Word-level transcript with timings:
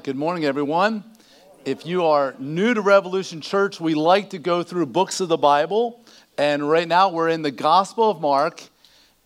right, 0.00 0.04
good 0.06 0.16
morning, 0.16 0.46
everyone. 0.46 1.04
If 1.66 1.84
you 1.84 2.06
are 2.06 2.34
new 2.38 2.72
to 2.72 2.80
Revolution 2.80 3.42
Church, 3.42 3.78
we 3.78 3.92
like 3.92 4.30
to 4.30 4.38
go 4.38 4.62
through 4.62 4.86
books 4.86 5.20
of 5.20 5.28
the 5.28 5.36
Bible. 5.36 6.02
And 6.38 6.66
right 6.66 6.88
now 6.88 7.10
we're 7.10 7.28
in 7.28 7.42
the 7.42 7.50
Gospel 7.50 8.08
of 8.08 8.18
Mark. 8.18 8.62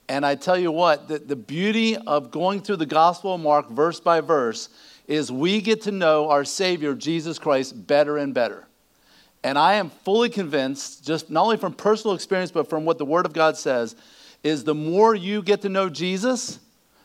And 0.08 0.26
I 0.26 0.34
tell 0.34 0.58
you 0.58 0.72
what, 0.72 1.06
the, 1.06 1.20
the 1.20 1.36
beauty 1.36 1.96
of 1.96 2.32
going 2.32 2.60
through 2.60 2.78
the 2.78 2.86
Gospel 2.86 3.36
of 3.36 3.40
Mark 3.40 3.70
verse 3.70 4.00
by 4.00 4.20
verse 4.20 4.68
is 5.06 5.30
we 5.30 5.60
get 5.60 5.82
to 5.82 5.92
know 5.92 6.28
our 6.28 6.44
Savior, 6.44 6.96
Jesus 6.96 7.38
Christ, 7.38 7.86
better 7.86 8.16
and 8.16 8.34
better. 8.34 8.66
And 9.44 9.56
I 9.56 9.74
am 9.74 9.90
fully 9.90 10.28
convinced, 10.28 11.06
just 11.06 11.30
not 11.30 11.44
only 11.44 11.56
from 11.56 11.74
personal 11.74 12.16
experience, 12.16 12.50
but 12.50 12.68
from 12.68 12.84
what 12.84 12.98
the 12.98 13.06
Word 13.06 13.26
of 13.26 13.32
God 13.32 13.56
says, 13.56 13.94
is 14.42 14.64
the 14.64 14.74
more 14.74 15.14
you 15.14 15.40
get 15.40 15.62
to 15.62 15.68
know 15.68 15.88
Jesus, 15.88 16.58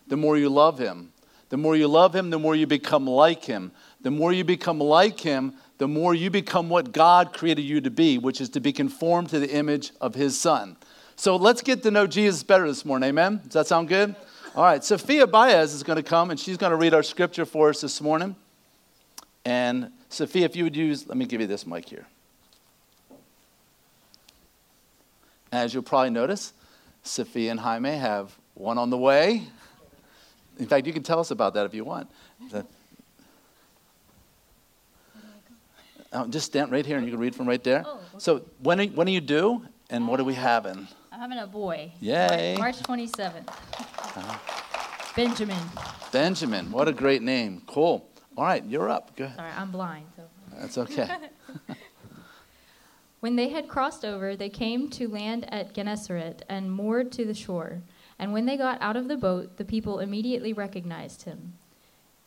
the 0.08 0.18
more 0.18 0.40
you 0.40 0.49
love 0.49 0.80
Him. 0.80 1.12
The 1.49 1.58
more 1.58 1.76
you 1.76 1.88
love 1.88 2.16
Him, 2.16 2.30
the 2.30 2.39
more 2.39 2.55
you 2.55 2.67
become 2.67 3.08
like 3.08 3.45
Him. 3.45 3.71
The 4.02 4.12
more 4.12 4.31
you 4.31 4.44
become 4.44 4.80
like 4.80 5.20
Him, 5.20 5.53
the 5.77 5.88
more 5.88 6.13
you 6.13 6.30
become 6.30 6.70
what 6.70 6.91
God 6.91 7.34
created 7.34 7.63
you 7.63 7.81
to 7.81 7.90
be, 7.90 8.17
which 8.17 8.40
is 8.40 8.49
to 8.49 8.59
be 8.59 8.71
conformed 8.71 9.30
to 9.30 9.40
the 9.40 9.49
image 9.54 9.91
of 9.99 10.16
His 10.16 10.40
Son. 10.40 10.77
So 11.16 11.35
let's 11.35 11.62
get 11.62 11.84
to 11.84 11.91
know 11.91 12.07
Jesus 12.07 12.43
better 12.43 12.68
this 12.68 12.85
morning. 12.85 13.09
Amen? 13.09 13.41
Does 13.43 13.54
that 13.54 13.68
sound 13.68 13.90
good? 13.90 14.15
All 14.55 14.63
right, 14.63 14.84
Sophia 14.84 15.27
Baez 15.27 15.74
is 15.74 15.84
going 15.84 15.98
to 15.98 16.04
come 16.04 16.32
and 16.32 16.40
she's 16.40 16.57
going 16.57 16.71
to 16.71 16.76
read 16.76 16.93
our 16.93 17.04
scripture 17.04 17.46
for 17.46 17.70
us 17.70 17.81
this 17.81 18.02
morning. 18.02 18.35
And 19.46 19.91
Sophia, 20.09 20.46
if 20.46 20.55
you 20.55 20.63
would 20.63 20.76
use, 20.76 21.07
let 21.07 21.18
me 21.18 21.26
give 21.26 21.41
you 21.41 21.48
this 21.48 21.68
mic 21.68 21.90
here. 21.90 22.05
As 25.52 25.74
you'll 25.74 25.84
probably 25.84 26.09
notice, 26.12 26.54
Sophia 27.04 27.52
and 27.52 27.59
Jaime 27.59 27.91
have 27.98 28.37
one 28.54 28.77
on 28.77 28.90
the 28.90 28.98
way. 28.98 29.43
In 30.60 30.68
fact, 30.68 30.85
you 30.85 30.93
can 30.93 31.04
tell 31.04 31.20
us 31.20 31.32
about 31.32 31.54
that 31.54 31.65
if 31.65 31.74
you 31.74 31.85
want. 31.85 32.12
Oh, 36.12 36.27
just 36.27 36.48
stand 36.48 36.71
right 36.71 36.85
here 36.85 36.98
and 36.98 37.05
you 37.05 37.12
can 37.12 37.20
read 37.20 37.35
from 37.35 37.48
right 37.48 37.63
there. 37.63 37.84
Oh, 37.85 37.93
okay. 37.93 38.04
So, 38.18 38.41
when 38.62 38.82
are, 38.82 38.85
when 38.85 39.07
are 39.07 39.12
you 39.12 39.21
due 39.21 39.63
and 39.90 40.07
what 40.07 40.20
are 40.20 40.24
we 40.24 40.34
having? 40.34 40.87
I'm 41.12 41.20
having 41.20 41.37
a 41.37 41.48
boy. 41.48 41.91
Yay. 41.99 42.55
March 42.57 42.80
27th. 42.80 43.48
Uh-huh. 43.48 45.13
Benjamin. 45.15 45.57
Benjamin. 46.12 46.71
What 46.71 46.87
a 46.87 46.93
great 46.93 47.21
name. 47.21 47.62
Cool. 47.68 48.10
All 48.35 48.43
right, 48.43 48.65
you're 48.65 48.90
up. 48.90 49.15
Go 49.15 49.26
ahead. 49.26 49.37
Sorry, 49.37 49.52
I'm 49.55 49.71
blind. 49.71 50.05
So. 50.15 50.24
That's 50.57 50.77
okay. 50.80 51.07
when 53.20 53.35
they 53.35 53.49
had 53.49 53.68
crossed 53.68 54.04
over, 54.04 54.35
they 54.35 54.49
came 54.49 54.90
to 54.91 55.07
land 55.07 55.52
at 55.54 55.74
Gennesaret 55.74 56.43
and 56.49 56.71
moored 56.71 57.12
to 57.13 57.26
the 57.26 57.35
shore. 57.35 57.82
And 58.20 58.34
when 58.34 58.45
they 58.45 58.57
got 58.57 58.81
out 58.81 58.98
of 58.98 59.07
the 59.07 59.17
boat, 59.17 59.55
the 59.57 59.65
people 59.65 59.99
immediately 59.99 60.51
recognized 60.51 61.23
him 61.23 61.53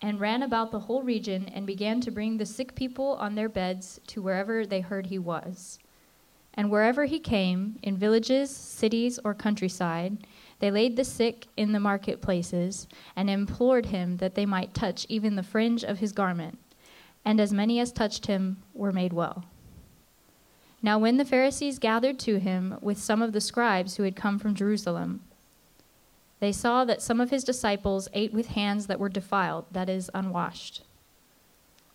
and 0.00 0.18
ran 0.18 0.42
about 0.42 0.72
the 0.72 0.80
whole 0.80 1.02
region 1.02 1.48
and 1.54 1.66
began 1.66 2.00
to 2.00 2.10
bring 2.10 2.36
the 2.36 2.46
sick 2.46 2.74
people 2.74 3.12
on 3.20 3.34
their 3.34 3.48
beds 3.48 4.00
to 4.08 4.20
wherever 4.20 4.66
they 4.66 4.80
heard 4.80 5.06
he 5.06 5.18
was. 5.18 5.78
And 6.54 6.70
wherever 6.70 7.04
he 7.04 7.18
came, 7.18 7.78
in 7.82 7.96
villages, 7.96 8.50
cities, 8.50 9.18
or 9.24 9.32
countryside, 9.32 10.26
they 10.58 10.70
laid 10.70 10.96
the 10.96 11.04
sick 11.04 11.46
in 11.56 11.72
the 11.72 11.80
marketplaces 11.80 12.88
and 13.16 13.30
implored 13.30 13.86
him 13.86 14.18
that 14.18 14.34
they 14.34 14.44
might 14.44 14.74
touch 14.74 15.06
even 15.08 15.36
the 15.36 15.42
fringe 15.42 15.84
of 15.84 16.00
his 16.00 16.12
garment. 16.12 16.58
And 17.24 17.40
as 17.40 17.52
many 17.52 17.78
as 17.80 17.92
touched 17.92 18.26
him 18.26 18.62
were 18.74 18.92
made 18.92 19.12
well. 19.12 19.44
Now, 20.82 20.98
when 20.98 21.16
the 21.16 21.24
Pharisees 21.24 21.78
gathered 21.78 22.18
to 22.20 22.40
him 22.40 22.76
with 22.82 22.98
some 22.98 23.22
of 23.22 23.32
the 23.32 23.40
scribes 23.40 23.96
who 23.96 24.02
had 24.02 24.16
come 24.16 24.38
from 24.38 24.54
Jerusalem, 24.54 25.22
they 26.42 26.50
saw 26.50 26.84
that 26.84 27.00
some 27.00 27.20
of 27.20 27.30
his 27.30 27.44
disciples 27.44 28.08
ate 28.14 28.32
with 28.32 28.48
hands 28.48 28.88
that 28.88 28.98
were 28.98 29.08
defiled, 29.08 29.64
that 29.70 29.88
is, 29.88 30.10
unwashed. 30.12 30.82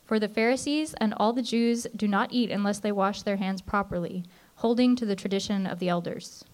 For 0.05 0.19
the 0.21 0.29
Pharisees 0.29 0.93
and 1.01 1.13
all 1.17 1.33
the 1.33 1.41
Jews 1.41 1.85
do 1.93 2.07
not 2.07 2.31
eat 2.31 2.49
unless 2.49 2.79
they 2.79 2.93
wash 2.93 3.23
their 3.23 3.35
hands 3.35 3.61
properly, 3.61 4.23
holding 4.55 4.95
to 4.95 5.05
the 5.05 5.17
tradition 5.17 5.67
of 5.67 5.79
the 5.79 5.89
elders. 5.89 6.45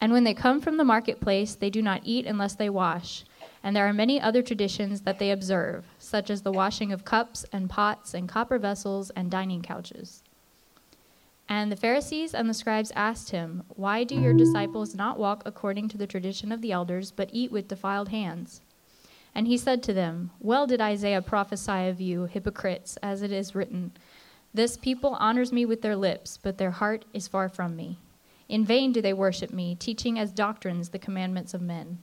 And 0.00 0.12
when 0.12 0.24
they 0.24 0.34
come 0.34 0.60
from 0.60 0.76
the 0.76 0.82
marketplace, 0.82 1.54
they 1.54 1.70
do 1.70 1.82
not 1.82 2.00
eat 2.02 2.26
unless 2.26 2.56
they 2.56 2.68
wash. 2.68 3.24
And 3.62 3.76
there 3.76 3.86
are 3.86 3.92
many 3.92 4.20
other 4.20 4.42
traditions 4.42 5.02
that 5.02 5.20
they 5.20 5.30
observe, 5.30 5.84
such 6.00 6.30
as 6.30 6.42
the 6.42 6.50
washing 6.50 6.90
of 6.90 7.04
cups 7.04 7.46
and 7.52 7.70
pots 7.70 8.12
and 8.12 8.28
copper 8.28 8.58
vessels 8.58 9.10
and 9.10 9.30
dining 9.30 9.62
couches. 9.62 10.24
And 11.48 11.70
the 11.70 11.76
Pharisees 11.76 12.34
and 12.34 12.48
the 12.48 12.54
scribes 12.54 12.92
asked 12.96 13.30
him, 13.30 13.64
Why 13.68 14.04
do 14.04 14.14
your 14.14 14.32
disciples 14.32 14.94
not 14.94 15.18
walk 15.18 15.42
according 15.44 15.88
to 15.88 15.98
the 15.98 16.06
tradition 16.06 16.52
of 16.52 16.60
the 16.60 16.72
elders, 16.72 17.10
but 17.10 17.30
eat 17.32 17.52
with 17.52 17.68
defiled 17.68 18.08
hands? 18.08 18.60
And 19.34 19.46
he 19.46 19.56
said 19.56 19.82
to 19.82 19.92
them, 19.92 20.30
Well 20.40 20.66
did 20.66 20.80
Isaiah 20.80 21.22
prophesy 21.22 21.88
of 21.88 22.00
you, 22.00 22.24
hypocrites, 22.24 22.96
as 23.02 23.22
it 23.22 23.32
is 23.32 23.54
written, 23.54 23.92
This 24.54 24.76
people 24.76 25.16
honors 25.18 25.52
me 25.52 25.64
with 25.64 25.82
their 25.82 25.96
lips, 25.96 26.38
but 26.42 26.58
their 26.58 26.70
heart 26.70 27.04
is 27.12 27.28
far 27.28 27.48
from 27.48 27.76
me. 27.76 27.98
In 28.48 28.64
vain 28.64 28.92
do 28.92 29.00
they 29.00 29.14
worship 29.14 29.52
me, 29.52 29.74
teaching 29.74 30.18
as 30.18 30.32
doctrines 30.32 30.90
the 30.90 30.98
commandments 30.98 31.54
of 31.54 31.62
men. 31.62 31.98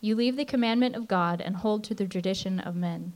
You 0.00 0.16
leave 0.16 0.36
the 0.36 0.44
commandment 0.44 0.96
of 0.96 1.06
God 1.06 1.40
and 1.40 1.56
hold 1.56 1.84
to 1.84 1.94
the 1.94 2.06
tradition 2.06 2.58
of 2.58 2.74
men. 2.74 3.12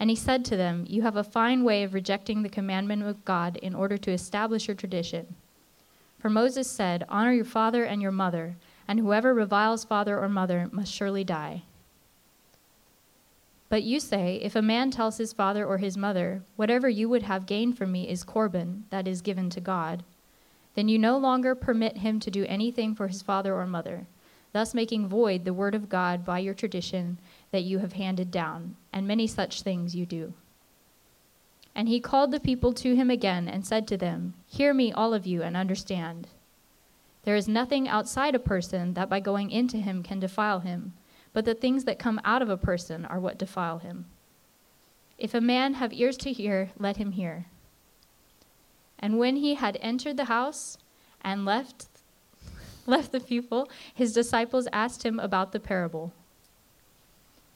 And 0.00 0.10
he 0.10 0.16
said 0.16 0.44
to 0.46 0.56
them, 0.56 0.84
You 0.88 1.02
have 1.02 1.16
a 1.16 1.24
fine 1.24 1.64
way 1.64 1.82
of 1.82 1.94
rejecting 1.94 2.42
the 2.42 2.48
commandment 2.48 3.02
of 3.02 3.24
God 3.24 3.56
in 3.56 3.74
order 3.74 3.98
to 3.98 4.12
establish 4.12 4.68
your 4.68 4.76
tradition. 4.76 5.34
For 6.18 6.28
Moses 6.30 6.70
said, 6.70 7.04
Honor 7.08 7.32
your 7.32 7.44
father 7.44 7.84
and 7.84 8.00
your 8.02 8.12
mother, 8.12 8.56
and 8.86 8.98
whoever 8.98 9.34
reviles 9.34 9.84
father 9.84 10.18
or 10.18 10.28
mother 10.28 10.68
must 10.72 10.92
surely 10.92 11.24
die. 11.24 11.62
But 13.68 13.82
you 13.82 14.00
say, 14.00 14.36
If 14.42 14.56
a 14.56 14.62
man 14.62 14.90
tells 14.90 15.18
his 15.18 15.32
father 15.32 15.64
or 15.66 15.78
his 15.78 15.96
mother, 15.96 16.42
Whatever 16.56 16.88
you 16.88 17.08
would 17.08 17.24
have 17.24 17.46
gained 17.46 17.76
from 17.76 17.92
me 17.92 18.08
is 18.08 18.24
Corban, 18.24 18.84
that 18.90 19.06
is 19.06 19.20
given 19.20 19.50
to 19.50 19.60
God, 19.60 20.04
then 20.74 20.88
you 20.88 20.98
no 20.98 21.18
longer 21.18 21.54
permit 21.54 21.98
him 21.98 22.20
to 22.20 22.30
do 22.30 22.44
anything 22.46 22.94
for 22.94 23.08
his 23.08 23.20
father 23.20 23.54
or 23.54 23.66
mother, 23.66 24.06
thus 24.52 24.74
making 24.74 25.08
void 25.08 25.44
the 25.44 25.52
word 25.52 25.74
of 25.74 25.88
God 25.88 26.24
by 26.24 26.38
your 26.38 26.54
tradition 26.54 27.18
that 27.50 27.64
you 27.64 27.78
have 27.78 27.94
handed 27.94 28.30
down, 28.30 28.76
and 28.92 29.06
many 29.06 29.26
such 29.26 29.62
things 29.62 29.94
you 29.94 30.06
do. 30.06 30.34
And 31.74 31.88
he 31.88 32.00
called 32.00 32.32
the 32.32 32.40
people 32.40 32.72
to 32.74 32.96
him 32.96 33.08
again 33.08 33.48
and 33.48 33.64
said 33.64 33.86
to 33.88 33.96
them, 33.96 34.34
Hear 34.46 34.74
me, 34.74 34.92
all 34.92 35.14
of 35.14 35.26
you, 35.26 35.42
and 35.42 35.56
understand. 35.56 36.28
There 37.24 37.36
is 37.36 37.46
nothing 37.46 37.88
outside 37.88 38.34
a 38.34 38.40
person 38.40 38.94
that 38.94 39.08
by 39.08 39.20
going 39.20 39.50
into 39.50 39.76
him 39.76 40.02
can 40.02 40.18
defile 40.18 40.60
him, 40.60 40.94
but 41.32 41.44
the 41.44 41.54
things 41.54 41.84
that 41.84 41.98
come 41.98 42.20
out 42.24 42.42
of 42.42 42.48
a 42.48 42.56
person 42.56 43.04
are 43.04 43.20
what 43.20 43.38
defile 43.38 43.78
him. 43.78 44.06
If 45.18 45.34
a 45.34 45.40
man 45.40 45.74
have 45.74 45.92
ears 45.92 46.16
to 46.18 46.32
hear, 46.32 46.70
let 46.78 46.96
him 46.96 47.12
hear. 47.12 47.46
And 48.98 49.18
when 49.18 49.36
he 49.36 49.54
had 49.54 49.78
entered 49.80 50.16
the 50.16 50.24
house 50.24 50.78
and 51.20 51.44
left, 51.44 51.86
left 52.86 53.12
the 53.12 53.20
people, 53.20 53.68
his 53.94 54.12
disciples 54.12 54.68
asked 54.72 55.04
him 55.04 55.20
about 55.20 55.52
the 55.52 55.60
parable. 55.60 56.12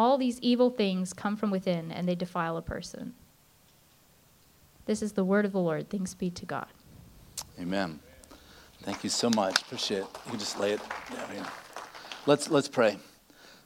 All 0.00 0.16
these 0.16 0.40
evil 0.40 0.70
things 0.70 1.12
come 1.12 1.36
from 1.36 1.50
within 1.50 1.92
and 1.92 2.08
they 2.08 2.14
defile 2.14 2.56
a 2.56 2.62
person. 2.62 3.12
This 4.86 5.02
is 5.02 5.12
the 5.12 5.24
word 5.24 5.44
of 5.44 5.52
the 5.52 5.60
Lord. 5.60 5.90
Thanks 5.90 6.14
be 6.14 6.30
to 6.30 6.46
God. 6.46 6.68
Amen. 7.60 8.00
Thank 8.80 9.04
you 9.04 9.10
so 9.10 9.28
much. 9.28 9.60
Appreciate 9.60 9.98
it. 9.98 10.06
You 10.32 10.38
just 10.38 10.58
lay 10.58 10.72
it 10.72 10.80
down 11.14 11.30
here. 11.34 11.44
Let's, 12.24 12.48
let's 12.48 12.66
pray. 12.66 12.96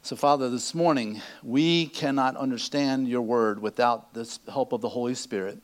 So, 0.02 0.16
Father, 0.16 0.50
this 0.50 0.74
morning, 0.74 1.22
we 1.44 1.86
cannot 1.86 2.36
understand 2.36 3.06
your 3.06 3.22
word 3.22 3.62
without 3.62 4.12
the 4.12 4.28
help 4.50 4.72
of 4.72 4.80
the 4.80 4.88
Holy 4.88 5.14
Spirit. 5.14 5.58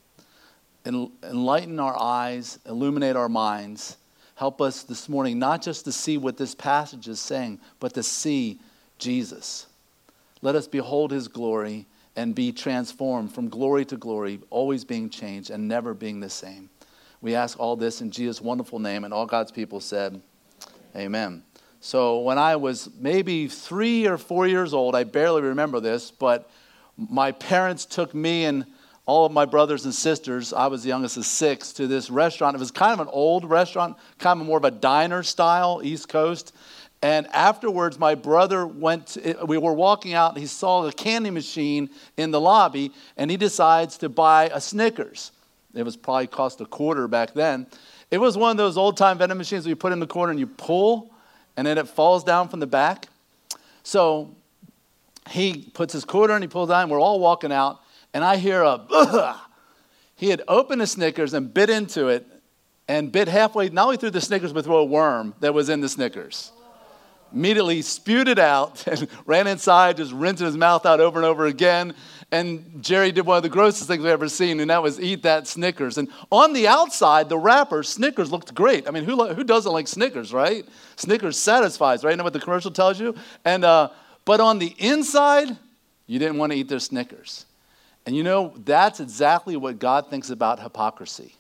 Enlighten 0.86 1.80
our 1.80 2.00
eyes, 2.00 2.60
illuminate 2.64 3.16
our 3.16 3.28
minds. 3.28 3.96
Help 4.36 4.60
us 4.60 4.84
this 4.84 5.08
morning 5.08 5.36
not 5.36 5.62
just 5.62 5.84
to 5.86 5.90
see 5.90 6.16
what 6.16 6.36
this 6.36 6.54
passage 6.54 7.08
is 7.08 7.18
saying, 7.18 7.58
but 7.80 7.92
to 7.94 8.04
see 8.04 8.60
Jesus. 9.00 9.66
Let 10.42 10.54
us 10.54 10.66
behold 10.66 11.10
his 11.10 11.28
glory 11.28 11.86
and 12.16 12.34
be 12.34 12.52
transformed 12.52 13.32
from 13.32 13.48
glory 13.48 13.84
to 13.86 13.96
glory, 13.96 14.40
always 14.50 14.84
being 14.84 15.10
changed 15.10 15.50
and 15.50 15.68
never 15.68 15.94
being 15.94 16.20
the 16.20 16.30
same. 16.30 16.70
We 17.20 17.34
ask 17.34 17.58
all 17.60 17.76
this 17.76 18.00
in 18.00 18.10
Jesus' 18.10 18.40
wonderful 18.40 18.78
name, 18.78 19.04
and 19.04 19.12
all 19.12 19.26
God's 19.26 19.52
people 19.52 19.80
said, 19.80 20.20
Amen. 20.96 21.42
So, 21.80 22.20
when 22.20 22.38
I 22.38 22.56
was 22.56 22.90
maybe 22.98 23.46
three 23.48 24.06
or 24.06 24.18
four 24.18 24.46
years 24.46 24.74
old, 24.74 24.94
I 24.94 25.04
barely 25.04 25.42
remember 25.42 25.80
this, 25.80 26.10
but 26.10 26.50
my 26.96 27.32
parents 27.32 27.86
took 27.86 28.14
me 28.14 28.44
and 28.44 28.66
all 29.06 29.26
of 29.26 29.32
my 29.32 29.44
brothers 29.44 29.86
and 29.86 29.94
sisters, 29.94 30.52
I 30.52 30.68
was 30.68 30.84
the 30.84 30.88
youngest 30.88 31.16
of 31.16 31.24
six, 31.24 31.72
to 31.72 31.88
this 31.88 32.10
restaurant. 32.10 32.54
It 32.54 32.60
was 32.60 32.70
kind 32.70 32.92
of 32.92 33.00
an 33.00 33.12
old 33.12 33.44
restaurant, 33.44 33.96
kind 34.18 34.40
of 34.40 34.46
more 34.46 34.58
of 34.58 34.64
a 34.64 34.70
diner 34.70 35.24
style, 35.24 35.80
East 35.82 36.08
Coast. 36.08 36.54
And 37.02 37.26
afterwards, 37.28 37.98
my 37.98 38.14
brother 38.14 38.66
went, 38.66 39.08
to, 39.08 39.44
we 39.46 39.56
were 39.56 39.72
walking 39.72 40.12
out, 40.12 40.32
and 40.32 40.38
he 40.38 40.46
saw 40.46 40.82
the 40.82 40.92
candy 40.92 41.30
machine 41.30 41.88
in 42.18 42.30
the 42.30 42.40
lobby, 42.40 42.92
and 43.16 43.30
he 43.30 43.38
decides 43.38 43.96
to 43.98 44.10
buy 44.10 44.50
a 44.52 44.60
Snickers. 44.60 45.32
It 45.74 45.82
was 45.82 45.96
probably 45.96 46.26
cost 46.26 46.60
a 46.60 46.66
quarter 46.66 47.08
back 47.08 47.32
then. 47.32 47.66
It 48.10 48.18
was 48.18 48.36
one 48.36 48.50
of 48.50 48.56
those 48.58 48.76
old 48.76 48.96
time 48.96 49.16
vending 49.16 49.38
machines 49.38 49.64
where 49.64 49.70
you 49.70 49.76
put 49.76 49.92
in 49.92 50.00
the 50.00 50.06
corner 50.06 50.30
and 50.30 50.38
you 50.38 50.46
pull, 50.46 51.10
and 51.56 51.66
then 51.66 51.78
it 51.78 51.88
falls 51.88 52.22
down 52.22 52.48
from 52.48 52.60
the 52.60 52.66
back. 52.66 53.06
So 53.82 54.34
he 55.30 55.70
puts 55.72 55.94
his 55.94 56.04
quarter 56.04 56.34
and 56.34 56.44
he 56.44 56.48
pulls 56.48 56.68
down, 56.68 56.82
and 56.82 56.90
we're 56.90 57.00
all 57.00 57.18
walking 57.18 57.52
out, 57.52 57.80
and 58.12 58.22
I 58.22 58.36
hear 58.36 58.62
a, 58.62 58.84
Ugh! 58.90 59.38
he 60.16 60.28
had 60.28 60.42
opened 60.48 60.82
a 60.82 60.86
Snickers 60.86 61.32
and 61.32 61.54
bit 61.54 61.70
into 61.70 62.08
it, 62.08 62.26
and 62.88 63.10
bit 63.10 63.28
halfway, 63.28 63.70
not 63.70 63.84
only 63.84 63.96
through 63.96 64.10
the 64.10 64.20
Snickers, 64.20 64.52
but 64.52 64.64
through 64.66 64.76
a 64.76 64.84
worm 64.84 65.32
that 65.40 65.54
was 65.54 65.70
in 65.70 65.80
the 65.80 65.88
Snickers 65.88 66.52
immediately 67.32 67.82
spewed 67.82 68.28
it 68.28 68.38
out 68.38 68.86
and 68.88 69.08
ran 69.26 69.46
inside, 69.46 69.96
just 69.96 70.12
rinsing 70.12 70.46
his 70.46 70.56
mouth 70.56 70.86
out 70.86 71.00
over 71.00 71.18
and 71.18 71.26
over 71.26 71.46
again. 71.46 71.94
And 72.32 72.80
Jerry 72.82 73.10
did 73.10 73.26
one 73.26 73.36
of 73.36 73.42
the 73.42 73.48
grossest 73.48 73.88
things 73.88 74.02
we've 74.02 74.12
ever 74.12 74.28
seen, 74.28 74.60
and 74.60 74.70
that 74.70 74.82
was 74.82 75.00
eat 75.00 75.24
that 75.24 75.48
Snickers. 75.48 75.98
And 75.98 76.08
on 76.30 76.52
the 76.52 76.68
outside, 76.68 77.28
the 77.28 77.38
wrapper, 77.38 77.82
Snickers 77.82 78.30
looked 78.30 78.54
great. 78.54 78.86
I 78.86 78.92
mean, 78.92 79.04
who, 79.04 79.26
who 79.34 79.42
doesn't 79.42 79.72
like 79.72 79.88
Snickers, 79.88 80.32
right? 80.32 80.64
Snickers 80.94 81.36
satisfies, 81.36 82.04
right? 82.04 82.12
You 82.12 82.16
know 82.18 82.24
what 82.24 82.32
the 82.32 82.40
commercial 82.40 82.70
tells 82.70 83.00
you? 83.00 83.16
And, 83.44 83.64
uh, 83.64 83.88
but 84.24 84.38
on 84.38 84.60
the 84.60 84.74
inside, 84.78 85.56
you 86.06 86.18
didn't 86.20 86.38
want 86.38 86.52
to 86.52 86.58
eat 86.58 86.68
their 86.68 86.78
Snickers. 86.78 87.46
And 88.06 88.16
you 88.16 88.22
know, 88.22 88.54
that's 88.64 89.00
exactly 89.00 89.56
what 89.56 89.78
God 89.78 90.08
thinks 90.08 90.30
about 90.30 90.60
hypocrisy. 90.60 91.34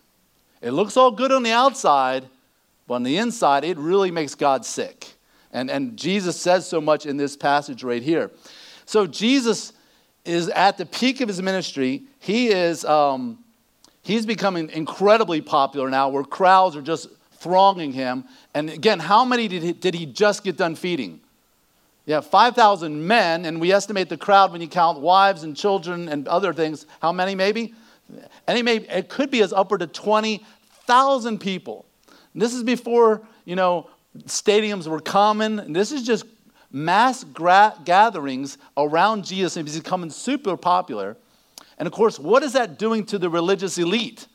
It 0.60 0.72
looks 0.72 0.96
all 0.96 1.10
good 1.10 1.32
on 1.32 1.42
the 1.42 1.52
outside, 1.52 2.26
but 2.86 2.94
on 2.94 3.02
the 3.02 3.16
inside, 3.16 3.64
it 3.64 3.78
really 3.78 4.10
makes 4.10 4.34
God 4.34 4.66
sick. 4.66 5.09
And, 5.52 5.70
and 5.70 5.96
Jesus 5.96 6.40
says 6.40 6.66
so 6.66 6.80
much 6.80 7.06
in 7.06 7.16
this 7.16 7.36
passage 7.36 7.82
right 7.82 8.02
here. 8.02 8.30
So 8.86 9.06
Jesus 9.06 9.72
is 10.24 10.48
at 10.48 10.78
the 10.78 10.86
peak 10.86 11.20
of 11.20 11.28
his 11.28 11.40
ministry. 11.40 12.02
He 12.18 12.48
is 12.48 12.84
um, 12.84 13.38
he's 14.02 14.26
becoming 14.26 14.70
incredibly 14.70 15.40
popular 15.40 15.90
now, 15.90 16.08
where 16.08 16.24
crowds 16.24 16.76
are 16.76 16.82
just 16.82 17.08
thronging 17.32 17.92
him. 17.92 18.24
And 18.54 18.70
again, 18.70 18.98
how 18.98 19.24
many 19.24 19.48
did 19.48 19.62
he, 19.62 19.72
did 19.72 19.94
he 19.94 20.06
just 20.06 20.44
get 20.44 20.56
done 20.56 20.74
feeding? 20.74 21.20
Yeah, 22.06 22.20
5,000 22.20 23.06
men, 23.06 23.44
and 23.44 23.60
we 23.60 23.72
estimate 23.72 24.08
the 24.08 24.16
crowd 24.16 24.52
when 24.52 24.60
you 24.60 24.68
count 24.68 25.00
wives 25.00 25.42
and 25.42 25.56
children 25.56 26.08
and 26.08 26.26
other 26.28 26.52
things. 26.52 26.86
How 27.00 27.12
many 27.12 27.34
maybe? 27.34 27.74
And 28.46 28.58
it, 28.58 28.64
may, 28.64 28.76
it 28.76 29.08
could 29.08 29.30
be 29.30 29.42
as 29.42 29.52
upward 29.52 29.80
to 29.80 29.86
20,000 29.86 31.38
people. 31.38 31.86
And 32.32 32.42
this 32.42 32.54
is 32.54 32.62
before, 32.62 33.22
you 33.44 33.56
know, 33.56 33.88
stadiums 34.18 34.86
were 34.86 35.00
common. 35.00 35.72
This 35.72 35.92
is 35.92 36.02
just 36.02 36.24
mass 36.70 37.24
gra- 37.24 37.74
gatherings 37.84 38.58
around 38.76 39.24
Jesus, 39.24 39.56
and 39.56 39.66
he's 39.66 39.78
becoming 39.78 40.10
super 40.10 40.56
popular. 40.56 41.16
And 41.78 41.86
of 41.86 41.92
course, 41.92 42.18
what 42.18 42.42
is 42.42 42.52
that 42.52 42.78
doing 42.78 43.04
to 43.06 43.18
the 43.18 43.30
religious 43.30 43.78
elite? 43.78 44.26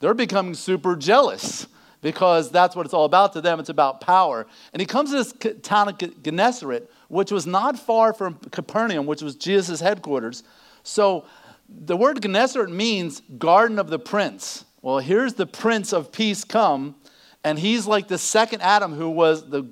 They're 0.00 0.14
becoming 0.14 0.54
super 0.54 0.96
jealous 0.96 1.66
because 2.00 2.50
that's 2.50 2.74
what 2.74 2.86
it's 2.86 2.94
all 2.94 3.04
about 3.04 3.32
to 3.34 3.40
them. 3.40 3.60
It's 3.60 3.68
about 3.68 4.00
power. 4.00 4.46
And 4.72 4.80
he 4.80 4.86
comes 4.86 5.10
to 5.10 5.16
this 5.16 5.60
town 5.62 5.88
of 5.88 6.22
Gennesaret, 6.22 6.90
which 7.08 7.30
was 7.30 7.46
not 7.46 7.78
far 7.78 8.12
from 8.12 8.34
Capernaum, 8.50 9.06
which 9.06 9.22
was 9.22 9.36
Jesus' 9.36 9.80
headquarters. 9.80 10.42
So 10.82 11.24
the 11.68 11.96
word 11.96 12.20
Gennesaret 12.20 12.70
means 12.70 13.22
garden 13.38 13.78
of 13.78 13.88
the 13.88 13.98
prince. 13.98 14.64
Well, 14.82 14.98
here's 14.98 15.34
the 15.34 15.46
prince 15.46 15.92
of 15.92 16.10
peace 16.10 16.44
come 16.44 16.96
and 17.44 17.58
he's 17.58 17.86
like 17.86 18.08
the 18.08 18.18
second 18.18 18.62
Adam 18.62 18.94
who 18.94 19.10
was 19.10 19.48
the 19.48 19.62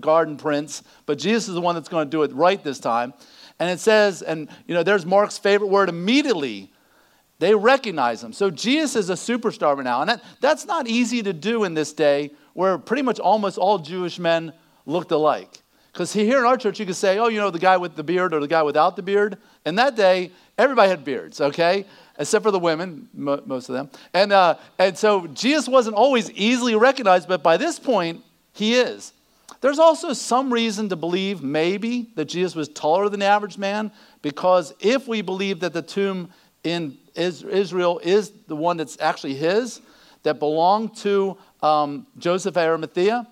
garden 0.00 0.36
prince, 0.36 0.82
but 1.06 1.18
Jesus 1.18 1.48
is 1.48 1.54
the 1.54 1.60
one 1.60 1.74
that's 1.74 1.88
going 1.88 2.06
to 2.06 2.10
do 2.10 2.22
it 2.22 2.32
right 2.32 2.62
this 2.62 2.78
time. 2.78 3.12
And 3.58 3.70
it 3.70 3.80
says, 3.80 4.22
and 4.22 4.48
you 4.66 4.74
know, 4.74 4.82
there's 4.82 5.04
Mark's 5.04 5.38
favorite 5.38 5.68
word 5.68 5.88
immediately. 5.88 6.72
They 7.38 7.54
recognize 7.54 8.22
him. 8.22 8.32
So 8.32 8.50
Jesus 8.50 8.96
is 8.96 9.10
a 9.10 9.14
superstar 9.14 9.76
right 9.76 9.84
now. 9.84 10.00
And 10.00 10.10
that, 10.10 10.22
that's 10.40 10.64
not 10.64 10.88
easy 10.88 11.22
to 11.22 11.32
do 11.32 11.64
in 11.64 11.74
this 11.74 11.92
day 11.92 12.30
where 12.54 12.78
pretty 12.78 13.02
much 13.02 13.18
almost 13.18 13.58
all 13.58 13.78
Jewish 13.78 14.18
men 14.18 14.52
looked 14.86 15.10
alike. 15.10 15.62
Because 15.92 16.12
here 16.12 16.38
in 16.38 16.46
our 16.46 16.56
church, 16.56 16.80
you 16.80 16.86
could 16.86 16.96
say, 16.96 17.18
oh, 17.18 17.28
you 17.28 17.38
know, 17.38 17.50
the 17.50 17.58
guy 17.58 17.76
with 17.76 17.96
the 17.96 18.02
beard 18.02 18.32
or 18.32 18.40
the 18.40 18.48
guy 18.48 18.62
without 18.62 18.96
the 18.96 19.02
beard. 19.02 19.36
In 19.66 19.74
that 19.74 19.94
day, 19.94 20.30
everybody 20.56 20.88
had 20.88 21.04
beards, 21.04 21.40
okay? 21.40 21.84
Except 22.18 22.42
for 22.42 22.50
the 22.50 22.58
women, 22.58 23.08
most 23.14 23.68
of 23.68 23.74
them. 23.74 23.90
And, 24.12 24.32
uh, 24.32 24.56
and 24.78 24.96
so 24.96 25.26
Jesus 25.28 25.68
wasn't 25.68 25.96
always 25.96 26.30
easily 26.32 26.74
recognized, 26.74 27.28
but 27.28 27.42
by 27.42 27.56
this 27.56 27.78
point, 27.78 28.22
he 28.52 28.74
is. 28.74 29.12
There's 29.60 29.78
also 29.78 30.12
some 30.12 30.52
reason 30.52 30.88
to 30.88 30.96
believe, 30.96 31.42
maybe, 31.42 32.10
that 32.16 32.24
Jesus 32.26 32.54
was 32.54 32.68
taller 32.68 33.08
than 33.08 33.20
the 33.20 33.26
average 33.26 33.58
man, 33.58 33.92
because 34.20 34.74
if 34.80 35.06
we 35.06 35.22
believe 35.22 35.60
that 35.60 35.72
the 35.72 35.82
tomb 35.82 36.30
in 36.64 36.98
Israel 37.14 38.00
is 38.02 38.32
the 38.48 38.56
one 38.56 38.76
that's 38.76 38.96
actually 39.00 39.34
his, 39.34 39.80
that 40.22 40.38
belonged 40.38 40.96
to 40.96 41.36
um, 41.62 42.06
Joseph 42.18 42.56
Arimathea, 42.56 43.26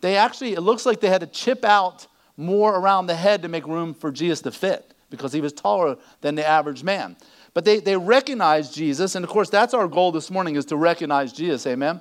they 0.00 0.16
actually, 0.16 0.52
it 0.54 0.60
looks 0.60 0.84
like 0.84 1.00
they 1.00 1.08
had 1.08 1.20
to 1.20 1.26
chip 1.26 1.64
out 1.64 2.06
more 2.36 2.74
around 2.74 3.06
the 3.06 3.14
head 3.14 3.42
to 3.42 3.48
make 3.48 3.66
room 3.66 3.94
for 3.94 4.10
Jesus 4.10 4.40
to 4.42 4.50
fit, 4.50 4.92
because 5.10 5.32
he 5.32 5.40
was 5.40 5.52
taller 5.52 5.96
than 6.20 6.34
the 6.34 6.46
average 6.46 6.82
man. 6.82 7.16
But 7.54 7.64
they, 7.64 7.78
they 7.78 7.96
recognize 7.96 8.70
Jesus, 8.70 9.14
and 9.14 9.24
of 9.24 9.30
course, 9.30 9.48
that's 9.48 9.74
our 9.74 9.86
goal 9.86 10.10
this 10.10 10.30
morning 10.30 10.56
is 10.56 10.64
to 10.66 10.76
recognize 10.76 11.32
Jesus, 11.32 11.66
amen? 11.66 12.00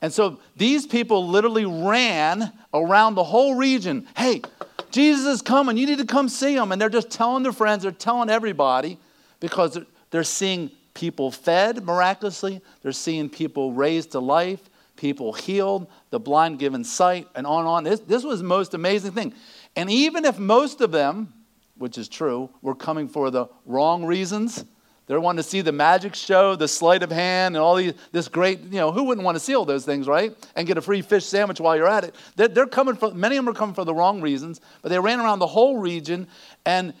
And 0.00 0.12
so 0.12 0.38
these 0.56 0.86
people 0.86 1.26
literally 1.26 1.64
ran 1.64 2.52
around 2.72 3.14
the 3.14 3.24
whole 3.24 3.56
region. 3.56 4.06
Hey, 4.16 4.42
Jesus 4.90 5.26
is 5.26 5.42
coming. 5.42 5.76
You 5.76 5.86
need 5.86 5.98
to 5.98 6.06
come 6.06 6.28
see 6.28 6.54
him. 6.54 6.70
And 6.70 6.80
they're 6.80 6.88
just 6.88 7.10
telling 7.10 7.42
their 7.42 7.52
friends, 7.52 7.82
they're 7.82 7.92
telling 7.92 8.30
everybody 8.30 8.98
because 9.40 9.78
they're 10.10 10.22
seeing 10.22 10.70
people 10.94 11.30
fed 11.30 11.84
miraculously, 11.84 12.60
they're 12.82 12.92
seeing 12.92 13.28
people 13.28 13.72
raised 13.72 14.12
to 14.12 14.20
life, 14.20 14.60
people 14.96 15.32
healed, 15.32 15.86
the 16.10 16.20
blind 16.20 16.58
given 16.58 16.84
sight, 16.84 17.28
and 17.34 17.46
on 17.46 17.60
and 17.60 17.68
on. 17.68 17.84
This, 17.84 18.00
this 18.00 18.24
was 18.24 18.40
the 18.40 18.46
most 18.46 18.74
amazing 18.74 19.12
thing. 19.12 19.34
And 19.74 19.90
even 19.90 20.24
if 20.24 20.38
most 20.38 20.80
of 20.80 20.92
them, 20.92 21.32
which 21.76 21.98
is 21.98 22.08
true, 22.08 22.48
were 22.62 22.74
coming 22.74 23.08
for 23.08 23.30
the 23.30 23.46
wrong 23.66 24.04
reasons, 24.04 24.64
they're 25.06 25.20
wanting 25.20 25.42
to 25.42 25.48
see 25.48 25.60
the 25.60 25.72
magic 25.72 26.14
show, 26.16 26.56
the 26.56 26.66
sleight 26.66 27.02
of 27.04 27.12
hand, 27.12 27.54
and 27.54 27.62
all 27.62 27.76
these, 27.76 27.94
this 28.10 28.26
great, 28.26 28.60
you 28.60 28.78
know, 28.78 28.90
who 28.90 29.04
wouldn't 29.04 29.24
want 29.24 29.36
to 29.36 29.40
see 29.40 29.54
all 29.54 29.64
those 29.64 29.84
things, 29.84 30.08
right? 30.08 30.36
And 30.56 30.66
get 30.66 30.78
a 30.78 30.82
free 30.82 31.00
fish 31.00 31.24
sandwich 31.24 31.60
while 31.60 31.76
you're 31.76 31.88
at 31.88 32.02
it. 32.02 32.14
They're, 32.34 32.48
they're 32.48 32.66
coming 32.66 32.96
for, 32.96 33.14
many 33.14 33.36
of 33.36 33.44
them 33.44 33.54
are 33.54 33.56
coming 33.56 33.74
for 33.74 33.84
the 33.84 33.94
wrong 33.94 34.20
reasons, 34.20 34.60
but 34.82 34.88
they 34.88 34.98
ran 34.98 35.20
around 35.20 35.38
the 35.38 35.46
whole 35.46 35.78
region 35.78 36.26
and 36.64 36.92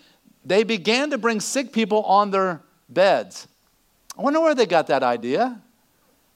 they 0.44 0.62
began 0.62 1.10
to 1.10 1.18
bring 1.18 1.40
sick 1.40 1.72
people 1.72 2.02
on 2.04 2.30
their 2.30 2.62
beds. 2.88 3.48
I 4.16 4.22
wonder 4.22 4.40
where 4.40 4.54
they 4.54 4.66
got 4.66 4.86
that 4.86 5.02
idea. 5.02 5.60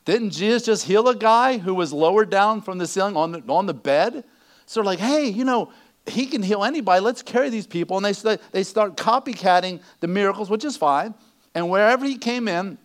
Didn't 0.05 0.31
Jesus 0.31 0.65
just 0.65 0.85
heal 0.85 1.07
a 1.07 1.15
guy 1.15 1.59
who 1.59 1.75
was 1.75 1.93
lowered 1.93 2.31
down 2.31 2.63
from 2.63 2.79
the 2.79 2.87
ceiling 2.87 3.17
on 3.17 3.31
the, 3.31 3.43
on 3.49 3.67
the 3.67 3.75
bed? 3.75 4.25
So 4.67 4.81
they're 4.81 4.85
like, 4.85 4.99
hey, 4.99 5.29
you 5.29 5.45
know, 5.45 5.73
he 6.07 6.27
can 6.27 6.43
heal 6.43 6.65
anybody. 6.65 7.01
Let's 7.01 7.23
carry 7.23 7.51
these 7.51 7.67
people. 7.67 7.97
And 7.97 8.05
they, 8.05 8.39
they 8.51 8.65
start 8.65 8.97
copycatting 8.97 9.81
the 10.01 10.09
miracles, 10.09 10.51
which 10.51 10.65
is 10.65 10.77
fine. 10.77 11.15
And 11.55 11.69
wherever 11.71 12.05
he 12.05 12.17
came 12.17 12.49
in, 12.49 12.79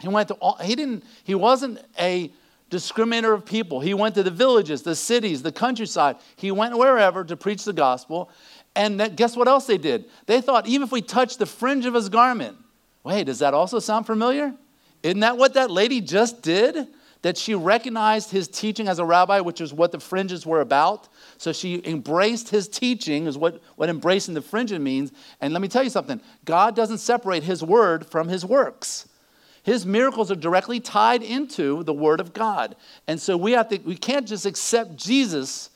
he 0.00 0.08
went 0.08 0.28
to 0.28 0.34
all, 0.34 0.56
he 0.56 0.74
didn't, 0.74 1.04
he 1.24 1.34
wasn't 1.34 1.80
a 1.98 2.32
discriminator 2.70 3.34
of 3.34 3.44
people. 3.44 3.80
He 3.80 3.94
went 3.94 4.14
to 4.14 4.22
the 4.22 4.30
villages, 4.30 4.82
the 4.82 4.94
cities, 4.94 5.42
the 5.42 5.52
countryside. 5.52 6.16
He 6.36 6.50
went 6.50 6.78
wherever 6.78 7.24
to 7.24 7.36
preach 7.36 7.64
the 7.64 7.72
gospel. 7.72 8.30
And 8.74 9.00
that, 9.00 9.16
guess 9.16 9.36
what 9.36 9.48
else 9.48 9.66
they 9.66 9.78
did? 9.78 10.06
They 10.26 10.40
thought, 10.40 10.66
even 10.66 10.86
if 10.86 10.92
we 10.92 11.02
touch 11.02 11.36
the 11.36 11.46
fringe 11.46 11.84
of 11.86 11.94
his 11.94 12.08
garment, 12.08 12.56
wait, 13.02 13.24
does 13.24 13.40
that 13.40 13.54
also 13.54 13.80
sound 13.80 14.06
familiar? 14.06 14.54
Isn't 15.02 15.20
that 15.20 15.36
what 15.36 15.54
that 15.54 15.70
lady 15.70 16.00
just 16.00 16.42
did? 16.42 16.86
That 17.22 17.36
she 17.36 17.54
recognized 17.54 18.30
his 18.30 18.48
teaching 18.48 18.88
as 18.88 18.98
a 18.98 19.04
rabbi, 19.04 19.40
which 19.40 19.60
is 19.60 19.74
what 19.74 19.92
the 19.92 20.00
fringes 20.00 20.46
were 20.46 20.60
about. 20.60 21.08
So 21.40 21.54
she 21.54 21.80
embraced 21.86 22.50
his 22.50 22.68
teaching, 22.68 23.26
is 23.26 23.38
what, 23.38 23.62
what 23.76 23.88
embracing 23.88 24.34
the 24.34 24.42
fringe 24.42 24.72
means. 24.72 25.10
And 25.40 25.54
let 25.54 25.62
me 25.62 25.68
tell 25.68 25.82
you 25.82 25.88
something 25.88 26.20
God 26.44 26.76
doesn't 26.76 26.98
separate 26.98 27.44
his 27.44 27.64
word 27.64 28.04
from 28.04 28.28
his 28.28 28.44
works. 28.44 29.08
His 29.62 29.86
miracles 29.86 30.30
are 30.30 30.36
directly 30.36 30.80
tied 30.80 31.22
into 31.22 31.82
the 31.82 31.94
word 31.94 32.20
of 32.20 32.34
God. 32.34 32.76
And 33.06 33.18
so 33.18 33.38
we 33.38 33.52
have 33.52 33.70
to, 33.70 33.78
we 33.78 33.96
can't 33.96 34.28
just 34.28 34.44
accept 34.44 34.96
Jesus 34.96 35.70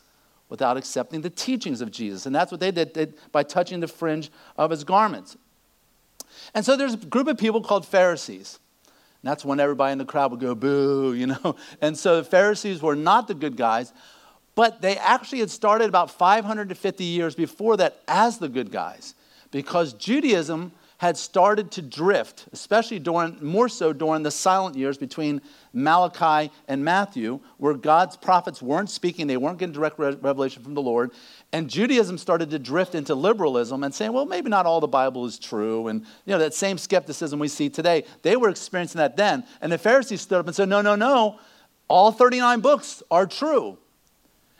without 0.50 0.76
accepting 0.76 1.22
the 1.22 1.30
teachings 1.30 1.80
of 1.80 1.90
Jesus. 1.90 2.26
And 2.26 2.34
that's 2.34 2.52
what 2.52 2.60
they 2.60 2.70
did, 2.70 3.14
by 3.32 3.42
touching 3.42 3.80
the 3.80 3.88
fringe 3.88 4.30
of 4.58 4.70
his 4.70 4.84
garments. 4.84 5.34
And 6.52 6.62
so 6.62 6.76
there's 6.76 6.92
a 6.92 6.98
group 6.98 7.26
of 7.26 7.38
people 7.38 7.62
called 7.62 7.86
Pharisees. 7.86 8.58
And 9.22 9.30
that's 9.30 9.46
when 9.46 9.60
everybody 9.60 9.92
in 9.92 9.98
the 9.98 10.04
crowd 10.04 10.30
would 10.30 10.40
go, 10.40 10.54
boo, 10.54 11.14
you 11.14 11.28
know. 11.28 11.56
And 11.80 11.96
so 11.96 12.16
the 12.16 12.24
Pharisees 12.24 12.82
were 12.82 12.94
not 12.94 13.28
the 13.28 13.34
good 13.34 13.56
guys, 13.56 13.94
but 14.54 14.80
they 14.80 14.96
actually 14.96 15.40
had 15.40 15.50
started 15.50 15.88
about 15.88 16.10
550 16.10 17.04
years 17.04 17.34
before 17.34 17.76
that 17.76 18.02
as 18.06 18.38
the 18.38 18.48
good 18.48 18.70
guys 18.70 19.14
because 19.50 19.92
Judaism 19.94 20.72
had 20.98 21.16
started 21.16 21.70
to 21.72 21.82
drift, 21.82 22.46
especially 22.52 22.98
during, 22.98 23.36
more 23.44 23.68
so 23.68 23.92
during 23.92 24.22
the 24.22 24.30
silent 24.30 24.76
years 24.76 24.96
between 24.96 25.42
Malachi 25.72 26.50
and 26.68 26.84
Matthew, 26.84 27.40
where 27.58 27.74
God's 27.74 28.16
prophets 28.16 28.62
weren't 28.62 28.88
speaking, 28.88 29.26
they 29.26 29.36
weren't 29.36 29.58
getting 29.58 29.74
direct 29.74 29.98
revelation 29.98 30.62
from 30.62 30.74
the 30.74 30.80
Lord. 30.80 31.10
And 31.52 31.68
Judaism 31.68 32.16
started 32.16 32.50
to 32.50 32.58
drift 32.58 32.94
into 32.94 33.14
liberalism 33.14 33.84
and 33.84 33.94
saying, 33.94 34.12
well, 34.12 34.24
maybe 34.24 34.48
not 34.48 34.66
all 34.66 34.80
the 34.80 34.86
Bible 34.86 35.26
is 35.26 35.38
true. 35.38 35.88
And, 35.88 36.02
you 36.24 36.32
know, 36.32 36.38
that 36.38 36.54
same 36.54 36.78
skepticism 36.78 37.38
we 37.38 37.48
see 37.48 37.68
today, 37.68 38.04
they 38.22 38.36
were 38.36 38.48
experiencing 38.48 38.98
that 38.98 39.16
then. 39.16 39.44
And 39.60 39.70
the 39.70 39.78
Pharisees 39.78 40.22
stood 40.22 40.38
up 40.38 40.46
and 40.46 40.54
said, 40.54 40.68
no, 40.68 40.80
no, 40.80 40.94
no, 40.94 41.38
all 41.88 42.12
39 42.12 42.60
books 42.60 43.02
are 43.10 43.26
true. 43.26 43.78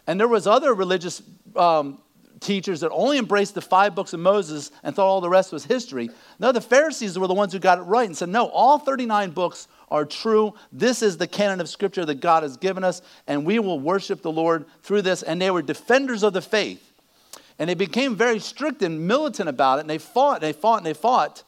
And 0.07 0.21
there 0.21 0.29
was 0.29 0.47
other 0.47 0.75
religious 0.75 1.23
um, 1.57 1.99
teachers 2.41 2.81
that 2.81 2.91
only 2.91 3.19
embraced 3.19 3.55
the 3.55 3.61
five 3.61 3.95
books 3.95 4.13
of 4.13 4.21
Moses 4.21 4.71
and 4.83 4.95
thought 4.95 5.07
all 5.07 5.21
the 5.21 5.29
rest 5.29 5.53
was 5.53 5.65
history. 5.65 6.11
No, 6.39 6.53
the 6.53 6.61
Pharisees 6.61 7.19
were 7.19 7.27
the 7.27 7.35
ones 7.35 7.53
who 7.53 7.59
got 7.59 7.79
it 7.79 7.83
right 7.83 8.07
and 8.07 8.17
said, 8.17 8.29
no, 8.29 8.47
all 8.49 8.79
39 8.79 9.31
books 9.31 9.67
are 9.91 10.05
true. 10.05 10.55
This 10.73 11.03
is 11.03 11.17
the 11.17 11.27
canon 11.27 11.61
of 11.61 11.69
Scripture 11.69 12.05
that 12.05 12.21
God 12.21 12.43
has 12.43 12.57
given 12.57 12.85
us, 12.85 13.03
and 13.27 13.45
we 13.45 13.59
will 13.59 13.81
worship 13.81 14.23
the 14.23 14.33
Lord 14.33 14.67
through 14.83 15.03
this. 15.03 15.23
And 15.23 15.41
they 15.41 15.51
were 15.51 15.63
defenders 15.63 16.23
of 16.23 16.33
the 16.33 16.43
faith. 16.43 16.93
And 17.59 17.71
they 17.71 17.75
became 17.75 18.17
very 18.17 18.41
strict 18.41 18.83
and 18.83 19.07
militant 19.07 19.49
about 19.49 19.79
it, 19.79 19.83
and 19.83 19.91
they 19.91 19.99
fought, 19.99 20.37
and 20.37 20.43
they 20.43 20.53
fought, 20.53 20.79
and 20.79 20.87
they 20.87 20.95
fought. 20.95 21.45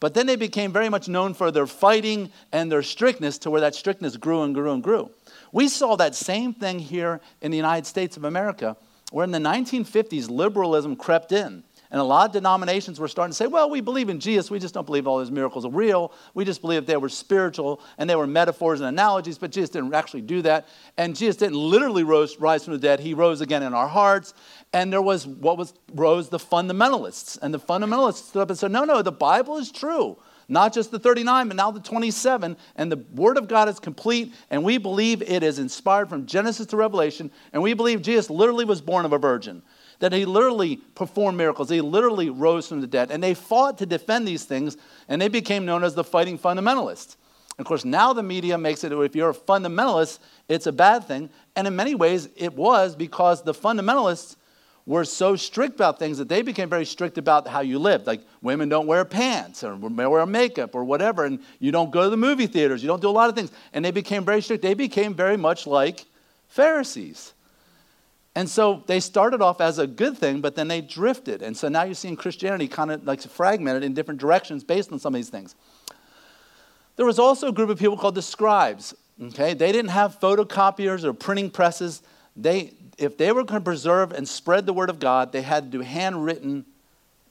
But 0.00 0.14
then 0.14 0.26
they 0.26 0.36
became 0.36 0.72
very 0.72 0.88
much 0.88 1.08
known 1.08 1.32
for 1.32 1.50
their 1.50 1.66
fighting 1.66 2.30
and 2.52 2.70
their 2.70 2.82
strictness 2.82 3.38
to 3.38 3.50
where 3.50 3.60
that 3.62 3.74
strictness 3.74 4.16
grew 4.16 4.42
and 4.42 4.54
grew 4.54 4.72
and 4.72 4.82
grew. 4.82 5.10
We 5.52 5.68
saw 5.68 5.96
that 5.96 6.14
same 6.14 6.54
thing 6.54 6.78
here 6.78 7.20
in 7.40 7.50
the 7.50 7.56
United 7.56 7.86
States 7.86 8.16
of 8.16 8.24
America 8.24 8.76
where 9.12 9.24
in 9.24 9.30
the 9.30 9.38
1950s, 9.38 10.28
liberalism 10.28 10.96
crept 10.96 11.32
in. 11.32 11.62
And 11.88 12.00
a 12.00 12.04
lot 12.04 12.26
of 12.26 12.32
denominations 12.32 12.98
were 12.98 13.06
starting 13.06 13.30
to 13.30 13.36
say, 13.36 13.46
well, 13.46 13.70
we 13.70 13.80
believe 13.80 14.08
in 14.08 14.18
Jesus, 14.18 14.50
we 14.50 14.58
just 14.58 14.74
don't 14.74 14.84
believe 14.84 15.06
all 15.06 15.18
those 15.18 15.30
miracles 15.30 15.64
are 15.64 15.70
real. 15.70 16.12
We 16.34 16.44
just 16.44 16.60
believe 16.60 16.84
they 16.84 16.96
were 16.96 17.08
spiritual 17.08 17.80
and 17.96 18.10
they 18.10 18.16
were 18.16 18.26
metaphors 18.26 18.80
and 18.80 18.88
analogies, 18.88 19.38
but 19.38 19.52
Jesus 19.52 19.70
didn't 19.70 19.94
actually 19.94 20.22
do 20.22 20.42
that. 20.42 20.66
And 20.98 21.14
Jesus 21.14 21.36
didn't 21.36 21.56
literally 21.56 22.02
rose, 22.02 22.38
rise 22.40 22.64
from 22.64 22.72
the 22.72 22.80
dead, 22.80 22.98
he 22.98 23.14
rose 23.14 23.40
again 23.40 23.62
in 23.62 23.72
our 23.72 23.86
hearts. 23.86 24.34
And 24.72 24.92
there 24.92 25.00
was 25.00 25.28
what 25.28 25.56
was 25.56 25.74
rose 25.94 26.28
the 26.28 26.38
fundamentalists. 26.38 27.38
And 27.40 27.54
the 27.54 27.60
fundamentalists 27.60 28.28
stood 28.28 28.42
up 28.42 28.50
and 28.50 28.58
said, 28.58 28.72
no, 28.72 28.84
no, 28.84 29.00
the 29.00 29.12
Bible 29.12 29.56
is 29.58 29.70
true. 29.70 30.18
Not 30.48 30.72
just 30.72 30.90
the 30.90 30.98
39, 30.98 31.48
but 31.48 31.56
now 31.56 31.70
the 31.70 31.80
27. 31.80 32.56
And 32.76 32.92
the 32.92 33.04
Word 33.14 33.36
of 33.36 33.48
God 33.48 33.68
is 33.68 33.80
complete, 33.80 34.32
and 34.50 34.62
we 34.62 34.78
believe 34.78 35.22
it 35.22 35.42
is 35.42 35.58
inspired 35.58 36.08
from 36.08 36.26
Genesis 36.26 36.66
to 36.68 36.76
Revelation. 36.76 37.30
And 37.52 37.62
we 37.62 37.74
believe 37.74 38.02
Jesus 38.02 38.30
literally 38.30 38.64
was 38.64 38.80
born 38.80 39.04
of 39.04 39.12
a 39.12 39.18
virgin, 39.18 39.62
that 39.98 40.12
he 40.12 40.24
literally 40.24 40.76
performed 40.94 41.36
miracles, 41.36 41.68
he 41.68 41.80
literally 41.80 42.30
rose 42.30 42.68
from 42.68 42.80
the 42.80 42.86
dead. 42.86 43.10
And 43.10 43.22
they 43.22 43.34
fought 43.34 43.78
to 43.78 43.86
defend 43.86 44.28
these 44.28 44.44
things, 44.44 44.76
and 45.08 45.20
they 45.20 45.28
became 45.28 45.64
known 45.64 45.82
as 45.82 45.94
the 45.94 46.04
fighting 46.04 46.38
fundamentalists. 46.38 47.16
Of 47.58 47.64
course, 47.64 47.84
now 47.84 48.12
the 48.12 48.22
media 48.22 48.58
makes 48.58 48.84
it 48.84 48.92
if 48.92 49.16
you're 49.16 49.30
a 49.30 49.34
fundamentalist, 49.34 50.18
it's 50.48 50.66
a 50.66 50.72
bad 50.72 51.04
thing. 51.04 51.30
And 51.56 51.66
in 51.66 51.74
many 51.74 51.94
ways, 51.94 52.28
it 52.36 52.52
was 52.52 52.94
because 52.94 53.42
the 53.42 53.54
fundamentalists 53.54 54.36
were 54.86 55.04
so 55.04 55.34
strict 55.34 55.74
about 55.74 55.98
things 55.98 56.18
that 56.18 56.28
they 56.28 56.42
became 56.42 56.70
very 56.70 56.86
strict 56.86 57.18
about 57.18 57.48
how 57.48 57.60
you 57.60 57.78
lived. 57.78 58.06
Like 58.06 58.22
women 58.40 58.68
don't 58.68 58.86
wear 58.86 59.04
pants 59.04 59.64
or 59.64 59.74
wear 59.74 60.24
makeup 60.24 60.74
or 60.74 60.84
whatever, 60.84 61.24
and 61.24 61.40
you 61.58 61.72
don't 61.72 61.90
go 61.90 62.04
to 62.04 62.10
the 62.10 62.16
movie 62.16 62.46
theaters, 62.46 62.82
you 62.82 62.86
don't 62.86 63.02
do 63.02 63.08
a 63.08 63.10
lot 63.10 63.28
of 63.28 63.34
things. 63.34 63.50
And 63.72 63.84
they 63.84 63.90
became 63.90 64.24
very 64.24 64.40
strict. 64.40 64.62
They 64.62 64.74
became 64.74 65.12
very 65.12 65.36
much 65.36 65.66
like 65.66 66.06
Pharisees. 66.48 67.32
And 68.36 68.48
so 68.48 68.84
they 68.86 69.00
started 69.00 69.40
off 69.40 69.60
as 69.62 69.78
a 69.78 69.86
good 69.86 70.18
thing, 70.18 70.40
but 70.42 70.54
then 70.54 70.68
they 70.68 70.82
drifted. 70.82 71.42
And 71.42 71.56
so 71.56 71.68
now 71.68 71.84
you're 71.84 71.94
seeing 71.94 72.16
Christianity 72.16 72.68
kind 72.68 72.92
of 72.92 73.04
like 73.06 73.22
fragmented 73.22 73.82
in 73.82 73.94
different 73.94 74.20
directions 74.20 74.62
based 74.62 74.92
on 74.92 74.98
some 74.98 75.14
of 75.14 75.18
these 75.18 75.30
things. 75.30 75.54
There 76.96 77.06
was 77.06 77.18
also 77.18 77.48
a 77.48 77.52
group 77.52 77.70
of 77.70 77.78
people 77.78 77.96
called 77.96 78.14
the 78.14 78.22
scribes. 78.22 78.94
Okay, 79.20 79.54
they 79.54 79.72
didn't 79.72 79.90
have 79.90 80.20
photocopiers 80.20 81.02
or 81.02 81.14
printing 81.14 81.48
presses. 81.48 82.02
They, 82.36 82.74
if 82.98 83.18
they 83.18 83.32
were 83.32 83.44
going 83.44 83.60
to 83.60 83.64
preserve 83.64 84.12
and 84.12 84.28
spread 84.28 84.66
the 84.66 84.72
word 84.72 84.90
of 84.90 84.98
God, 84.98 85.32
they 85.32 85.42
had 85.42 85.64
to 85.64 85.78
do 85.78 85.84
handwritten 85.84 86.64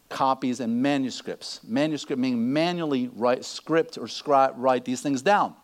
copies 0.10 0.60
and 0.60 0.82
manuscripts. 0.82 1.60
Manuscript 1.64 2.20
meaning 2.20 2.54
manually 2.54 3.10
write 3.16 3.44
script 3.44 3.98
or 3.98 4.08
scribe, 4.08 4.54
write 4.58 4.86
these 4.86 5.02
things 5.02 5.22
down. 5.22 5.56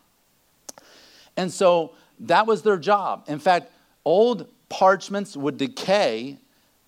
And 1.38 1.52
so 1.52 1.94
that 2.22 2.48
was 2.48 2.64
their 2.64 2.78
job. 2.78 3.26
In 3.28 3.40
fact, 3.40 3.72
old 4.04 4.48
parchments 4.70 5.38
would 5.38 5.58
decay, 5.58 6.40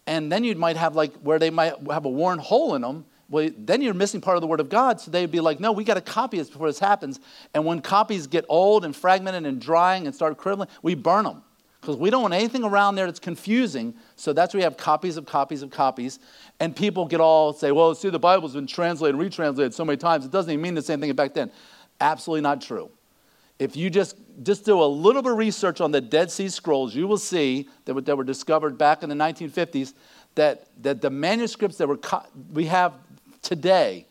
and 0.07 0.31
then 0.31 0.43
you 0.43 0.55
might 0.55 0.77
have 0.77 0.95
like 0.95 1.15
where 1.17 1.39
they 1.39 1.49
might 1.49 1.73
have 1.89 2.05
a 2.05 2.09
worn 2.09 2.39
hole 2.39 2.75
in 2.75 2.81
them. 2.81 3.05
Well, 3.29 3.49
then 3.57 3.81
you're 3.81 3.93
missing 3.93 4.21
part 4.21 4.37
of 4.37 4.41
the 4.41 4.47
Word 4.47 4.59
of 4.59 4.69
God. 4.69 4.99
So 4.99 5.09
they'd 5.09 5.31
be 5.31 5.39
like, 5.39 5.59
no, 5.59 5.71
we 5.71 5.83
got 5.83 5.95
to 5.95 6.01
copy 6.01 6.37
this 6.37 6.49
before 6.49 6.67
this 6.67 6.79
happens. 6.79 7.19
And 7.53 7.65
when 7.65 7.81
copies 7.81 8.27
get 8.27 8.45
old 8.49 8.85
and 8.85 8.95
fragmented 8.95 9.45
and 9.45 9.61
drying 9.61 10.05
and 10.05 10.13
start 10.13 10.37
crippling, 10.37 10.67
we 10.81 10.93
burn 10.95 11.23
them 11.23 11.43
because 11.83 11.97
we 11.97 12.09
don't 12.09 12.21
want 12.21 12.33
anything 12.33 12.63
around 12.63 12.95
there 12.95 13.07
that's 13.07 13.19
confusing. 13.19 13.93
So 14.15 14.31
that's 14.31 14.53
where 14.53 14.59
we 14.59 14.63
have 14.63 14.77
copies 14.77 15.17
of 15.17 15.25
copies 15.25 15.61
of 15.63 15.69
copies. 15.69 16.17
And 16.61 16.73
people 16.73 17.05
get 17.05 17.19
all 17.19 17.51
say, 17.51 17.73
well, 17.73 17.93
see, 17.93 18.09
the 18.09 18.17
Bible's 18.17 18.53
been 18.53 18.67
translated 18.67 19.19
retranslated 19.19 19.73
so 19.73 19.83
many 19.83 19.97
times. 19.97 20.23
It 20.23 20.31
doesn't 20.31 20.49
even 20.49 20.61
mean 20.61 20.75
the 20.75 20.81
same 20.81 21.01
thing 21.01 21.11
back 21.11 21.33
then. 21.33 21.51
Absolutely 21.99 22.39
not 22.39 22.61
true. 22.61 22.89
If 23.59 23.75
you 23.75 23.89
just, 23.89 24.15
just 24.43 24.63
do 24.63 24.81
a 24.81 24.85
little 24.85 25.21
bit 25.21 25.33
of 25.33 25.37
research 25.37 25.81
on 25.81 25.91
the 25.91 25.99
Dead 25.99 26.31
Sea 26.31 26.47
Scrolls, 26.47 26.95
you 26.95 27.05
will 27.05 27.17
see 27.17 27.67
that, 27.83 28.05
that 28.05 28.15
were 28.15 28.23
discovered 28.23 28.77
back 28.77 29.03
in 29.03 29.09
the 29.09 29.15
1950s 29.15 29.93
that, 30.35 30.67
that 30.81 31.01
the 31.01 31.09
manuscripts 31.09 31.77
that 31.79 31.87
were 31.89 31.97
co- 31.97 32.23
we 32.53 32.65
have 32.67 32.93
today 33.41 34.07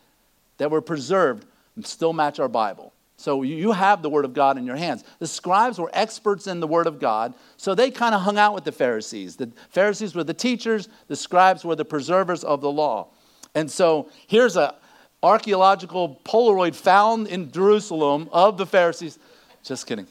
that 0.59 0.71
were 0.71 0.83
preserved 0.83 1.47
still 1.85 2.13
match 2.13 2.39
our 2.39 2.49
Bible. 2.49 2.92
So 3.23 3.43
you 3.43 3.71
have 3.71 4.03
the 4.03 4.11
Word 4.11 4.25
of 4.25 4.35
God 4.35 4.59
in 4.59 4.67
your 4.67 4.75
hands. 4.75 5.05
The 5.21 5.29
scribes 5.29 5.79
were 5.79 5.91
experts 5.93 6.49
in 6.49 6.59
the 6.59 6.67
Word 6.67 6.89
of 6.89 6.99
God, 6.99 7.35
so 7.57 7.73
they 7.73 7.89
kind 7.89 8.17
of 8.17 8.23
hung 8.23 8.37
out 8.37 8.53
with 8.53 8.65
the 8.65 8.73
Pharisees. 8.73 9.37
The 9.37 9.53
Pharisees 9.71 10.17
were 10.17 10.25
the 10.25 10.35
teachers, 10.35 10.89
the 11.07 11.15
scribes 11.15 11.65
were 11.65 11.77
the 11.77 11.85
preservers 11.85 12.43
of 12.43 12.61
the 12.61 12.71
law. 12.71 13.11
And 13.55 13.71
so 13.71 14.11
here's 14.27 14.57
a 14.57 14.75
archaeological 15.23 16.21
Polaroid 16.25 16.75
found 16.75 17.29
in 17.29 17.53
Jerusalem 17.53 18.29
of 18.33 18.59
the 18.59 18.67
Pharisees. 18.67 19.21
Just 19.63 19.87
kidding. 19.87 20.09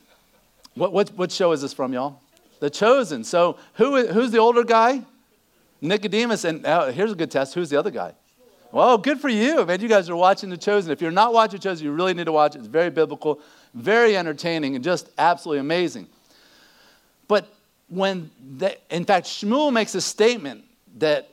What, 0.76 0.94
what, 0.94 1.10
what 1.18 1.34
show 1.34 1.52
is 1.52 1.62
this 1.62 1.74
from, 1.74 1.92
y'all? 1.92 2.22
The 2.62 2.70
Chosen. 2.70 3.26
So 3.26 3.58
who, 3.74 4.08
who's 4.08 4.32
the 4.32 4.38
older 4.38 4.64
guy? 4.64 5.02
Nicodemus. 5.82 6.46
And 6.46 6.66
uh, 6.66 6.94
here's 6.94 7.12
a 7.12 7.16
good 7.16 7.30
test. 7.30 7.56
Who's 7.56 7.70
the 7.70 7.78
other 7.78 7.92
guy? 7.92 8.14
Well, 8.72 8.98
good 8.98 9.20
for 9.20 9.28
you, 9.28 9.66
man. 9.66 9.82
You 9.82 9.90
guys 9.90 10.10
are 10.10 10.16
watching 10.16 10.50
The 10.50 10.58
Chosen. 10.58 10.92
If 10.92 11.02
you're 11.02 11.12
not 11.12 11.34
watching 11.34 11.60
The 11.60 11.64
Chosen, 11.64 11.86
you 11.86 11.92
really 11.92 12.14
need 12.14 12.26
to 12.26 12.32
watch 12.32 12.56
it. 12.56 12.60
It's 12.60 12.68
very 12.68 12.90
biblical, 12.90 13.42
very 13.74 14.16
entertaining, 14.16 14.76
and 14.76 14.84
just 14.84 15.10
absolutely 15.18 15.60
amazing. 15.60 16.08
But 17.28 17.54
when, 17.90 18.32
in 18.90 19.04
fact, 19.04 19.28
Shmuel 19.28 19.74
makes 19.74 19.94
a 19.94 20.02
statement 20.02 20.64
that, 21.00 21.30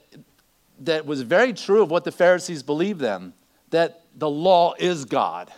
that 0.81 1.05
was 1.05 1.21
very 1.21 1.53
true 1.53 1.81
of 1.81 1.89
what 1.89 2.03
the 2.03 2.11
Pharisees 2.11 2.61
believed 2.61 2.99
then 2.99 3.33
that 3.69 4.01
the 4.15 4.29
law 4.29 4.73
is 4.77 5.05
God. 5.05 5.49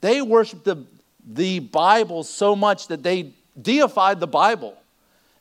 They 0.00 0.22
worshiped 0.22 0.64
the, 0.64 0.84
the 1.26 1.58
Bible 1.58 2.22
so 2.22 2.54
much 2.54 2.88
that 2.88 3.02
they 3.02 3.32
deified 3.60 4.20
the 4.20 4.26
Bible. 4.26 4.76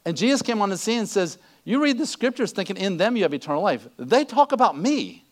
And 0.06 0.18
Jesus 0.18 0.42
came 0.42 0.62
on 0.62 0.70
the 0.70 0.78
scene 0.78 1.00
and 1.00 1.10
says, 1.10 1.38
You 1.66 1.84
read 1.84 2.00
the 2.00 2.06
scriptures 2.08 2.52
thinking 2.52 2.78
in 2.78 2.98
them 2.98 3.16
you 3.16 3.24
have 3.24 3.34
eternal 3.34 3.62
life. 3.62 3.88
They 3.98 4.26
talk 4.26 4.54
about 4.54 4.78
me. 4.78 5.26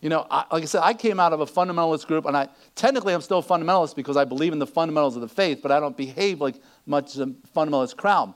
You 0.00 0.08
know, 0.08 0.26
I, 0.30 0.44
like 0.52 0.62
I 0.62 0.66
said, 0.66 0.82
I 0.82 0.94
came 0.94 1.18
out 1.18 1.32
of 1.32 1.40
a 1.40 1.46
fundamentalist 1.46 2.06
group, 2.06 2.24
and 2.24 2.36
I 2.36 2.48
technically 2.76 3.14
I'm 3.14 3.20
still 3.20 3.38
a 3.38 3.42
fundamentalist 3.42 3.96
because 3.96 4.16
I 4.16 4.24
believe 4.24 4.52
in 4.52 4.58
the 4.58 4.66
fundamentals 4.66 5.16
of 5.16 5.22
the 5.22 5.28
faith, 5.28 5.60
but 5.62 5.72
I 5.72 5.80
don't 5.80 5.96
behave 5.96 6.40
like 6.40 6.56
much 6.86 7.16
of 7.16 7.28
a 7.28 7.32
fundamentalist 7.56 7.96
crowd. 7.96 8.32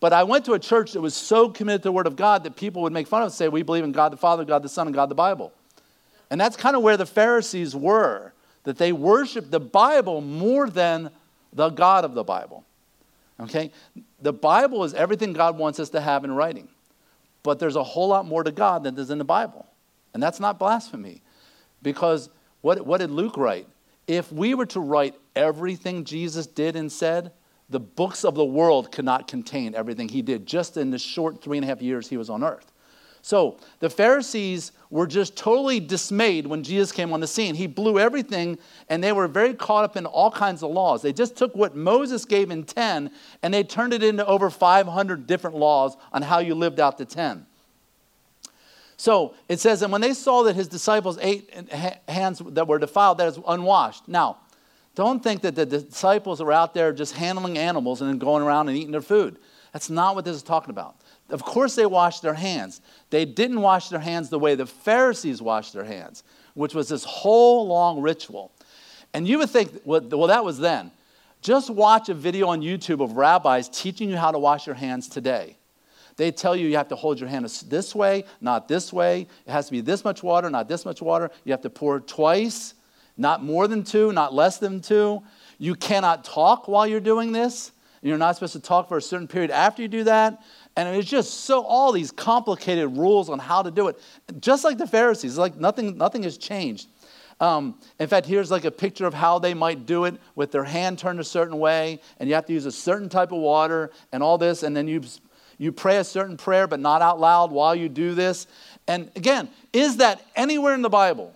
But 0.00 0.12
I 0.12 0.24
went 0.24 0.44
to 0.46 0.54
a 0.54 0.58
church 0.58 0.92
that 0.92 1.00
was 1.00 1.14
so 1.14 1.48
committed 1.48 1.82
to 1.82 1.88
the 1.88 1.92
Word 1.92 2.06
of 2.06 2.16
God 2.16 2.44
that 2.44 2.56
people 2.56 2.82
would 2.82 2.92
make 2.92 3.06
fun 3.06 3.22
of 3.22 3.26
and 3.26 3.32
say, 3.32 3.48
We 3.48 3.62
believe 3.62 3.84
in 3.84 3.92
God 3.92 4.12
the 4.12 4.16
Father, 4.16 4.44
God 4.44 4.62
the 4.62 4.68
Son, 4.68 4.86
and 4.86 4.94
God 4.94 5.08
the 5.08 5.14
Bible. 5.14 5.52
And 6.30 6.40
that's 6.40 6.56
kind 6.56 6.74
of 6.74 6.82
where 6.82 6.96
the 6.96 7.06
Pharisees 7.06 7.76
were, 7.76 8.32
that 8.64 8.78
they 8.78 8.92
worshiped 8.92 9.50
the 9.50 9.60
Bible 9.60 10.22
more 10.22 10.68
than 10.68 11.10
the 11.52 11.68
God 11.68 12.06
of 12.06 12.14
the 12.14 12.24
Bible. 12.24 12.64
Okay? 13.38 13.70
The 14.20 14.32
Bible 14.32 14.82
is 14.84 14.94
everything 14.94 15.34
God 15.34 15.58
wants 15.58 15.78
us 15.78 15.90
to 15.90 16.00
have 16.00 16.24
in 16.24 16.32
writing. 16.32 16.68
But 17.42 17.58
there's 17.58 17.76
a 17.76 17.82
whole 17.82 18.08
lot 18.08 18.24
more 18.24 18.42
to 18.44 18.52
God 18.52 18.84
than 18.84 18.94
there's 18.94 19.10
in 19.10 19.18
the 19.18 19.24
Bible. 19.24 19.66
And 20.14 20.22
that's 20.22 20.40
not 20.40 20.58
blasphemy. 20.58 21.22
Because 21.82 22.30
what, 22.60 22.86
what 22.86 22.98
did 22.98 23.10
Luke 23.10 23.36
write? 23.36 23.66
If 24.06 24.32
we 24.32 24.54
were 24.54 24.66
to 24.66 24.80
write 24.80 25.14
everything 25.34 26.04
Jesus 26.04 26.46
did 26.46 26.76
and 26.76 26.90
said, 26.90 27.32
the 27.68 27.80
books 27.80 28.24
of 28.24 28.34
the 28.34 28.44
world 28.44 28.92
could 28.92 29.04
not 29.04 29.26
contain 29.26 29.74
everything 29.74 30.08
he 30.08 30.22
did 30.22 30.46
just 30.46 30.76
in 30.76 30.90
the 30.90 30.98
short 30.98 31.42
three 31.42 31.56
and 31.56 31.64
a 31.64 31.68
half 31.68 31.80
years 31.80 32.08
he 32.08 32.16
was 32.16 32.28
on 32.28 32.44
earth. 32.44 32.72
So 33.22 33.58
the 33.78 33.88
Pharisees 33.88 34.72
were 34.90 35.06
just 35.06 35.36
totally 35.36 35.78
dismayed 35.78 36.44
when 36.44 36.64
Jesus 36.64 36.90
came 36.90 37.12
on 37.12 37.20
the 37.20 37.26
scene. 37.28 37.54
He 37.54 37.68
blew 37.68 38.00
everything, 38.00 38.58
and 38.88 39.02
they 39.02 39.12
were 39.12 39.28
very 39.28 39.54
caught 39.54 39.84
up 39.84 39.96
in 39.96 40.06
all 40.06 40.30
kinds 40.30 40.64
of 40.64 40.72
laws. 40.72 41.02
They 41.02 41.12
just 41.12 41.36
took 41.36 41.54
what 41.54 41.76
Moses 41.76 42.24
gave 42.24 42.50
in 42.50 42.64
10 42.64 43.12
and 43.42 43.54
they 43.54 43.62
turned 43.62 43.94
it 43.94 44.02
into 44.02 44.26
over 44.26 44.50
500 44.50 45.26
different 45.28 45.56
laws 45.56 45.96
on 46.12 46.22
how 46.22 46.40
you 46.40 46.56
lived 46.56 46.80
out 46.80 46.98
the 46.98 47.04
10. 47.04 47.46
So 49.02 49.34
it 49.48 49.58
says, 49.58 49.82
and 49.82 49.90
when 49.90 50.00
they 50.00 50.14
saw 50.14 50.44
that 50.44 50.54
his 50.54 50.68
disciples 50.68 51.18
ate 51.20 51.52
hands 52.08 52.40
that 52.50 52.68
were 52.68 52.78
defiled, 52.78 53.18
that 53.18 53.26
is 53.26 53.38
unwashed. 53.48 54.06
Now, 54.06 54.36
don't 54.94 55.20
think 55.20 55.42
that 55.42 55.56
the 55.56 55.66
disciples 55.66 56.40
are 56.40 56.52
out 56.52 56.72
there 56.72 56.92
just 56.92 57.16
handling 57.16 57.58
animals 57.58 58.00
and 58.00 58.08
then 58.08 58.18
going 58.18 58.44
around 58.44 58.68
and 58.68 58.78
eating 58.78 58.92
their 58.92 59.02
food. 59.02 59.38
That's 59.72 59.90
not 59.90 60.14
what 60.14 60.24
this 60.24 60.36
is 60.36 60.44
talking 60.44 60.70
about. 60.70 60.94
Of 61.30 61.42
course, 61.42 61.74
they 61.74 61.84
washed 61.84 62.22
their 62.22 62.34
hands. 62.34 62.80
They 63.10 63.24
didn't 63.24 63.60
wash 63.60 63.88
their 63.88 63.98
hands 63.98 64.28
the 64.28 64.38
way 64.38 64.54
the 64.54 64.66
Pharisees 64.66 65.42
washed 65.42 65.72
their 65.72 65.82
hands, 65.82 66.22
which 66.54 66.72
was 66.72 66.88
this 66.88 67.02
whole 67.02 67.66
long 67.66 68.00
ritual. 68.02 68.52
And 69.12 69.26
you 69.26 69.38
would 69.38 69.50
think, 69.50 69.80
well, 69.84 70.00
well, 70.12 70.28
that 70.28 70.44
was 70.44 70.60
then. 70.60 70.92
Just 71.40 71.70
watch 71.70 72.08
a 72.08 72.14
video 72.14 72.46
on 72.46 72.60
YouTube 72.60 73.02
of 73.02 73.16
rabbis 73.16 73.68
teaching 73.68 74.08
you 74.08 74.16
how 74.16 74.30
to 74.30 74.38
wash 74.38 74.64
your 74.64 74.76
hands 74.76 75.08
today. 75.08 75.56
They 76.22 76.30
tell 76.30 76.54
you 76.54 76.68
you 76.68 76.76
have 76.76 76.86
to 76.90 76.94
hold 76.94 77.18
your 77.18 77.28
hand 77.28 77.44
this 77.46 77.96
way, 77.96 78.22
not 78.40 78.68
this 78.68 78.92
way. 78.92 79.26
It 79.44 79.50
has 79.50 79.66
to 79.66 79.72
be 79.72 79.80
this 79.80 80.04
much 80.04 80.22
water, 80.22 80.48
not 80.50 80.68
this 80.68 80.84
much 80.84 81.02
water. 81.02 81.32
You 81.42 81.50
have 81.50 81.62
to 81.62 81.68
pour 81.68 81.98
twice, 81.98 82.74
not 83.16 83.42
more 83.42 83.66
than 83.66 83.82
two, 83.82 84.12
not 84.12 84.32
less 84.32 84.58
than 84.58 84.80
two. 84.80 85.20
You 85.58 85.74
cannot 85.74 86.22
talk 86.22 86.68
while 86.68 86.86
you're 86.86 87.00
doing 87.00 87.32
this. 87.32 87.72
You're 88.02 88.18
not 88.18 88.36
supposed 88.36 88.52
to 88.52 88.60
talk 88.60 88.88
for 88.88 88.98
a 88.98 89.02
certain 89.02 89.26
period 89.26 89.50
after 89.50 89.82
you 89.82 89.88
do 89.88 90.04
that. 90.04 90.40
And 90.76 90.96
it's 90.96 91.10
just 91.10 91.40
so 91.40 91.64
all 91.64 91.90
these 91.90 92.12
complicated 92.12 92.96
rules 92.96 93.28
on 93.28 93.40
how 93.40 93.62
to 93.62 93.72
do 93.72 93.88
it. 93.88 93.98
Just 94.38 94.62
like 94.62 94.78
the 94.78 94.86
Pharisees, 94.86 95.36
like 95.36 95.56
nothing, 95.56 95.98
nothing 95.98 96.22
has 96.22 96.38
changed. 96.38 96.86
Um, 97.40 97.80
in 97.98 98.06
fact, 98.06 98.28
here's 98.28 98.52
like 98.52 98.64
a 98.64 98.70
picture 98.70 99.06
of 99.06 99.14
how 99.14 99.40
they 99.40 99.54
might 99.54 99.86
do 99.86 100.04
it 100.04 100.20
with 100.36 100.52
their 100.52 100.62
hand 100.62 101.00
turned 101.00 101.18
a 101.18 101.24
certain 101.24 101.58
way, 101.58 102.00
and 102.20 102.28
you 102.28 102.36
have 102.36 102.46
to 102.46 102.52
use 102.52 102.66
a 102.66 102.70
certain 102.70 103.08
type 103.08 103.32
of 103.32 103.38
water 103.38 103.90
and 104.12 104.22
all 104.22 104.38
this, 104.38 104.62
and 104.62 104.76
then 104.76 104.86
you 104.86 105.02
you 105.62 105.70
pray 105.70 105.98
a 105.98 106.04
certain 106.04 106.36
prayer, 106.36 106.66
but 106.66 106.80
not 106.80 107.02
out 107.02 107.20
loud 107.20 107.52
while 107.52 107.72
you 107.72 107.88
do 107.88 108.16
this. 108.16 108.48
And 108.88 109.12
again, 109.14 109.48
is 109.72 109.98
that 109.98 110.20
anywhere 110.34 110.74
in 110.74 110.82
the 110.82 110.90
Bible? 110.90 111.32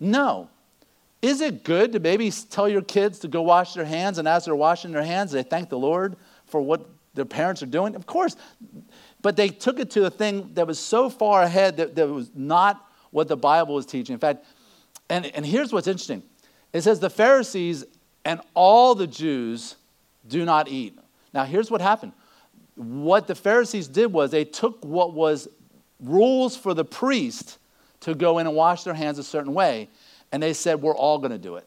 No. 0.00 0.48
Is 1.22 1.40
it 1.40 1.62
good 1.62 1.92
to 1.92 2.00
maybe 2.00 2.32
tell 2.32 2.68
your 2.68 2.82
kids 2.82 3.20
to 3.20 3.28
go 3.28 3.42
wash 3.42 3.74
their 3.74 3.84
hands, 3.84 4.18
and 4.18 4.26
as 4.26 4.46
they're 4.46 4.56
washing 4.56 4.90
their 4.90 5.04
hands, 5.04 5.30
they 5.30 5.44
thank 5.44 5.68
the 5.68 5.78
Lord 5.78 6.16
for 6.46 6.60
what 6.60 6.84
their 7.14 7.24
parents 7.24 7.62
are 7.62 7.66
doing? 7.66 7.94
Of 7.94 8.06
course. 8.06 8.34
But 9.22 9.36
they 9.36 9.50
took 9.50 9.78
it 9.78 9.88
to 9.92 10.06
a 10.06 10.10
thing 10.10 10.50
that 10.54 10.66
was 10.66 10.80
so 10.80 11.08
far 11.08 11.42
ahead 11.42 11.76
that, 11.76 11.94
that 11.94 12.08
was 12.08 12.32
not 12.34 12.84
what 13.12 13.28
the 13.28 13.36
Bible 13.36 13.76
was 13.76 13.86
teaching. 13.86 14.14
In 14.14 14.18
fact, 14.18 14.44
and, 15.08 15.26
and 15.26 15.46
here's 15.46 15.72
what's 15.72 15.86
interesting 15.86 16.24
it 16.72 16.82
says 16.82 16.98
the 16.98 17.08
Pharisees 17.08 17.84
and 18.24 18.40
all 18.54 18.96
the 18.96 19.06
Jews 19.06 19.76
do 20.26 20.44
not 20.44 20.66
eat. 20.66 20.98
Now, 21.32 21.44
here's 21.44 21.70
what 21.70 21.80
happened 21.80 22.14
what 22.76 23.26
the 23.26 23.34
Pharisees 23.34 23.88
did 23.88 24.12
was 24.12 24.30
they 24.30 24.44
took 24.44 24.84
what 24.84 25.12
was 25.14 25.48
rules 26.00 26.56
for 26.56 26.74
the 26.74 26.84
priest 26.84 27.58
to 28.00 28.14
go 28.14 28.38
in 28.38 28.46
and 28.46 28.56
wash 28.56 28.82
their 28.84 28.94
hands 28.94 29.18
a 29.18 29.24
certain 29.24 29.54
way, 29.54 29.88
and 30.32 30.42
they 30.42 30.52
said, 30.52 30.82
We're 30.82 30.96
all 30.96 31.18
going 31.18 31.30
to 31.30 31.38
do 31.38 31.56
it. 31.56 31.66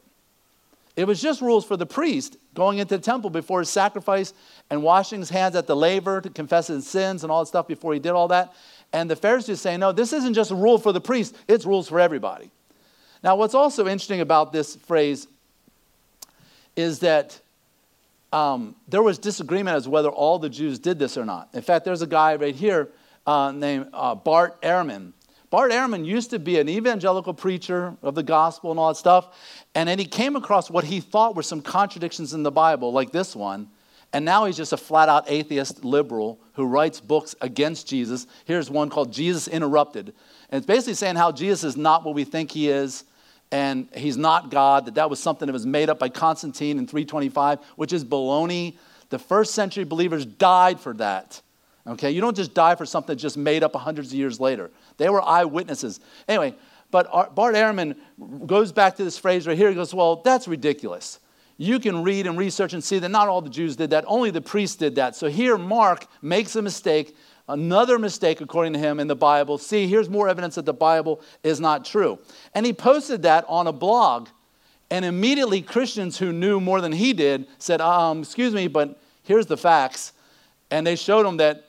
It 0.96 1.06
was 1.06 1.22
just 1.22 1.40
rules 1.40 1.64
for 1.64 1.76
the 1.76 1.86
priest 1.86 2.36
going 2.54 2.78
into 2.78 2.96
the 2.96 3.02
temple 3.02 3.30
before 3.30 3.60
his 3.60 3.70
sacrifice 3.70 4.34
and 4.68 4.82
washing 4.82 5.20
his 5.20 5.30
hands 5.30 5.54
at 5.54 5.68
the 5.68 5.76
laver 5.76 6.20
to 6.20 6.28
confess 6.28 6.66
his 6.66 6.88
sins 6.88 7.22
and 7.22 7.30
all 7.30 7.44
that 7.44 7.46
stuff 7.46 7.68
before 7.68 7.94
he 7.94 8.00
did 8.00 8.10
all 8.10 8.28
that. 8.28 8.52
And 8.92 9.08
the 9.08 9.16
Pharisees 9.16 9.60
saying, 9.60 9.80
No, 9.80 9.92
this 9.92 10.12
isn't 10.12 10.34
just 10.34 10.50
a 10.50 10.56
rule 10.56 10.78
for 10.78 10.92
the 10.92 11.00
priest, 11.00 11.36
it's 11.46 11.64
rules 11.64 11.88
for 11.88 12.00
everybody. 12.00 12.50
Now, 13.22 13.36
what's 13.36 13.54
also 13.54 13.86
interesting 13.86 14.20
about 14.20 14.52
this 14.52 14.76
phrase 14.76 15.26
is 16.76 17.00
that 17.00 17.40
um, 18.32 18.74
there 18.88 19.02
was 19.02 19.18
disagreement 19.18 19.76
as 19.76 19.88
whether 19.88 20.08
all 20.08 20.38
the 20.38 20.48
Jews 20.48 20.78
did 20.78 20.98
this 20.98 21.16
or 21.16 21.24
not. 21.24 21.48
In 21.54 21.62
fact, 21.62 21.84
there's 21.84 22.02
a 22.02 22.06
guy 22.06 22.36
right 22.36 22.54
here 22.54 22.90
uh, 23.26 23.52
named 23.52 23.88
uh, 23.92 24.14
Bart 24.14 24.60
Ehrman. 24.62 25.12
Bart 25.50 25.70
Ehrman 25.70 26.04
used 26.04 26.30
to 26.30 26.38
be 26.38 26.58
an 26.58 26.68
evangelical 26.68 27.32
preacher 27.32 27.96
of 28.02 28.14
the 28.14 28.22
gospel 28.22 28.70
and 28.70 28.78
all 28.78 28.88
that 28.88 28.96
stuff, 28.96 29.34
and 29.74 29.88
then 29.88 29.98
he 29.98 30.04
came 30.04 30.36
across 30.36 30.70
what 30.70 30.84
he 30.84 31.00
thought 31.00 31.34
were 31.34 31.42
some 31.42 31.62
contradictions 31.62 32.34
in 32.34 32.42
the 32.42 32.50
Bible, 32.50 32.92
like 32.92 33.12
this 33.12 33.34
one, 33.34 33.68
and 34.12 34.24
now 34.24 34.44
he's 34.44 34.56
just 34.56 34.72
a 34.72 34.76
flat 34.76 35.08
out 35.08 35.24
atheist 35.30 35.84
liberal 35.84 36.40
who 36.54 36.64
writes 36.64 37.00
books 37.00 37.34
against 37.40 37.86
Jesus. 37.86 38.26
Here's 38.46 38.70
one 38.70 38.88
called 38.88 39.12
Jesus 39.12 39.48
Interrupted. 39.48 40.14
And 40.50 40.58
it's 40.58 40.66
basically 40.66 40.94
saying 40.94 41.16
how 41.16 41.30
Jesus 41.30 41.62
is 41.64 41.76
not 41.76 42.04
what 42.04 42.14
we 42.14 42.24
think 42.24 42.50
he 42.50 42.68
is, 42.70 43.04
and 43.50 43.88
he's 43.94 44.16
not 44.16 44.50
God, 44.50 44.86
that 44.86 44.94
that 44.96 45.08
was 45.08 45.20
something 45.20 45.46
that 45.46 45.52
was 45.52 45.66
made 45.66 45.88
up 45.88 45.98
by 45.98 46.08
Constantine 46.08 46.78
in 46.78 46.86
325, 46.86 47.60
which 47.76 47.92
is 47.92 48.04
baloney. 48.04 48.76
The 49.10 49.18
first 49.18 49.54
century 49.54 49.84
believers 49.84 50.26
died 50.26 50.80
for 50.80 50.92
that. 50.94 51.40
Okay, 51.86 52.10
you 52.10 52.20
don't 52.20 52.36
just 52.36 52.52
die 52.52 52.74
for 52.74 52.84
something 52.84 53.16
just 53.16 53.38
made 53.38 53.62
up 53.62 53.74
hundreds 53.74 54.08
of 54.08 54.14
years 54.14 54.38
later. 54.38 54.70
They 54.98 55.08
were 55.08 55.22
eyewitnesses. 55.22 56.00
Anyway, 56.28 56.54
but 56.90 57.34
Bart 57.34 57.54
Ehrman 57.54 57.96
goes 58.46 58.72
back 58.72 58.96
to 58.96 59.04
this 59.04 59.18
phrase 59.18 59.46
right 59.46 59.56
here. 59.56 59.70
He 59.70 59.74
goes, 59.74 59.94
Well, 59.94 60.16
that's 60.16 60.46
ridiculous. 60.46 61.18
You 61.56 61.80
can 61.80 62.02
read 62.02 62.26
and 62.26 62.38
research 62.38 62.72
and 62.72 62.84
see 62.84 62.98
that 62.98 63.08
not 63.08 63.28
all 63.28 63.40
the 63.40 63.50
Jews 63.50 63.76
did 63.76 63.90
that, 63.90 64.04
only 64.06 64.30
the 64.30 64.40
priests 64.40 64.76
did 64.76 64.94
that. 64.96 65.16
So 65.16 65.28
here, 65.28 65.58
Mark 65.58 66.06
makes 66.22 66.54
a 66.54 66.62
mistake 66.62 67.16
Another 67.48 67.98
mistake, 67.98 68.40
according 68.40 68.74
to 68.74 68.78
him, 68.78 69.00
in 69.00 69.06
the 69.06 69.16
Bible. 69.16 69.56
See, 69.56 69.86
here's 69.86 70.10
more 70.10 70.28
evidence 70.28 70.56
that 70.56 70.66
the 70.66 70.74
Bible 70.74 71.22
is 71.42 71.60
not 71.60 71.84
true. 71.84 72.18
And 72.54 72.66
he 72.66 72.72
posted 72.72 73.22
that 73.22 73.44
on 73.48 73.66
a 73.66 73.72
blog. 73.72 74.28
And 74.90 75.04
immediately, 75.04 75.62
Christians 75.62 76.18
who 76.18 76.32
knew 76.32 76.60
more 76.60 76.80
than 76.80 76.92
he 76.92 77.12
did 77.12 77.46
said, 77.58 77.80
um, 77.80 78.20
Excuse 78.20 78.52
me, 78.52 78.68
but 78.68 79.00
here's 79.22 79.46
the 79.46 79.56
facts. 79.56 80.12
And 80.70 80.86
they 80.86 80.96
showed 80.96 81.26
him 81.26 81.38
that 81.38 81.64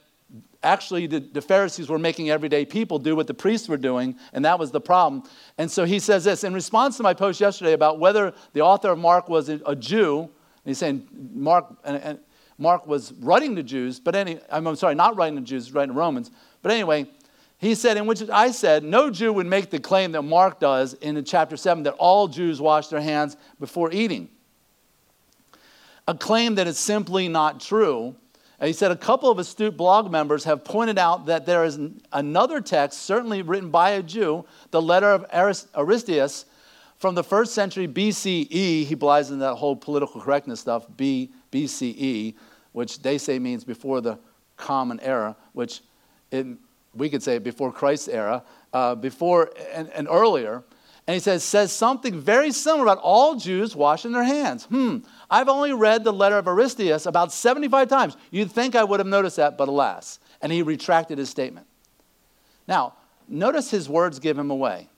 actually 0.62 1.06
the, 1.06 1.20
the, 1.20 1.40
Pharisees 1.40 1.88
were 1.88 1.98
making 1.98 2.28
everyday 2.28 2.66
people 2.66 2.98
do 2.98 3.16
what 3.16 3.26
the 3.26 3.34
priests 3.34 3.68
were 3.68 3.78
doing, 3.78 4.16
and 4.32 4.44
that 4.44 4.58
was 4.58 4.70
the 4.70 4.80
problem. 4.80 5.22
And 5.56 5.70
so 5.70 5.84
he 5.84 5.98
says 5.98 6.24
this 6.24 6.44
in 6.44 6.52
response 6.52 6.98
to 6.98 7.02
my 7.02 7.14
post 7.14 7.40
yesterday 7.40 7.72
about 7.72 7.98
whether 7.98 8.34
the 8.52 8.60
author 8.60 8.90
of 8.90 8.98
Mark 8.98 9.28
was 9.28 9.48
a, 9.48 9.74
Jew. 9.74 10.28
he's 10.64 10.78
saying 10.78 11.08
Mark, 11.32 11.66
and, 11.84 11.96
and 11.96 12.18
Mark 12.60 12.86
was 12.86 13.12
writing 13.14 13.56
to 13.56 13.62
Jews, 13.62 13.98
but 13.98 14.14
any, 14.14 14.38
I'm 14.50 14.76
sorry, 14.76 14.94
not 14.94 15.16
writing 15.16 15.36
to 15.36 15.42
Jews, 15.42 15.72
writing 15.72 15.94
to 15.94 15.98
Romans. 15.98 16.30
But 16.62 16.72
anyway, 16.72 17.06
he 17.56 17.74
said, 17.74 17.96
in 17.96 18.06
which 18.06 18.22
I 18.30 18.50
said, 18.50 18.84
no 18.84 19.10
Jew 19.10 19.32
would 19.32 19.46
make 19.46 19.70
the 19.70 19.80
claim 19.80 20.12
that 20.12 20.22
Mark 20.22 20.60
does 20.60 20.94
in 20.94 21.22
chapter 21.24 21.56
7 21.56 21.82
that 21.84 21.94
all 21.94 22.28
Jews 22.28 22.60
wash 22.60 22.88
their 22.88 23.00
hands 23.00 23.36
before 23.58 23.90
eating. 23.92 24.28
A 26.06 26.14
claim 26.14 26.56
that 26.56 26.66
is 26.66 26.78
simply 26.78 27.28
not 27.28 27.60
true. 27.60 28.14
And 28.58 28.66
he 28.66 28.74
said, 28.74 28.90
a 28.90 28.96
couple 28.96 29.30
of 29.30 29.38
astute 29.38 29.76
blog 29.76 30.10
members 30.10 30.44
have 30.44 30.62
pointed 30.64 30.98
out 30.98 31.26
that 31.26 31.46
there 31.46 31.64
is 31.64 31.78
another 32.12 32.60
text, 32.60 33.02
certainly 33.02 33.40
written 33.40 33.70
by 33.70 33.90
a 33.90 34.02
Jew, 34.02 34.44
the 34.70 34.82
letter 34.82 35.08
of 35.08 35.26
Aristeas 35.30 36.44
from 36.96 37.14
the 37.14 37.24
first 37.24 37.54
century 37.54 37.88
BCE. 37.88 38.84
He 38.84 38.94
belies 38.94 39.30
in 39.30 39.38
that 39.38 39.54
whole 39.54 39.76
political 39.76 40.20
correctness 40.20 40.60
stuff, 40.60 40.86
B, 40.96 41.30
BCE, 41.50 42.34
which 42.72 43.02
they 43.02 43.18
say 43.18 43.38
means 43.38 43.64
before 43.64 44.00
the 44.00 44.18
common 44.56 45.00
era, 45.00 45.36
which 45.52 45.80
we 46.94 47.08
could 47.08 47.22
say 47.22 47.38
before 47.38 47.72
Christ's 47.72 48.08
era, 48.08 48.42
uh, 48.72 48.94
before 48.94 49.50
and, 49.72 49.88
and, 49.90 50.08
earlier. 50.08 50.62
And 51.06 51.14
he 51.14 51.20
says, 51.20 51.42
says 51.42 51.72
something 51.72 52.20
very 52.20 52.52
similar 52.52 52.84
about 52.84 52.98
all 52.98 53.34
Jews 53.34 53.74
washing 53.74 54.12
their 54.12 54.22
hands. 54.22 54.64
Hmm, 54.64 54.98
I've 55.30 55.48
only 55.48 55.72
read 55.72 56.04
the 56.04 56.12
letter 56.12 56.38
of 56.38 56.44
Aristeas 56.44 57.06
about 57.06 57.32
75 57.32 57.88
times. 57.88 58.16
You'd 58.30 58.52
think 58.52 58.76
I 58.76 58.84
would 58.84 59.00
have 59.00 59.06
noticed 59.06 59.36
that, 59.36 59.58
but 59.58 59.68
alas. 59.68 60.20
And 60.40 60.52
he 60.52 60.62
retracted 60.62 61.18
his 61.18 61.28
statement. 61.28 61.66
Now, 62.68 62.94
notice 63.28 63.70
his 63.70 63.88
words 63.88 64.20
give 64.20 64.38
him 64.38 64.50
away. 64.50 64.88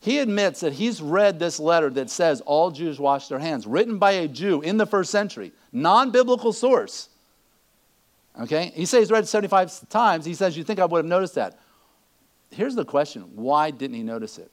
He 0.00 0.18
admits 0.18 0.60
that 0.60 0.74
he's 0.74 1.00
read 1.00 1.38
this 1.38 1.58
letter 1.58 1.90
that 1.90 2.10
says 2.10 2.40
all 2.42 2.70
Jews 2.70 2.98
wash 2.98 3.28
their 3.28 3.38
hands, 3.38 3.66
written 3.66 3.98
by 3.98 4.12
a 4.12 4.28
Jew 4.28 4.60
in 4.60 4.76
the 4.76 4.86
first 4.86 5.10
century, 5.10 5.52
non 5.76 6.10
biblical 6.10 6.52
source. 6.52 7.08
Okay? 8.40 8.72
He 8.74 8.86
says 8.86 9.00
he's 9.00 9.10
read 9.10 9.24
it 9.24 9.28
75 9.28 9.88
times. 9.88 10.24
He 10.24 10.34
says, 10.34 10.56
You 10.56 10.64
think 10.64 10.80
I 10.80 10.86
would 10.86 10.98
have 10.98 11.06
noticed 11.06 11.34
that? 11.36 11.58
Here's 12.50 12.74
the 12.74 12.84
question 12.84 13.22
why 13.34 13.70
didn't 13.70 13.96
he 13.96 14.02
notice 14.02 14.38
it? 14.38 14.50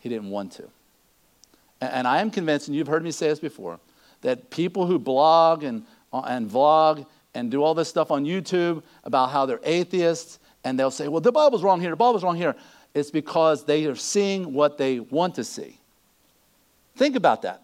He 0.00 0.08
didn't 0.08 0.30
want 0.30 0.52
to. 0.52 0.68
And 1.80 2.06
I 2.06 2.20
am 2.20 2.30
convinced, 2.30 2.68
and 2.68 2.76
you've 2.76 2.86
heard 2.86 3.02
me 3.02 3.10
say 3.10 3.28
this 3.28 3.40
before, 3.40 3.78
that 4.22 4.50
people 4.50 4.86
who 4.86 4.98
blog 4.98 5.64
and, 5.64 5.84
uh, 6.12 6.20
and 6.20 6.50
vlog 6.50 7.06
and 7.34 7.50
do 7.50 7.62
all 7.62 7.74
this 7.74 7.88
stuff 7.88 8.10
on 8.10 8.24
YouTube 8.24 8.82
about 9.02 9.30
how 9.30 9.44
they're 9.44 9.60
atheists, 9.64 10.38
and 10.62 10.78
they'll 10.78 10.90
say, 10.90 11.08
well, 11.08 11.20
the 11.20 11.32
Bible's 11.32 11.62
wrong 11.62 11.80
here, 11.80 11.90
the 11.90 11.96
Bible's 11.96 12.22
wrong 12.22 12.36
here. 12.36 12.54
It's 12.94 13.10
because 13.10 13.64
they 13.64 13.86
are 13.86 13.96
seeing 13.96 14.54
what 14.54 14.78
they 14.78 15.00
want 15.00 15.34
to 15.34 15.44
see. 15.44 15.80
Think 16.96 17.16
about 17.16 17.42
that. 17.42 17.63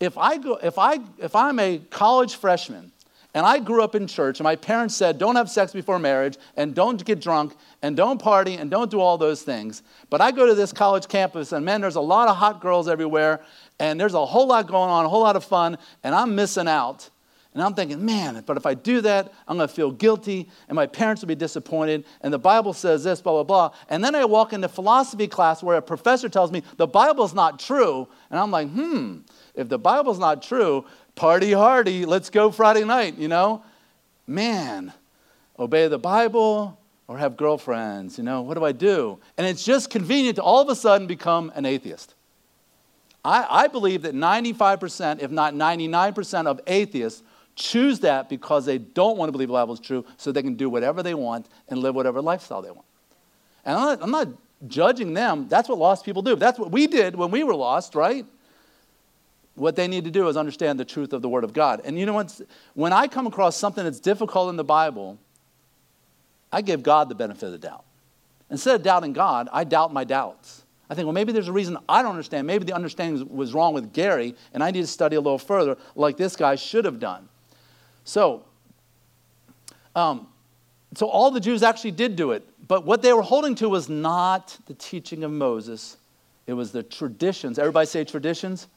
If, 0.00 0.18
I 0.18 0.36
go, 0.38 0.58
if, 0.62 0.78
I, 0.78 0.98
if 1.18 1.34
I'm 1.34 1.58
a 1.58 1.78
college 1.90 2.36
freshman 2.36 2.92
and 3.34 3.46
I 3.46 3.58
grew 3.58 3.82
up 3.82 3.94
in 3.94 4.06
church 4.06 4.40
and 4.40 4.44
my 4.44 4.56
parents 4.56 4.94
said, 4.94 5.18
don't 5.18 5.36
have 5.36 5.50
sex 5.50 5.72
before 5.72 5.98
marriage 5.98 6.36
and 6.56 6.74
don't 6.74 7.02
get 7.04 7.20
drunk 7.20 7.54
and 7.82 7.96
don't 7.96 8.20
party 8.20 8.54
and 8.54 8.70
don't 8.70 8.90
do 8.90 9.00
all 9.00 9.16
those 9.16 9.42
things, 9.42 9.82
but 10.10 10.20
I 10.20 10.32
go 10.32 10.46
to 10.46 10.54
this 10.54 10.72
college 10.72 11.08
campus 11.08 11.52
and 11.52 11.64
man, 11.64 11.80
there's 11.80 11.96
a 11.96 12.00
lot 12.00 12.28
of 12.28 12.36
hot 12.36 12.60
girls 12.60 12.88
everywhere 12.88 13.40
and 13.78 13.98
there's 13.98 14.14
a 14.14 14.24
whole 14.24 14.46
lot 14.46 14.66
going 14.66 14.90
on, 14.90 15.04
a 15.06 15.08
whole 15.08 15.22
lot 15.22 15.36
of 15.36 15.44
fun, 15.44 15.78
and 16.02 16.14
I'm 16.14 16.34
missing 16.34 16.68
out. 16.68 17.10
And 17.56 17.62
I'm 17.62 17.72
thinking, 17.72 18.04
man, 18.04 18.42
but 18.44 18.58
if 18.58 18.66
I 18.66 18.74
do 18.74 19.00
that, 19.00 19.32
I'm 19.48 19.56
going 19.56 19.66
to 19.66 19.74
feel 19.74 19.90
guilty 19.90 20.50
and 20.68 20.76
my 20.76 20.86
parents 20.86 21.22
will 21.22 21.28
be 21.28 21.34
disappointed. 21.34 22.04
And 22.20 22.30
the 22.30 22.38
Bible 22.38 22.74
says 22.74 23.02
this, 23.02 23.22
blah, 23.22 23.32
blah, 23.32 23.44
blah. 23.44 23.78
And 23.88 24.04
then 24.04 24.14
I 24.14 24.26
walk 24.26 24.52
into 24.52 24.68
philosophy 24.68 25.26
class 25.26 25.62
where 25.62 25.78
a 25.78 25.80
professor 25.80 26.28
tells 26.28 26.52
me 26.52 26.62
the 26.76 26.86
Bible's 26.86 27.32
not 27.32 27.58
true. 27.58 28.08
And 28.30 28.38
I'm 28.38 28.50
like, 28.50 28.68
hmm, 28.68 29.20
if 29.56 29.68
the 29.68 29.78
Bible's 29.78 30.18
not 30.18 30.42
true, 30.42 30.84
party 31.14 31.52
hardy, 31.52 32.04
let's 32.04 32.30
go 32.30 32.50
Friday 32.50 32.84
night, 32.84 33.16
you 33.16 33.26
know? 33.26 33.64
Man, 34.26 34.92
obey 35.58 35.88
the 35.88 35.98
Bible 35.98 36.78
or 37.08 37.18
have 37.18 37.36
girlfriends, 37.36 38.18
you 38.18 38.24
know? 38.24 38.42
What 38.42 38.54
do 38.54 38.64
I 38.64 38.72
do? 38.72 39.18
And 39.38 39.46
it's 39.46 39.64
just 39.64 39.90
convenient 39.90 40.36
to 40.36 40.42
all 40.42 40.60
of 40.60 40.68
a 40.68 40.76
sudden 40.76 41.06
become 41.06 41.50
an 41.54 41.64
atheist. 41.64 42.14
I, 43.24 43.64
I 43.64 43.68
believe 43.68 44.02
that 44.02 44.14
95%, 44.14 45.20
if 45.20 45.30
not 45.30 45.54
99% 45.54 46.46
of 46.46 46.60
atheists 46.66 47.22
choose 47.56 48.00
that 48.00 48.28
because 48.28 48.66
they 48.66 48.78
don't 48.78 49.16
want 49.16 49.28
to 49.28 49.32
believe 49.32 49.48
the 49.48 49.54
Bible 49.54 49.74
is 49.74 49.80
true 49.80 50.04
so 50.18 50.30
they 50.30 50.42
can 50.42 50.54
do 50.54 50.68
whatever 50.68 51.02
they 51.02 51.14
want 51.14 51.48
and 51.68 51.80
live 51.80 51.94
whatever 51.94 52.20
lifestyle 52.20 52.60
they 52.60 52.70
want. 52.70 52.86
And 53.64 53.76
I'm 53.76 53.82
not, 53.82 54.02
I'm 54.02 54.10
not 54.10 54.28
judging 54.68 55.14
them. 55.14 55.48
That's 55.48 55.68
what 55.68 55.78
lost 55.78 56.04
people 56.04 56.22
do. 56.22 56.36
That's 56.36 56.58
what 56.58 56.70
we 56.70 56.86
did 56.86 57.16
when 57.16 57.30
we 57.30 57.42
were 57.42 57.54
lost, 57.54 57.94
right? 57.94 58.26
What 59.56 59.74
they 59.74 59.88
need 59.88 60.04
to 60.04 60.10
do 60.10 60.28
is 60.28 60.36
understand 60.36 60.78
the 60.78 60.84
truth 60.84 61.12
of 61.12 61.22
the 61.22 61.28
Word 61.28 61.42
of 61.42 61.52
God. 61.52 61.80
And 61.84 61.98
you 61.98 62.06
know 62.06 62.12
what? 62.12 62.40
When 62.74 62.92
I 62.92 63.08
come 63.08 63.26
across 63.26 63.56
something 63.56 63.82
that's 63.82 64.00
difficult 64.00 64.50
in 64.50 64.56
the 64.56 64.64
Bible, 64.64 65.18
I 66.52 66.62
give 66.62 66.82
God 66.82 67.08
the 67.08 67.14
benefit 67.14 67.44
of 67.44 67.52
the 67.52 67.58
doubt. 67.58 67.84
Instead 68.50 68.76
of 68.76 68.82
doubting 68.82 69.12
God, 69.12 69.48
I 69.52 69.64
doubt 69.64 69.92
my 69.92 70.04
doubts. 70.04 70.62
I 70.88 70.94
think, 70.94 71.06
well, 71.06 71.14
maybe 71.14 71.32
there's 71.32 71.48
a 71.48 71.52
reason 71.52 71.78
I 71.88 72.02
don't 72.02 72.12
understand. 72.12 72.46
Maybe 72.46 72.64
the 72.64 72.74
understanding 72.74 73.34
was 73.34 73.54
wrong 73.54 73.74
with 73.74 73.92
Gary, 73.92 74.34
and 74.52 74.62
I 74.62 74.70
need 74.70 74.82
to 74.82 74.86
study 74.86 75.16
a 75.16 75.20
little 75.20 75.38
further, 75.38 75.76
like 75.96 76.16
this 76.16 76.36
guy 76.36 76.54
should 76.54 76.84
have 76.84 77.00
done. 77.00 77.28
So, 78.04 78.44
um, 79.96 80.28
so 80.94 81.08
all 81.08 81.30
the 81.30 81.40
Jews 81.40 81.62
actually 81.62 81.90
did 81.90 82.14
do 82.14 82.30
it, 82.30 82.46
but 82.68 82.84
what 82.84 83.02
they 83.02 83.12
were 83.12 83.22
holding 83.22 83.54
to 83.56 83.68
was 83.68 83.88
not 83.88 84.56
the 84.66 84.74
teaching 84.74 85.24
of 85.24 85.32
Moses. 85.32 85.96
It 86.46 86.52
was 86.52 86.70
the 86.70 86.84
traditions. 86.84 87.58
Everybody 87.58 87.86
say 87.86 88.04
traditions? 88.04 88.68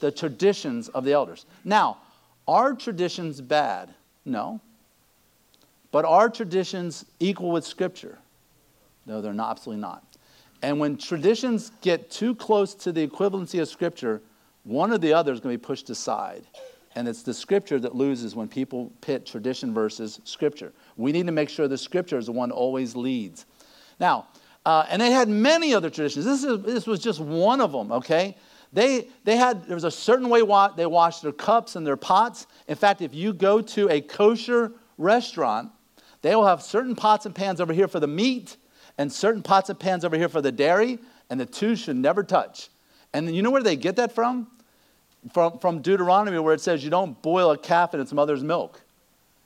The 0.00 0.10
traditions 0.10 0.88
of 0.88 1.04
the 1.04 1.12
elders. 1.12 1.46
Now, 1.64 1.98
are 2.48 2.74
traditions 2.74 3.40
bad? 3.40 3.94
No. 4.24 4.60
But 5.92 6.04
are 6.04 6.28
traditions 6.28 7.04
equal 7.18 7.50
with 7.50 7.64
Scripture? 7.64 8.18
No, 9.06 9.20
they're 9.20 9.32
not, 9.32 9.50
absolutely 9.50 9.80
not. 9.80 10.04
And 10.62 10.78
when 10.78 10.96
traditions 10.96 11.72
get 11.80 12.10
too 12.10 12.34
close 12.34 12.74
to 12.74 12.92
the 12.92 13.06
equivalency 13.06 13.60
of 13.60 13.68
Scripture, 13.68 14.20
one 14.64 14.92
or 14.92 14.98
the 14.98 15.12
other 15.12 15.32
is 15.32 15.40
going 15.40 15.54
to 15.54 15.58
be 15.58 15.64
pushed 15.64 15.90
aside. 15.90 16.44
And 16.96 17.06
it's 17.06 17.22
the 17.22 17.34
scripture 17.34 17.78
that 17.78 17.94
loses 17.94 18.34
when 18.34 18.48
people 18.48 18.92
pit 19.00 19.24
tradition 19.24 19.72
versus 19.72 20.20
scripture. 20.24 20.72
We 20.96 21.12
need 21.12 21.26
to 21.26 21.32
make 21.32 21.48
sure 21.48 21.68
the 21.68 21.78
scripture 21.78 22.18
is 22.18 22.26
the 22.26 22.32
one 22.32 22.50
always 22.50 22.96
leads. 22.96 23.46
Now, 24.00 24.26
uh, 24.66 24.86
and 24.88 25.00
they 25.00 25.12
had 25.12 25.28
many 25.28 25.72
other 25.72 25.88
traditions. 25.88 26.24
This, 26.24 26.44
is, 26.44 26.62
this 26.62 26.86
was 26.86 27.00
just 27.00 27.20
one 27.20 27.60
of 27.60 27.72
them, 27.72 27.92
okay? 27.92 28.36
They, 28.72 29.08
they 29.24 29.36
had, 29.36 29.64
there 29.64 29.74
was 29.74 29.84
a 29.84 29.90
certain 29.90 30.28
way 30.28 30.42
wa- 30.42 30.68
they 30.68 30.86
washed 30.86 31.22
their 31.22 31.32
cups 31.32 31.76
and 31.76 31.86
their 31.86 31.96
pots. 31.96 32.46
In 32.68 32.76
fact, 32.76 33.02
if 33.02 33.14
you 33.14 33.32
go 33.32 33.60
to 33.60 33.88
a 33.88 34.00
kosher 34.00 34.72
restaurant, 34.96 35.70
they 36.22 36.36
will 36.36 36.46
have 36.46 36.62
certain 36.62 36.94
pots 36.94 37.26
and 37.26 37.34
pans 37.34 37.60
over 37.60 37.72
here 37.72 37.88
for 37.88 37.98
the 37.98 38.06
meat 38.06 38.56
and 38.98 39.12
certain 39.12 39.42
pots 39.42 39.70
and 39.70 39.78
pans 39.80 40.04
over 40.04 40.16
here 40.16 40.28
for 40.28 40.40
the 40.40 40.52
dairy, 40.52 40.98
and 41.30 41.40
the 41.40 41.46
two 41.46 41.74
should 41.74 41.96
never 41.96 42.22
touch. 42.22 42.68
And 43.12 43.34
you 43.34 43.42
know 43.42 43.50
where 43.50 43.62
they 43.62 43.76
get 43.76 43.96
that 43.96 44.12
from? 44.12 44.46
from, 45.32 45.58
from 45.58 45.82
Deuteronomy 45.82 46.38
where 46.38 46.54
it 46.54 46.60
says 46.60 46.82
you 46.82 46.90
don't 46.90 47.20
boil 47.22 47.50
a 47.50 47.58
calf 47.58 47.94
in 47.94 48.00
its 48.00 48.12
mother's 48.12 48.42
milk. 48.42 48.80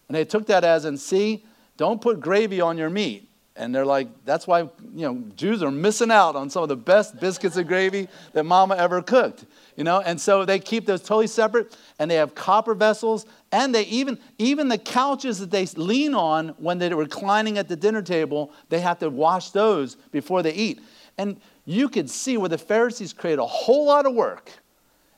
And 0.09 0.17
they 0.17 0.25
took 0.25 0.47
that 0.47 0.65
as 0.65 0.85
and 0.85 0.99
see, 0.99 1.45
don't 1.77 2.01
put 2.01 2.21
gravy 2.21 2.61
on 2.61 2.79
your 2.79 2.91
meat. 2.91 3.29
And 3.57 3.73
they're 3.73 3.87
like, 3.87 4.09
that's 4.25 4.49
why, 4.49 4.63
you 4.63 5.07
know, 5.07 5.23
Jews 5.37 5.63
are 5.63 5.71
missing 5.71 6.11
out 6.11 6.35
on 6.35 6.51
some 6.51 6.65
of 6.65 6.69
the 6.69 6.77
best 6.77 7.21
biscuits 7.21 7.57
and 7.57 7.69
gravy 7.69 8.09
that 8.33 8.45
mama 8.45 8.75
ever 8.75 9.01
cooked. 9.01 9.45
You 9.77 9.85
know, 9.85 10.01
and 10.01 10.21
so 10.21 10.45
they 10.45 10.59
keep 10.59 10.87
those 10.87 11.01
totally 11.03 11.29
separate 11.29 11.77
and 11.99 12.11
they 12.11 12.17
have 12.17 12.35
copper 12.35 12.75
vessels 12.75 13.27
and 13.53 13.75
they 13.75 13.83
even 13.85 14.19
even 14.39 14.69
the 14.69 14.79
couches 14.79 15.39
that 15.39 15.53
they 15.53 15.67
lean 15.77 16.15
on 16.15 16.49
when 16.59 16.79
they're 16.79 16.97
reclining 16.97 17.59
at 17.59 17.69
the 17.69 17.77
dinner 17.77 18.03
table, 18.03 18.53
they 18.71 18.81
have 18.81 18.99
to 19.01 19.11
wash 19.11 19.51
those 19.51 19.95
before 20.11 20.43
they 20.43 20.53
eat. 20.53 20.81
And 21.17 21.41
you 21.65 21.89
could 21.89 22.11
see 22.11 22.37
where 22.37 22.49
the 22.49 22.59
Pharisees 22.59 23.13
create 23.13 23.39
a 23.39 23.47
whole 23.47 23.87
lot 23.87 24.05
of 24.05 24.15
work 24.15 24.51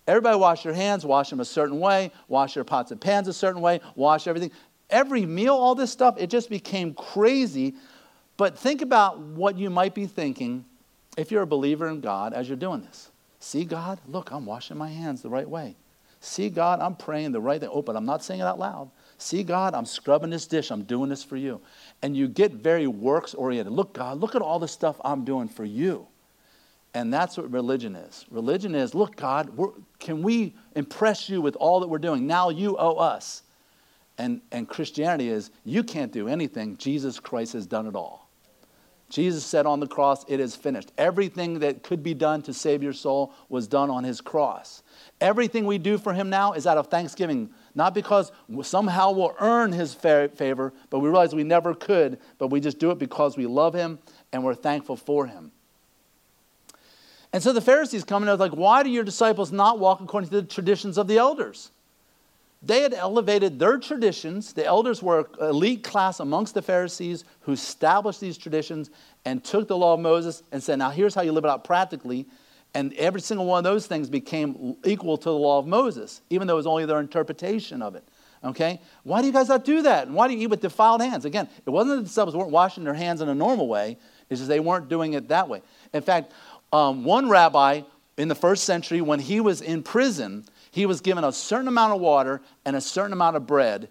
Everybody 0.07 0.39
wash 0.39 0.63
their 0.63 0.73
hands, 0.73 1.05
wash 1.05 1.31
them 1.31 1.41
a 1.41 1.45
certain 1.45 1.81
way, 1.81 2.13
wash 2.29 2.55
their 2.55 2.65
pots 2.65 2.93
and 2.93 3.01
pans 3.01 3.27
a 3.27 3.33
certain 3.33 3.61
way, 3.61 3.81
wash 3.97 4.29
everything. 4.29 4.53
Every 4.89 5.27
meal, 5.27 5.55
all 5.55 5.75
this 5.75 5.91
stuff, 5.91 6.15
it 6.17 6.31
just 6.31 6.49
became 6.49 6.95
crazy. 6.95 7.75
But 8.37 8.59
think 8.59 8.83
about 8.83 9.19
what 9.19 9.57
you 9.57 9.71
might 9.71 9.95
be 9.95 10.07
thinking 10.07 10.65
if 11.17 11.31
you're 11.31 11.43
a 11.43 11.47
believer 11.47 11.89
in 11.89 12.01
God 12.01 12.33
as 12.35 12.49
you're 12.49 12.57
doing 12.57 12.83
this. 12.83 13.11
See, 13.41 13.65
God, 13.65 14.01
look, 14.07 14.31
I'm 14.31 14.45
washing 14.45 14.77
my 14.77 14.89
hands 14.89 15.23
the 15.23 15.31
right 15.31 15.49
way. 15.49 15.77
See, 16.21 16.49
God, 16.49 16.81
I'm 16.81 16.97
praying 16.97 17.33
the 17.33 17.41
right 17.41 17.61
thing. 17.61 17.71
Oh, 17.73 17.83
but 17.83 17.97
I'm 17.97 18.07
not 18.07 18.25
saying 18.25 18.41
it 18.41 18.45
out 18.45 18.59
loud. 18.59 18.91
See, 19.19 19.43
God, 19.43 19.75
I'm 19.75 19.87
scrubbing 19.87 20.31
this 20.31 20.47
dish. 20.47 20.71
I'm 20.71 20.83
doing 20.83 21.09
this 21.09 21.23
for 21.23 21.37
you. 21.37 21.61
And 22.03 22.17
you 22.17 22.29
get 22.29 22.53
very 22.53 22.87
works 22.87 23.35
oriented. 23.35 23.73
Look, 23.73 23.95
God, 23.95 24.19
look 24.19 24.35
at 24.35 24.43
all 24.43 24.59
the 24.59 24.69
stuff 24.69 24.97
I'm 25.05 25.25
doing 25.25 25.49
for 25.49 25.65
you. 25.65 26.07
And 26.95 27.13
that's 27.13 27.37
what 27.37 27.51
religion 27.51 27.95
is. 27.95 28.25
Religion 28.31 28.75
is 28.75 28.95
look, 28.95 29.17
God, 29.17 29.51
can 29.99 30.23
we 30.23 30.55
impress 30.75 31.29
you 31.29 31.41
with 31.41 31.55
all 31.57 31.81
that 31.81 31.89
we're 31.89 31.99
doing? 31.99 32.27
Now 32.27 32.49
you 32.49 32.77
owe 32.79 32.97
us. 32.97 33.43
And, 34.19 34.41
and 34.51 34.67
Christianity 34.67 35.29
is 35.29 35.51
you 35.65 35.85
can't 35.85 36.11
do 36.11 36.27
anything. 36.27 36.79
Jesus 36.79 37.21
Christ 37.21 37.53
has 37.53 37.67
done 37.67 37.87
it 37.87 37.95
all. 37.95 38.26
Jesus 39.09 39.45
said 39.45 39.67
on 39.67 39.81
the 39.81 39.87
cross, 39.87 40.25
It 40.29 40.41
is 40.41 40.57
finished. 40.57 40.93
Everything 40.99 41.61
that 41.61 41.83
could 41.83 42.03
be 42.03 42.15
done 42.15 42.43
to 42.43 42.53
save 42.53 42.83
your 42.83 42.93
soul 42.93 43.33
was 43.49 43.69
done 43.69 43.89
on 43.89 44.05
his 44.05 44.21
cross. 44.21 44.83
Everything 45.21 45.65
we 45.65 45.79
do 45.79 45.97
for 45.97 46.13
him 46.13 46.29
now 46.29 46.53
is 46.53 46.67
out 46.67 46.77
of 46.77 46.89
thanksgiving, 46.89 47.51
not 47.75 47.95
because 47.95 48.33
somehow 48.63 49.13
we'll 49.13 49.35
earn 49.41 49.73
his 49.73 49.95
favor, 49.95 50.73
but 50.91 50.99
we 50.99 51.09
realize 51.09 51.35
we 51.35 51.45
never 51.45 51.75
could, 51.75 52.19
but 52.39 52.49
we 52.49 52.61
just 52.61 52.79
do 52.79 52.91
it 52.91 52.99
because 52.99 53.37
we 53.37 53.47
love 53.47 53.75
him 53.75 53.99
and 54.33 54.43
we're 54.45 54.55
thankful 54.55 54.97
for 54.97 55.27
him. 55.27 55.53
And 57.33 57.43
so 57.43 57.53
the 57.53 57.61
Pharisees 57.61 58.05
come 58.05 58.23
and 58.23 58.29
they're 58.29 58.37
like, 58.37 58.57
Why 58.57 58.83
do 58.83 58.91
your 58.91 59.05
disciples 59.05 59.53
not 59.53 59.79
walk 59.79 60.01
according 60.01 60.31
to 60.31 60.41
the 60.41 60.47
traditions 60.47 60.99
of 60.99 61.07
the 61.07 61.19
elders? 61.19 61.71
They 62.63 62.81
had 62.81 62.95
elevated 62.95 63.59
their 63.59 63.79
traditions. 63.79 64.53
The 64.53 64.65
elders 64.65 65.03
were 65.03 65.29
elite 65.41 65.85
class 65.85 66.21
amongst 66.21 66.55
the 66.55 66.63
Pharisees 66.63 67.25
who 67.41 67.53
established 67.53 68.21
these 68.21 68.39
traditions 68.39 68.91
and 69.25 69.45
took 69.45 69.69
the 69.69 69.77
law 69.77 69.95
of 69.95 70.01
Moses 70.01 70.43
and 70.53 70.63
said, 70.63 70.79
Now 70.79 70.91
here's 70.91 71.15
how 71.15 71.23
you 71.23 71.33
live 71.33 71.45
it 71.45 71.51
out 71.51 71.65
practically. 71.65 72.27
And 72.75 72.93
every 72.95 73.21
single 73.21 73.47
one 73.47 73.59
of 73.59 73.65
those 73.65 73.87
things 73.87 74.11
became 74.11 74.77
equal 74.85 75.17
to 75.17 75.25
the 75.25 75.35
law 75.35 75.59
of 75.59 75.67
Moses, 75.67 76.21
even 76.29 76.47
though 76.47 76.55
it 76.55 76.59
was 76.59 76.67
only 76.67 76.85
their 76.85 77.01
interpretation 77.01 77.81
of 77.81 77.95
it. 77.95 78.05
Okay? 78.45 78.81
Why 79.03 79.21
do 79.21 79.27
you 79.27 79.33
guys 79.33 79.49
not 79.49 79.65
do 79.65 79.83
that? 79.83 80.07
And 80.07 80.15
why 80.15 80.29
do 80.29 80.35
you 80.35 80.41
eat 80.41 80.49
with 80.49 80.61
defiled 80.61 81.01
hands? 81.01 81.25
Again, 81.25 81.49
it 81.65 81.71
wasn't 81.71 81.93
that 81.93 81.97
the 81.97 82.03
disciples 82.03 82.37
weren't 82.37 82.51
washing 82.51 82.85
their 82.85 82.95
hands 82.95 83.21
in 83.21 83.29
a 83.29 83.35
normal 83.35 83.69
way, 83.69 83.97
it's 84.29 84.41
just 84.41 84.49
they 84.49 84.61
weren't 84.61 84.89
doing 84.89 85.13
it 85.15 85.29
that 85.29 85.49
way. 85.49 85.63
In 85.93 86.03
fact, 86.03 86.33
um, 86.73 87.05
one 87.05 87.29
rabbi 87.29 87.83
in 88.19 88.29
the 88.29 88.35
first 88.35 88.65
century, 88.65 89.01
when 89.01 89.21
he 89.21 89.41
was 89.41 89.61
in 89.61 89.83
prison, 89.83 90.45
he 90.77 90.85
was 90.85 91.01
given 91.01 91.25
a 91.25 91.33
certain 91.33 91.69
amount 91.69 91.95
of 91.95 92.03
water 92.03 92.43
and 92.67 92.77
a 92.77 92.83
certain 92.83 93.15
amount 93.15 93.35
of 93.35 93.47
bread. 93.47 93.89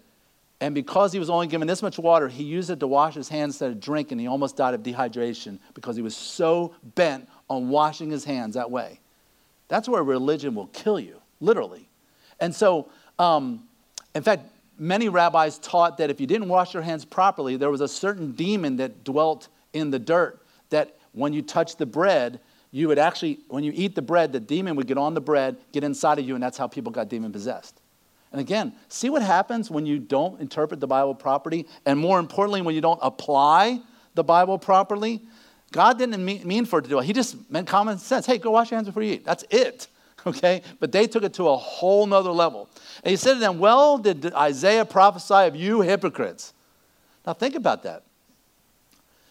And 0.60 0.72
because 0.72 1.12
he 1.12 1.18
was 1.18 1.28
only 1.28 1.48
given 1.48 1.66
this 1.66 1.82
much 1.82 1.98
water, 1.98 2.28
he 2.28 2.44
used 2.44 2.70
it 2.70 2.78
to 2.78 2.86
wash 2.86 3.14
his 3.14 3.28
hands 3.28 3.54
instead 3.54 3.72
of 3.72 3.80
drink, 3.80 4.12
and 4.12 4.20
He 4.20 4.28
almost 4.28 4.56
died 4.56 4.72
of 4.72 4.84
dehydration 4.84 5.58
because 5.74 5.96
he 5.96 6.02
was 6.02 6.16
so 6.16 6.76
bent 6.94 7.28
on 7.50 7.70
washing 7.70 8.08
his 8.08 8.24
hands 8.24 8.54
that 8.54 8.70
way. 8.70 9.00
That's 9.66 9.88
where 9.88 10.04
religion 10.04 10.54
will 10.54 10.68
kill 10.68 11.00
you, 11.00 11.20
literally. 11.40 11.88
And 12.38 12.54
so, 12.54 12.88
um, 13.18 13.64
in 14.14 14.22
fact, 14.22 14.44
many 14.78 15.08
rabbis 15.08 15.58
taught 15.58 15.98
that 15.98 16.08
if 16.08 16.20
you 16.20 16.28
didn't 16.28 16.48
wash 16.48 16.72
your 16.72 16.84
hands 16.84 17.04
properly, 17.04 17.56
there 17.56 17.70
was 17.70 17.80
a 17.80 17.88
certain 17.88 18.30
demon 18.30 18.76
that 18.76 19.02
dwelt 19.02 19.48
in 19.72 19.90
the 19.90 19.98
dirt 19.98 20.40
that 20.70 20.96
when 21.10 21.32
you 21.32 21.42
touched 21.42 21.78
the 21.78 21.86
bread, 21.86 22.38
you 22.76 22.88
would 22.88 22.98
actually, 22.98 23.38
when 23.48 23.64
you 23.64 23.72
eat 23.74 23.94
the 23.94 24.02
bread, 24.02 24.32
the 24.32 24.40
demon 24.40 24.76
would 24.76 24.86
get 24.86 24.98
on 24.98 25.14
the 25.14 25.20
bread, 25.20 25.56
get 25.72 25.82
inside 25.82 26.18
of 26.18 26.28
you, 26.28 26.34
and 26.34 26.42
that's 26.42 26.58
how 26.58 26.66
people 26.66 26.92
got 26.92 27.08
demon 27.08 27.32
possessed. 27.32 27.80
And 28.32 28.38
again, 28.38 28.74
see 28.88 29.08
what 29.08 29.22
happens 29.22 29.70
when 29.70 29.86
you 29.86 29.98
don't 29.98 30.38
interpret 30.42 30.78
the 30.78 30.86
Bible 30.86 31.14
properly, 31.14 31.66
and 31.86 31.98
more 31.98 32.18
importantly, 32.18 32.60
when 32.60 32.74
you 32.74 32.82
don't 32.82 33.00
apply 33.00 33.80
the 34.14 34.22
Bible 34.22 34.58
properly. 34.58 35.22
God 35.72 35.98
didn't 35.98 36.22
mean 36.22 36.66
for 36.66 36.80
it 36.80 36.82
to 36.82 36.88
do 36.90 36.98
it. 36.98 37.06
He 37.06 37.14
just 37.14 37.50
meant 37.50 37.66
common 37.66 37.96
sense. 37.96 38.26
Hey, 38.26 38.36
go 38.36 38.50
wash 38.50 38.70
your 38.70 38.76
hands 38.76 38.88
before 38.88 39.02
you 39.02 39.14
eat. 39.14 39.24
That's 39.24 39.44
it. 39.50 39.88
Okay? 40.26 40.62
But 40.80 40.90
they 40.90 41.06
took 41.06 41.22
it 41.22 41.34
to 41.34 41.48
a 41.48 41.56
whole 41.56 42.04
nother 42.04 42.32
level. 42.32 42.68
And 43.04 43.10
he 43.10 43.16
said 43.16 43.34
to 43.34 43.38
them, 43.38 43.60
Well, 43.60 43.96
did 43.96 44.34
Isaiah 44.34 44.84
prophesy 44.84 45.46
of 45.46 45.54
you 45.54 45.82
hypocrites? 45.82 46.52
Now 47.24 47.32
think 47.32 47.54
about 47.54 47.84
that. 47.84 48.02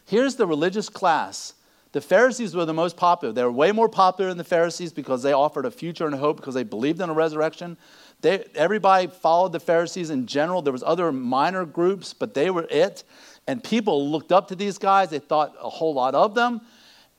Here's 0.06 0.38
the 0.38 0.48
religious 0.48 0.88
class 0.88 1.54
the 1.96 2.02
Pharisees 2.02 2.54
were 2.54 2.66
the 2.66 2.74
most 2.74 2.98
popular. 2.98 3.34
They 3.34 3.42
were 3.42 3.50
way 3.50 3.72
more 3.72 3.88
popular 3.88 4.28
than 4.28 4.38
the 4.38 4.44
Pharisees 4.44 4.92
because 4.92 5.24
they 5.24 5.32
offered 5.32 5.66
a 5.66 5.72
future 5.72 6.06
and 6.06 6.14
hope 6.14 6.36
because 6.36 6.54
they 6.54 6.64
believed 6.64 7.00
in 7.00 7.10
a 7.10 7.14
resurrection. 7.14 7.78
They, 8.20 8.46
everybody 8.54 9.08
followed 9.08 9.54
the 9.54 9.62
Pharisees 9.62 10.10
in 10.10 10.26
general. 10.26 10.62
There 10.62 10.74
was 10.74 10.84
other 10.84 11.14
minor 11.14 11.64
groups, 11.64 12.14
but 12.14 12.34
they 12.34 12.50
were 12.50 12.68
it. 12.70 13.06
And 13.48 13.64
people 13.64 14.12
looked 14.12 14.34
up 14.34 14.50
to 14.50 14.58
these 14.58 14.78
guys. 14.78 15.10
They 15.10 15.20
thought 15.20 15.56
a 15.58 15.70
whole 15.70 15.94
lot 15.94 16.16
of 16.16 16.36
them. 16.36 16.60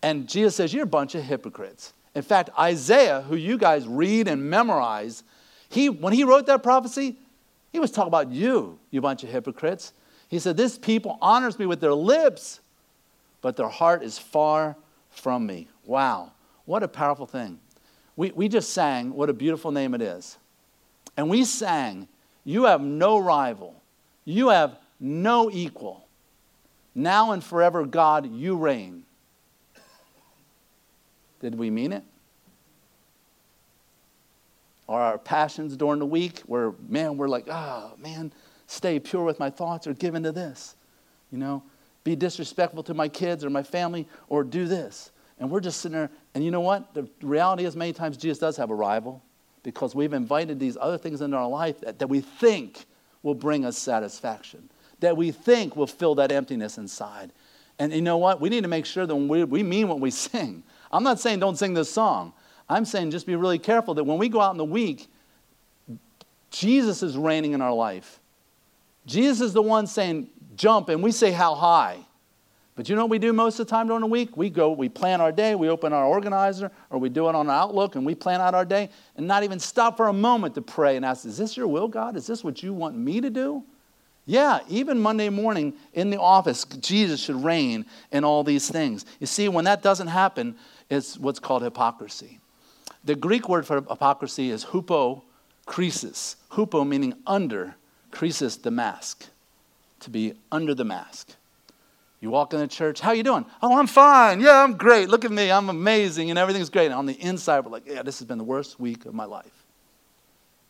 And 0.03 0.29
Jesus 0.29 0.57
says, 0.57 0.75
You're 0.75 0.85
a 0.85 0.87
bunch 0.87 1.15
of 1.15 1.25
hypocrites. 1.25 1.95
In 2.15 2.21
fact, 2.21 2.51
Isaiah, 2.59 3.23
who 3.23 3.37
you 3.37 3.57
guys 3.57 3.89
read 3.89 4.29
and 4.29 4.51
memorize, 4.51 5.23
he, 5.71 5.89
when 5.89 6.13
he 6.13 6.23
wrote 6.23 6.45
that 6.49 6.63
prophecy, 6.63 7.17
he 7.73 7.81
was 7.81 7.91
talking 7.91 8.09
about 8.09 8.31
you, 8.31 8.79
you 8.91 9.01
bunch 9.01 9.25
of 9.25 9.31
hypocrites. 9.31 9.95
He 10.29 10.39
said, 10.39 10.59
This 10.59 10.77
people 10.77 11.17
honors 11.23 11.59
me 11.59 11.65
with 11.65 11.81
their 11.81 11.95
lips, 11.95 12.61
but 13.43 13.57
their 13.57 13.69
heart 13.69 14.03
is 14.03 14.19
far 14.19 14.77
from 15.11 15.47
me. 15.47 15.69
Wow, 15.85 16.33
what 16.65 16.83
a 16.83 16.89
powerful 16.89 17.27
thing. 17.27 17.59
We, 18.17 18.33
we 18.33 18.49
just 18.49 18.71
sang 18.71 19.15
what 19.15 19.29
a 19.29 19.35
beautiful 19.35 19.71
name 19.71 19.95
it 19.95 20.03
is. 20.03 20.39
And 21.17 21.29
we 21.29 21.45
sang, 21.45 22.09
You 22.45 22.65
have 22.65 22.81
no 22.81 23.19
rival, 23.19 23.83
you 24.25 24.49
have 24.49 24.77
no 25.01 25.51
equal. 25.51 26.07
Now 26.95 27.33
and 27.33 27.45
forever, 27.45 27.85
God, 27.85 28.33
you 28.33 28.57
reign. 28.57 29.05
Did 31.41 31.55
we 31.55 31.69
mean 31.69 31.93
it? 31.93 32.03
Are 34.89 35.01
our 35.01 35.19
passions 35.19 35.77
during 35.77 35.99
the 35.99 36.07
week 36.07 36.41
where, 36.47 36.73
man, 36.89 37.17
we're 37.17 37.29
like, 37.29 37.49
oh, 37.51 37.93
man, 37.99 38.33
stay 38.67 38.99
pure 38.99 39.25
with 39.25 39.39
my 39.39 39.51
thoughts 39.51 39.87
or 39.87 39.95
give 39.95 40.15
into 40.15 40.33
this. 40.33 40.77
You 41.31 41.39
know, 41.39 41.63
be 42.07 42.17
disrespectful 42.17 42.85
to 42.85 42.95
my 42.95 43.09
kids 43.09 43.45
or 43.45 43.51
my 43.51 43.65
family 43.65 44.07
or 44.29 44.45
do 44.45 44.67
this. 44.67 45.11
And 45.39 45.51
we're 45.51 45.61
just 45.61 45.81
sitting 45.81 45.99
there. 45.99 46.11
And 46.35 46.45
you 46.45 46.53
know 46.53 46.61
what? 46.61 46.95
The 46.95 47.09
reality 47.21 47.65
is, 47.65 47.75
many 47.75 47.93
times 47.93 48.17
Jesus 48.17 48.39
does 48.39 48.57
have 48.57 48.71
a 48.71 48.75
rival 48.75 49.23
because 49.65 49.95
we've 49.95 50.13
invited 50.13 50.61
these 50.61 50.79
other 50.81 50.97
things 50.97 51.21
into 51.21 51.37
our 51.37 51.49
life 51.49 51.81
that, 51.81 51.99
that 51.99 52.07
we 52.07 52.21
think 52.21 52.87
will 53.25 53.35
bring 53.35 53.65
us 53.65 53.77
satisfaction, 53.77 54.71
that 55.01 55.17
we 55.17 55.33
think 55.33 55.75
will 55.75 55.89
fill 55.89 56.15
that 56.15 56.31
emptiness 56.31 56.79
inside. 56.79 57.33
And 57.81 57.93
you 57.93 58.03
know 58.03 58.19
what? 58.19 58.41
We 58.41 58.49
need 58.51 58.63
to 58.63 58.69
make 58.69 58.87
sure 58.87 59.05
that 59.05 59.15
we, 59.15 59.43
we 59.43 59.65
mean 59.65 59.89
what 59.89 59.99
we 59.99 60.11
sing. 60.13 60.63
I'm 60.93 61.03
not 61.03 61.19
saying 61.19 61.41
don't 61.41 61.59
sing 61.59 61.75
this 61.75 61.91
song. 61.91 62.33
I'm 62.69 62.85
saying 62.85 63.11
just 63.11 63.27
be 63.27 63.35
really 63.35 63.59
careful 63.59 63.95
that 63.95 64.05
when 64.05 64.19
we 64.19 64.29
go 64.29 64.41
out 64.41 64.53
in 64.53 64.59
the 64.59 64.65
week, 64.65 65.09
Jesus 66.51 67.03
is 67.03 67.17
reigning 67.17 67.53
in 67.53 67.61
our 67.61 67.75
life. 67.75 68.21
Jesus 69.07 69.41
is 69.41 69.53
the 69.53 69.63
one 69.63 69.87
saying, 69.87 70.29
jump, 70.57 70.89
and 70.89 71.03
we 71.03 71.13
say, 71.13 71.33
how 71.33 71.55
high. 71.55 71.99
But 72.77 72.91
you 72.91 72.95
know 72.95 73.03
what 73.03 73.11
we 73.11 73.19
do 73.19 73.33
most 73.33 73.59
of 73.59 73.67
the 73.67 73.71
time 73.71 73.87
during 73.87 74.03
the 74.03 74.07
week? 74.07 74.37
We 74.37 74.51
go, 74.51 74.71
we 74.71 74.91
plan 74.91 75.23
our 75.23 75.33
day, 75.33 75.55
we 75.55 75.71
open 75.71 75.95
our 75.95 76.05
organizer, 76.05 76.71
or 76.91 76.99
we 76.99 77.09
do 77.09 77.29
it 77.29 77.35
on 77.35 77.49
Outlook, 77.49 77.97
and 77.97 78.05
we 78.05 78.15
plan 78.15 78.43
out 78.43 78.55
our 78.55 78.67
day, 78.67 78.91
and 79.17 79.27
not 79.27 79.45
even 79.45 79.59
stop 79.59 79.97
for 79.97 80.09
a 80.09 80.13
moment 80.13 80.55
to 80.57 80.63
pray 80.63 80.97
and 80.97 81.05
ask, 81.05 81.25
Is 81.25 81.39
this 81.39 81.57
your 81.57 81.69
will, 81.69 81.89
God? 81.89 82.17
Is 82.17 82.27
this 82.27 82.45
what 82.45 82.63
you 82.63 82.75
want 82.75 82.97
me 82.97 83.23
to 83.23 83.31
do? 83.31 83.65
Yeah, 84.27 84.59
even 84.69 85.01
Monday 85.01 85.31
morning 85.31 85.73
in 85.95 86.11
the 86.11 86.21
office, 86.21 86.65
Jesus 86.65 87.21
should 87.21 87.43
reign 87.43 87.87
in 88.11 88.25
all 88.25 88.45
these 88.45 88.69
things. 88.69 89.07
You 89.21 89.27
see, 89.27 89.49
when 89.49 89.65
that 89.65 89.83
doesn't 89.83 90.09
happen, 90.09 90.57
it's 90.91 91.17
what's 91.17 91.39
called 91.39 91.63
hypocrisy. 91.63 92.41
The 93.05 93.15
Greek 93.15 93.49
word 93.49 93.67
for 93.67 93.77
hypocrisy 93.77 94.51
is 94.51 94.65
hypokrisis. 94.67 96.35
Hupo 96.51 96.87
meaning 96.87 97.15
under, 97.25 97.77
krisis 98.11 98.61
the 98.61 98.73
mask, 98.73 99.29
to 100.01 100.11
be 100.11 100.35
under 100.53 100.75
the 100.75 100.85
mask. 100.85 101.35
You 102.21 102.31
walk 102.31 102.55
in 102.55 102.61
the 102.61 102.67
church, 102.67 103.01
how 103.01 103.13
you 103.13 103.23
doing? 103.23 103.45
Oh, 103.63 103.79
I'm 103.79 103.87
fine. 103.87 104.41
Yeah, 104.41 104.63
I'm 104.63 104.77
great. 104.77 105.09
Look 105.09 105.25
at 105.25 105.31
me. 105.31 105.51
I'm 105.51 105.69
amazing 105.69 106.31
and 106.31 106.39
everything's 106.39 106.71
great. 106.71 106.87
And 106.87 106.95
on 106.95 107.07
the 107.07 107.21
inside, 107.21 107.61
we're 107.61 107.71
like, 107.71 107.87
yeah, 107.87 108.03
this 108.03 108.19
has 108.19 108.27
been 108.27 108.39
the 108.39 108.45
worst 108.45 108.81
week 108.81 109.05
of 109.05 109.15
my 109.15 109.27
life. 109.27 109.65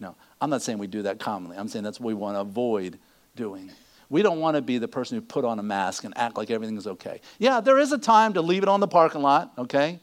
No, 0.01 0.15
I'm 0.41 0.51
not 0.51 0.62
saying 0.62 0.79
we 0.79 0.89
do 0.89 1.03
that 1.03 1.19
commonly. 1.19 1.57
I'm 1.57 1.69
saying 1.69 1.85
that's 1.85 2.01
what 2.01 2.09
we 2.09 2.15
want 2.15 2.37
to 2.37 2.41
avoid 2.41 2.99
doing. 3.37 3.71
We 4.11 4.23
don't 4.23 4.41
want 4.41 4.57
to 4.57 4.62
be 4.62 4.79
the 4.79 4.89
person 4.89 5.17
who 5.17 5.23
put 5.23 5.45
on 5.45 5.59
a 5.59 5.62
mask 5.62 6.05
and 6.05 6.17
act 6.17 6.37
like 6.37 6.51
everything 6.51 6.77
is 6.77 6.87
okay. 6.87 7.21
Yeah, 7.39 7.61
there 7.61 7.79
is 7.79 7.93
a 7.93 7.99
time 7.99 8.35
to 8.35 8.43
leave 8.43 8.62
it 8.62 8.69
on 8.69 8.81
the 8.81 8.89
parking 8.89 9.23
lot, 9.23 9.53
okay? 9.59 9.99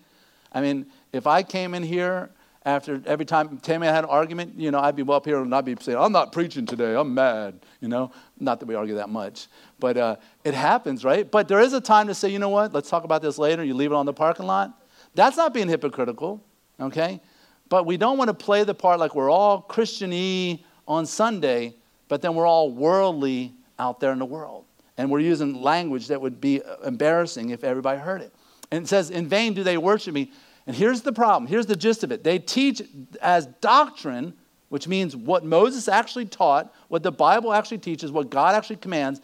I 0.51 0.61
mean, 0.61 0.87
if 1.11 1.27
I 1.27 1.43
came 1.43 1.73
in 1.73 1.83
here 1.83 2.29
after 2.65 3.01
every 3.05 3.25
time 3.25 3.57
Tammy 3.57 3.87
had 3.87 4.05
an 4.05 4.09
argument, 4.09 4.57
you 4.57 4.71
know, 4.71 4.79
I'd 4.79 4.95
be 4.95 5.03
up 5.03 5.25
here 5.25 5.41
and 5.41 5.53
I'd 5.53 5.65
be 5.65 5.75
saying, 5.79 5.97
I'm 5.97 6.11
not 6.11 6.31
preaching 6.31 6.65
today, 6.65 6.95
I'm 6.95 7.13
mad, 7.13 7.59
you 7.81 7.89
know. 7.89 8.11
Not 8.39 8.59
that 8.59 8.67
we 8.67 8.75
argue 8.75 8.95
that 8.95 9.09
much, 9.09 9.47
but 9.79 9.97
uh, 9.97 10.15
it 10.43 10.53
happens, 10.53 11.03
right? 11.03 11.29
But 11.29 11.47
there 11.47 11.59
is 11.59 11.73
a 11.73 11.81
time 11.81 12.07
to 12.07 12.15
say, 12.15 12.29
you 12.29 12.39
know 12.39 12.49
what, 12.49 12.73
let's 12.73 12.89
talk 12.89 13.03
about 13.03 13.21
this 13.21 13.37
later. 13.37 13.63
You 13.63 13.73
leave 13.73 13.91
it 13.91 13.95
on 13.95 14.05
the 14.05 14.13
parking 14.13 14.45
lot. 14.45 14.81
That's 15.13 15.35
not 15.35 15.53
being 15.53 15.67
hypocritical, 15.67 16.41
okay? 16.79 17.21
But 17.69 17.85
we 17.85 17.97
don't 17.97 18.17
want 18.17 18.29
to 18.29 18.33
play 18.33 18.63
the 18.63 18.73
part 18.73 18.99
like 18.99 19.13
we're 19.13 19.29
all 19.29 19.61
Christian 19.61 20.59
on 20.87 21.05
Sunday, 21.05 21.75
but 22.07 22.21
then 22.21 22.35
we're 22.35 22.47
all 22.47 22.71
worldly 22.71 23.53
out 23.77 23.99
there 23.99 24.11
in 24.11 24.19
the 24.19 24.25
world. 24.25 24.65
And 24.97 25.09
we're 25.09 25.19
using 25.19 25.61
language 25.61 26.07
that 26.07 26.21
would 26.21 26.39
be 26.39 26.61
embarrassing 26.85 27.49
if 27.49 27.63
everybody 27.63 27.99
heard 27.99 28.21
it. 28.21 28.33
And 28.71 28.85
it 28.85 28.87
says, 28.87 29.09
In 29.09 29.27
vain 29.27 29.53
do 29.53 29.63
they 29.63 29.77
worship 29.77 30.13
me. 30.13 30.31
And 30.65 30.75
here's 30.75 31.01
the 31.01 31.11
problem. 31.11 31.47
Here's 31.47 31.65
the 31.65 31.75
gist 31.75 32.03
of 32.03 32.11
it. 32.11 32.23
They 32.23 32.39
teach 32.39 32.81
as 33.21 33.47
doctrine, 33.61 34.33
which 34.69 34.87
means 34.87 35.15
what 35.15 35.43
Moses 35.43 35.87
actually 35.87 36.25
taught, 36.25 36.73
what 36.87 37.03
the 37.03 37.11
Bible 37.11 37.53
actually 37.53 37.79
teaches, 37.79 38.11
what 38.11 38.29
God 38.29 38.55
actually 38.55 38.77
commands. 38.77 39.21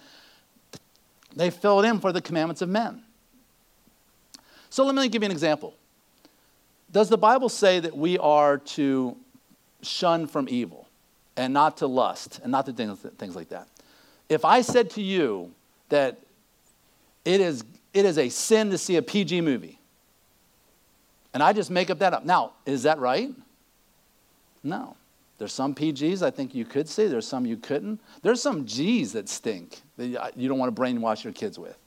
They 1.36 1.49
fill 1.49 1.80
it 1.80 1.88
in 1.88 1.99
for 1.99 2.12
the 2.12 2.21
commandments 2.21 2.62
of 2.62 2.69
men. 2.69 3.04
So 4.69 4.86
let 4.86 4.95
me 4.95 5.08
give 5.08 5.23
you 5.23 5.28
an 5.28 5.32
example. 5.32 5.73
Does 6.91 7.10
the 7.10 7.17
Bible 7.17 7.49
say 7.49 7.80
that 7.80 7.95
we 7.95 8.17
are 8.17 8.58
to 8.58 9.15
shun 9.82 10.28
from 10.28 10.47
evil 10.49 10.88
and 11.38 11.54
not 11.54 11.78
to 11.78 11.88
lust 11.88 12.39
and 12.43 12.52
not 12.52 12.65
to 12.65 12.73
things, 12.73 13.36
like 13.36 13.49
that? 13.49 13.67
If 14.28 14.43
I 14.43 14.62
said 14.62 14.89
to 14.91 15.02
you 15.02 15.52
that 15.89 16.19
it 17.25 17.41
is, 17.41 17.63
it 17.93 18.06
is 18.06 18.17
a 18.17 18.30
sin 18.30 18.69
to 18.71 18.78
see 18.78 18.97
a 18.97 19.02
PG 19.02 19.41
movie, 19.41 19.78
and 21.33 21.43
I 21.43 21.53
just 21.53 21.69
make 21.69 21.89
up 21.89 21.99
that 21.99 22.13
up. 22.13 22.25
Now, 22.25 22.53
is 22.65 22.83
that 22.83 22.99
right? 22.99 23.31
No. 24.63 24.95
There's 25.37 25.53
some 25.53 25.73
PGs 25.73 26.21
I 26.21 26.31
think 26.31 26.53
you 26.53 26.65
could 26.65 26.89
see. 26.89 27.07
There's 27.07 27.27
some 27.27 27.45
you 27.45 27.55
couldn't. 27.55 28.01
There's 28.21 28.41
some 28.41 28.65
G's 28.65 29.13
that 29.13 29.29
stink 29.29 29.81
that 29.97 30.37
you 30.37 30.49
don't 30.49 30.59
want 30.59 30.75
to 30.75 30.81
brainwash 30.81 31.23
your 31.23 31.33
kids 31.33 31.57
with. 31.57 31.77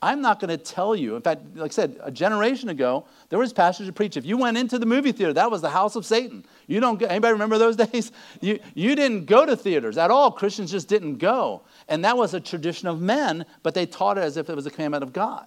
I'm 0.00 0.20
not 0.20 0.40
going 0.40 0.50
to 0.50 0.56
tell 0.56 0.96
you. 0.96 1.14
In 1.14 1.22
fact, 1.22 1.42
like 1.54 1.70
I 1.70 1.74
said, 1.74 1.96
a 2.02 2.10
generation 2.10 2.68
ago, 2.68 3.04
there 3.28 3.38
was 3.38 3.52
pastors 3.52 3.86
who 3.86 3.92
preached. 3.92 4.16
If 4.16 4.26
you 4.26 4.36
went 4.36 4.56
into 4.56 4.78
the 4.78 4.86
movie 4.86 5.12
theater, 5.12 5.32
that 5.32 5.48
was 5.48 5.62
the 5.62 5.70
house 5.70 5.94
of 5.94 6.04
Satan. 6.04 6.44
You 6.66 6.80
don't. 6.80 6.98
Go, 6.98 7.06
anybody 7.06 7.32
remember 7.32 7.56
those 7.56 7.76
days? 7.86 8.10
You 8.40 8.58
you 8.74 8.96
didn't 8.96 9.26
go 9.26 9.46
to 9.46 9.56
theaters 9.56 9.98
at 9.98 10.10
all. 10.10 10.32
Christians 10.32 10.72
just 10.72 10.88
didn't 10.88 11.18
go, 11.18 11.62
and 11.88 12.04
that 12.04 12.16
was 12.16 12.34
a 12.34 12.40
tradition 12.40 12.88
of 12.88 13.00
men, 13.00 13.46
but 13.62 13.74
they 13.74 13.86
taught 13.86 14.18
it 14.18 14.22
as 14.22 14.36
if 14.36 14.50
it 14.50 14.56
was 14.56 14.66
a 14.66 14.70
commandment 14.70 15.04
of 15.04 15.12
God. 15.12 15.46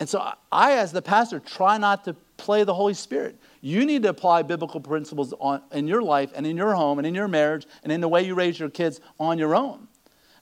And 0.00 0.08
so 0.08 0.32
I, 0.50 0.72
as 0.72 0.90
the 0.90 1.02
pastor, 1.02 1.38
try 1.38 1.78
not 1.78 2.04
to 2.04 2.16
play 2.40 2.64
the 2.64 2.74
Holy 2.74 2.94
Spirit. 2.94 3.38
You 3.60 3.84
need 3.84 4.02
to 4.02 4.08
apply 4.08 4.42
biblical 4.42 4.80
principles 4.80 5.34
on, 5.38 5.62
in 5.72 5.86
your 5.86 6.02
life 6.02 6.32
and 6.34 6.46
in 6.46 6.56
your 6.56 6.74
home 6.74 6.98
and 6.98 7.06
in 7.06 7.14
your 7.14 7.28
marriage 7.28 7.66
and 7.84 7.92
in 7.92 8.00
the 8.00 8.08
way 8.08 8.22
you 8.22 8.34
raise 8.34 8.58
your 8.58 8.70
kids 8.70 9.00
on 9.18 9.38
your 9.38 9.54
own. 9.54 9.86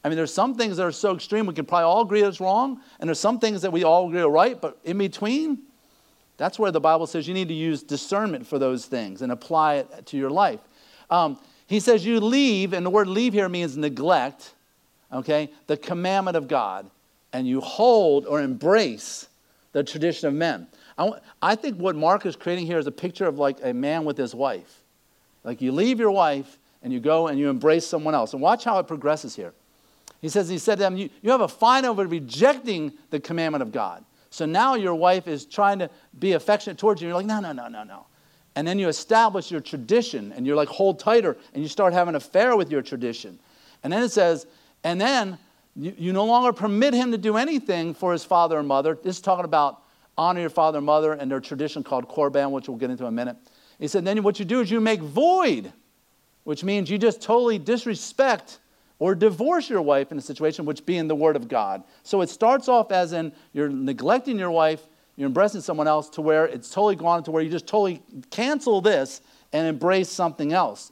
I 0.05 0.09
mean, 0.09 0.17
there's 0.17 0.33
some 0.33 0.55
things 0.55 0.77
that 0.77 0.85
are 0.85 0.93
so 0.93 1.15
extreme 1.15 1.47
we 1.47 1.55
can 1.55 1.67
probably 1.67 1.85
all 1.85 2.03
agree 2.03 2.23
it's 2.23 2.41
wrong, 2.41 2.81
and 3.01 3.09
there's 3.09 3.19
some 3.19 3.41
things 3.41 3.63
that 3.63 3.73
we 3.73 3.83
all 3.83 4.09
agree 4.09 4.21
are 4.21 4.31
right, 4.31 4.59
but 4.59 4.79
in 4.85 4.97
between, 4.97 5.59
that's 6.37 6.57
where 6.57 6.71
the 6.71 6.81
Bible 6.81 7.09
says 7.09 7.27
you 7.27 7.35
need 7.35 7.49
to 7.49 7.55
use 7.55 7.83
discernment 7.83 8.47
for 8.47 8.61
those 8.61 8.87
things 8.87 9.23
and 9.23 9.33
apply 9.33 9.75
it 9.75 10.07
to 10.07 10.17
your 10.17 10.31
life. 10.31 10.61
Um, 11.11 11.39
he 11.67 11.81
says 11.81 12.07
you 12.07 12.21
leave, 12.21 12.73
and 12.73 12.87
the 12.87 12.91
word 12.91 13.09
leave 13.09 13.33
here 13.33 13.49
means 13.49 13.77
neglect, 13.77 14.55
okay, 15.13 15.51
the 15.67 15.77
commandment 15.77 16.37
of 16.37 16.47
God, 16.47 16.89
and 17.33 17.47
you 17.47 17.61
hold 17.61 18.25
or 18.25 18.41
embrace 18.41 19.29
the 19.73 19.83
tradition 19.83 20.29
of 20.29 20.35
men. 20.35 20.69
I, 20.99 21.13
I 21.41 21.55
think 21.55 21.79
what 21.79 21.97
Mark 21.97 22.27
is 22.27 22.37
creating 22.37 22.67
here 22.67 22.79
is 22.79 22.87
a 22.87 22.93
picture 22.93 23.27
of 23.27 23.39
like 23.39 23.59
a 23.63 23.73
man 23.73 24.05
with 24.05 24.17
his 24.17 24.35
wife. 24.35 24.83
Like 25.45 25.61
you 25.61 25.73
leave 25.73 25.99
your 26.01 26.11
wife 26.11 26.59
and 26.83 26.93
you 26.93 27.01
go 27.01 27.29
and 27.29 27.39
you 27.39 27.49
embrace 27.49 27.87
someone 27.87 28.15
else. 28.15 28.33
And 28.33 28.43
watch 28.43 28.65
how 28.65 28.79
it 28.79 28.87
progresses 28.87 29.37
here. 29.37 29.55
He 30.21 30.29
says, 30.29 30.49
He 30.49 30.59
said 30.59 30.77
to 30.77 30.81
them, 30.81 30.97
You, 30.97 31.11
you 31.23 31.31
have 31.31 31.41
a 31.41 31.49
fine 31.49 31.85
over 31.85 32.07
rejecting 32.07 32.93
the 33.11 33.21
commandment 33.21 33.63
of 33.63 33.73
God. 33.73 34.05
So 34.31 34.45
now 34.45 34.75
your 34.75 34.95
wife 34.95 35.29
is 35.29 35.47
trying 35.47 35.79
to 35.79 35.89
be 36.19 36.33
affectionate 36.33 36.79
towards 36.79 37.01
you. 37.01 37.09
You're 37.09 37.17
like, 37.17 37.27
No, 37.27 37.41
no, 37.41 37.53
no, 37.53 37.69
no, 37.69 37.85
no. 37.85 38.07
And 38.59 38.67
then 38.67 38.81
you 38.81 38.89
establish 38.89 39.53
your 39.53 39.61
tradition 39.61 40.33
and 40.33 40.45
you're 40.45 40.57
like, 40.57 40.69
hold 40.69 40.99
tighter 40.99 41.37
and 41.55 41.63
you 41.63 41.69
start 41.69 41.93
having 41.93 42.09
an 42.09 42.17
affair 42.17 42.57
with 42.57 42.73
your 42.73 42.83
tradition. 42.83 43.39
And 43.85 43.93
then 43.93 44.03
it 44.03 44.09
says, 44.09 44.49
And 44.83 45.01
then 45.01 45.39
you, 45.77 45.95
you 45.97 46.13
no 46.13 46.25
longer 46.25 46.53
permit 46.53 46.93
him 46.93 47.13
to 47.13 47.19
do 47.19 47.37
anything 47.37 47.95
for 47.95 48.11
his 48.13 48.25
father 48.25 48.59
or 48.59 48.65
mother. 48.65 48.99
This 49.01 49.17
is 49.17 49.23
talking 49.23 49.45
about 49.45 49.83
honor 50.19 50.41
your 50.41 50.51
father 50.51 50.79
and 50.79 50.87
mother 50.87 51.13
and 51.13 51.31
their 51.31 51.41
tradition 51.41 51.83
called 51.85 52.09
korban, 52.09 52.51
which 52.51 52.69
we'll 52.69 52.77
get 52.77 52.91
into 52.91 53.05
in 53.05 53.09
a 53.09 53.13
minute. 53.13 53.37
He 53.79 53.87
said, 53.87 54.05
then 54.05 54.23
what 54.25 54.39
you 54.41 54.45
do 54.45 54.61
is 54.61 54.71
you 54.71 54.81
make 54.81 55.01
void, 55.01 55.73
which 56.43 56.65
means 56.65 56.91
you 56.91 56.99
just 56.99 57.23
totally 57.23 57.59
disrespect 57.59 58.59
or 58.99 59.15
divorce 59.15 59.71
your 59.71 59.81
wife 59.81 60.11
in 60.11 60.19
a 60.19 60.21
situation, 60.21 60.65
which 60.65 60.85
being 60.85 61.07
the 61.07 61.15
word 61.15 61.37
of 61.37 61.47
God. 61.47 61.85
So 62.03 62.21
it 62.21 62.29
starts 62.29 62.67
off 62.67 62.91
as 62.91 63.13
in 63.13 63.33
you're 63.53 63.69
neglecting 63.69 64.39
your 64.39 64.51
wife, 64.51 64.83
you're 65.15 65.29
embracing 65.29 65.61
someone 65.61 65.87
else, 65.87 66.11
to 66.11 66.21
where 66.21 66.47
it's 66.47 66.69
totally 66.69 66.97
gone 66.97 67.23
to 67.23 67.31
where 67.31 67.43
you 67.43 67.51
just 67.51 67.69
totally 67.69 68.03
cancel 68.31 68.81
this 68.81 69.21
and 69.53 69.69
embrace 69.69 70.09
something 70.09 70.53
else. 70.53 70.91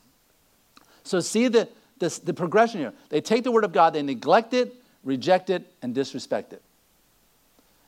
So 1.03 1.19
see 1.19 1.49
the, 1.49 1.69
the, 1.99 2.21
the 2.25 2.33
progression 2.33 2.81
here. 2.81 2.93
They 3.09 3.21
take 3.21 3.43
the 3.43 3.51
word 3.51 3.65
of 3.65 3.73
God, 3.73 3.93
they 3.93 4.03
neglect 4.03 4.55
it, 4.55 4.75
reject 5.03 5.51
it, 5.51 5.67
and 5.83 5.93
disrespect 5.93 6.53
it. 6.53 6.63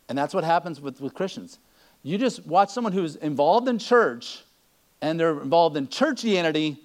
And 0.09 0.17
that's 0.17 0.35
what 0.35 0.45
happens 0.45 0.81
with, 0.81 1.01
with 1.01 1.15
Christians. 1.15 1.59
You 2.03 2.19
just 2.19 2.47
watch 2.47 2.71
someone 2.71 2.93
who's 2.93 3.17
involved 3.17 3.69
in 3.69 3.79
church 3.79 4.43
and 5.01 5.19
they're 5.19 5.41
involved 5.41 5.77
in 5.77 5.87
churchianity, 5.89 6.79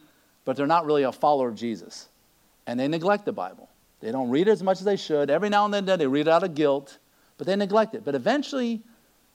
but 0.45 0.55
they're 0.55 0.67
not 0.67 0.85
really 0.85 1.03
a 1.03 1.11
follower 1.11 1.49
of 1.49 1.55
Jesus. 1.55 2.09
And 2.67 2.79
they 2.79 2.87
neglect 2.87 3.25
the 3.25 3.31
Bible. 3.31 3.69
They 4.01 4.11
don't 4.11 4.29
read 4.29 4.47
it 4.47 4.51
as 4.51 4.63
much 4.63 4.79
as 4.79 4.85
they 4.85 4.97
should. 4.97 5.29
Every 5.29 5.49
now 5.49 5.65
and 5.65 5.73
then 5.73 5.85
they 5.85 6.07
read 6.07 6.27
it 6.27 6.29
out 6.29 6.43
of 6.43 6.55
guilt, 6.55 6.97
but 7.37 7.47
they 7.47 7.55
neglect 7.55 7.95
it. 7.95 8.03
But 8.03 8.15
eventually, 8.15 8.81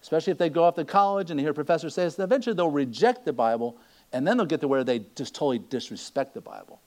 especially 0.03 0.33
if 0.33 0.38
they 0.38 0.51
go 0.51 0.64
off 0.64 0.74
to 0.74 0.85
college 0.85 1.31
and 1.31 1.40
hear 1.40 1.51
a 1.51 1.55
professor 1.55 1.88
say 1.88 2.05
this, 2.05 2.18
eventually 2.18 2.55
they'll 2.55 2.70
reject 2.70 3.24
the 3.24 3.33
Bible 3.33 3.77
and 4.12 4.27
then 4.27 4.37
they'll 4.37 4.46
get 4.46 4.61
to 4.61 4.68
where 4.68 4.85
they 4.85 5.01
just 5.16 5.35
totally 5.35 5.59
disrespect 5.59 6.35
the 6.35 6.40
Bible. 6.40 6.81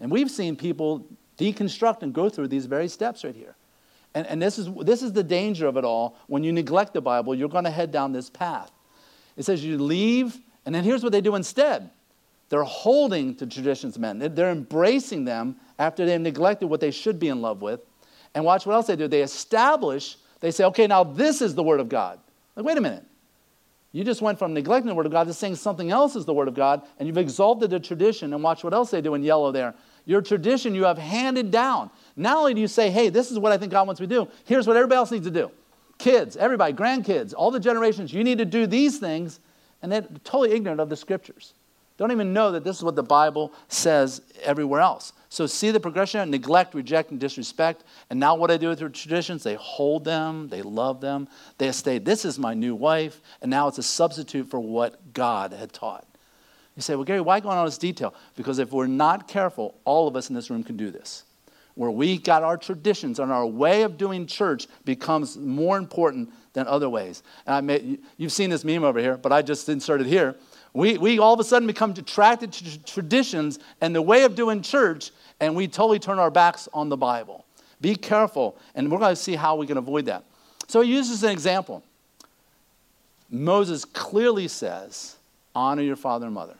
And 0.00 0.10
we've 0.10 0.30
seen 0.30 0.56
people 0.56 1.06
deconstruct 1.38 2.02
and 2.02 2.12
go 2.12 2.28
through 2.28 2.48
these 2.48 2.66
very 2.66 2.88
steps 2.88 3.24
right 3.24 3.34
here. 3.34 3.54
And, 4.14 4.26
and 4.26 4.40
this, 4.40 4.58
is, 4.58 4.68
this 4.82 5.02
is 5.02 5.12
the 5.12 5.22
danger 5.22 5.66
of 5.66 5.76
it 5.76 5.84
all. 5.84 6.16
When 6.26 6.42
you 6.42 6.52
neglect 6.52 6.94
the 6.94 7.00
Bible, 7.00 7.34
you're 7.34 7.48
going 7.48 7.64
to 7.64 7.70
head 7.70 7.92
down 7.92 8.12
this 8.12 8.30
path. 8.30 8.70
It 9.36 9.44
says 9.44 9.64
you 9.64 9.78
leave, 9.78 10.38
and 10.66 10.74
then 10.74 10.84
here's 10.84 11.02
what 11.02 11.12
they 11.12 11.20
do 11.20 11.34
instead 11.34 11.90
they're 12.48 12.62
holding 12.62 13.34
to 13.36 13.46
traditions 13.46 13.98
men, 13.98 14.18
they're 14.18 14.50
embracing 14.50 15.24
them 15.24 15.56
after 15.78 16.06
they've 16.06 16.20
neglected 16.20 16.66
what 16.66 16.80
they 16.80 16.90
should 16.90 17.18
be 17.18 17.28
in 17.28 17.42
love 17.42 17.60
with. 17.60 17.80
And 18.34 18.44
watch 18.44 18.66
what 18.66 18.74
else 18.74 18.86
they 18.86 18.96
do. 18.96 19.08
They 19.08 19.22
establish, 19.22 20.16
they 20.40 20.50
say, 20.50 20.64
okay, 20.64 20.86
now 20.86 21.04
this 21.04 21.42
is 21.42 21.54
the 21.54 21.62
Word 21.62 21.80
of 21.80 21.88
God. 21.88 22.18
Like, 22.56 22.64
wait 22.64 22.78
a 22.78 22.80
minute. 22.80 23.04
You 23.92 24.04
just 24.04 24.20
went 24.20 24.38
from 24.38 24.52
neglecting 24.52 24.88
the 24.88 24.94
Word 24.94 25.06
of 25.06 25.12
God 25.12 25.26
to 25.28 25.32
saying 25.32 25.56
something 25.56 25.90
else 25.90 26.14
is 26.14 26.26
the 26.26 26.34
Word 26.34 26.48
of 26.48 26.54
God, 26.54 26.82
and 26.98 27.06
you've 27.06 27.16
exalted 27.16 27.70
the 27.70 27.80
tradition. 27.80 28.34
And 28.34 28.42
watch 28.42 28.62
what 28.62 28.74
else 28.74 28.90
they 28.90 29.00
do 29.00 29.14
in 29.14 29.22
yellow 29.22 29.50
there. 29.50 29.74
Your 30.04 30.20
tradition 30.20 30.74
you 30.74 30.84
have 30.84 30.98
handed 30.98 31.50
down. 31.50 31.90
Not 32.18 32.36
only 32.36 32.52
do 32.52 32.60
you 32.60 32.68
say, 32.68 32.90
hey, 32.90 33.08
this 33.08 33.30
is 33.30 33.38
what 33.38 33.52
I 33.52 33.58
think 33.58 33.70
God 33.70 33.86
wants 33.86 34.00
me 34.00 34.06
to 34.08 34.14
do, 34.14 34.28
here's 34.44 34.66
what 34.66 34.76
everybody 34.76 34.96
else 34.96 35.12
needs 35.12 35.26
to 35.26 35.30
do. 35.30 35.50
Kids, 35.98 36.36
everybody, 36.36 36.72
grandkids, 36.72 37.32
all 37.36 37.50
the 37.50 37.60
generations, 37.60 38.12
you 38.12 38.24
need 38.24 38.38
to 38.38 38.44
do 38.44 38.66
these 38.66 38.98
things, 38.98 39.40
and 39.82 39.90
they're 39.90 40.06
totally 40.24 40.52
ignorant 40.52 40.80
of 40.80 40.88
the 40.88 40.96
scriptures. 40.96 41.54
Don't 41.96 42.12
even 42.12 42.32
know 42.32 42.52
that 42.52 42.64
this 42.64 42.76
is 42.76 42.84
what 42.84 42.96
the 42.96 43.02
Bible 43.02 43.52
says 43.68 44.22
everywhere 44.42 44.80
else. 44.80 45.12
So 45.28 45.46
see 45.46 45.70
the 45.70 45.80
progression 45.80 46.30
neglect, 46.30 46.74
reject, 46.74 47.10
and 47.10 47.20
disrespect. 47.20 47.84
And 48.08 48.18
now 48.18 48.34
what 48.36 48.50
I 48.50 48.56
do 48.56 48.68
with 48.68 48.78
their 48.78 48.88
traditions, 48.88 49.42
they 49.42 49.56
hold 49.56 50.04
them, 50.04 50.48
they 50.48 50.62
love 50.62 51.00
them, 51.00 51.28
they 51.58 51.70
say, 51.72 51.98
This 51.98 52.24
is 52.24 52.38
my 52.38 52.54
new 52.54 52.74
wife, 52.74 53.20
and 53.42 53.50
now 53.50 53.68
it's 53.68 53.78
a 53.78 53.82
substitute 53.82 54.48
for 54.48 54.60
what 54.60 55.12
God 55.12 55.52
had 55.52 55.72
taught. 55.72 56.06
You 56.76 56.82
say, 56.82 56.94
Well, 56.94 57.04
Gary, 57.04 57.20
why 57.20 57.40
go 57.40 57.48
on 57.48 57.58
all 57.58 57.64
this 57.64 57.78
detail? 57.78 58.14
Because 58.36 58.58
if 58.58 58.72
we're 58.72 58.86
not 58.86 59.26
careful, 59.26 59.74
all 59.84 60.06
of 60.06 60.14
us 60.14 60.28
in 60.30 60.36
this 60.36 60.50
room 60.50 60.62
can 60.62 60.76
do 60.76 60.90
this. 60.90 61.24
Where 61.78 61.90
we 61.90 62.18
got 62.18 62.42
our 62.42 62.56
traditions 62.56 63.20
and 63.20 63.30
our 63.30 63.46
way 63.46 63.82
of 63.82 63.96
doing 63.96 64.26
church 64.26 64.66
becomes 64.84 65.36
more 65.36 65.78
important 65.78 66.30
than 66.52 66.66
other 66.66 66.90
ways. 66.90 67.22
And 67.46 67.54
I 67.54 67.60
may, 67.60 67.98
you've 68.16 68.32
seen 68.32 68.50
this 68.50 68.64
meme 68.64 68.82
over 68.82 68.98
here, 68.98 69.16
but 69.16 69.32
I 69.32 69.42
just 69.42 69.68
inserted 69.68 70.06
here 70.06 70.34
we, 70.72 70.98
we 70.98 71.18
all 71.18 71.34
of 71.34 71.40
a 71.40 71.44
sudden 71.44 71.66
become 71.66 71.90
attracted 71.90 72.52
to 72.52 72.84
traditions 72.84 73.58
and 73.80 73.94
the 73.94 74.02
way 74.02 74.24
of 74.24 74.34
doing 74.34 74.62
church, 74.62 75.10
and 75.40 75.56
we 75.56 75.66
totally 75.66 75.98
turn 75.98 76.18
our 76.18 76.30
backs 76.30 76.68
on 76.72 76.88
the 76.88 76.96
Bible. 76.96 77.44
Be 77.80 77.94
careful, 77.94 78.56
and 78.74 78.90
we're 78.90 78.98
going 78.98 79.14
to 79.14 79.20
see 79.20 79.34
how 79.34 79.56
we 79.56 79.66
can 79.66 79.76
avoid 79.76 80.06
that. 80.06 80.24
So 80.66 80.80
he 80.80 80.92
uses 80.92 81.22
an 81.22 81.30
example. 81.30 81.82
Moses 83.30 83.84
clearly 83.84 84.48
says, 84.48 85.16
honor 85.54 85.82
your 85.82 85.96
father 85.96 86.26
and 86.26 86.34
mother. 86.34 86.56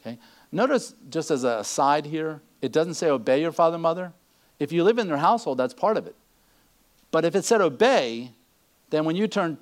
Okay? 0.00 0.18
Notice, 0.52 0.94
just 1.10 1.30
as 1.30 1.44
a 1.44 1.64
side 1.64 2.06
here, 2.06 2.40
it 2.64 2.72
doesn't 2.72 2.94
say 2.94 3.10
obey 3.10 3.42
your 3.42 3.52
father 3.52 3.74
and 3.74 3.82
mother. 3.82 4.12
If 4.58 4.72
you 4.72 4.84
live 4.84 4.98
in 4.98 5.06
their 5.06 5.18
household, 5.18 5.58
that's 5.58 5.74
part 5.74 5.98
of 5.98 6.06
it. 6.06 6.16
But 7.10 7.26
if 7.26 7.36
it 7.36 7.44
said 7.44 7.60
obey, 7.60 8.30
then 8.88 9.04
when 9.04 9.16
you 9.16 9.28
turn 9.28 9.58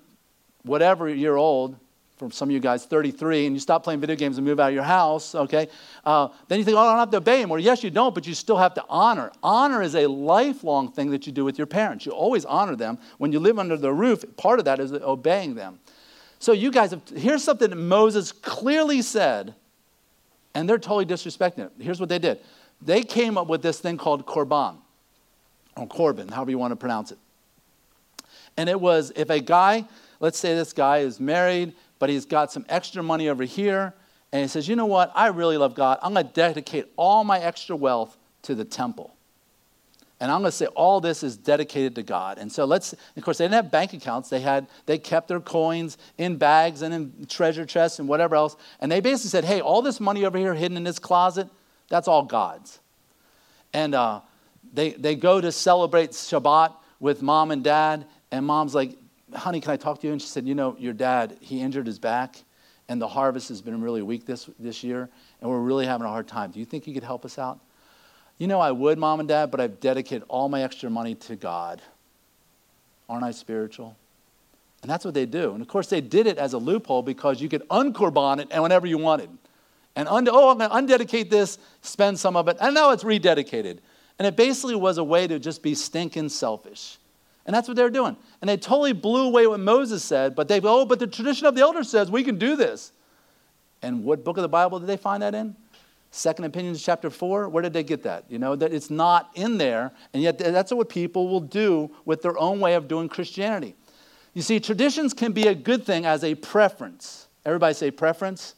whatever 0.62 1.08
year 1.08 1.34
old, 1.34 1.76
for 2.16 2.30
some 2.30 2.48
of 2.48 2.52
you 2.52 2.60
guys 2.60 2.86
33 2.86 3.46
and 3.46 3.56
you 3.56 3.60
stop 3.60 3.82
playing 3.82 3.98
video 3.98 4.14
games 4.14 4.38
and 4.38 4.46
move 4.46 4.60
out 4.60 4.68
of 4.68 4.74
your 4.74 4.84
house 4.84 5.34
okay 5.34 5.66
uh, 6.04 6.28
then 6.46 6.60
you 6.60 6.64
think 6.64 6.76
oh 6.76 6.80
i 6.80 6.90
don't 6.90 6.98
have 6.98 7.10
to 7.10 7.16
obey 7.16 7.44
or 7.44 7.58
yes 7.58 7.82
you 7.82 7.90
don't 7.90 8.14
but 8.14 8.28
you 8.28 8.34
still 8.34 8.58
have 8.58 8.74
to 8.74 8.84
honor. 8.88 9.32
Honor 9.42 9.82
is 9.82 9.96
a 9.96 10.06
lifelong 10.06 10.92
thing 10.92 11.10
that 11.10 11.26
you 11.26 11.32
do 11.32 11.44
with 11.44 11.58
your 11.58 11.66
parents. 11.66 12.06
You 12.06 12.12
always 12.12 12.44
honor 12.44 12.76
them. 12.76 12.98
When 13.18 13.32
you 13.32 13.40
live 13.40 13.58
under 13.58 13.76
the 13.76 13.92
roof 13.92 14.24
part 14.36 14.60
of 14.60 14.66
that 14.66 14.78
is 14.78 14.92
obeying 14.92 15.56
them. 15.56 15.80
So 16.38 16.52
you 16.52 16.70
guys 16.70 16.92
have, 16.92 17.02
here's 17.08 17.42
something 17.42 17.70
that 17.70 17.76
moses 17.76 18.30
clearly 18.30 19.02
said 19.02 19.54
and 20.54 20.68
they're 20.68 20.78
totally 20.78 21.06
disrespecting 21.06 21.60
it. 21.60 21.72
Here's 21.80 21.98
what 21.98 22.08
they 22.08 22.18
did 22.20 22.40
they 22.84 23.02
came 23.02 23.38
up 23.38 23.46
with 23.46 23.62
this 23.62 23.78
thing 23.78 23.96
called 23.96 24.26
korban 24.26 24.76
or 25.76 25.86
korban 25.86 26.30
however 26.30 26.50
you 26.50 26.58
want 26.58 26.72
to 26.72 26.76
pronounce 26.76 27.12
it 27.12 27.18
and 28.56 28.68
it 28.68 28.80
was 28.80 29.12
if 29.16 29.30
a 29.30 29.40
guy 29.40 29.86
let's 30.20 30.38
say 30.38 30.54
this 30.54 30.72
guy 30.72 30.98
is 30.98 31.18
married 31.18 31.74
but 32.02 32.10
he's 32.10 32.26
got 32.26 32.50
some 32.50 32.66
extra 32.68 33.00
money 33.00 33.28
over 33.28 33.44
here. 33.44 33.94
And 34.32 34.42
he 34.42 34.48
says, 34.48 34.66
You 34.66 34.74
know 34.74 34.86
what? 34.86 35.12
I 35.14 35.28
really 35.28 35.56
love 35.56 35.76
God. 35.76 36.00
I'm 36.02 36.14
going 36.14 36.26
to 36.26 36.32
dedicate 36.32 36.86
all 36.96 37.22
my 37.22 37.38
extra 37.38 37.76
wealth 37.76 38.18
to 38.42 38.56
the 38.56 38.64
temple. 38.64 39.14
And 40.18 40.28
I'm 40.28 40.40
going 40.40 40.50
to 40.50 40.56
say 40.56 40.66
all 40.66 41.00
this 41.00 41.22
is 41.22 41.36
dedicated 41.36 41.94
to 41.94 42.02
God. 42.02 42.38
And 42.38 42.50
so 42.50 42.64
let's, 42.64 42.92
of 42.92 43.22
course, 43.22 43.38
they 43.38 43.44
didn't 43.44 43.54
have 43.54 43.70
bank 43.70 43.92
accounts. 43.92 44.30
They 44.30 44.40
had, 44.40 44.66
they 44.86 44.98
kept 44.98 45.28
their 45.28 45.38
coins 45.38 45.96
in 46.18 46.38
bags 46.38 46.82
and 46.82 46.92
in 46.92 47.26
treasure 47.28 47.64
chests 47.64 48.00
and 48.00 48.08
whatever 48.08 48.34
else. 48.34 48.56
And 48.80 48.90
they 48.90 48.98
basically 48.98 49.30
said, 49.30 49.44
hey, 49.44 49.60
all 49.60 49.80
this 49.80 50.00
money 50.00 50.24
over 50.24 50.36
here 50.36 50.54
hidden 50.54 50.76
in 50.76 50.82
this 50.82 50.98
closet, 50.98 51.48
that's 51.92 52.08
all 52.08 52.22
God's. 52.22 52.80
And 53.74 53.94
uh, 53.94 54.22
they, 54.72 54.92
they 54.92 55.14
go 55.14 55.42
to 55.42 55.52
celebrate 55.52 56.12
Shabbat 56.12 56.72
with 57.00 57.20
mom 57.20 57.50
and 57.50 57.62
dad. 57.62 58.06
And 58.30 58.46
mom's 58.46 58.74
like, 58.74 58.96
honey, 59.34 59.60
can 59.60 59.72
I 59.72 59.76
talk 59.76 60.00
to 60.00 60.06
you? 60.06 60.12
And 60.14 60.22
she 60.22 60.26
said, 60.26 60.48
you 60.48 60.54
know, 60.54 60.74
your 60.78 60.94
dad, 60.94 61.36
he 61.40 61.60
injured 61.60 61.86
his 61.86 61.98
back, 61.98 62.36
and 62.88 62.98
the 62.98 63.08
harvest 63.08 63.50
has 63.50 63.60
been 63.60 63.82
really 63.82 64.00
weak 64.00 64.24
this, 64.24 64.48
this 64.58 64.82
year, 64.82 65.10
and 65.42 65.50
we're 65.50 65.60
really 65.60 65.84
having 65.84 66.06
a 66.06 66.08
hard 66.08 66.26
time. 66.26 66.50
Do 66.50 66.60
you 66.60 66.64
think 66.64 66.86
you 66.86 66.94
could 66.94 67.04
help 67.04 67.26
us 67.26 67.38
out? 67.38 67.60
You 68.38 68.46
know, 68.46 68.58
I 68.58 68.70
would, 68.70 68.96
mom 68.96 69.20
and 69.20 69.28
dad, 69.28 69.50
but 69.50 69.60
I've 69.60 69.78
dedicated 69.78 70.24
all 70.28 70.48
my 70.48 70.62
extra 70.62 70.88
money 70.88 71.14
to 71.16 71.36
God. 71.36 71.82
Aren't 73.06 73.24
I 73.24 73.32
spiritual? 73.32 73.96
And 74.80 74.90
that's 74.90 75.04
what 75.04 75.12
they 75.12 75.26
do. 75.26 75.52
And 75.52 75.60
of 75.60 75.68
course, 75.68 75.88
they 75.88 76.00
did 76.00 76.26
it 76.26 76.38
as 76.38 76.54
a 76.54 76.58
loophole 76.58 77.02
because 77.02 77.42
you 77.42 77.50
could 77.50 77.68
unkorban 77.68 78.40
it 78.40 78.48
and 78.50 78.62
whenever 78.62 78.86
you 78.86 78.96
wanted. 78.96 79.28
And 79.94 80.08
und- 80.08 80.28
oh, 80.28 80.50
I'm 80.50 80.58
going 80.58 80.70
to 80.70 80.76
undedicate 80.76 81.30
this, 81.30 81.58
spend 81.82 82.18
some 82.18 82.36
of 82.36 82.48
it, 82.48 82.56
and 82.60 82.74
now 82.74 82.90
it's 82.90 83.04
rededicated. 83.04 83.78
And 84.18 84.26
it 84.26 84.36
basically 84.36 84.76
was 84.76 84.98
a 84.98 85.04
way 85.04 85.26
to 85.26 85.38
just 85.38 85.62
be 85.62 85.74
stinking 85.74 86.28
selfish. 86.28 86.98
And 87.44 87.54
that's 87.54 87.66
what 87.66 87.76
they're 87.76 87.90
doing. 87.90 88.16
And 88.40 88.48
they 88.48 88.56
totally 88.56 88.92
blew 88.92 89.26
away 89.26 89.46
what 89.46 89.60
Moses 89.60 90.04
said, 90.04 90.34
but 90.34 90.48
they 90.48 90.60
go, 90.60 90.82
oh, 90.82 90.84
but 90.84 90.98
the 90.98 91.06
tradition 91.06 91.46
of 91.46 91.54
the 91.54 91.60
elders 91.60 91.88
says 91.90 92.10
we 92.10 92.22
can 92.22 92.38
do 92.38 92.56
this. 92.56 92.92
And 93.82 94.04
what 94.04 94.24
book 94.24 94.36
of 94.36 94.42
the 94.42 94.48
Bible 94.48 94.78
did 94.78 94.86
they 94.86 94.96
find 94.96 95.22
that 95.22 95.34
in? 95.34 95.56
Second 96.12 96.44
Opinions, 96.44 96.82
chapter 96.82 97.10
4. 97.10 97.48
Where 97.48 97.62
did 97.62 97.72
they 97.72 97.82
get 97.82 98.02
that? 98.04 98.24
You 98.28 98.38
know, 98.38 98.54
that 98.54 98.72
it's 98.72 98.90
not 98.90 99.30
in 99.34 99.58
there, 99.58 99.92
and 100.12 100.22
yet 100.22 100.38
that's 100.38 100.72
what 100.72 100.88
people 100.88 101.28
will 101.28 101.40
do 101.40 101.90
with 102.04 102.22
their 102.22 102.38
own 102.38 102.60
way 102.60 102.74
of 102.74 102.86
doing 102.86 103.08
Christianity. 103.08 103.74
You 104.34 104.42
see, 104.42 104.60
traditions 104.60 105.14
can 105.14 105.32
be 105.32 105.48
a 105.48 105.54
good 105.54 105.84
thing 105.84 106.06
as 106.06 106.22
a 106.22 106.34
preference. 106.34 107.26
Everybody 107.44 107.74
say 107.74 107.90
preference. 107.90 108.54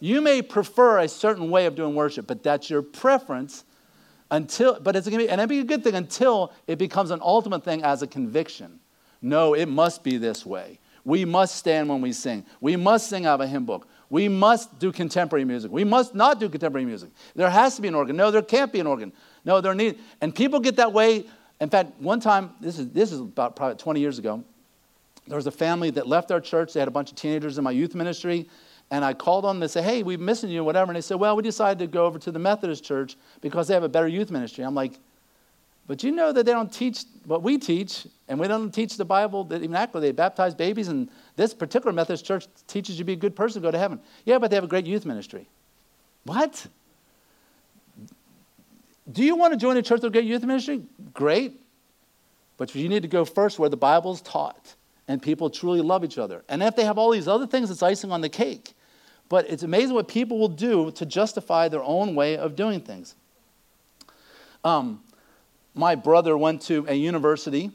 You 0.00 0.20
may 0.20 0.42
prefer 0.42 0.98
a 0.98 1.08
certain 1.08 1.50
way 1.50 1.66
of 1.66 1.74
doing 1.74 1.94
worship, 1.94 2.26
but 2.26 2.42
that's 2.42 2.68
your 2.68 2.82
preference 2.82 3.64
until, 4.30 4.80
but 4.80 4.96
it's 4.96 5.08
going 5.08 5.20
to 5.20 5.26
be, 5.26 5.30
and 5.30 5.40
it'd 5.40 5.48
be 5.48 5.60
a 5.60 5.64
good 5.64 5.84
thing 5.84 5.94
until 5.94 6.52
it 6.66 6.76
becomes 6.76 7.10
an 7.10 7.20
ultimate 7.22 7.64
thing 7.64 7.82
as 7.82 8.02
a 8.02 8.06
conviction. 8.06 8.80
No, 9.22 9.54
it 9.54 9.66
must 9.66 10.02
be 10.02 10.18
this 10.18 10.44
way. 10.44 10.78
We 11.04 11.24
must 11.24 11.56
stand 11.56 11.88
when 11.88 12.00
we 12.00 12.12
sing. 12.12 12.44
We 12.60 12.76
must 12.76 13.08
sing 13.08 13.26
out 13.26 13.34
of 13.34 13.40
a 13.42 13.46
hymn 13.46 13.64
book. 13.64 13.86
We 14.10 14.28
must 14.28 14.78
do 14.78 14.92
contemporary 14.92 15.44
music. 15.44 15.70
We 15.70 15.84
must 15.84 16.14
not 16.14 16.40
do 16.40 16.48
contemporary 16.48 16.86
music. 16.86 17.10
There 17.34 17.50
has 17.50 17.76
to 17.76 17.82
be 17.82 17.88
an 17.88 17.94
organ. 17.94 18.16
No, 18.16 18.30
there 18.30 18.42
can't 18.42 18.72
be 18.72 18.80
an 18.80 18.86
organ. 18.86 19.12
No, 19.44 19.60
there 19.60 19.74
need. 19.74 19.98
And 20.20 20.34
people 20.34 20.60
get 20.60 20.76
that 20.76 20.92
way. 20.92 21.26
In 21.60 21.68
fact, 21.68 22.00
one 22.00 22.20
time, 22.20 22.52
this 22.60 22.78
is 22.78 22.90
this 22.90 23.12
is 23.12 23.20
about 23.20 23.56
probably 23.56 23.76
20 23.76 24.00
years 24.00 24.18
ago. 24.18 24.42
There 25.26 25.36
was 25.36 25.46
a 25.46 25.52
family 25.52 25.90
that 25.90 26.06
left 26.06 26.30
our 26.30 26.40
church. 26.40 26.72
They 26.72 26.80
had 26.80 26.88
a 26.88 26.92
bunch 26.92 27.10
of 27.10 27.16
teenagers 27.16 27.56
in 27.56 27.64
my 27.64 27.70
youth 27.70 27.94
ministry, 27.94 28.48
and 28.90 29.04
I 29.04 29.14
called 29.14 29.44
on 29.44 29.56
them 29.56 29.62
and 29.62 29.70
say, 29.70 29.82
hey, 29.82 30.02
we're 30.02 30.18
missing 30.18 30.50
you, 30.50 30.62
whatever. 30.62 30.90
And 30.90 30.96
they 30.96 31.00
said, 31.00 31.18
well, 31.18 31.36
we 31.36 31.42
decided 31.42 31.78
to 31.80 31.86
go 31.86 32.06
over 32.06 32.18
to 32.18 32.30
the 32.30 32.38
Methodist 32.38 32.84
church 32.84 33.16
because 33.40 33.68
they 33.68 33.74
have 33.74 33.82
a 33.82 33.88
better 33.88 34.08
youth 34.08 34.30
ministry. 34.30 34.64
I'm 34.64 34.74
like, 34.74 34.92
but 35.86 36.02
you 36.02 36.12
know 36.12 36.32
that 36.32 36.46
they 36.46 36.52
don't 36.52 36.72
teach 36.72 37.04
what 37.26 37.42
we 37.42 37.58
teach, 37.58 38.06
and 38.28 38.40
we 38.40 38.48
don't 38.48 38.72
teach 38.72 38.96
the 38.96 39.04
Bible 39.04 39.44
that 39.44 39.62
even 39.62 39.76
actually 39.76 40.00
they 40.02 40.12
baptize 40.12 40.54
babies, 40.54 40.88
and 40.88 41.10
this 41.36 41.52
particular 41.52 41.92
Methodist 41.92 42.24
church 42.24 42.46
teaches 42.66 42.96
you 42.96 43.00
to 43.00 43.04
be 43.04 43.12
a 43.12 43.16
good 43.16 43.36
person 43.36 43.60
go 43.60 43.70
to 43.70 43.78
heaven. 43.78 44.00
Yeah, 44.24 44.38
but 44.38 44.50
they 44.50 44.56
have 44.56 44.64
a 44.64 44.68
great 44.68 44.86
youth 44.86 45.04
ministry. 45.04 45.46
What? 46.24 46.66
Do 49.12 49.22
you 49.22 49.36
want 49.36 49.52
to 49.52 49.58
join 49.58 49.76
a 49.76 49.82
church 49.82 50.00
with 50.00 50.04
a 50.04 50.10
great 50.10 50.24
youth 50.24 50.42
ministry? 50.42 50.82
Great. 51.12 51.60
But 52.56 52.74
you 52.74 52.88
need 52.88 53.02
to 53.02 53.08
go 53.08 53.26
first 53.26 53.58
where 53.58 53.68
the 53.68 53.76
Bible's 53.76 54.22
taught 54.22 54.74
and 55.08 55.20
people 55.20 55.50
truly 55.50 55.80
love 55.80 56.04
each 56.04 56.18
other. 56.18 56.42
And 56.48 56.62
if 56.62 56.76
they 56.76 56.84
have 56.84 56.98
all 56.98 57.10
these 57.10 57.28
other 57.28 57.46
things, 57.46 57.70
it's 57.70 57.82
icing 57.82 58.10
on 58.12 58.20
the 58.20 58.28
cake. 58.28 58.74
But 59.28 59.48
it's 59.48 59.62
amazing 59.62 59.94
what 59.94 60.08
people 60.08 60.38
will 60.38 60.48
do 60.48 60.90
to 60.92 61.06
justify 61.06 61.68
their 61.68 61.82
own 61.82 62.14
way 62.14 62.36
of 62.36 62.56
doing 62.56 62.80
things. 62.80 63.14
Um, 64.62 65.02
my 65.74 65.94
brother 65.94 66.36
went 66.36 66.62
to 66.62 66.86
a 66.88 66.94
university 66.94 67.70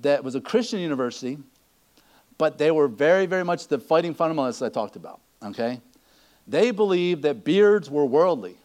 that 0.00 0.24
was 0.24 0.34
a 0.34 0.40
Christian 0.40 0.80
university, 0.80 1.38
but 2.38 2.58
they 2.58 2.70
were 2.70 2.88
very, 2.88 3.26
very 3.26 3.44
much 3.44 3.68
the 3.68 3.78
fighting 3.78 4.14
fundamentalists 4.14 4.64
I 4.64 4.68
talked 4.68 4.96
about. 4.96 5.20
Okay? 5.44 5.80
They 6.46 6.70
believed 6.70 7.22
that 7.22 7.44
beards 7.44 7.90
were 7.90 8.06
worldly. 8.06 8.56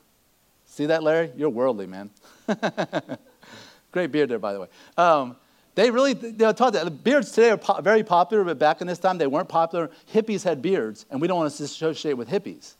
See 0.65 0.85
that, 0.87 1.03
Larry? 1.03 1.31
You're 1.35 1.49
worldly, 1.49 1.85
man. 1.85 2.09
Great 3.91 4.11
beard 4.11 4.29
there, 4.29 4.39
by 4.39 4.53
the 4.53 4.61
way. 4.61 4.67
Um, 4.97 5.35
they 5.75 5.89
really 5.89 6.13
they 6.13 6.53
taught 6.53 6.73
that. 6.73 7.03
Beards 7.03 7.31
today 7.31 7.49
are 7.51 7.57
po- 7.57 7.81
very 7.81 8.03
popular, 8.03 8.43
but 8.43 8.59
back 8.59 8.81
in 8.81 8.87
this 8.87 8.99
time 8.99 9.17
they 9.17 9.27
weren't 9.27 9.49
popular. 9.49 9.89
Hippies 10.13 10.43
had 10.43 10.61
beards, 10.61 11.05
and 11.09 11.19
we 11.19 11.27
don't 11.27 11.37
want 11.37 11.53
to 11.53 11.63
associate 11.63 12.13
with 12.13 12.29
hippies. 12.29 12.75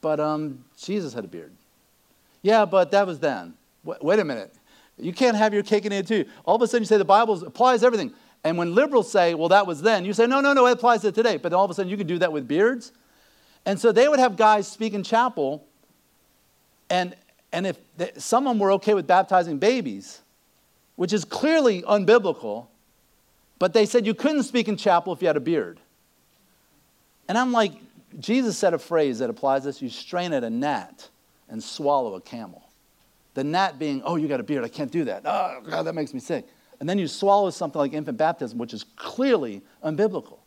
But 0.00 0.20
um, 0.20 0.64
Jesus 0.76 1.12
had 1.12 1.24
a 1.24 1.28
beard. 1.28 1.52
Yeah, 2.42 2.64
but 2.64 2.90
that 2.90 3.06
was 3.06 3.18
then. 3.18 3.54
Wait, 3.84 4.18
a 4.18 4.24
minute. 4.24 4.54
You 4.98 5.12
can't 5.12 5.36
have 5.36 5.52
your 5.52 5.62
cake 5.62 5.84
and 5.84 5.94
eat 5.94 5.98
it 5.98 6.06
too. 6.06 6.24
All 6.44 6.56
of 6.56 6.62
a 6.62 6.66
sudden 6.66 6.82
you 6.82 6.86
say 6.86 6.98
the 6.98 7.04
Bible 7.04 7.42
applies 7.44 7.82
everything. 7.82 8.12
And 8.44 8.58
when 8.58 8.74
liberals 8.74 9.10
say, 9.10 9.34
well, 9.34 9.48
that 9.48 9.66
was 9.66 9.80
then, 9.80 10.04
you 10.04 10.12
say, 10.12 10.26
no, 10.26 10.40
no, 10.40 10.52
no, 10.52 10.66
it 10.66 10.72
applies 10.72 11.00
to 11.00 11.12
today. 11.12 11.38
But 11.38 11.54
all 11.54 11.64
of 11.64 11.70
a 11.70 11.74
sudden 11.74 11.90
you 11.90 11.96
can 11.96 12.06
do 12.06 12.18
that 12.18 12.32
with 12.32 12.46
beards. 12.46 12.92
And 13.64 13.80
so 13.80 13.92
they 13.92 14.06
would 14.08 14.18
have 14.18 14.36
guys 14.36 14.68
speak 14.68 14.92
in 14.92 15.02
chapel, 15.02 15.66
and, 16.90 17.16
and 17.50 17.66
if 17.66 17.78
they, 17.96 18.12
some 18.18 18.46
of 18.46 18.50
them 18.50 18.58
were 18.58 18.72
okay 18.72 18.92
with 18.92 19.06
baptizing 19.06 19.58
babies, 19.58 20.20
which 20.96 21.12
is 21.12 21.24
clearly 21.24 21.82
unbiblical, 21.82 22.66
but 23.58 23.72
they 23.72 23.86
said 23.86 24.06
you 24.06 24.14
couldn't 24.14 24.44
speak 24.44 24.68
in 24.68 24.76
chapel 24.76 25.12
if 25.12 25.20
you 25.20 25.26
had 25.26 25.36
a 25.36 25.40
beard. 25.40 25.80
And 27.28 27.38
I'm 27.38 27.52
like, 27.52 27.72
Jesus 28.18 28.56
said 28.56 28.74
a 28.74 28.78
phrase 28.78 29.18
that 29.18 29.30
applies 29.30 29.62
to 29.62 29.68
this 29.68 29.82
you 29.82 29.88
strain 29.88 30.32
at 30.32 30.44
a 30.44 30.50
gnat 30.50 31.08
and 31.48 31.62
swallow 31.62 32.14
a 32.14 32.20
camel. 32.20 32.62
The 33.34 33.42
gnat 33.42 33.78
being, 33.78 34.02
oh, 34.04 34.16
you 34.16 34.28
got 34.28 34.40
a 34.40 34.44
beard, 34.44 34.64
I 34.64 34.68
can't 34.68 34.90
do 34.90 35.04
that. 35.04 35.22
Oh, 35.24 35.60
God, 35.68 35.82
that 35.84 35.94
makes 35.94 36.14
me 36.14 36.20
sick. 36.20 36.46
And 36.78 36.88
then 36.88 36.98
you 36.98 37.08
swallow 37.08 37.50
something 37.50 37.78
like 37.78 37.92
infant 37.92 38.18
baptism, 38.18 38.58
which 38.58 38.74
is 38.74 38.84
clearly 38.96 39.62
unbiblical. 39.82 40.38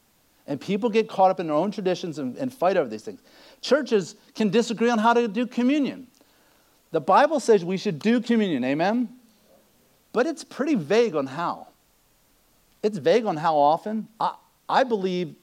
And 0.45 0.61
people 0.61 0.89
get 0.89 1.09
caught 1.09 1.29
up 1.29 1.39
in 1.41 1.47
their 1.47 1.55
own 1.55 1.71
traditions 1.71 2.19
and, 2.19 2.37
and 2.37 2.53
fight 2.53 2.77
over 2.77 2.89
these 2.89 3.03
things. 3.03 3.21
Churches 3.61 4.15
can 4.33 4.49
disagree 4.49 4.89
on 4.89 4.97
how 4.97 5.13
to 5.13 5.27
do 5.27 5.45
communion. 5.45 6.07
The 6.91 7.01
Bible 7.01 7.41
says 7.41 7.65
we 7.65 7.77
should 7.77 7.99
do 7.99 8.21
communion, 8.21 8.63
amen? 8.63 9.09
But 10.17 10.25
it's 10.25 10.43
pretty 10.43 10.73
vague 10.73 11.13
on 11.13 11.27
how. 11.27 11.67
It's 12.81 12.97
vague 12.97 13.27
on 13.27 13.37
how 13.37 13.55
often. 13.55 14.07
I, 14.19 14.33
I 14.67 14.83
believe 14.83 15.35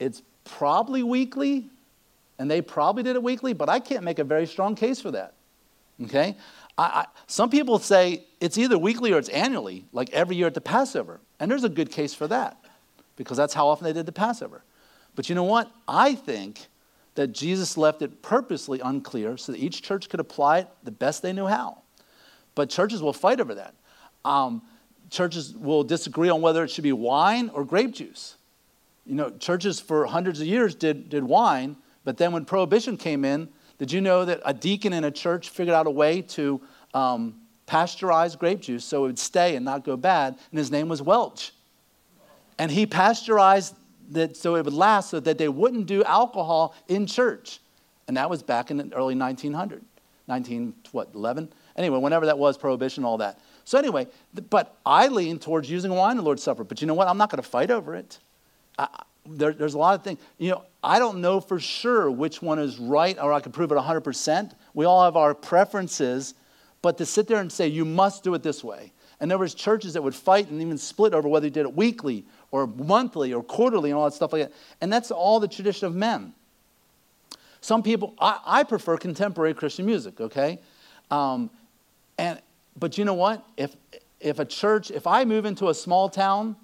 it's 0.00 0.22
probably 0.42 1.04
weekly, 1.04 1.70
and 2.36 2.50
they 2.50 2.60
probably 2.60 3.04
did 3.04 3.14
it 3.14 3.22
weekly, 3.22 3.52
but 3.52 3.68
I 3.68 3.78
can't 3.78 4.02
make 4.02 4.18
a 4.18 4.24
very 4.24 4.44
strong 4.48 4.74
case 4.74 5.00
for 5.00 5.12
that. 5.12 5.34
Okay? 6.02 6.34
I, 6.76 6.82
I, 6.82 7.06
some 7.28 7.48
people 7.48 7.78
say 7.78 8.24
it's 8.40 8.58
either 8.58 8.76
weekly 8.76 9.12
or 9.12 9.18
it's 9.18 9.28
annually, 9.28 9.84
like 9.92 10.10
every 10.10 10.34
year 10.34 10.48
at 10.48 10.54
the 10.54 10.60
Passover. 10.60 11.20
And 11.38 11.48
there's 11.48 11.62
a 11.62 11.68
good 11.68 11.92
case 11.92 12.12
for 12.12 12.26
that, 12.26 12.56
because 13.14 13.36
that's 13.36 13.54
how 13.54 13.68
often 13.68 13.84
they 13.84 13.92
did 13.92 14.06
the 14.06 14.10
Passover. 14.10 14.64
But 15.14 15.28
you 15.28 15.36
know 15.36 15.44
what? 15.44 15.70
I 15.86 16.16
think 16.16 16.66
that 17.14 17.28
Jesus 17.28 17.76
left 17.76 18.02
it 18.02 18.20
purposely 18.20 18.80
unclear 18.80 19.36
so 19.36 19.52
that 19.52 19.58
each 19.58 19.80
church 19.80 20.08
could 20.08 20.18
apply 20.18 20.58
it 20.58 20.68
the 20.82 20.90
best 20.90 21.22
they 21.22 21.32
knew 21.32 21.46
how. 21.46 21.82
But 22.56 22.68
churches 22.68 23.00
will 23.00 23.12
fight 23.12 23.40
over 23.40 23.54
that. 23.54 23.74
Um, 24.24 24.62
churches 25.10 25.54
will 25.54 25.84
disagree 25.84 26.28
on 26.28 26.40
whether 26.40 26.62
it 26.64 26.70
should 26.70 26.84
be 26.84 26.92
wine 26.92 27.50
or 27.54 27.64
grape 27.64 27.92
juice. 27.92 28.36
You 29.06 29.14
know, 29.14 29.30
churches 29.30 29.80
for 29.80 30.06
hundreds 30.06 30.40
of 30.40 30.46
years 30.46 30.74
did, 30.74 31.08
did 31.08 31.24
wine, 31.24 31.76
but 32.04 32.18
then 32.18 32.32
when 32.32 32.44
prohibition 32.44 32.96
came 32.96 33.24
in, 33.24 33.48
did 33.78 33.92
you 33.92 34.00
know 34.00 34.24
that 34.24 34.40
a 34.44 34.52
deacon 34.52 34.92
in 34.92 35.04
a 35.04 35.10
church 35.10 35.48
figured 35.50 35.74
out 35.74 35.86
a 35.86 35.90
way 35.90 36.20
to 36.22 36.60
um, 36.94 37.36
pasteurize 37.66 38.36
grape 38.38 38.60
juice 38.60 38.84
so 38.84 39.04
it 39.04 39.06
would 39.06 39.18
stay 39.18 39.56
and 39.56 39.64
not 39.64 39.84
go 39.84 39.96
bad? 39.96 40.36
And 40.50 40.58
his 40.58 40.70
name 40.70 40.88
was 40.88 41.00
Welch. 41.00 41.52
And 42.58 42.70
he 42.70 42.86
pasteurized 42.86 43.74
that 44.10 44.36
so 44.36 44.56
it 44.56 44.64
would 44.64 44.74
last 44.74 45.10
so 45.10 45.20
that 45.20 45.38
they 45.38 45.48
wouldn't 45.48 45.86
do 45.86 46.02
alcohol 46.04 46.74
in 46.88 47.06
church. 47.06 47.60
And 48.08 48.16
that 48.16 48.28
was 48.28 48.42
back 48.42 48.70
in 48.70 48.78
the 48.78 48.84
early 48.94 49.14
1900, 49.14 49.84
19, 50.26 50.74
what, 50.92 51.10
11? 51.14 51.52
Anyway, 51.76 51.98
whenever 51.98 52.26
that 52.26 52.38
was, 52.38 52.58
prohibition, 52.58 53.04
all 53.04 53.18
that. 53.18 53.38
So, 53.68 53.76
anyway, 53.76 54.06
but 54.48 54.78
I 54.86 55.08
lean 55.08 55.38
towards 55.38 55.70
using 55.70 55.92
wine 55.92 56.12
in 56.12 56.16
the 56.16 56.22
Lord's 56.22 56.42
Supper. 56.42 56.64
But 56.64 56.80
you 56.80 56.86
know 56.86 56.94
what? 56.94 57.06
I'm 57.06 57.18
not 57.18 57.28
going 57.28 57.42
to 57.42 57.46
fight 57.46 57.70
over 57.70 57.94
it. 57.94 58.18
I, 58.78 58.88
there, 59.26 59.52
there's 59.52 59.74
a 59.74 59.78
lot 59.78 59.94
of 59.94 60.02
things. 60.02 60.18
You 60.38 60.52
know, 60.52 60.62
I 60.82 60.98
don't 60.98 61.20
know 61.20 61.38
for 61.38 61.60
sure 61.60 62.10
which 62.10 62.40
one 62.40 62.58
is 62.58 62.78
right 62.78 63.18
or 63.18 63.30
I 63.30 63.40
can 63.40 63.52
prove 63.52 63.70
it 63.70 63.74
100%. 63.74 64.52
We 64.72 64.86
all 64.86 65.04
have 65.04 65.18
our 65.18 65.34
preferences. 65.34 66.32
But 66.80 66.96
to 66.96 67.04
sit 67.04 67.28
there 67.28 67.42
and 67.42 67.52
say, 67.52 67.68
you 67.68 67.84
must 67.84 68.24
do 68.24 68.32
it 68.32 68.42
this 68.42 68.64
way. 68.64 68.90
And 69.20 69.30
there 69.30 69.36
was 69.36 69.52
churches 69.52 69.92
that 69.92 70.02
would 70.02 70.14
fight 70.14 70.48
and 70.48 70.62
even 70.62 70.78
split 70.78 71.12
over 71.12 71.28
whether 71.28 71.44
you 71.44 71.50
did 71.50 71.66
it 71.66 71.74
weekly 71.74 72.24
or 72.50 72.66
monthly 72.66 73.34
or 73.34 73.42
quarterly 73.42 73.90
and 73.90 73.98
all 73.98 74.06
that 74.06 74.14
stuff 74.14 74.32
like 74.32 74.44
that. 74.44 74.52
And 74.80 74.90
that's 74.90 75.10
all 75.10 75.40
the 75.40 75.48
tradition 75.48 75.88
of 75.88 75.94
men. 75.94 76.32
Some 77.60 77.82
people, 77.82 78.14
I, 78.18 78.40
I 78.46 78.62
prefer 78.62 78.96
contemporary 78.96 79.52
Christian 79.52 79.84
music, 79.84 80.22
okay? 80.22 80.58
Um, 81.10 81.50
and, 82.16 82.40
but 82.78 82.98
you 82.98 83.04
know 83.04 83.14
what? 83.14 83.44
If, 83.56 83.76
if 84.20 84.38
a 84.38 84.44
church, 84.44 84.90
if 84.90 85.06
I 85.06 85.24
move 85.24 85.44
into 85.44 85.68
a 85.68 85.74
small 85.74 86.08
town 86.08 86.56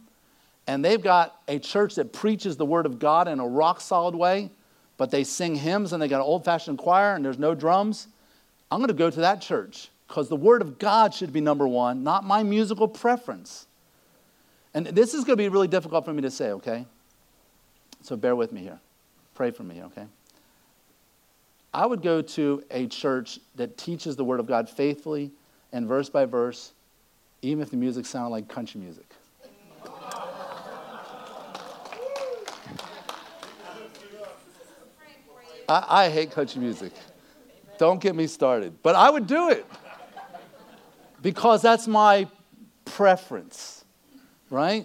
and 0.67 0.85
they've 0.85 1.03
got 1.03 1.41
a 1.49 1.59
church 1.59 1.95
that 1.97 2.13
preaches 2.13 2.57
the 2.57 2.67
word 2.67 2.87
of 2.87 2.99
God 2.99 3.29
in 3.29 3.41
a 3.41 3.47
rock 3.47 3.81
solid 3.81 4.15
way, 4.15 4.51
but 4.97 5.11
they 5.11 5.25
sing 5.25 5.57
hymns 5.57 5.93
and 5.93 6.01
they 6.01 6.09
got 6.09 6.17
an 6.17 6.27
old 6.27 6.45
fashioned 6.45 6.79
choir 6.79 7.15
and 7.15 7.25
there's 7.25 7.39
no 7.39 7.55
drums, 7.55 8.09
I'm 8.71 8.79
going 8.79 8.89
to 8.89 8.95
go 8.95 9.11
to 9.11 9.21
that 9.21 9.41
church 9.41 9.89
because 10.09 10.29
the 10.29 10.37
word 10.37 10.63
of 10.63 10.79
God 10.79 11.15
should 11.15 11.33
be 11.33 11.41
number 11.41 11.67
one, 11.67 12.03
not 12.03 12.25
my 12.25 12.43
musical 12.43 12.89
preference. 12.89 13.67
And 14.73 14.87
this 14.87 15.15
is 15.15 15.25
going 15.25 15.37
to 15.37 15.43
be 15.43 15.49
really 15.49 15.69
difficult 15.69 16.05
for 16.05 16.13
me 16.13 16.23
to 16.23 16.31
say, 16.31 16.51
okay? 16.53 16.87
So 18.03 18.17
bear 18.17 18.37
with 18.37 18.53
me 18.53 18.63
here. 18.63 18.81
Pray 19.35 19.51
for 19.51 19.63
me, 19.63 19.83
okay? 19.85 20.07
I 21.73 21.87
would 21.87 22.03
go 22.03 22.23
to 22.23 22.63
a 22.71 22.87
church 22.87 23.41
that 23.57 23.77
teaches 23.77 24.17
the 24.17 24.25
word 24.25 24.41
of 24.41 24.47
God 24.47 24.69
faithfully 24.69 25.33
and 25.75 25.89
verse 25.89 26.09
by 26.09 26.25
verse, 26.25 26.73
even 27.43 27.61
if 27.61 27.69
the 27.69 27.77
music 27.77 28.07
sounded 28.07 28.31
like 28.31 28.49
country 28.49 28.81
music. 28.81 29.05
I, 35.69 35.85
I, 35.89 36.11
hate 36.11 36.31
country 36.31 36.61
music. 36.61 36.93
Don't 37.79 38.01
get 38.01 38.15
me 38.15 38.27
started. 38.29 38.75
But 38.83 38.95
I 38.95 39.11
would 39.11 39.27
do 39.27 39.49
it 39.49 39.67
because 41.23 41.61
that's 41.61 41.89
my 41.89 42.29
preference, 42.85 43.85
right? 44.51 44.85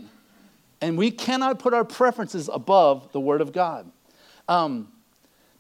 And 0.82 0.98
we 0.98 1.12
cannot 1.12 1.60
put 1.60 1.74
our 1.74 1.86
preferences 1.86 2.50
above 2.52 3.12
the 3.12 3.20
Word 3.20 3.42
of 3.42 3.52
God. 3.52 3.92
Um, 4.48 4.92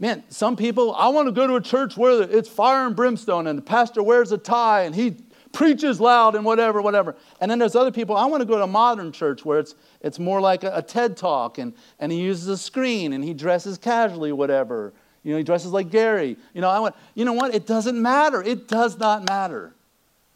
Man, 0.02 0.24
some 0.30 0.56
people, 0.56 0.96
I 0.96 1.10
want 1.10 1.28
to 1.28 1.34
go 1.34 1.46
to 1.46 1.56
a 1.56 1.62
church 1.62 1.98
where 1.98 2.22
it's 2.22 2.48
fire 2.48 2.88
and 2.88 2.96
brimstone 2.96 3.48
and 3.48 3.58
the 3.58 3.62
pastor 3.64 4.02
wears 4.02 4.32
a 4.32 4.38
tie 4.38 4.84
and 4.84 4.96
he 4.96 5.18
preaches 5.52 6.00
loud 6.00 6.36
and 6.36 6.46
whatever, 6.46 6.82
whatever. 6.82 7.18
And 7.42 7.52
then 7.52 7.60
there's 7.60 7.76
other 7.76 7.92
people, 7.92 8.16
I 8.16 8.26
want 8.26 8.40
to 8.40 8.46
go 8.46 8.58
to 8.58 8.64
a 8.64 8.68
modern 8.68 9.12
church 9.12 9.44
where 9.44 9.60
it's, 9.60 9.76
it's 10.00 10.18
more 10.18 10.40
like 10.40 10.64
a, 10.64 10.78
a 10.78 10.82
TED 10.82 11.18
talk 11.18 11.58
and, 11.58 11.74
and 12.00 12.14
he 12.14 12.22
uses 12.22 12.48
a 12.48 12.58
screen 12.58 13.12
and 13.12 13.22
he 13.24 13.34
dresses 13.34 13.78
casually, 13.78 14.32
whatever. 14.32 14.94
You 15.24 15.34
know, 15.34 15.38
he 15.38 15.44
dresses 15.44 15.72
like 15.72 15.90
Gary. 15.90 16.38
You 16.54 16.62
know, 16.62 16.70
I 16.70 16.80
want, 16.80 16.96
you 17.14 17.26
know 17.26 17.34
what? 17.34 17.54
It 17.54 17.68
doesn't 17.68 18.02
matter. 18.02 18.42
It 18.42 18.70
does 18.70 18.98
not 18.98 19.28
matter. 19.28 19.76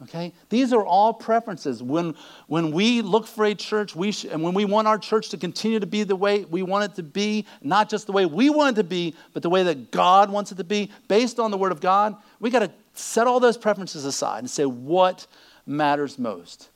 Okay? 0.04 0.32
These 0.50 0.72
are 0.72 0.84
all 0.84 1.12
preferences. 1.12 1.82
When, 1.82 2.14
when 2.46 2.72
we 2.72 3.02
look 3.02 3.26
for 3.26 3.44
a 3.44 3.54
church, 3.54 3.96
we 3.96 4.12
sh- 4.12 4.26
and 4.26 4.42
when 4.42 4.54
we 4.54 4.64
want 4.64 4.86
our 4.86 4.98
church 4.98 5.30
to 5.30 5.36
continue 5.36 5.80
to 5.80 5.86
be 5.86 6.02
the 6.02 6.16
way 6.16 6.44
we 6.44 6.62
want 6.62 6.84
it 6.84 6.94
to 6.96 7.02
be, 7.02 7.46
not 7.62 7.88
just 7.88 8.06
the 8.06 8.12
way 8.12 8.26
we 8.26 8.50
want 8.50 8.76
it 8.76 8.82
to 8.82 8.88
be, 8.88 9.14
but 9.32 9.42
the 9.42 9.50
way 9.50 9.62
that 9.62 9.90
God 9.90 10.30
wants 10.30 10.52
it 10.52 10.56
to 10.56 10.64
be, 10.64 10.90
based 11.08 11.40
on 11.40 11.50
the 11.50 11.58
Word 11.58 11.72
of 11.72 11.80
God, 11.80 12.16
we 12.38 12.50
got 12.50 12.60
to 12.60 12.70
set 12.94 13.26
all 13.26 13.40
those 13.40 13.56
preferences 13.56 14.04
aside 14.04 14.40
and 14.40 14.50
say, 14.50 14.66
what 14.66 15.26
matters 15.66 16.18
most? 16.18 16.68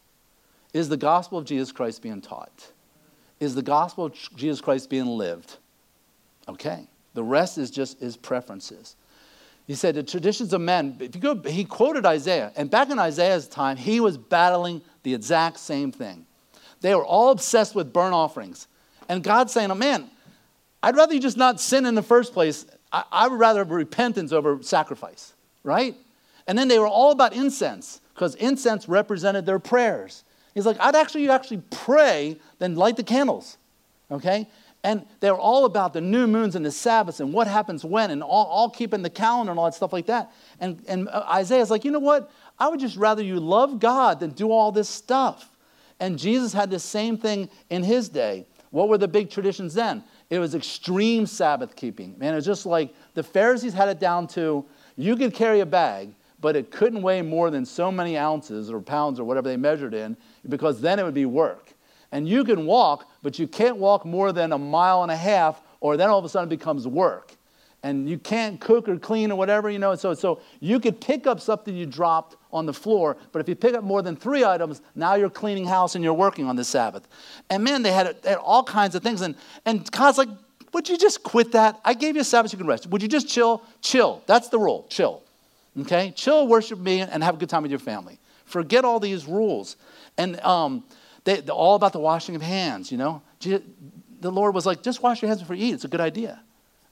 Is 0.73 0.89
the 0.89 0.97
gospel 0.97 1.39
of 1.39 1.45
Jesus 1.45 1.73
Christ 1.73 2.03
being 2.03 2.21
taught? 2.21 2.73
Is 3.41 3.55
the 3.55 3.63
gospel 3.63 4.07
of 4.07 4.15
Jesus 4.37 4.61
Christ 4.61 4.91
being 4.91 5.07
lived? 5.07 5.59
Okay. 6.49 6.89
The 7.15 7.23
rest 7.23 7.59
is 7.59 7.71
just 7.71 8.01
his 8.01 8.17
preferences. 8.17 8.97
He 9.69 9.75
said, 9.75 9.97
the 9.97 10.03
traditions 10.03 10.55
of 10.55 10.63
men, 10.63 10.97
if 10.99 11.15
you 11.15 11.21
go, 11.21 11.41
he 11.43 11.63
quoted 11.63 12.07
Isaiah, 12.07 12.53
and 12.57 12.71
back 12.71 12.89
in 12.89 12.99
Isaiah's 12.99 13.47
time, 13.47 13.77
he 13.77 14.01
was 14.01 14.17
battling 14.17 14.81
the 15.03 15.15
exact 15.15 15.59
same 15.59 15.93
thing. 15.93 16.27
They 16.81 16.95
were 16.95 17.05
all 17.05 17.31
obsessed 17.31 17.75
with 17.75 17.93
burnt 17.93 18.15
offerings. 18.15 18.67
And 19.11 19.23
God's 19.23 19.53
saying, 19.53 19.71
oh, 19.71 19.75
man, 19.75 20.11
I'd 20.83 20.97
rather 20.97 21.13
you 21.13 21.21
just 21.21 21.37
not 21.37 21.61
sin 21.61 21.85
in 21.85 21.95
the 21.95 22.03
first 22.03 22.33
place. 22.33 22.65
I, 22.91 23.05
I 23.13 23.29
would 23.29 23.39
rather 23.39 23.59
have 23.59 23.71
repentance 23.71 24.33
over 24.33 24.63
sacrifice, 24.63 25.35
right? 25.65 25.95
And 26.47 26.57
then 26.57 26.69
they 26.69 26.79
were 26.79 26.89
all 26.89 27.13
about 27.13 27.35
incense, 27.35 28.01
because 28.15 28.37
incense 28.37 28.89
represented 28.89 29.45
their 29.45 29.59
prayers. 29.59 30.25
He's 30.55 30.65
like, 30.65 30.81
I'd 30.81 30.97
actually 30.97 31.25
you 31.25 31.31
actually 31.31 31.63
pray 31.71 32.39
then 32.59 32.75
light 32.75 32.97
the 32.97 33.03
candles. 33.03 33.59
Okay? 34.11 34.49
And 34.85 35.05
they're 35.21 35.35
all 35.35 35.65
about 35.65 35.93
the 35.93 36.01
new 36.01 36.27
moons 36.27 36.55
and 36.55 36.65
the 36.65 36.71
Sabbaths 36.71 37.21
and 37.21 37.33
what 37.33 37.49
happens 37.49 37.85
when 37.85 38.11
and 38.11 38.23
all, 38.23 38.47
all 38.47 38.71
keeping 38.71 39.03
the 39.03 39.11
calendar 39.11 39.51
and 39.51 39.59
all 39.59 39.67
that 39.67 39.75
stuff 39.75 39.93
like 39.93 40.07
that. 40.07 40.33
And, 40.61 40.83
and 40.87 41.09
uh, 41.09 41.27
Isaiah's 41.29 41.71
like, 41.71 41.85
you 41.85 41.91
know 41.91 41.99
what? 41.99 42.31
I 42.59 42.69
would 42.69 42.79
just 42.79 42.97
rather 42.97 43.23
you 43.23 43.41
love 43.41 43.81
God 43.81 44.21
than 44.21 44.31
do 44.31 44.53
all 44.53 44.71
this 44.71 44.89
stuff. 44.89 45.51
And 46.01 46.19
Jesus 46.19 46.53
had 46.53 46.71
the 46.71 46.79
same 46.79 47.19
thing 47.19 47.51
in 47.71 47.83
his 47.83 48.09
day. 48.09 48.47
What 48.71 48.89
were 48.89 48.99
the 48.99 49.09
big 49.09 49.31
traditions 49.31 49.75
then? 49.75 50.05
It 50.31 50.39
was 50.39 50.55
extreme 50.55 51.27
Sabbath 51.27 51.75
keeping. 51.75 52.17
Man, 52.19 52.35
it 52.35 52.37
was 52.37 52.47
just 52.47 52.67
like 52.67 52.95
the 53.15 53.23
Pharisees 53.23 53.73
had 53.73 53.89
it 53.89 53.99
down 53.99 54.27
to 54.29 54.65
you 54.97 55.17
could 55.17 55.35
carry 55.35 55.61
a 55.61 55.67
bag, 55.67 56.13
but 56.41 56.55
it 56.55 56.71
couldn't 56.71 57.03
weigh 57.03 57.23
more 57.23 57.51
than 57.51 57.65
so 57.65 57.91
many 57.91 58.17
ounces 58.17 58.71
or 58.71 58.81
pounds 58.81 59.19
or 59.19 59.25
whatever 59.25 59.49
they 59.49 59.57
measured 59.57 59.95
in, 59.95 60.17
because 60.49 60.81
then 60.81 60.99
it 60.99 61.05
would 61.05 61.15
be 61.15 61.27
work. 61.27 61.73
And 62.11 62.29
you 62.29 62.45
can 62.45 62.67
walk, 62.67 63.11
but 63.23 63.39
you 63.39 63.47
can't 63.47 63.77
walk 63.77 64.05
more 64.05 64.33
than 64.33 64.53
a 64.53 64.59
mile 64.59 65.03
and 65.03 65.13
a 65.13 65.17
half, 65.17 65.61
or 65.81 65.97
then 65.97 66.09
all 66.09 66.19
of 66.19 66.25
a 66.25 66.29
sudden 66.29 66.49
it 66.49 66.57
becomes 66.57 66.87
work. 66.87 67.33
And 67.83 68.09
you 68.09 68.19
can't 68.19 68.61
cook 68.61 68.89
or 68.89 68.99
clean 68.99 69.31
or 69.31 69.39
whatever, 69.39 69.71
you 69.71 69.79
know. 69.79 69.95
So, 69.95 70.13
so 70.15 70.41
you 70.59 70.81
could 70.81 71.01
pick 71.01 71.27
up 71.27 71.41
something 71.41 71.77
you 71.77 71.87
dropped 71.87 72.37
on 72.53 72.67
the 72.67 72.73
floor, 72.73 73.17
but 73.31 73.41
if 73.41 73.49
you 73.49 73.55
pick 73.55 73.75
up 73.75 73.85
more 73.85 74.03
than 74.03 74.17
three 74.17 74.45
items, 74.45 74.81
now 74.97 75.15
you're 75.15 75.31
cleaning 75.31 75.67
house 75.67 75.95
and 75.95 76.03
you're 76.03 76.15
working 76.15 76.47
on 76.47 76.57
the 76.57 76.65
Sabbath. 76.65 77.07
And 77.51 77.63
man, 77.63 77.83
they 77.83 77.93
had, 77.93 78.21
they 78.23 78.31
had 78.31 78.39
all 78.39 78.65
kinds 78.65 78.95
of 78.95 79.03
things. 79.03 79.21
And, 79.21 79.37
and 79.65 79.89
God's 79.93 80.19
like, 80.19 80.29
would 80.73 80.89
you 80.89 80.99
just 80.99 81.23
quit 81.23 81.53
that? 81.53 81.81
I 81.85 81.95
gave 81.95 82.15
you 82.17 82.23
a 82.23 82.25
Sabbath, 82.25 82.53
you 82.53 82.59
can 82.59 82.67
rest. 82.67 82.87
Would 82.89 83.03
you 83.03 83.09
just 83.09 83.29
chill? 83.29 83.63
Chill. 83.81 84.23
That's 84.27 84.49
the 84.49 84.59
rule. 84.59 84.87
Chill. 84.89 85.23
Okay? 85.81 86.13
Chill, 86.17 86.49
worship 86.49 86.79
me, 86.79 87.01
and 87.01 87.23
have 87.23 87.37
a 87.37 87.39
good 87.39 87.49
time 87.49 87.63
with 87.63 87.71
your 87.71 87.79
family. 87.79 88.19
Forget 88.45 88.85
all 88.85 88.99
these 88.99 89.27
rules. 89.27 89.77
And 90.17 90.41
um, 90.41 90.85
they, 91.29 91.41
all 91.51 91.75
about 91.75 91.93
the 91.93 92.01
washing 92.01 92.35
of 92.35 92.43
hands, 92.43 92.91
you 92.91 92.97
know? 92.97 93.23
The 93.41 94.33
Lord 94.33 94.55
was 94.55 94.65
like, 94.67 94.83
just 94.83 95.03
wash 95.03 95.21
your 95.21 95.29
hands 95.29 95.41
before 95.41 95.57
you 95.57 95.67
eat. 95.67 95.75
It's 95.75 95.85
a 95.85 95.89
good 95.89 96.01
idea. 96.01 96.41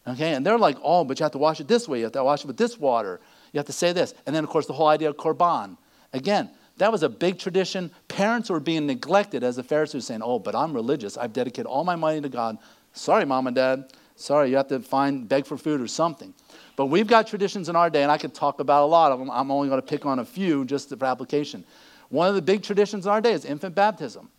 Okay? 0.07 0.35
And 0.35 0.45
they're 0.45 0.59
like, 0.59 0.77
oh, 0.83 1.05
but 1.05 1.19
you 1.19 1.25
have 1.25 1.33
to 1.33 1.39
wash 1.39 1.59
it 1.59 1.67
this 1.67 1.89
way. 1.89 1.99
You 1.99 2.05
have 2.05 2.13
to 2.13 2.23
wash 2.23 2.41
it 2.41 2.47
with 2.47 2.57
this 2.57 2.79
water. 2.79 3.19
You 3.53 3.59
have 3.59 3.67
to 3.67 3.73
say 3.73 3.93
this. 3.93 4.15
And 4.27 4.37
then, 4.37 4.45
of 4.45 4.51
course, 4.51 4.67
the 4.67 4.75
whole 4.75 4.89
idea 4.89 5.09
of 5.09 5.17
korban. 5.17 5.79
Again, 6.13 6.51
that 6.77 6.93
was 6.93 7.03
a 7.03 7.09
big 7.09 7.39
tradition. 7.39 7.91
Parents 8.09 8.51
were 8.51 8.61
being 8.61 8.87
neglected 8.87 9.43
as 9.43 9.57
the 9.57 9.63
Pharisees 9.63 9.95
were 9.95 10.01
saying, 10.03 10.21
oh, 10.23 10.39
but 10.39 10.55
I'm 10.55 10.75
religious. 10.75 11.17
I've 11.17 11.33
dedicated 11.33 11.67
all 11.67 11.85
my 11.85 11.97
money 11.97 12.21
to 12.21 12.29
God. 12.29 12.59
Sorry, 12.93 13.25
mom 13.25 13.47
and 13.47 13.57
dad. 13.57 13.93
Sorry, 14.15 14.51
you 14.51 14.57
have 14.57 14.69
to 14.69 14.81
find, 14.81 15.29
beg 15.29 15.47
for 15.47 15.57
food 15.57 15.81
or 15.81 15.89
something. 15.89 16.33
But 16.77 16.87
we've 16.87 17.07
got 17.07 17.27
traditions 17.27 17.69
in 17.69 17.77
our 17.77 17.91
day, 17.91 18.03
and 18.03 18.13
I 18.13 18.19
could 18.19 18.35
talk 18.35 18.61
about 18.61 18.85
a 18.85 18.87
lot 18.87 19.13
of 19.13 19.19
them. 19.19 19.31
I'm 19.31 19.51
only 19.51 19.69
going 19.69 19.81
to 19.81 19.87
pick 19.87 20.07
on 20.07 20.19
a 20.19 20.25
few 20.25 20.65
just 20.65 20.91
for 20.91 21.05
application. 21.05 21.65
One 22.09 22.29
of 22.29 22.35
the 22.35 22.43
big 22.43 22.63
traditions 22.63 23.07
in 23.07 23.13
our 23.13 23.21
day 23.21 23.33
is 23.33 23.45
infant 23.45 23.75
baptism. 23.75 24.31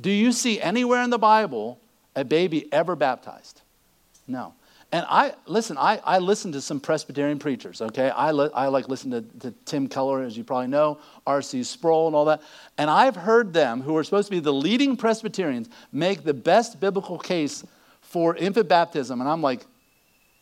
Do 0.00 0.10
you 0.10 0.32
see 0.32 0.60
anywhere 0.60 1.02
in 1.02 1.10
the 1.10 1.18
Bible 1.18 1.80
a 2.16 2.24
baby 2.24 2.72
ever 2.72 2.96
baptized? 2.96 3.62
No. 4.26 4.54
And 4.92 5.06
I, 5.08 5.34
listen, 5.46 5.78
I, 5.78 6.00
I 6.04 6.18
listen 6.18 6.50
to 6.52 6.60
some 6.60 6.80
Presbyterian 6.80 7.38
preachers, 7.38 7.80
okay? 7.80 8.10
I, 8.10 8.32
li- 8.32 8.50
I 8.52 8.66
like 8.66 8.88
listen 8.88 9.10
to, 9.12 9.22
to 9.40 9.54
Tim 9.64 9.86
Keller, 9.86 10.22
as 10.22 10.36
you 10.36 10.42
probably 10.42 10.66
know, 10.66 10.98
R.C. 11.26 11.62
Sproul, 11.62 12.08
and 12.08 12.16
all 12.16 12.24
that. 12.24 12.42
And 12.76 12.90
I've 12.90 13.14
heard 13.14 13.52
them, 13.52 13.82
who 13.82 13.96
are 13.96 14.02
supposed 14.02 14.26
to 14.26 14.32
be 14.32 14.40
the 14.40 14.52
leading 14.52 14.96
Presbyterians, 14.96 15.68
make 15.92 16.24
the 16.24 16.34
best 16.34 16.80
biblical 16.80 17.18
case 17.18 17.64
for 18.00 18.34
infant 18.34 18.68
baptism. 18.68 19.20
And 19.20 19.30
I'm 19.30 19.42
like, 19.42 19.64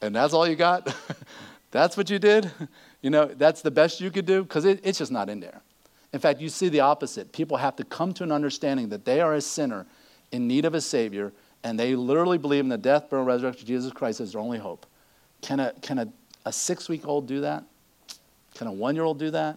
and 0.00 0.14
that's 0.14 0.32
all 0.32 0.48
you 0.48 0.56
got? 0.56 0.94
that's 1.70 1.96
what 1.96 2.10
you 2.10 2.18
did? 2.18 2.50
You 3.00 3.10
know, 3.10 3.26
that's 3.26 3.62
the 3.62 3.70
best 3.70 4.00
you 4.00 4.10
could 4.10 4.26
do? 4.26 4.42
Because 4.42 4.64
it, 4.64 4.80
it's 4.82 4.98
just 4.98 5.12
not 5.12 5.28
in 5.30 5.38
there. 5.38 5.62
In 6.12 6.20
fact, 6.20 6.40
you 6.40 6.48
see 6.48 6.68
the 6.68 6.80
opposite. 6.80 7.32
People 7.32 7.58
have 7.58 7.76
to 7.76 7.84
come 7.84 8.14
to 8.14 8.24
an 8.24 8.32
understanding 8.32 8.88
that 8.90 9.04
they 9.04 9.20
are 9.20 9.34
a 9.34 9.40
sinner 9.40 9.86
in 10.32 10.46
need 10.46 10.64
of 10.64 10.74
a 10.74 10.80
Savior, 10.80 11.32
and 11.62 11.78
they 11.78 11.94
literally 11.94 12.38
believe 12.38 12.64
in 12.64 12.68
the 12.68 12.78
death, 12.78 13.10
burial, 13.10 13.26
resurrection 13.26 13.62
of 13.62 13.68
Jesus 13.68 13.92
Christ 13.92 14.20
as 14.20 14.32
their 14.32 14.40
only 14.40 14.58
hope. 14.58 14.86
Can 15.42 15.60
a, 15.60 15.72
can 15.82 15.98
a, 15.98 16.08
a 16.46 16.52
six 16.52 16.88
week 16.88 17.06
old 17.06 17.26
do 17.26 17.42
that? 17.42 17.64
Can 18.54 18.66
a 18.66 18.72
one 18.72 18.94
year 18.94 19.04
old 19.04 19.18
do 19.18 19.30
that? 19.30 19.56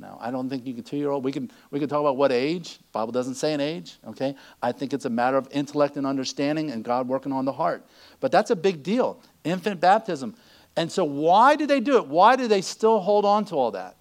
No, 0.00 0.16
I 0.20 0.30
don't 0.30 0.48
think 0.48 0.64
you 0.64 0.74
can 0.74 0.84
two 0.84 0.96
year 0.96 1.10
old. 1.10 1.24
We 1.24 1.32
can, 1.32 1.50
we 1.72 1.80
can 1.80 1.88
talk 1.88 2.00
about 2.00 2.16
what 2.16 2.30
age. 2.30 2.78
Bible 2.92 3.10
doesn't 3.10 3.34
say 3.34 3.52
an 3.52 3.60
age, 3.60 3.96
okay? 4.06 4.36
I 4.62 4.70
think 4.70 4.92
it's 4.92 5.06
a 5.06 5.10
matter 5.10 5.36
of 5.36 5.48
intellect 5.50 5.96
and 5.96 6.06
understanding 6.06 6.70
and 6.70 6.84
God 6.84 7.08
working 7.08 7.32
on 7.32 7.44
the 7.44 7.52
heart. 7.52 7.84
But 8.20 8.30
that's 8.30 8.50
a 8.50 8.56
big 8.56 8.84
deal. 8.84 9.20
Infant 9.42 9.80
baptism. 9.80 10.36
And 10.76 10.92
so 10.92 11.04
why 11.04 11.56
do 11.56 11.66
they 11.66 11.80
do 11.80 11.96
it? 11.96 12.06
Why 12.06 12.36
do 12.36 12.46
they 12.46 12.60
still 12.60 13.00
hold 13.00 13.24
on 13.24 13.44
to 13.46 13.56
all 13.56 13.72
that? 13.72 13.96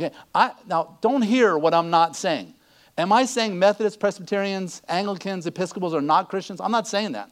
Okay, 0.00 0.14
I, 0.34 0.52
now 0.66 0.96
don't 1.02 1.20
hear 1.20 1.58
what 1.58 1.74
I'm 1.74 1.90
not 1.90 2.16
saying. 2.16 2.54
Am 2.96 3.12
I 3.12 3.26
saying 3.26 3.58
Methodists, 3.58 3.98
Presbyterians, 3.98 4.80
Anglicans, 4.88 5.46
Episcopals 5.46 5.92
are 5.92 6.00
not 6.00 6.30
Christians? 6.30 6.58
I'm 6.60 6.72
not 6.72 6.88
saying 6.88 7.12
that. 7.12 7.30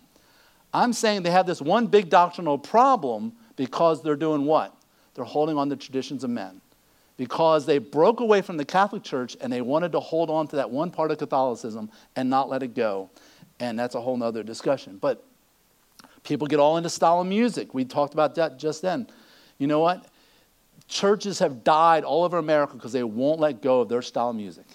I'm 0.75 0.93
saying 0.93 1.23
they 1.23 1.31
have 1.31 1.47
this 1.47 1.62
one 1.62 1.87
big 1.87 2.11
doctrinal 2.11 2.59
problem 2.59 3.33
because 3.57 4.03
they're 4.03 4.16
doing 4.16 4.45
what? 4.45 4.75
They're 5.14 5.25
holding 5.25 5.57
on 5.57 5.71
to 5.71 5.77
traditions 5.77 6.25
of 6.25 6.31
men 6.31 6.61
because 7.16 7.64
they 7.64 7.79
broke 7.79 8.21
away 8.21 8.43
from 8.43 8.59
the 8.59 8.66
Catholic 8.66 9.03
Church 9.03 9.35
and 9.41 9.51
they 9.51 9.62
wanted 9.62 9.93
to 9.93 10.01
hold 10.01 10.29
on 10.29 10.47
to 10.49 10.57
that 10.57 10.71
one 10.71 10.91
part 10.91 11.11
of 11.11 11.16
Catholicism 11.16 11.91
and 12.16 12.29
not 12.29 12.51
let 12.51 12.62
it 12.62 12.75
go. 12.75 13.09
And 13.61 13.79
that's 13.79 13.95
a 13.95 14.01
whole 14.01 14.23
other 14.23 14.43
discussion. 14.43 14.99
But 15.01 15.25
people 16.23 16.47
get 16.47 16.61
all 16.61 16.77
into 16.77 16.91
style 16.91 17.23
of 17.23 17.27
music. 17.27 17.73
We 17.73 17.87
talked 17.87 18.12
about 18.12 18.35
that 18.35 18.59
just 18.59 18.83
then. 18.83 19.09
You 19.57 19.66
know 19.66 19.81
what? 19.81 20.07
Churches 20.89 21.39
have 21.39 21.62
died 21.62 22.03
all 22.03 22.24
over 22.24 22.39
America 22.39 22.74
because 22.74 22.93
they 22.93 23.05
won't 23.05 23.41
let 23.41 23.62
go 23.62 23.82
of 23.82 23.89
their 23.89 24.03
style 24.03 24.30
of 24.30 24.36
music. 24.36 24.66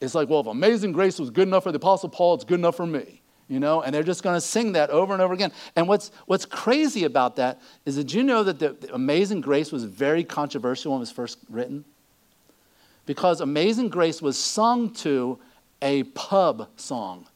It's 0.00 0.14
like, 0.14 0.28
well, 0.28 0.40
if 0.40 0.46
Amazing 0.46 0.92
Grace 0.92 1.18
was 1.18 1.30
good 1.30 1.48
enough 1.48 1.64
for 1.64 1.72
the 1.72 1.76
Apostle 1.76 2.08
Paul, 2.08 2.34
it's 2.34 2.44
good 2.44 2.58
enough 2.58 2.76
for 2.76 2.86
me 2.86 3.22
you 3.48 3.60
know, 3.60 3.82
and 3.82 3.94
they're 3.94 4.02
just 4.02 4.22
going 4.22 4.36
to 4.36 4.40
sing 4.40 4.72
that 4.72 4.90
over 4.90 5.12
and 5.12 5.20
over 5.20 5.34
again. 5.34 5.52
And 5.76 5.86
what's, 5.86 6.10
what's 6.26 6.46
crazy 6.46 7.04
about 7.04 7.36
that 7.36 7.60
is 7.84 7.96
that 7.96 8.14
you 8.14 8.22
know 8.22 8.42
that 8.42 8.58
the, 8.58 8.70
the 8.72 8.94
Amazing 8.94 9.42
Grace 9.42 9.70
was 9.70 9.84
very 9.84 10.24
controversial 10.24 10.92
when 10.92 10.98
it 10.98 11.00
was 11.00 11.10
first 11.10 11.38
written? 11.50 11.84
Because 13.06 13.40
Amazing 13.40 13.90
Grace 13.90 14.22
was 14.22 14.38
sung 14.38 14.90
to 14.94 15.38
a 15.82 16.04
pub 16.04 16.68
song. 16.76 17.26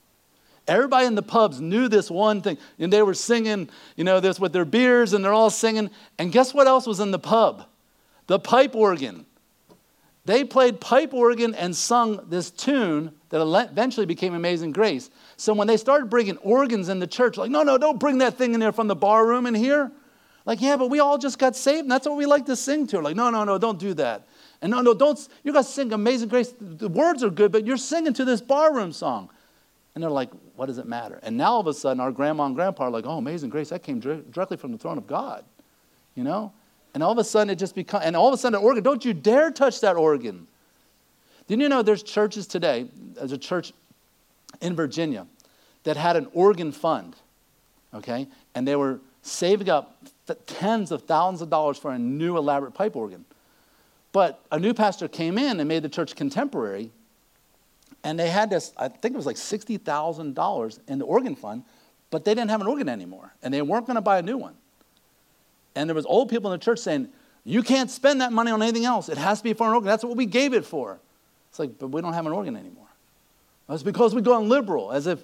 Everybody 0.66 1.06
in 1.06 1.14
the 1.14 1.22
pubs 1.22 1.60
knew 1.60 1.88
this 1.88 2.10
one 2.10 2.40
thing, 2.40 2.58
and 2.78 2.92
they 2.92 3.02
were 3.02 3.14
singing, 3.14 3.68
you 3.96 4.04
know, 4.04 4.20
this 4.20 4.38
with 4.40 4.52
their 4.52 4.66
beers, 4.66 5.12
and 5.12 5.24
they're 5.24 5.32
all 5.32 5.50
singing. 5.50 5.90
And 6.18 6.32
guess 6.32 6.54
what 6.54 6.66
else 6.66 6.86
was 6.86 7.00
in 7.00 7.10
the 7.10 7.18
pub? 7.18 7.66
The 8.28 8.38
pipe 8.38 8.76
organ. 8.76 9.26
They 10.24 10.44
played 10.44 10.80
pipe 10.80 11.14
organ 11.14 11.54
and 11.54 11.74
sung 11.74 12.26
this 12.28 12.50
tune 12.50 13.12
that 13.30 13.40
eventually 13.40 14.06
became 14.06 14.34
Amazing 14.34 14.72
Grace. 14.72 15.10
So 15.36 15.54
when 15.54 15.66
they 15.66 15.78
started 15.78 16.10
bringing 16.10 16.36
organs 16.38 16.90
in 16.90 16.98
the 16.98 17.06
church, 17.06 17.38
like, 17.38 17.50
no, 17.50 17.62
no, 17.62 17.78
don't 17.78 17.98
bring 17.98 18.18
that 18.18 18.36
thing 18.36 18.52
in 18.52 18.60
there 18.60 18.72
from 18.72 18.86
the 18.86 18.94
bar 18.94 19.26
room 19.26 19.46
in 19.46 19.54
here. 19.54 19.90
Like, 20.44 20.60
yeah, 20.60 20.76
but 20.76 20.88
we 20.90 21.00
all 21.00 21.18
just 21.18 21.38
got 21.38 21.56
saved, 21.56 21.82
and 21.82 21.90
that's 21.90 22.06
what 22.06 22.16
we 22.16 22.26
like 22.26 22.46
to 22.46 22.56
sing 22.56 22.86
to. 22.88 23.00
Like, 23.00 23.16
no, 23.16 23.30
no, 23.30 23.44
no, 23.44 23.58
don't 23.58 23.78
do 23.78 23.94
that. 23.94 24.26
And 24.60 24.70
no, 24.70 24.82
no, 24.82 24.92
don't, 24.92 25.18
you 25.42 25.52
guys 25.52 25.72
sing 25.72 25.92
Amazing 25.92 26.28
Grace. 26.28 26.54
The 26.60 26.88
words 26.88 27.22
are 27.22 27.30
good, 27.30 27.50
but 27.50 27.66
you're 27.66 27.76
singing 27.76 28.12
to 28.14 28.24
this 28.24 28.40
barroom 28.40 28.92
song. 28.92 29.30
And 29.94 30.02
they're 30.02 30.10
like, 30.10 30.30
what 30.56 30.66
does 30.66 30.78
it 30.78 30.86
matter? 30.86 31.18
And 31.22 31.36
now 31.36 31.52
all 31.52 31.60
of 31.60 31.66
a 31.66 31.74
sudden, 31.74 32.00
our 32.00 32.12
grandma 32.12 32.44
and 32.44 32.54
grandpa 32.54 32.84
are 32.84 32.90
like, 32.90 33.06
oh, 33.06 33.18
Amazing 33.18 33.50
Grace, 33.50 33.70
that 33.70 33.82
came 33.82 34.00
directly 34.00 34.58
from 34.58 34.72
the 34.72 34.78
throne 34.78 34.98
of 34.98 35.06
God. 35.06 35.44
You 36.14 36.24
know? 36.24 36.52
And 36.98 37.04
all 37.04 37.12
of 37.12 37.18
a 37.18 37.22
sudden, 37.22 37.48
it 37.48 37.60
just 37.60 37.76
becomes, 37.76 38.04
and 38.04 38.16
all 38.16 38.26
of 38.26 38.34
a 38.34 38.36
sudden, 38.36 38.60
the 38.60 38.66
organ, 38.66 38.82
don't 38.82 39.04
you 39.04 39.14
dare 39.14 39.52
touch 39.52 39.82
that 39.82 39.94
organ. 39.94 40.48
Didn't 41.46 41.62
you 41.62 41.68
know 41.68 41.80
there's 41.80 42.02
churches 42.02 42.48
today, 42.48 42.88
there's 43.14 43.30
a 43.30 43.38
church 43.38 43.72
in 44.60 44.74
Virginia 44.74 45.28
that 45.84 45.96
had 45.96 46.16
an 46.16 46.26
organ 46.32 46.72
fund, 46.72 47.14
okay? 47.94 48.26
And 48.56 48.66
they 48.66 48.74
were 48.74 48.98
saving 49.22 49.70
up 49.70 49.96
tens 50.46 50.90
of 50.90 51.02
thousands 51.02 51.40
of 51.40 51.50
dollars 51.50 51.78
for 51.78 51.92
a 51.92 51.98
new 52.00 52.36
elaborate 52.36 52.72
pipe 52.72 52.96
organ. 52.96 53.24
But 54.10 54.40
a 54.50 54.58
new 54.58 54.74
pastor 54.74 55.06
came 55.06 55.38
in 55.38 55.60
and 55.60 55.68
made 55.68 55.84
the 55.84 55.88
church 55.88 56.16
contemporary, 56.16 56.90
and 58.02 58.18
they 58.18 58.28
had 58.28 58.50
this, 58.50 58.72
I 58.76 58.88
think 58.88 59.14
it 59.14 59.16
was 59.16 59.24
like 59.24 59.36
$60,000 59.36 60.78
in 60.88 60.98
the 60.98 61.04
organ 61.04 61.36
fund, 61.36 61.62
but 62.10 62.24
they 62.24 62.34
didn't 62.34 62.50
have 62.50 62.60
an 62.60 62.66
organ 62.66 62.88
anymore, 62.88 63.32
and 63.40 63.54
they 63.54 63.62
weren't 63.62 63.86
going 63.86 63.94
to 63.94 64.00
buy 64.00 64.18
a 64.18 64.22
new 64.22 64.36
one. 64.36 64.56
And 65.78 65.88
there 65.88 65.94
was 65.94 66.06
old 66.06 66.28
people 66.28 66.52
in 66.52 66.58
the 66.58 66.64
church 66.64 66.80
saying, 66.80 67.08
you 67.44 67.62
can't 67.62 67.88
spend 67.88 68.20
that 68.20 68.32
money 68.32 68.50
on 68.50 68.60
anything 68.62 68.84
else. 68.84 69.08
It 69.08 69.16
has 69.16 69.38
to 69.38 69.44
be 69.44 69.52
for 69.52 69.68
an 69.68 69.74
organ. 69.74 69.86
That's 69.86 70.02
what 70.02 70.16
we 70.16 70.26
gave 70.26 70.52
it 70.52 70.64
for. 70.64 70.98
It's 71.50 71.60
like, 71.60 71.78
but 71.78 71.88
we 71.88 72.02
don't 72.02 72.14
have 72.14 72.26
an 72.26 72.32
organ 72.32 72.56
anymore. 72.56 72.88
That's 73.68 73.84
because 73.84 74.12
we 74.12 74.20
go 74.20 74.34
on 74.34 74.48
liberal, 74.48 74.90
as 74.90 75.06
if 75.06 75.20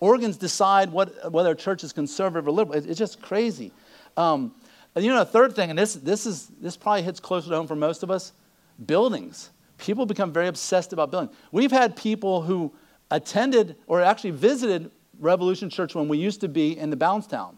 organs 0.00 0.38
decide 0.38 0.90
what, 0.90 1.30
whether 1.30 1.50
a 1.50 1.54
church 1.54 1.84
is 1.84 1.92
conservative 1.92 2.48
or 2.48 2.52
liberal. 2.52 2.78
It's 2.78 2.98
just 2.98 3.20
crazy. 3.20 3.70
Um, 4.16 4.54
and 4.94 5.04
you 5.04 5.12
know, 5.12 5.20
a 5.20 5.26
third 5.26 5.54
thing, 5.54 5.68
and 5.68 5.78
this, 5.78 5.92
this, 5.94 6.24
is, 6.24 6.50
this 6.58 6.74
probably 6.74 7.02
hits 7.02 7.20
closer 7.20 7.50
to 7.50 7.56
home 7.56 7.66
for 7.66 7.76
most 7.76 8.02
of 8.02 8.10
us 8.10 8.32
buildings. 8.86 9.50
People 9.76 10.06
become 10.06 10.32
very 10.32 10.48
obsessed 10.48 10.94
about 10.94 11.10
buildings. 11.10 11.36
We've 11.52 11.70
had 11.70 11.96
people 11.96 12.40
who 12.40 12.72
attended 13.10 13.76
or 13.86 14.00
actually 14.00 14.30
visited 14.30 14.90
Revolution 15.20 15.68
Church 15.68 15.94
when 15.94 16.08
we 16.08 16.16
used 16.16 16.40
to 16.40 16.48
be 16.48 16.78
in 16.78 16.88
the 16.88 16.96
Blountstown. 16.96 17.56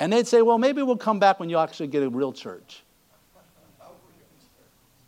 And 0.00 0.12
they'd 0.12 0.26
say, 0.26 0.42
well, 0.42 0.58
maybe 0.58 0.82
we'll 0.82 0.96
come 0.96 1.18
back 1.18 1.40
when 1.40 1.50
you 1.50 1.58
actually 1.58 1.88
get 1.88 2.02
a 2.02 2.08
real 2.08 2.32
church. 2.32 2.82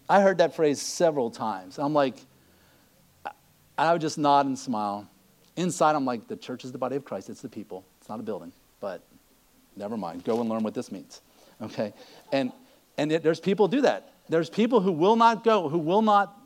I 0.09 0.21
heard 0.21 0.39
that 0.39 0.57
phrase 0.57 0.83
several 0.83 1.31
times. 1.31 1.79
I'm 1.79 1.95
like, 1.95 2.17
I 3.79 3.93
would 3.93 4.01
just 4.01 4.19
nod 4.19 4.47
and 4.47 4.59
smile. 4.59 5.09
Inside, 5.57 5.95
I'm 5.95 6.05
like, 6.05 6.27
the 6.27 6.37
church 6.37 6.65
is 6.65 6.73
the 6.73 6.79
body 6.79 6.97
of 6.97 7.05
Christ, 7.05 7.31
it's 7.31 7.41
the 7.41 7.49
people. 7.49 7.85
It's 8.01 8.09
not 8.09 8.19
a 8.19 8.23
building, 8.23 8.53
but 8.81 9.03
never 9.77 9.97
mind. 9.97 10.25
Go 10.25 10.41
and 10.41 10.51
learn 10.51 10.65
what 10.65 10.75
this 10.75 10.91
means. 10.91 11.23
Okay? 11.63 11.93
And, 12.33 12.51
and 12.99 13.13
it, 13.13 13.23
there's 13.23 13.39
people 13.39 13.69
do 13.69 13.83
that. 13.83 14.13
There's 14.29 14.51
people 14.51 14.81
who 14.81 14.91
will 14.91 15.17
not 15.17 15.45
go, 15.45 15.69
who 15.69 15.79
will 15.79 16.03
not 16.03 16.37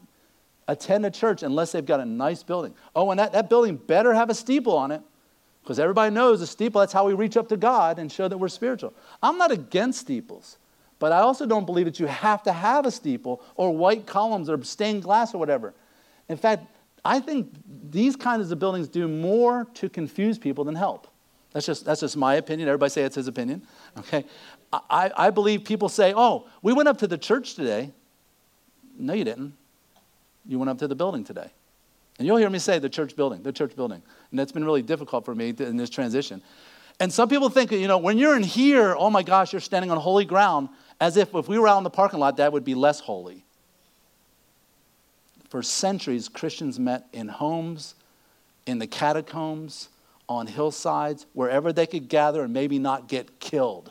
attend 0.69 1.07
a 1.07 1.11
church 1.11 1.43
unless 1.43 1.73
they've 1.73 1.85
got 1.85 2.01
a 2.01 2.05
nice 2.05 2.43
building. 2.43 2.75
Oh, 2.95 3.11
and 3.11 3.19
that, 3.19 3.33
that 3.33 3.49
building 3.49 3.77
better 3.77 4.13
have 4.13 4.29
a 4.29 4.35
steeple 4.35 4.77
on 4.77 4.91
it 4.91 5.03
because 5.65 5.79
everybody 5.79 6.15
knows 6.15 6.43
a 6.43 6.47
steeple, 6.47 6.81
that's 6.81 6.93
how 6.93 7.07
we 7.07 7.15
reach 7.15 7.39
up 7.39 7.49
to 7.49 7.57
God 7.57 7.99
and 7.99 8.13
show 8.13 8.29
that 8.29 8.37
we're 8.37 8.49
spiritual. 8.49 8.93
I'm 9.23 9.39
not 9.39 9.51
against 9.51 10.01
steeples, 10.01 10.59
but 10.99 11.11
I 11.11 11.21
also 11.21 11.47
don't 11.47 11.65
believe 11.65 11.87
that 11.87 11.99
you 11.99 12.07
have 12.07 12.43
to 12.43 12.53
have 12.53 12.85
a 12.85 12.91
steeple 12.91 13.43
or 13.57 13.75
white 13.75 14.05
columns 14.07 14.51
or 14.51 14.63
stained 14.63 15.03
glass 15.03 15.33
or 15.33 15.39
whatever. 15.39 15.73
In 16.29 16.37
fact, 16.37 16.67
I 17.03 17.19
think 17.19 17.51
these 17.91 18.15
kinds 18.15 18.51
of 18.51 18.59
buildings 18.59 18.89
do 18.89 19.09
more 19.09 19.67
to 19.75 19.89
confuse 19.89 20.39
people 20.39 20.65
than 20.65 20.75
help. 20.75 21.09
That's 21.53 21.65
just, 21.65 21.87
that's 21.87 22.01
just 22.01 22.17
my 22.17 22.35
opinion. 22.35 22.69
Everybody 22.69 22.91
say 22.91 23.03
it's 23.05 23.17
his 23.17 23.29
opinion. 23.29 23.63
Okay? 23.99 24.27
I, 24.73 25.11
I 25.17 25.31
believe 25.31 25.65
people 25.65 25.89
say, 25.89 26.13
oh, 26.15 26.47
we 26.61 26.75
went 26.75 26.89
up 26.89 26.99
to 26.99 27.07
the 27.07 27.17
church 27.17 27.55
today. 27.55 27.91
No, 28.99 29.15
you 29.15 29.25
didn't. 29.25 29.55
You 30.47 30.59
went 30.59 30.69
up 30.69 30.79
to 30.79 30.89
the 30.89 30.95
building 30.95 31.25
today. 31.25 31.51
And 32.19 32.27
you'll 32.27 32.37
hear 32.37 32.51
me 32.51 32.59
say 32.59 32.79
the 32.79 32.89
church 32.89 33.17
building, 33.17 33.43
the 33.43 33.53
church 33.53 33.75
building. 33.75 34.03
And 34.31 34.39
that's 34.39 34.53
been 34.53 34.65
really 34.65 34.83
difficult 34.83 35.25
for 35.25 35.35
me 35.35 35.55
in 35.59 35.77
this 35.77 35.91
transition. 35.91 36.43
And 37.01 37.13
some 37.13 37.29
people 37.29 37.49
think, 37.49 37.73
you 37.73 37.89
know, 37.89 37.99
when 37.99 38.19
you're 38.19 38.37
in 38.37 38.45
here, 38.45 38.95
oh 38.97 39.11
my 39.11 39.23
gosh, 39.23 39.53
you're 39.53 39.61
standing 39.61 39.91
on 39.91 39.99
holy 39.99 40.25
ground, 40.25 40.69
as 41.01 41.17
if 41.17 41.35
if 41.35 41.49
we 41.49 41.59
were 41.59 41.67
out 41.67 41.79
in 41.79 41.85
the 41.85 41.91
parking 41.91 42.21
lot, 42.21 42.37
that 42.37 42.53
would 42.53 42.65
be 42.65 42.75
less 42.75 43.01
holy. 43.01 43.45
For 45.49 45.63
centuries, 45.63 46.29
Christians 46.29 46.79
met 46.79 47.07
in 47.13 47.29
homes, 47.29 47.95
in 48.67 48.79
the 48.79 48.87
catacombs, 48.87 49.89
on 50.29 50.47
hillsides, 50.47 51.27
wherever 51.33 51.73
they 51.73 51.87
could 51.87 52.09
gather 52.09 52.45
and 52.45 52.53
maybe 52.53 52.79
not 52.79 53.09
get 53.09 53.41
killed. 53.41 53.91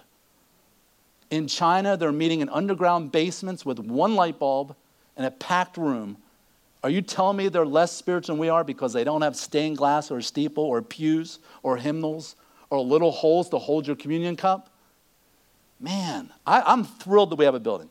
In 1.29 1.47
China, 1.47 1.97
they're 1.97 2.11
meeting 2.11 2.39
in 2.39 2.49
underground 2.49 3.11
basements 3.11 3.65
with 3.65 3.79
one 3.79 4.15
light 4.15 4.39
bulb 4.39 4.75
and 5.17 5.25
a 5.25 5.31
packed 5.31 5.77
room 5.77 6.17
are 6.83 6.89
you 6.89 7.01
telling 7.01 7.37
me 7.37 7.47
they're 7.47 7.65
less 7.65 7.93
spiritual 7.93 8.35
than 8.35 8.41
we 8.41 8.49
are 8.49 8.63
because 8.63 8.91
they 8.91 9.05
don't 9.05 9.21
have 9.21 9.37
stained 9.37 9.77
glass 9.77 10.11
or 10.11 10.19
steeple 10.19 10.65
or 10.65 10.81
pews 10.81 11.39
or 11.63 11.77
hymnals 11.77 12.35
or 12.69 12.81
little 12.81 13.11
holes 13.11 13.49
to 13.49 13.57
hold 13.57 13.87
your 13.87 13.95
communion 13.95 14.35
cup? 14.35 14.69
Man, 15.79 16.31
I, 16.45 16.73
am 16.73 16.83
thrilled 16.83 17.31
that 17.31 17.37
we 17.37 17.45
have 17.45 17.55
a 17.55 17.59
building. 17.59 17.89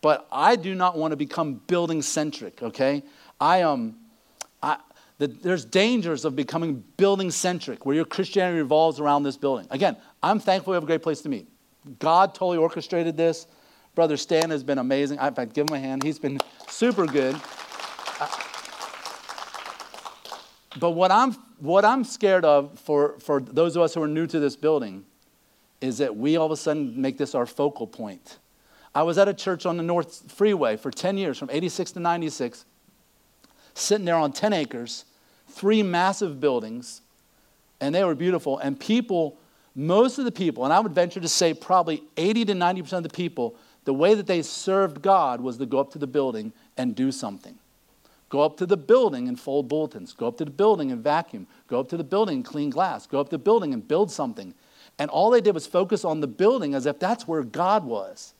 But 0.00 0.26
I 0.30 0.56
do 0.56 0.74
not 0.74 0.98
want 0.98 1.12
to 1.12 1.16
become 1.16 1.54
building 1.66 2.02
centric, 2.02 2.62
okay? 2.62 3.02
I 3.40 3.58
am. 3.58 3.68
Um, 3.68 3.96
I, 4.62 4.78
the, 5.18 5.28
there's 5.28 5.64
dangers 5.64 6.24
of 6.24 6.36
becoming 6.36 6.84
building 6.98 7.30
centric, 7.30 7.86
where 7.86 7.94
your 7.94 8.04
Christianity 8.04 8.58
revolves 8.58 9.00
around 9.00 9.22
this 9.22 9.36
building. 9.36 9.66
Again, 9.70 9.96
I'm 10.22 10.38
thankful 10.38 10.72
we 10.72 10.74
have 10.74 10.82
a 10.82 10.86
great 10.86 11.02
place 11.02 11.22
to 11.22 11.28
meet. 11.28 11.48
God 11.98 12.34
totally 12.34 12.58
orchestrated 12.58 13.16
this. 13.16 13.46
Brother 13.94 14.18
Stan 14.18 14.50
has 14.50 14.62
been 14.62 14.78
amazing. 14.78 15.18
In 15.18 15.34
fact, 15.34 15.54
give 15.54 15.70
him 15.70 15.76
a 15.76 15.80
hand. 15.80 16.02
He's 16.02 16.18
been 16.18 16.38
super 16.68 17.06
good 17.06 17.34
but 20.78 20.90
what 20.92 21.10
I'm, 21.10 21.32
what 21.58 21.84
I'm 21.84 22.04
scared 22.04 22.44
of 22.44 22.78
for, 22.78 23.18
for 23.18 23.40
those 23.40 23.76
of 23.76 23.82
us 23.82 23.94
who 23.94 24.02
are 24.02 24.08
new 24.08 24.26
to 24.26 24.38
this 24.38 24.56
building 24.56 25.04
is 25.80 25.98
that 25.98 26.16
we 26.16 26.36
all 26.36 26.46
of 26.46 26.52
a 26.52 26.56
sudden 26.56 27.00
make 27.00 27.18
this 27.18 27.34
our 27.34 27.46
focal 27.46 27.86
point. 27.86 28.38
I 28.94 29.02
was 29.02 29.18
at 29.18 29.28
a 29.28 29.34
church 29.34 29.66
on 29.66 29.76
the 29.76 29.82
North 29.82 30.32
Freeway 30.32 30.76
for 30.76 30.90
10 30.90 31.18
years, 31.18 31.38
from 31.38 31.50
86 31.50 31.92
to 31.92 32.00
96, 32.00 32.64
sitting 33.74 34.06
there 34.06 34.16
on 34.16 34.32
10 34.32 34.52
acres, 34.52 35.04
three 35.48 35.82
massive 35.82 36.40
buildings, 36.40 37.02
and 37.80 37.94
they 37.94 38.04
were 38.04 38.14
beautiful. 38.14 38.58
And 38.58 38.80
people, 38.80 39.38
most 39.74 40.18
of 40.18 40.24
the 40.24 40.32
people, 40.32 40.64
and 40.64 40.72
I 40.72 40.80
would 40.80 40.92
venture 40.92 41.20
to 41.20 41.28
say 41.28 41.52
probably 41.52 42.02
80 42.16 42.46
to 42.46 42.52
90% 42.54 42.92
of 42.94 43.02
the 43.02 43.10
people, 43.10 43.56
the 43.84 43.92
way 43.92 44.14
that 44.14 44.26
they 44.26 44.42
served 44.42 45.02
God 45.02 45.40
was 45.40 45.58
to 45.58 45.66
go 45.66 45.78
up 45.78 45.92
to 45.92 45.98
the 45.98 46.06
building 46.06 46.52
and 46.76 46.94
do 46.94 47.12
something. 47.12 47.58
Go 48.36 48.42
up 48.42 48.58
to 48.58 48.66
the 48.66 48.76
building 48.76 49.28
and 49.28 49.40
fold 49.40 49.66
bulletins. 49.66 50.12
Go 50.12 50.28
up 50.28 50.36
to 50.36 50.44
the 50.44 50.50
building 50.50 50.92
and 50.92 51.02
vacuum. 51.02 51.46
Go 51.68 51.80
up 51.80 51.88
to 51.88 51.96
the 51.96 52.04
building 52.04 52.34
and 52.34 52.44
clean 52.44 52.68
glass. 52.68 53.06
Go 53.06 53.18
up 53.18 53.30
to 53.30 53.38
the 53.38 53.42
building 53.42 53.72
and 53.72 53.88
build 53.88 54.10
something. 54.10 54.52
And 54.98 55.10
all 55.10 55.30
they 55.30 55.40
did 55.40 55.54
was 55.54 55.66
focus 55.66 56.04
on 56.04 56.20
the 56.20 56.26
building 56.26 56.74
as 56.74 56.84
if 56.84 56.98
that's 56.98 57.26
where 57.26 57.42
God 57.42 57.84
was. 57.84 58.34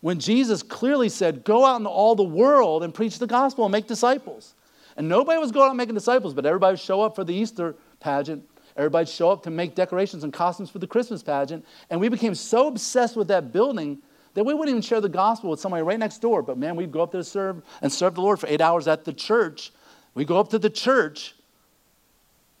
When 0.00 0.18
Jesus 0.18 0.64
clearly 0.64 1.08
said, 1.08 1.44
Go 1.44 1.64
out 1.64 1.76
into 1.76 1.88
all 1.88 2.16
the 2.16 2.24
world 2.24 2.82
and 2.82 2.92
preach 2.92 3.20
the 3.20 3.28
gospel 3.28 3.64
and 3.64 3.70
make 3.70 3.86
disciples. 3.86 4.56
And 4.96 5.08
nobody 5.08 5.38
was 5.38 5.52
going 5.52 5.70
out 5.70 5.76
making 5.76 5.94
disciples, 5.94 6.34
but 6.34 6.44
everybody 6.44 6.72
would 6.72 6.80
show 6.80 7.00
up 7.00 7.14
for 7.14 7.22
the 7.22 7.32
Easter 7.32 7.76
pageant. 8.00 8.42
Everybody 8.76 9.02
would 9.02 9.08
show 9.08 9.30
up 9.30 9.44
to 9.44 9.52
make 9.52 9.76
decorations 9.76 10.24
and 10.24 10.32
costumes 10.32 10.68
for 10.68 10.80
the 10.80 10.88
Christmas 10.88 11.22
pageant. 11.22 11.64
And 11.90 12.00
we 12.00 12.08
became 12.08 12.34
so 12.34 12.66
obsessed 12.66 13.14
with 13.14 13.28
that 13.28 13.52
building 13.52 13.98
that 14.34 14.44
we 14.44 14.54
wouldn't 14.54 14.70
even 14.70 14.82
share 14.82 15.00
the 15.00 15.08
gospel 15.08 15.50
with 15.50 15.60
somebody 15.60 15.82
right 15.82 15.98
next 15.98 16.18
door. 16.18 16.42
But 16.42 16.58
man, 16.58 16.76
we'd 16.76 16.92
go 16.92 17.02
up 17.02 17.12
there 17.12 17.20
to 17.20 17.24
serve 17.24 17.62
and 17.82 17.92
serve 17.92 18.14
the 18.14 18.20
Lord 18.20 18.38
for 18.38 18.46
eight 18.46 18.60
hours 18.60 18.86
at 18.88 19.04
the 19.04 19.12
church. 19.12 19.72
We 20.14 20.24
go 20.24 20.38
up 20.38 20.50
to 20.50 20.58
the 20.58 20.70
church. 20.70 21.34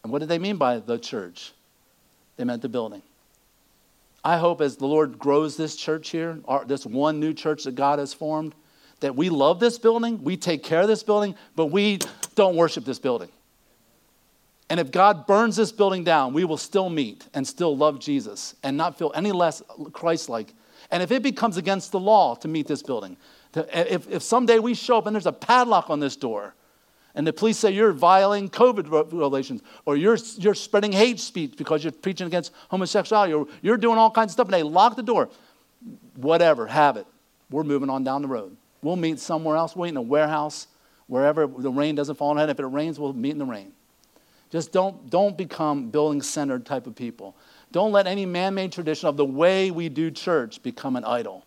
And 0.02 0.12
what 0.12 0.20
did 0.20 0.28
they 0.28 0.38
mean 0.38 0.56
by 0.56 0.78
the 0.78 0.98
church? 0.98 1.52
They 2.36 2.44
meant 2.44 2.62
the 2.62 2.68
building. 2.68 3.02
I 4.24 4.36
hope 4.36 4.60
as 4.60 4.76
the 4.76 4.86
Lord 4.86 5.18
grows 5.18 5.56
this 5.56 5.76
church 5.76 6.10
here, 6.10 6.40
our, 6.46 6.64
this 6.64 6.84
one 6.84 7.20
new 7.20 7.32
church 7.32 7.64
that 7.64 7.74
God 7.74 7.98
has 7.98 8.12
formed, 8.12 8.54
that 9.00 9.14
we 9.14 9.28
love 9.28 9.60
this 9.60 9.78
building, 9.78 10.22
we 10.22 10.36
take 10.36 10.62
care 10.62 10.82
of 10.82 10.88
this 10.88 11.02
building, 11.02 11.34
but 11.54 11.66
we 11.66 11.98
don't 12.34 12.56
worship 12.56 12.84
this 12.84 12.98
building. 12.98 13.28
And 14.70 14.78
if 14.78 14.90
God 14.90 15.26
burns 15.26 15.56
this 15.56 15.72
building 15.72 16.04
down, 16.04 16.34
we 16.34 16.44
will 16.44 16.58
still 16.58 16.90
meet 16.90 17.26
and 17.32 17.46
still 17.46 17.76
love 17.76 18.00
Jesus 18.00 18.54
and 18.62 18.76
not 18.76 18.98
feel 18.98 19.12
any 19.14 19.32
less 19.32 19.62
Christ 19.92 20.28
like 20.28 20.52
and 20.90 21.02
if 21.02 21.10
it 21.10 21.22
becomes 21.22 21.56
against 21.56 21.92
the 21.92 22.00
law 22.00 22.34
to 22.36 22.48
meet 22.48 22.66
this 22.66 22.82
building, 22.82 23.16
if, 23.54 24.08
if 24.10 24.22
someday 24.22 24.58
we 24.58 24.74
show 24.74 24.98
up 24.98 25.06
and 25.06 25.14
there's 25.14 25.26
a 25.26 25.32
padlock 25.32 25.90
on 25.90 26.00
this 26.00 26.16
door, 26.16 26.54
and 27.14 27.26
the 27.26 27.32
police 27.32 27.58
say 27.58 27.70
you're 27.72 27.92
violating 27.92 28.48
COVID 28.48 28.90
regulations, 28.90 29.62
or 29.84 29.96
you're, 29.96 30.18
you're 30.36 30.54
spreading 30.54 30.92
hate 30.92 31.18
speech 31.18 31.54
because 31.56 31.82
you're 31.82 31.92
preaching 31.92 32.26
against 32.26 32.52
homosexuality, 32.70 33.32
or 33.32 33.46
you're 33.62 33.76
doing 33.76 33.98
all 33.98 34.10
kinds 34.10 34.30
of 34.30 34.32
stuff, 34.34 34.46
and 34.46 34.54
they 34.54 34.62
lock 34.62 34.94
the 34.96 35.02
door, 35.02 35.28
whatever, 36.16 36.66
have 36.66 36.96
it. 36.96 37.06
We're 37.50 37.64
moving 37.64 37.90
on 37.90 38.04
down 38.04 38.22
the 38.22 38.28
road. 38.28 38.56
We'll 38.82 38.96
meet 38.96 39.18
somewhere 39.18 39.56
else. 39.56 39.74
We'll 39.74 39.86
meet 39.86 39.90
in 39.90 39.96
a 39.96 40.02
warehouse, 40.02 40.68
wherever 41.06 41.46
the 41.46 41.70
rain 41.70 41.94
doesn't 41.94 42.16
fall 42.16 42.30
on 42.30 42.38
it. 42.38 42.50
If 42.50 42.60
it 42.60 42.66
rains, 42.66 43.00
we'll 43.00 43.12
meet 43.12 43.30
in 43.30 43.38
the 43.38 43.46
rain. 43.46 43.72
Just 44.50 44.72
don't, 44.72 45.10
don't 45.10 45.36
become 45.36 45.90
building 45.90 46.22
centered 46.22 46.64
type 46.64 46.86
of 46.86 46.94
people. 46.94 47.34
Don't 47.70 47.92
let 47.92 48.06
any 48.06 48.26
man 48.26 48.54
made 48.54 48.72
tradition 48.72 49.08
of 49.08 49.16
the 49.16 49.24
way 49.24 49.70
we 49.70 49.88
do 49.88 50.10
church 50.10 50.62
become 50.62 50.96
an 50.96 51.04
idol. 51.04 51.44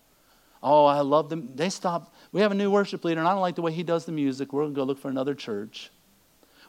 Oh, 0.61 0.86
I 0.86 0.99
love 1.01 1.30
them. 1.30 1.49
They 1.55 1.69
stop. 1.69 2.13
We 2.32 2.41
have 2.41 2.51
a 2.51 2.55
new 2.55 2.69
worship 2.69 3.03
leader, 3.03 3.19
and 3.19 3.28
I 3.28 3.32
don't 3.32 3.41
like 3.41 3.55
the 3.55 3.63
way 3.63 3.72
he 3.72 3.84
does 3.84 4.05
the 4.05 4.11
music. 4.11 4.53
We're 4.53 4.63
going 4.63 4.74
to 4.74 4.76
go 4.76 4.84
look 4.84 4.99
for 4.99 5.09
another 5.09 5.34
church. 5.34 5.89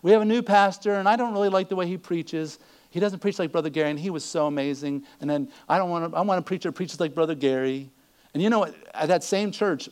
We 0.01 0.11
have 0.13 0.23
a 0.23 0.27
new 0.27 0.43
pastor, 0.43 0.95
and 0.95 1.09
I 1.09 1.17
don't 1.17 1.33
really 1.33 1.51
like 1.51 1.69
the 1.69 1.77
way 1.77 1.87
he 1.87 1.99
preaches. 1.99 2.59
He 2.91 3.01
doesn't 3.01 3.21
preach 3.21 3.39
like 3.39 3.53
Brother 3.53 3.71
Gary, 3.71 3.91
and 3.91 3.99
he 3.99 4.11
was 4.11 4.25
so 4.25 4.47
amazing. 4.47 5.05
And 5.21 5.29
then 5.29 5.51
I 5.69 5.79
don't 5.79 5.91
want 5.91 6.11
to, 6.11 6.17
I 6.17 6.23
want 6.23 6.39
a 6.39 6.43
preacher 6.43 6.73
preaches 6.73 6.99
like 6.99 7.15
Brother 7.15 7.35
Gary. 7.35 7.91
And 8.35 8.43
you 8.43 8.51
know, 8.51 8.67
at 8.95 9.09
that 9.09 9.23
same 9.23 9.53
church, 9.53 9.89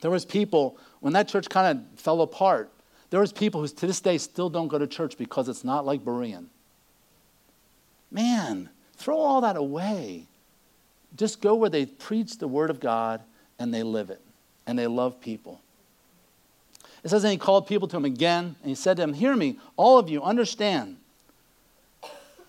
there 0.00 0.10
was 0.10 0.24
people, 0.24 0.78
when 1.00 1.12
that 1.12 1.28
church 1.28 1.48
kind 1.48 1.78
of 1.78 2.00
fell 2.00 2.22
apart, 2.22 2.72
there 3.10 3.20
was 3.20 3.32
people 3.32 3.60
who 3.60 3.68
to 3.68 3.86
this 3.86 4.00
day 4.00 4.18
still 4.18 4.48
don't 4.48 4.68
go 4.68 4.78
to 4.78 4.86
church 4.86 5.18
because 5.18 5.48
it's 5.48 5.64
not 5.64 5.84
like 5.84 6.04
Berean. 6.04 6.46
Man, 8.10 8.68
throw 8.96 9.18
all 9.18 9.40
that 9.42 9.56
away. 9.56 10.26
Just 11.16 11.40
go 11.40 11.54
where 11.54 11.70
they 11.70 11.86
preach 11.86 12.38
the 12.38 12.48
word 12.48 12.70
of 12.70 12.80
God 12.80 13.22
and 13.58 13.72
they 13.72 13.82
live 13.82 14.10
it 14.10 14.20
and 14.66 14.78
they 14.78 14.86
love 14.86 15.20
people. 15.20 15.60
It 17.02 17.08
says, 17.08 17.24
and 17.24 17.32
he 17.32 17.38
called 17.38 17.66
people 17.66 17.88
to 17.88 17.96
him 17.96 18.04
again, 18.04 18.56
and 18.60 18.68
he 18.68 18.74
said 18.74 18.96
to 18.98 19.02
them, 19.02 19.14
Hear 19.14 19.34
me, 19.34 19.58
all 19.76 19.98
of 19.98 20.10
you, 20.10 20.22
understand. 20.22 20.96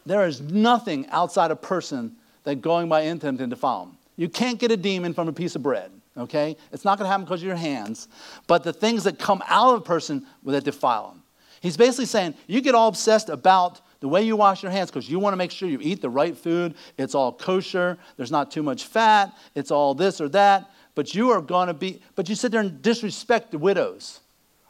There 0.05 0.25
is 0.27 0.41
nothing 0.41 1.07
outside 1.09 1.51
a 1.51 1.55
person 1.55 2.15
that 2.43 2.55
going 2.61 2.89
by 2.89 3.01
into 3.01 3.27
him 3.27 3.37
can 3.37 3.49
defile 3.49 3.83
him. 3.83 3.97
You 4.17 4.27
can't 4.27 4.59
get 4.59 4.71
a 4.71 4.77
demon 4.77 5.13
from 5.13 5.27
a 5.27 5.33
piece 5.33 5.55
of 5.55 5.63
bread, 5.63 5.89
okay? 6.17 6.57
It's 6.71 6.83
not 6.83 6.97
going 6.97 7.05
to 7.05 7.09
happen 7.09 7.23
because 7.23 7.41
of 7.41 7.47
your 7.47 7.55
hands. 7.55 8.07
But 8.47 8.63
the 8.63 8.73
things 8.73 9.05
that 9.05 9.19
come 9.19 9.41
out 9.47 9.73
of 9.73 9.81
a 9.81 9.83
person 9.83 10.25
that 10.43 10.63
defile 10.63 11.11
him. 11.11 11.23
He's 11.61 11.77
basically 11.77 12.05
saying, 12.05 12.33
You 12.47 12.61
get 12.61 12.75
all 12.75 12.87
obsessed 12.87 13.29
about 13.29 13.79
the 14.01 14.07
way 14.07 14.23
you 14.23 14.35
wash 14.35 14.63
your 14.63 14.71
hands 14.71 14.89
because 14.89 15.09
you 15.09 15.19
want 15.19 15.33
to 15.33 15.37
make 15.37 15.51
sure 15.51 15.69
you 15.69 15.79
eat 15.79 16.01
the 16.01 16.09
right 16.09 16.35
food. 16.35 16.75
It's 16.97 17.15
all 17.15 17.31
kosher. 17.31 17.97
There's 18.17 18.31
not 18.31 18.51
too 18.51 18.63
much 18.63 18.85
fat. 18.85 19.31
It's 19.55 19.71
all 19.71 19.93
this 19.93 20.19
or 20.19 20.27
that. 20.29 20.69
But 20.95 21.15
you 21.15 21.29
are 21.29 21.39
going 21.39 21.67
to 21.67 21.73
be, 21.73 22.01
but 22.15 22.27
you 22.27 22.35
sit 22.35 22.51
there 22.51 22.61
and 22.61 22.81
disrespect 22.81 23.51
the 23.51 23.59
widows. 23.59 24.19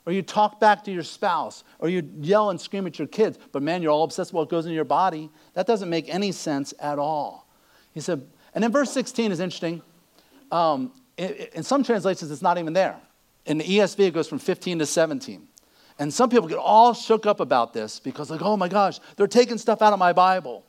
Or 0.05 0.11
you 0.11 0.21
talk 0.21 0.59
back 0.59 0.83
to 0.83 0.91
your 0.91 1.03
spouse. 1.03 1.63
Or 1.79 1.87
you 1.87 2.07
yell 2.19 2.49
and 2.49 2.59
scream 2.59 2.85
at 2.85 2.99
your 2.99 3.07
kids. 3.07 3.39
But 3.51 3.63
man, 3.63 3.81
you're 3.81 3.91
all 3.91 4.03
obsessed 4.03 4.33
with 4.33 4.37
what 4.37 4.49
goes 4.49 4.65
in 4.65 4.73
your 4.73 4.83
body. 4.83 5.29
That 5.53 5.65
doesn't 5.65 5.89
make 5.89 6.13
any 6.13 6.33
sense 6.33 6.73
at 6.79 6.99
all. 6.99 7.47
He 7.93 8.01
said, 8.01 8.27
and 8.53 8.63
then 8.63 8.71
verse 8.71 8.91
16 8.91 9.31
is 9.31 9.39
interesting. 9.39 9.81
Um, 10.51 10.91
in 11.17 11.63
some 11.63 11.83
translations, 11.83 12.31
it's 12.31 12.41
not 12.41 12.57
even 12.57 12.73
there. 12.73 12.97
In 13.45 13.57
the 13.57 13.63
ESV, 13.63 14.07
it 14.07 14.13
goes 14.13 14.27
from 14.27 14.39
15 14.39 14.79
to 14.79 14.85
17. 14.85 15.47
And 16.01 16.11
some 16.11 16.31
people 16.31 16.47
get 16.47 16.57
all 16.57 16.95
shook 16.95 17.27
up 17.27 17.39
about 17.39 17.73
this 17.73 17.99
because, 17.99 18.31
like, 18.31 18.41
oh 18.41 18.57
my 18.57 18.67
gosh, 18.67 18.99
they're 19.17 19.27
taking 19.27 19.59
stuff 19.59 19.83
out 19.83 19.93
of 19.93 19.99
my 19.99 20.13
Bible. 20.13 20.65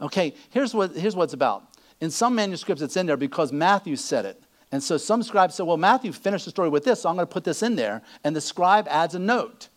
Okay, 0.00 0.32
here's 0.48 0.72
what, 0.72 0.96
here's 0.96 1.14
what 1.14 1.24
it's 1.24 1.34
about. 1.34 1.64
In 2.00 2.10
some 2.10 2.34
manuscripts, 2.34 2.80
it's 2.80 2.96
in 2.96 3.04
there 3.04 3.18
because 3.18 3.52
Matthew 3.52 3.94
said 3.94 4.24
it. 4.24 4.42
And 4.72 4.82
so 4.82 4.96
some 4.96 5.22
scribes 5.22 5.56
said, 5.56 5.66
well, 5.66 5.76
Matthew 5.76 6.12
finished 6.12 6.46
the 6.46 6.50
story 6.50 6.70
with 6.70 6.84
this, 6.84 7.02
so 7.02 7.10
I'm 7.10 7.16
going 7.16 7.26
to 7.26 7.30
put 7.32 7.44
this 7.44 7.62
in 7.62 7.76
there. 7.76 8.00
And 8.24 8.34
the 8.34 8.40
scribe 8.40 8.88
adds 8.88 9.14
a 9.14 9.18
note. 9.18 9.68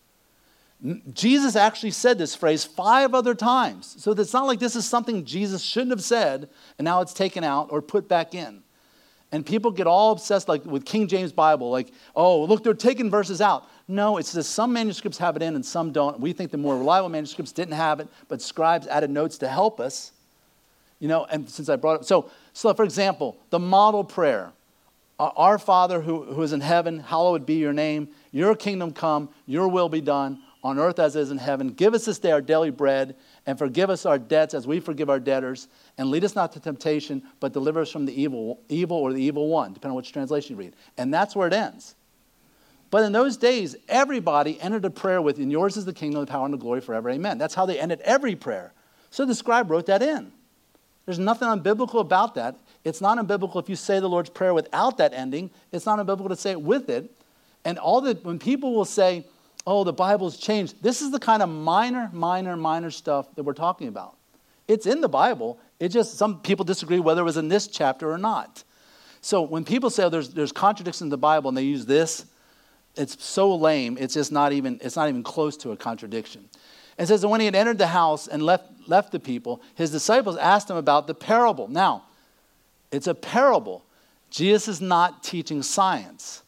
Jesus 1.11 1.57
actually 1.57 1.91
said 1.91 2.17
this 2.17 2.33
phrase 2.33 2.63
five 2.63 3.13
other 3.13 3.35
times. 3.35 4.01
So 4.01 4.13
it's 4.13 4.31
not 4.31 4.45
like 4.45 4.59
this 4.59 4.77
is 4.77 4.87
something 4.87 5.25
Jesus 5.25 5.61
shouldn't 5.61 5.91
have 5.91 6.03
said 6.03 6.47
and 6.77 6.85
now 6.85 7.01
it's 7.01 7.13
taken 7.13 7.43
out 7.43 7.67
or 7.71 7.81
put 7.81 8.07
back 8.07 8.33
in. 8.33 8.62
And 9.33 9.43
people 9.43 9.71
get 9.71 9.87
all 9.87 10.11
obsessed, 10.11 10.47
like 10.47 10.63
with 10.63 10.85
King 10.85 11.07
James 11.07 11.31
Bible, 11.31 11.71
like, 11.71 11.91
oh, 12.15 12.43
look, 12.45 12.63
they're 12.63 12.75
taking 12.75 13.09
verses 13.09 13.41
out. 13.41 13.67
No, 13.87 14.17
it's 14.17 14.31
just 14.31 14.51
some 14.51 14.71
manuscripts 14.71 15.17
have 15.17 15.35
it 15.35 15.41
in 15.41 15.55
and 15.55 15.65
some 15.65 15.91
don't. 15.91 16.19
We 16.19 16.33
think 16.33 16.51
the 16.51 16.57
more 16.57 16.77
reliable 16.77 17.09
manuscripts 17.09 17.51
didn't 17.51 17.73
have 17.73 17.99
it, 17.99 18.07
but 18.27 18.43
scribes 18.43 18.85
added 18.85 19.09
notes 19.09 19.39
to 19.39 19.47
help 19.47 19.79
us. 19.79 20.11
You 20.99 21.07
know, 21.07 21.25
and 21.25 21.49
since 21.49 21.67
I 21.67 21.77
brought 21.77 22.01
it, 22.01 22.05
so, 22.05 22.29
so 22.53 22.71
for 22.75 22.85
example, 22.85 23.35
the 23.49 23.59
model 23.59 24.03
prayer 24.03 24.53
Our 25.19 25.57
Father 25.57 26.01
who, 26.01 26.23
who 26.23 26.41
is 26.43 26.53
in 26.53 26.61
heaven, 26.61 26.99
hallowed 26.99 27.45
be 27.45 27.55
your 27.55 27.73
name. 27.73 28.09
Your 28.31 28.55
kingdom 28.55 28.93
come, 28.93 29.29
your 29.47 29.67
will 29.67 29.89
be 29.89 30.01
done 30.01 30.39
on 30.63 30.79
earth 30.79 30.99
as 30.99 31.15
it 31.15 31.21
is 31.21 31.31
in 31.31 31.39
heaven. 31.39 31.69
Give 31.69 31.93
us 31.93 32.05
this 32.05 32.19
day 32.19 32.31
our 32.31 32.41
daily 32.41 32.69
bread, 32.69 33.15
and 33.45 33.57
forgive 33.57 33.89
us 33.89 34.05
our 34.05 34.17
debts 34.17 34.53
as 34.53 34.65
we 34.65 34.79
forgive 34.79 35.09
our 35.09 35.19
debtors. 35.19 35.67
And 35.97 36.09
lead 36.09 36.23
us 36.23 36.35
not 36.35 36.53
to 36.53 36.59
temptation, 36.59 37.23
but 37.39 37.53
deliver 37.53 37.81
us 37.81 37.91
from 37.91 38.05
the 38.05 38.21
evil, 38.21 38.61
evil 38.69 38.97
or 38.97 39.11
the 39.11 39.21
evil 39.21 39.49
one, 39.49 39.73
depending 39.73 39.91
on 39.91 39.97
which 39.97 40.13
translation 40.13 40.55
you 40.55 40.59
read. 40.59 40.75
And 40.97 41.13
that's 41.13 41.35
where 41.35 41.47
it 41.47 41.53
ends. 41.53 41.95
But 42.89 43.03
in 43.03 43.11
those 43.11 43.37
days, 43.37 43.75
everybody 43.89 44.61
entered 44.61 44.85
a 44.85 44.89
prayer 44.89 45.21
with, 45.21 45.39
And 45.39 45.51
yours 45.51 45.77
is 45.77 45.85
the 45.85 45.93
kingdom, 45.93 46.21
the 46.21 46.31
power, 46.31 46.45
and 46.45 46.53
the 46.53 46.59
glory 46.59 46.79
forever. 46.79 47.09
Amen. 47.09 47.37
That's 47.37 47.55
how 47.55 47.65
they 47.65 47.79
ended 47.79 47.99
every 48.01 48.35
prayer. 48.35 48.71
So 49.09 49.25
the 49.25 49.35
scribe 49.35 49.69
wrote 49.69 49.87
that 49.87 50.01
in. 50.01 50.31
There's 51.05 51.19
nothing 51.19 51.47
unbiblical 51.47 51.99
about 51.99 52.35
that. 52.35 52.55
It's 52.83 53.01
not 53.01 53.17
unbiblical 53.17 53.61
if 53.61 53.67
you 53.67 53.75
say 53.75 53.99
the 53.99 54.07
Lord's 54.07 54.29
Prayer 54.29 54.53
without 54.53 54.97
that 54.97 55.13
ending. 55.13 55.49
It's 55.71 55.85
not 55.85 55.99
unbiblical 55.99 56.29
to 56.29 56.35
say 56.35 56.51
it 56.51 56.61
with 56.61 56.89
it. 56.89 57.11
And 57.65 57.77
all 57.77 58.01
that, 58.01 58.23
when 58.23 58.39
people 58.39 58.73
will 58.73 58.85
say, 58.85 59.25
oh, 59.65 59.83
the 59.83 59.93
Bible's 59.93 60.37
changed. 60.37 60.81
This 60.81 61.01
is 61.01 61.11
the 61.11 61.19
kind 61.19 61.41
of 61.41 61.49
minor, 61.49 62.09
minor, 62.11 62.57
minor 62.57 62.91
stuff 62.91 63.33
that 63.35 63.43
we're 63.43 63.53
talking 63.53 63.87
about. 63.87 64.15
It's 64.67 64.85
in 64.85 65.01
the 65.01 65.09
Bible. 65.09 65.59
It 65.79 65.89
just, 65.89 66.17
some 66.17 66.41
people 66.41 66.65
disagree 66.65 66.99
whether 66.99 67.21
it 67.21 67.25
was 67.25 67.37
in 67.37 67.47
this 67.47 67.67
chapter 67.67 68.11
or 68.11 68.17
not. 68.17 68.63
So 69.21 69.41
when 69.41 69.63
people 69.63 69.89
say 69.89 70.03
oh, 70.03 70.09
there's, 70.09 70.29
there's 70.29 70.51
contradictions 70.51 71.03
in 71.03 71.09
the 71.09 71.17
Bible 71.17 71.49
and 71.49 71.57
they 71.57 71.63
use 71.63 71.85
this, 71.85 72.25
it's 72.95 73.23
so 73.23 73.55
lame, 73.55 73.97
it's 73.99 74.13
just 74.13 74.31
not 74.31 74.51
even, 74.51 74.79
it's 74.81 74.95
not 74.95 75.09
even 75.09 75.23
close 75.23 75.57
to 75.57 75.71
a 75.71 75.77
contradiction. 75.77 76.47
It 76.97 77.07
says 77.07 77.21
that 77.21 77.27
when 77.27 77.39
he 77.39 77.45
had 77.45 77.55
entered 77.55 77.79
the 77.79 77.87
house 77.87 78.27
and 78.27 78.43
left, 78.43 78.65
left 78.87 79.11
the 79.11 79.19
people, 79.19 79.61
his 79.75 79.91
disciples 79.91 80.37
asked 80.37 80.69
him 80.69 80.77
about 80.77 81.07
the 81.07 81.15
parable. 81.15 81.67
Now, 81.67 82.03
it's 82.91 83.07
a 83.07 83.15
parable. 83.15 83.83
Jesus 84.29 84.67
is 84.67 84.81
not 84.81 85.23
teaching 85.23 85.63
science. 85.63 86.42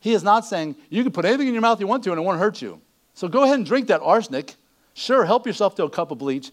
He 0.00 0.12
is 0.12 0.22
not 0.22 0.46
saying, 0.46 0.76
you 0.88 1.02
can 1.02 1.12
put 1.12 1.24
anything 1.24 1.46
in 1.46 1.54
your 1.54 1.60
mouth 1.60 1.80
you 1.80 1.86
want 1.86 2.02
to 2.04 2.10
and 2.10 2.18
it 2.18 2.22
won't 2.22 2.38
hurt 2.38 2.60
you. 2.62 2.80
So 3.14 3.28
go 3.28 3.44
ahead 3.44 3.56
and 3.56 3.66
drink 3.66 3.88
that 3.88 4.00
arsenic. 4.00 4.54
Sure, 4.94 5.24
help 5.24 5.46
yourself 5.46 5.74
to 5.76 5.84
a 5.84 5.90
cup 5.90 6.10
of 6.10 6.18
bleach. 6.18 6.50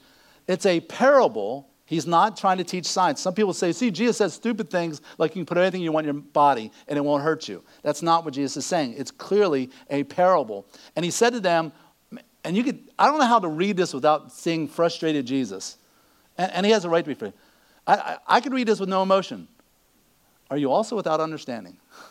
It's 0.47 0.65
a 0.65 0.81
parable. 0.81 1.69
He's 1.85 2.05
not 2.05 2.35
trying 2.35 2.57
to 2.57 2.65
teach 2.65 2.85
science. 2.85 3.21
Some 3.21 3.33
people 3.33 3.53
say, 3.53 3.71
see, 3.71 3.89
Jesus 3.89 4.17
says 4.17 4.33
stupid 4.33 4.69
things 4.69 5.01
like 5.17 5.31
you 5.35 5.41
can 5.41 5.45
put 5.45 5.57
anything 5.57 5.81
you 5.81 5.93
want 5.93 6.05
in 6.05 6.13
your 6.13 6.21
body 6.21 6.71
and 6.89 6.97
it 6.97 7.01
won't 7.01 7.23
hurt 7.23 7.47
you. 7.47 7.63
That's 7.83 8.01
not 8.01 8.25
what 8.25 8.33
Jesus 8.33 8.57
is 8.57 8.65
saying. 8.65 8.95
It's 8.97 9.11
clearly 9.11 9.69
a 9.89 10.03
parable. 10.03 10.67
And 10.97 11.05
he 11.05 11.11
said 11.11 11.31
to 11.31 11.39
them, 11.39 11.71
and 12.43 12.55
you 12.55 12.63
could, 12.63 12.79
I 12.99 13.07
don't 13.07 13.19
know 13.19 13.25
how 13.25 13.39
to 13.39 13.47
read 13.47 13.77
this 13.77 13.93
without 13.93 14.31
seeing 14.31 14.67
frustrated 14.67 15.25
Jesus. 15.25 15.77
And, 16.37 16.51
and 16.51 16.65
he 16.65 16.71
has 16.73 16.85
a 16.85 16.89
right 16.89 17.03
to 17.03 17.07
be 17.07 17.13
frustrated. 17.13 17.39
I, 17.85 17.95
I, 17.95 18.17
I 18.27 18.41
could 18.41 18.53
read 18.53 18.67
this 18.67 18.79
with 18.79 18.89
no 18.89 19.01
emotion. 19.01 19.47
Are 20.49 20.57
you 20.57 20.71
also 20.71 20.95
without 20.95 21.19
understanding? 21.19 21.77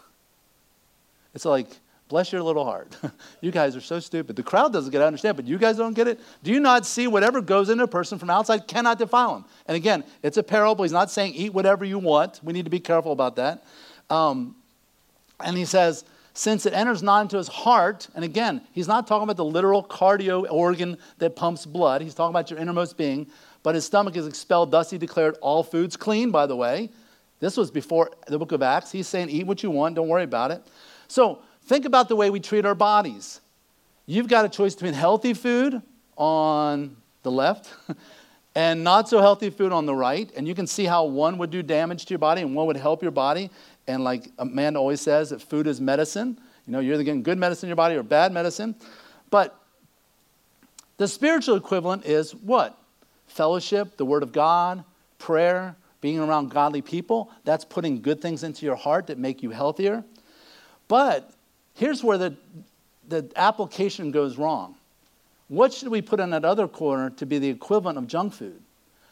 It's 1.37 1.45
like, 1.45 1.69
bless 2.09 2.33
your 2.33 2.41
little 2.41 2.65
heart. 2.65 2.97
you 3.43 3.51
guys 3.51 3.77
are 3.77 3.81
so 3.83 4.01
stupid. 4.01 4.37
The 4.37 4.43
crowd 4.43 4.73
doesn't 4.73 4.91
get 4.91 5.03
it, 5.03 5.05
I 5.05 5.07
understand, 5.07 5.37
but 5.37 5.47
you 5.47 5.59
guys 5.59 5.77
don't 5.77 5.93
get 5.93 6.09
it? 6.09 6.19
Do 6.43 6.51
you 6.51 6.61
not 6.61 6.87
see 6.87 7.07
whatever 7.07 7.43
goes 7.43 7.69
into 7.69 7.85
a 7.85 7.89
person 7.89 8.19
from 8.19 8.31
outside 8.31 8.67
cannot 8.67 8.99
defile 8.99 9.37
him? 9.37 9.45
And 9.67 9.77
again, 9.77 10.03
it's 10.23 10.39
a 10.39 10.43
parable. 10.43 10.83
He's 10.83 10.93
not 10.93 11.11
saying 11.11 11.35
eat 11.35 11.53
whatever 11.53 11.85
you 11.85 11.99
want. 11.99 12.41
We 12.43 12.55
need 12.55 12.65
to 12.65 12.71
be 12.71 12.81
careful 12.81 13.13
about 13.13 13.37
that. 13.37 13.65
Um, 14.09 14.57
and 15.45 15.59
he 15.59 15.67
says, 15.67 16.07
since 16.33 16.65
it 16.65 16.73
enters 16.73 17.03
not 17.03 17.21
into 17.21 17.37
his 17.37 17.49
heart, 17.49 18.09
and 18.15 18.25
again, 18.25 18.63
he's 18.73 18.89
not 18.89 19.07
talking 19.07 19.25
about 19.25 19.37
the 19.37 19.45
literal 19.45 19.85
cardio 19.85 20.51
organ 20.51 20.97
that 21.19 21.37
pumps 21.37 21.67
blood. 21.67 22.01
He's 22.01 22.15
talking 22.15 22.33
about 22.33 22.51
your 22.51 22.59
innermost 22.59 22.97
being. 22.97 23.27
But 23.63 23.75
his 23.75 23.85
stomach 23.85 24.17
is 24.17 24.27
expelled, 24.27 24.71
thus 24.71 24.89
he 24.89 24.97
declared 24.97 25.37
all 25.43 25.63
foods 25.63 25.99
clean, 25.99 26.31
by 26.31 26.47
the 26.47 26.57
way. 26.57 26.89
This 27.41 27.59
was 27.59 27.71
before 27.71 28.11
the 28.27 28.39
book 28.39 28.53
of 28.53 28.63
Acts. 28.63 28.91
He's 28.91 29.07
saying, 29.07 29.29
eat 29.29 29.47
what 29.47 29.63
you 29.63 29.71
want, 29.71 29.97
don't 29.97 30.09
worry 30.09 30.25
about 30.25 30.51
it. 30.51 30.63
So 31.09 31.41
think 31.63 31.85
about 31.85 32.09
the 32.09 32.17
way 32.17 32.31
we 32.31 32.41
treat 32.41 32.65
our 32.65 32.75
bodies. 32.75 33.41
You've 34.07 34.29
got 34.29 34.45
a 34.45 34.49
choice 34.49 34.75
between 34.75 34.95
healthy 34.95 35.35
food 35.35 35.83
on 36.17 36.97
the 37.23 37.31
left 37.31 37.75
and 38.55 38.85
not 38.85 39.09
so 39.09 39.21
healthy 39.21 39.51
food 39.51 39.73
on 39.73 39.85
the 39.85 39.95
right. 39.95 40.31
And 40.37 40.47
you 40.47 40.55
can 40.55 40.67
see 40.67 40.85
how 40.85 41.05
one 41.05 41.39
would 41.39 41.51
do 41.51 41.63
damage 41.63 42.07
to 42.07 42.11
your 42.11 42.19
body 42.19 42.43
and 42.43 42.55
one 42.55 42.67
would 42.67 42.77
help 42.77 43.03
your 43.03 43.11
body. 43.11 43.51
And 43.87 44.05
like 44.05 44.31
Amanda 44.39 44.79
always 44.79 45.01
says, 45.01 45.31
that 45.31 45.43
food 45.43 45.67
is 45.67 45.81
medicine. 45.81 46.39
You 46.67 46.73
know, 46.73 46.81
you're 46.81 46.95
either 46.95 47.05
getting 47.05 47.23
good 47.23 47.39
medicine 47.39 47.67
in 47.67 47.71
your 47.71 47.77
body 47.77 47.97
or 47.97 48.03
bad 48.03 48.33
medicine. 48.33 48.75
But 49.31 49.61
the 50.97 51.09
spiritual 51.09 51.57
equivalent 51.57 52.07
is 52.07 52.35
what? 52.35 52.79
Fellowship, 53.27 53.97
the 53.97 54.07
Word 54.07 54.23
of 54.23 54.33
God, 54.33 54.85
prayer, 55.19 55.77
being 56.01 56.19
around 56.19 56.51
godly 56.51 56.83
people. 56.83 57.31
That's 57.45 57.65
putting 57.65 58.01
good 58.01 58.21
things 58.21 58.43
into 58.43 58.65
your 58.65 58.77
heart 58.77 59.09
that 59.09 59.19
make 59.19 59.43
you 59.43 59.51
healthier. 59.51 60.05
But 60.89 61.33
here's 61.75 62.03
where 62.03 62.19
the, 62.19 62.37
the 63.09 63.31
application 63.37 64.11
goes 64.11 64.39
wrong. 64.39 64.75
What 65.49 65.73
should 65.73 65.89
we 65.89 66.03
put 66.03 66.21
in 66.21 66.31
that 66.31 66.45
other 66.45 66.67
corner 66.67 67.11
to 67.11 67.27
be 67.27 67.39
the 67.39 67.49
equivalent 67.49 67.99
of 67.99 68.07
junk 68.07 68.35
food? 68.35 68.61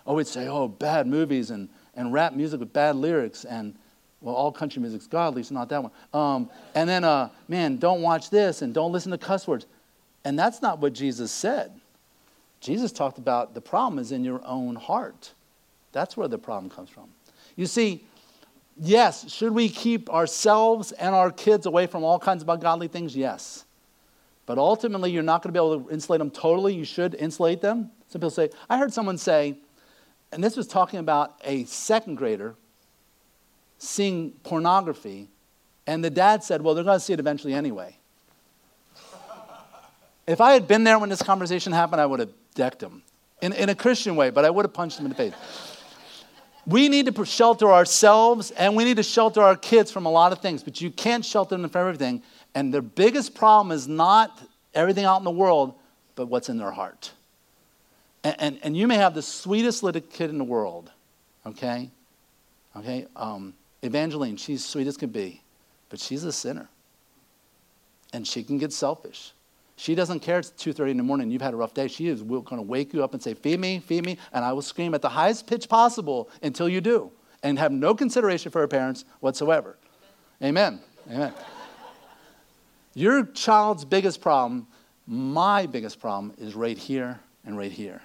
Oh, 0.07 0.15
we'd 0.15 0.27
say, 0.27 0.49
oh, 0.49 0.69
bad 0.69 1.07
movies 1.07 1.51
and, 1.51 1.69
and 1.95 2.13
rap 2.13 2.35
music 2.35 2.61
with 2.61 2.73
bad 2.73 2.97
lyrics 2.97 3.45
and, 3.45 3.75
well, 4.21 4.35
all 4.35 4.53
country 4.53 4.83
music's 4.83 5.07
godly, 5.07 5.43
so 5.43 5.55
not 5.55 5.69
that 5.69 5.83
one. 5.83 5.93
Um, 6.13 6.51
and 6.75 6.89
then, 6.89 7.05
uh, 7.05 7.31
man, 7.49 7.77
don't 7.77 8.03
watch 8.03 8.31
this 8.31 8.63
and 8.63 8.75
don't 8.75 8.93
listen 8.93 9.13
to 9.13 9.19
cuss 9.19 9.47
words. 9.47 9.67
And 10.25 10.39
that's 10.39 10.61
not 10.61 10.79
what 10.79 10.93
Jesus 10.93 11.31
said. 11.31 11.73
Jesus 12.61 12.93
talked 12.93 13.19
about 13.19 13.55
the 13.55 13.61
problem 13.61 13.99
is 13.99 14.11
in 14.11 14.25
your 14.25 14.41
own 14.45 14.75
heart. 14.75 15.33
That's 15.93 16.17
where 16.17 16.29
the 16.29 16.39
problem 16.39 16.71
comes 16.71 16.89
from. 16.89 17.05
You 17.57 17.67
see, 17.67 18.05
Yes. 18.81 19.31
Should 19.33 19.53
we 19.53 19.69
keep 19.69 20.11
ourselves 20.11 20.93
and 20.93 21.15
our 21.15 21.31
kids 21.31 21.67
away 21.67 21.87
from 21.87 22.05
all 22.05 22.19
kinds 22.19 22.43
of 22.43 22.49
ungodly 22.49 22.89
things? 22.89 23.17
Yes. 23.17 23.65
But 24.47 24.59
ultimately, 24.59 25.11
you're 25.11 25.23
not 25.23 25.43
going 25.43 25.55
to 25.55 25.59
be 25.59 25.65
able 25.65 25.85
to 25.85 25.91
insulate 25.91 26.19
them 26.19 26.31
totally. 26.31 26.75
You 26.75 26.85
should 26.85 27.15
insulate 27.15 27.61
them. 27.61 27.91
Some 28.09 28.21
people 28.21 28.31
say, 28.31 28.51
I 28.69 28.79
heard 28.79 28.93
someone 28.93 29.17
say, 29.17 29.59
and 30.33 30.43
this 30.43 30.57
was 30.57 30.67
talking 30.67 30.99
about 30.99 31.35
a 31.45 31.65
second 31.65 32.17
grader 32.17 32.57
seeing 33.79 34.33
pornography, 34.43 35.29
and 35.87 36.05
the 36.05 36.11
dad 36.11 36.43
said, 36.43 36.63
Well, 36.63 36.75
they're 36.75 36.85
going 36.85 36.99
to 36.99 37.05
see 37.05 37.13
it 37.13 37.21
eventually 37.21 37.55
anyway. 37.55 37.97
if 40.27 40.41
I 40.41 40.53
had 40.53 40.67
been 40.67 40.85
there 40.85 40.99
when 40.99 41.09
this 41.09 41.23
conversation 41.23 41.73
happened, 41.73 42.01
I 42.01 42.07
would 42.07 42.21
have 42.21 42.33
decked 42.55 42.83
him 42.83 43.03
in, 43.41 43.53
in 43.53 43.69
a 43.69 43.75
Christian 43.75 44.17
way, 44.17 44.31
but 44.31 44.45
I 44.45 44.51
would 44.51 44.65
have 44.65 44.75
punched 44.75 44.99
him 44.99 45.07
in 45.07 45.11
the 45.11 45.17
face 45.17 45.35
we 46.67 46.89
need 46.89 47.13
to 47.15 47.25
shelter 47.25 47.71
ourselves 47.71 48.51
and 48.53 48.77
we 48.77 48.85
need 48.85 48.97
to 48.97 49.03
shelter 49.03 49.43
our 49.43 49.57
kids 49.57 49.91
from 49.91 50.07
a 50.07 50.11
lot 50.11 50.33
of 50.33 50.41
things, 50.41 50.63
but 50.63 50.81
you 50.81 50.91
can't 50.91 51.25
shelter 51.25 51.57
them 51.57 51.69
from 51.69 51.81
everything. 51.81 52.23
And 52.55 52.73
their 52.73 52.83
biggest 52.83 53.35
problem 53.35 53.73
is 53.73 53.87
not 53.89 54.41
everything 54.75 55.05
out 55.05 55.19
in 55.19 55.25
the 55.25 55.31
world, 55.31 55.75
but 56.15 56.27
what's 56.27 56.49
in 56.49 56.59
their 56.59 56.71
heart. 56.71 57.13
And, 58.23 58.37
and, 58.39 58.59
and 58.63 58.77
you 58.77 58.87
may 58.87 58.97
have 58.97 59.15
the 59.15 59.23
sweetest 59.23 59.83
little 59.83 60.01
kid 60.01 60.31
in 60.31 60.39
the 60.39 60.45
world, 60.45 60.91
okay? 61.47 61.91
Okay? 62.77 63.07
Um, 63.17 63.55
Evangeline, 63.83 64.37
she's 64.37 64.65
sweet 64.65 64.87
as 64.87 64.97
can 64.97 65.11
be, 65.11 65.43
but 65.91 66.01
she's 66.01 66.25
a 66.25 66.33
sinner. 66.33 66.69
And 68.13 68.27
she 68.27 68.43
can 68.43 68.59
get 68.59 68.73
selfish. 68.73 69.33
She 69.77 69.95
doesn't 69.95 70.21
care 70.21 70.39
it's 70.39 70.51
2.30 70.51 70.93
in 70.93 70.97
the 70.97 71.03
morning 71.03 71.31
you've 71.31 71.43
had 71.43 71.55
a 71.55 71.57
rough 71.57 71.75
day. 71.75 71.89
She 71.89 72.09
is 72.09 72.23
going 72.23 72.45
to 72.45 72.63
wake 72.63 72.93
you 72.95 73.03
up 73.03 73.13
and 73.13 73.23
say, 73.23 73.35
feed 73.35 73.59
me, 73.59 73.81
feed 73.81 74.05
me, 74.07 74.19
and 74.33 74.45
I 74.45 74.53
will 74.53 74.63
scream 74.63 74.95
at 74.95 75.03
the 75.03 75.09
highest 75.09 75.47
pitch 75.47 75.69
possible 75.69 76.31
until 76.43 76.69
you 76.69 76.81
do 76.81 77.11
and 77.43 77.59
have 77.59 77.73
no 77.73 77.95
consideration 77.95 78.53
for 78.53 78.61
her 78.61 78.69
parents 78.69 79.05
whatsoever. 79.21 79.77
Amen. 80.43 80.81
Amen. 81.11 81.33
Your 82.95 83.25
child's 83.25 83.85
biggest 83.85 84.21
problem, 84.21 84.69
my 85.07 85.67
biggest 85.67 85.99
problem, 85.99 86.33
is 86.39 86.55
right 86.55 86.79
here 86.79 87.19
and 87.45 87.59
right 87.59 87.73
here. 87.73 88.01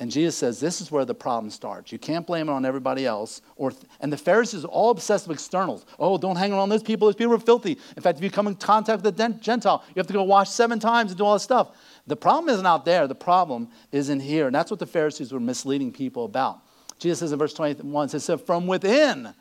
And 0.00 0.10
Jesus 0.10 0.36
says 0.36 0.58
this 0.58 0.80
is 0.80 0.90
where 0.90 1.04
the 1.04 1.14
problem 1.14 1.50
starts. 1.50 1.92
You 1.92 1.98
can't 1.98 2.26
blame 2.26 2.48
it 2.48 2.52
on 2.52 2.64
everybody 2.64 3.06
else. 3.06 3.40
Or 3.56 3.72
and 4.00 4.12
the 4.12 4.16
Pharisees 4.16 4.64
are 4.64 4.68
all 4.68 4.90
obsessed 4.90 5.28
with 5.28 5.36
externals. 5.36 5.86
Oh, 6.00 6.18
don't 6.18 6.34
hang 6.36 6.52
around 6.52 6.70
those 6.70 6.82
people. 6.82 7.06
Those 7.06 7.14
people 7.14 7.34
are 7.34 7.38
filthy. 7.38 7.78
In 7.96 8.02
fact, 8.02 8.18
if 8.18 8.24
you 8.24 8.30
come 8.30 8.48
in 8.48 8.56
contact 8.56 9.02
with 9.02 9.20
a 9.20 9.28
Gentile, 9.40 9.84
you 9.88 10.00
have 10.00 10.08
to 10.08 10.12
go 10.12 10.24
wash 10.24 10.50
seven 10.50 10.80
times 10.80 11.12
and 11.12 11.18
do 11.18 11.24
all 11.24 11.34
this 11.34 11.44
stuff. 11.44 11.76
The 12.08 12.16
problem 12.16 12.52
isn't 12.52 12.66
out 12.66 12.84
there. 12.84 13.06
The 13.06 13.14
problem 13.14 13.68
is 13.92 14.08
in 14.08 14.18
here. 14.18 14.46
And 14.46 14.54
that's 14.54 14.70
what 14.70 14.80
the 14.80 14.86
Pharisees 14.86 15.32
were 15.32 15.40
misleading 15.40 15.92
people 15.92 16.24
about. 16.24 16.58
Jesus 16.98 17.20
says 17.20 17.32
in 17.32 17.38
verse 17.38 17.54
21, 17.54 18.08
says, 18.08 18.24
so 18.24 18.36
from 18.36 18.66
within, 18.66 19.32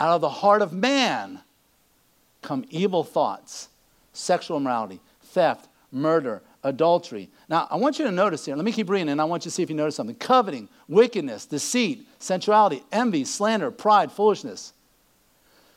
out 0.00 0.14
of 0.14 0.20
the 0.20 0.28
heart 0.28 0.60
of 0.60 0.72
man, 0.72 1.40
come 2.42 2.64
evil 2.70 3.04
thoughts, 3.04 3.68
sexual 4.12 4.56
immorality, 4.56 5.00
theft, 5.22 5.68
murder, 5.92 6.42
adultery. 6.64 7.30
Now, 7.48 7.68
I 7.70 7.76
want 7.76 7.98
you 7.98 8.04
to 8.04 8.10
notice 8.10 8.44
here, 8.44 8.56
let 8.56 8.64
me 8.64 8.72
keep 8.72 8.90
reading, 8.90 9.10
and 9.10 9.20
I 9.20 9.24
want 9.24 9.44
you 9.44 9.50
to 9.50 9.54
see 9.54 9.62
if 9.62 9.70
you 9.70 9.76
notice 9.76 9.96
something 9.96 10.16
coveting, 10.16 10.68
wickedness, 10.88 11.46
deceit, 11.46 12.06
sensuality, 12.18 12.82
envy, 12.92 13.24
slander, 13.24 13.70
pride, 13.70 14.10
foolishness. 14.10 14.72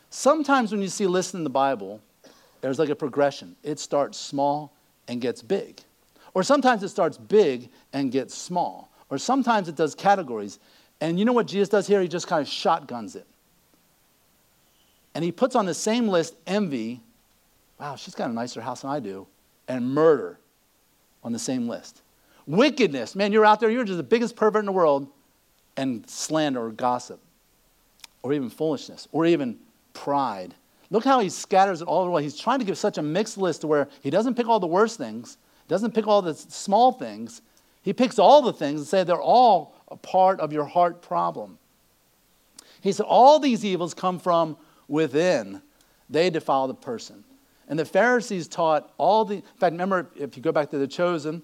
Sometimes 0.10 0.72
when 0.72 0.82
you 0.82 0.90
see 0.90 1.08
lists 1.08 1.34
in 1.34 1.44
the 1.44 1.50
Bible, 1.50 2.02
there's 2.62 2.80
like 2.80 2.90
a 2.90 2.96
progression. 2.96 3.56
It 3.64 3.80
starts 3.80 4.18
small 4.18 4.74
and 5.08 5.22
gets 5.22 5.42
big. 5.42 5.82
Or 6.34 6.44
sometimes 6.44 6.84
it 6.84 6.90
starts 6.90 7.18
big 7.18 7.70
and 7.94 8.12
gets 8.12 8.36
small. 8.36 8.92
Or 9.10 9.18
sometimes 9.18 9.68
it 9.68 9.76
does 9.76 9.96
categories. 9.96 10.60
And 11.00 11.18
you 11.18 11.26
know 11.26 11.34
what 11.34 11.48
Jesus 11.48 11.70
does 11.70 11.88
here? 11.88 12.02
He 12.02 12.08
just 12.08 12.28
kind 12.28 12.42
of 12.42 12.48
shotguns 12.48 13.16
it. 13.16 13.26
And 15.14 15.24
he 15.24 15.32
puts 15.32 15.56
on 15.56 15.66
the 15.66 15.74
same 15.74 16.08
list 16.08 16.36
envy. 16.48 17.02
Wow, 17.80 17.96
she's 17.96 18.16
got 18.16 18.30
a 18.30 18.34
nicer 18.34 18.62
house 18.62 18.82
than 18.82 18.92
I 18.92 19.00
do. 19.00 19.28
And 19.68 19.94
murder 19.94 20.40
on 21.24 21.32
the 21.32 21.40
same 21.40 21.68
list. 21.68 22.02
Wickedness, 22.48 23.16
man, 23.16 23.32
you're 23.32 23.46
out 23.46 23.60
there, 23.60 23.70
you're 23.70 23.84
just 23.84 23.98
the 23.98 24.04
biggest 24.04 24.36
pervert 24.36 24.62
in 24.62 24.66
the 24.66 24.72
world, 24.72 25.08
and 25.78 26.08
slander 26.10 26.66
or 26.66 26.72
gossip, 26.72 27.20
or 28.24 28.34
even 28.34 28.50
foolishness, 28.50 29.08
or 29.12 29.26
even 29.26 29.58
pride. 29.94 30.54
Look 30.90 31.06
how 31.06 31.22
he 31.22 31.30
scatters 31.30 31.82
it 31.82 31.88
all 31.88 32.10
way. 32.10 32.24
He's 32.24 32.38
trying 32.38 32.60
to 32.60 32.66
give 32.66 32.78
such 32.78 32.98
a 32.98 33.02
mixed 33.02 33.38
list 33.38 33.62
to 33.62 33.68
where 33.68 33.88
he 34.02 34.10
doesn't 34.10 34.36
pick 34.36 34.48
all 34.48 34.60
the 34.60 34.68
worst 34.68 34.98
things, 34.98 35.38
doesn't 35.68 35.94
pick 35.94 36.06
all 36.06 36.22
the 36.22 36.34
small 36.34 36.92
things. 36.92 37.42
He 37.82 37.94
picks 37.94 38.20
all 38.20 38.42
the 38.42 38.54
things 38.54 38.82
and 38.82 38.88
say 38.88 39.04
they're 39.04 39.22
all 39.22 39.74
a 39.88 39.96
part 39.96 40.40
of 40.42 40.52
your 40.52 40.66
heart 40.66 41.02
problem. 41.02 41.58
He 42.82 42.92
said 42.92 43.06
all 43.06 43.40
these 43.40 43.64
evils 43.64 43.94
come 43.94 44.20
from 44.20 44.58
within. 44.88 45.62
They 46.10 46.30
defile 46.30 46.68
the 46.68 46.74
person. 46.74 47.24
And 47.68 47.80
the 47.80 47.86
Pharisees 47.86 48.48
taught 48.48 48.92
all 48.98 49.26
the, 49.26 49.36
in 49.36 49.42
fact, 49.42 49.72
remember, 49.72 50.10
if 50.16 50.36
you 50.36 50.44
go 50.44 50.52
back 50.52 50.70
to 50.72 50.78
the 50.78 50.88
chosen, 50.88 51.42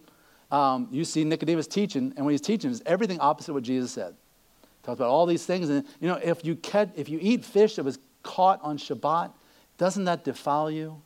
um, 0.52 0.88
you 0.92 1.06
see 1.06 1.24
Nicodemus 1.24 1.68
teaching, 1.68 2.14
and 2.16 2.26
when 2.26 2.34
he's 2.34 2.42
teaching, 2.42 2.72
it's 2.72 2.82
everything 2.86 3.20
opposite 3.20 3.54
what 3.54 3.64
Jesus 3.64 3.92
said. 3.92 4.14
He 4.62 4.86
talks 4.86 5.00
about 5.00 5.10
all 5.10 5.26
these 5.26 5.46
things, 5.46 5.70
and 5.70 5.86
you 6.00 6.08
know, 6.08 6.20
if 6.24 6.46
you, 6.46 6.56
catch, 6.56 6.90
if 6.96 7.10
you 7.10 7.20
eat 7.22 7.44
fish 7.44 7.76
that 7.76 7.84
was 7.84 8.00
caught 8.24 8.62
on 8.62 8.78
Shabbat, 8.78 9.32
doesn't 9.78 10.06
that 10.06 10.24
defile 10.24 10.72
you? 10.72 11.02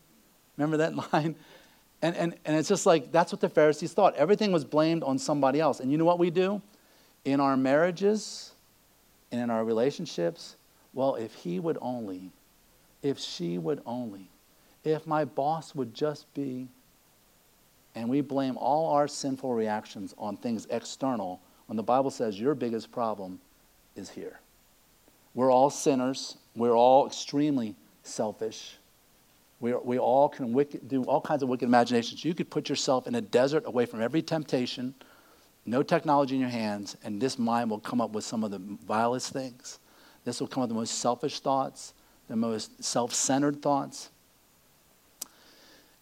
Remember 0.57 0.77
that 0.77 0.95
line? 1.13 1.35
And, 2.01 2.15
and, 2.15 2.35
and 2.45 2.55
it's 2.55 2.69
just 2.69 2.85
like, 2.85 3.11
that's 3.11 3.31
what 3.31 3.41
the 3.41 3.49
Pharisees 3.49 3.93
thought. 3.93 4.15
Everything 4.15 4.51
was 4.51 4.65
blamed 4.65 5.03
on 5.03 5.19
somebody 5.19 5.59
else. 5.59 5.79
And 5.79 5.91
you 5.91 5.97
know 5.97 6.05
what 6.05 6.19
we 6.19 6.29
do? 6.29 6.61
In 7.25 7.39
our 7.39 7.55
marriages 7.55 8.51
and 9.31 9.39
in 9.39 9.49
our 9.51 9.63
relationships, 9.63 10.55
well, 10.93 11.15
if 11.15 11.33
he 11.35 11.59
would 11.59 11.77
only, 11.79 12.31
if 13.03 13.19
she 13.19 13.57
would 13.57 13.81
only, 13.85 14.29
if 14.83 15.05
my 15.05 15.25
boss 15.25 15.75
would 15.75 15.93
just 15.93 16.31
be, 16.33 16.67
and 17.95 18.09
we 18.09 18.21
blame 18.21 18.57
all 18.57 18.93
our 18.93 19.07
sinful 19.07 19.53
reactions 19.53 20.13
on 20.17 20.37
things 20.37 20.65
external, 20.69 21.41
when 21.67 21.77
the 21.77 21.83
Bible 21.83 22.09
says 22.09 22.39
your 22.39 22.55
biggest 22.55 22.91
problem 22.91 23.39
is 23.95 24.09
here. 24.09 24.39
We're 25.33 25.51
all 25.51 25.69
sinners. 25.69 26.37
We're 26.55 26.75
all 26.75 27.07
extremely 27.07 27.75
selfish. 28.03 28.77
We, 29.59 29.73
we 29.73 29.99
all 29.99 30.27
can 30.27 30.53
wicked, 30.53 30.87
do 30.87 31.03
all 31.03 31.21
kinds 31.21 31.43
of 31.43 31.49
wicked 31.49 31.67
imaginations. 31.67 32.25
You 32.25 32.33
could 32.33 32.49
put 32.49 32.67
yourself 32.67 33.07
in 33.07 33.15
a 33.15 33.21
desert 33.21 33.63
away 33.65 33.85
from 33.85 34.01
every 34.01 34.21
temptation, 34.21 34.95
no 35.65 35.83
technology 35.83 36.35
in 36.35 36.41
your 36.41 36.49
hands, 36.49 36.97
and 37.03 37.21
this 37.21 37.37
mind 37.37 37.69
will 37.69 37.79
come 37.79 38.01
up 38.01 38.11
with 38.11 38.23
some 38.23 38.43
of 38.43 38.51
the 38.51 38.59
vilest 38.85 39.31
things. 39.31 39.79
This 40.25 40.39
will 40.39 40.47
come 40.47 40.63
up 40.63 40.69
with 40.69 40.75
the 40.75 40.79
most 40.79 40.99
selfish 40.99 41.39
thoughts, 41.39 41.93
the 42.27 42.35
most 42.35 42.83
self 42.83 43.13
centered 43.13 43.61
thoughts 43.61 44.09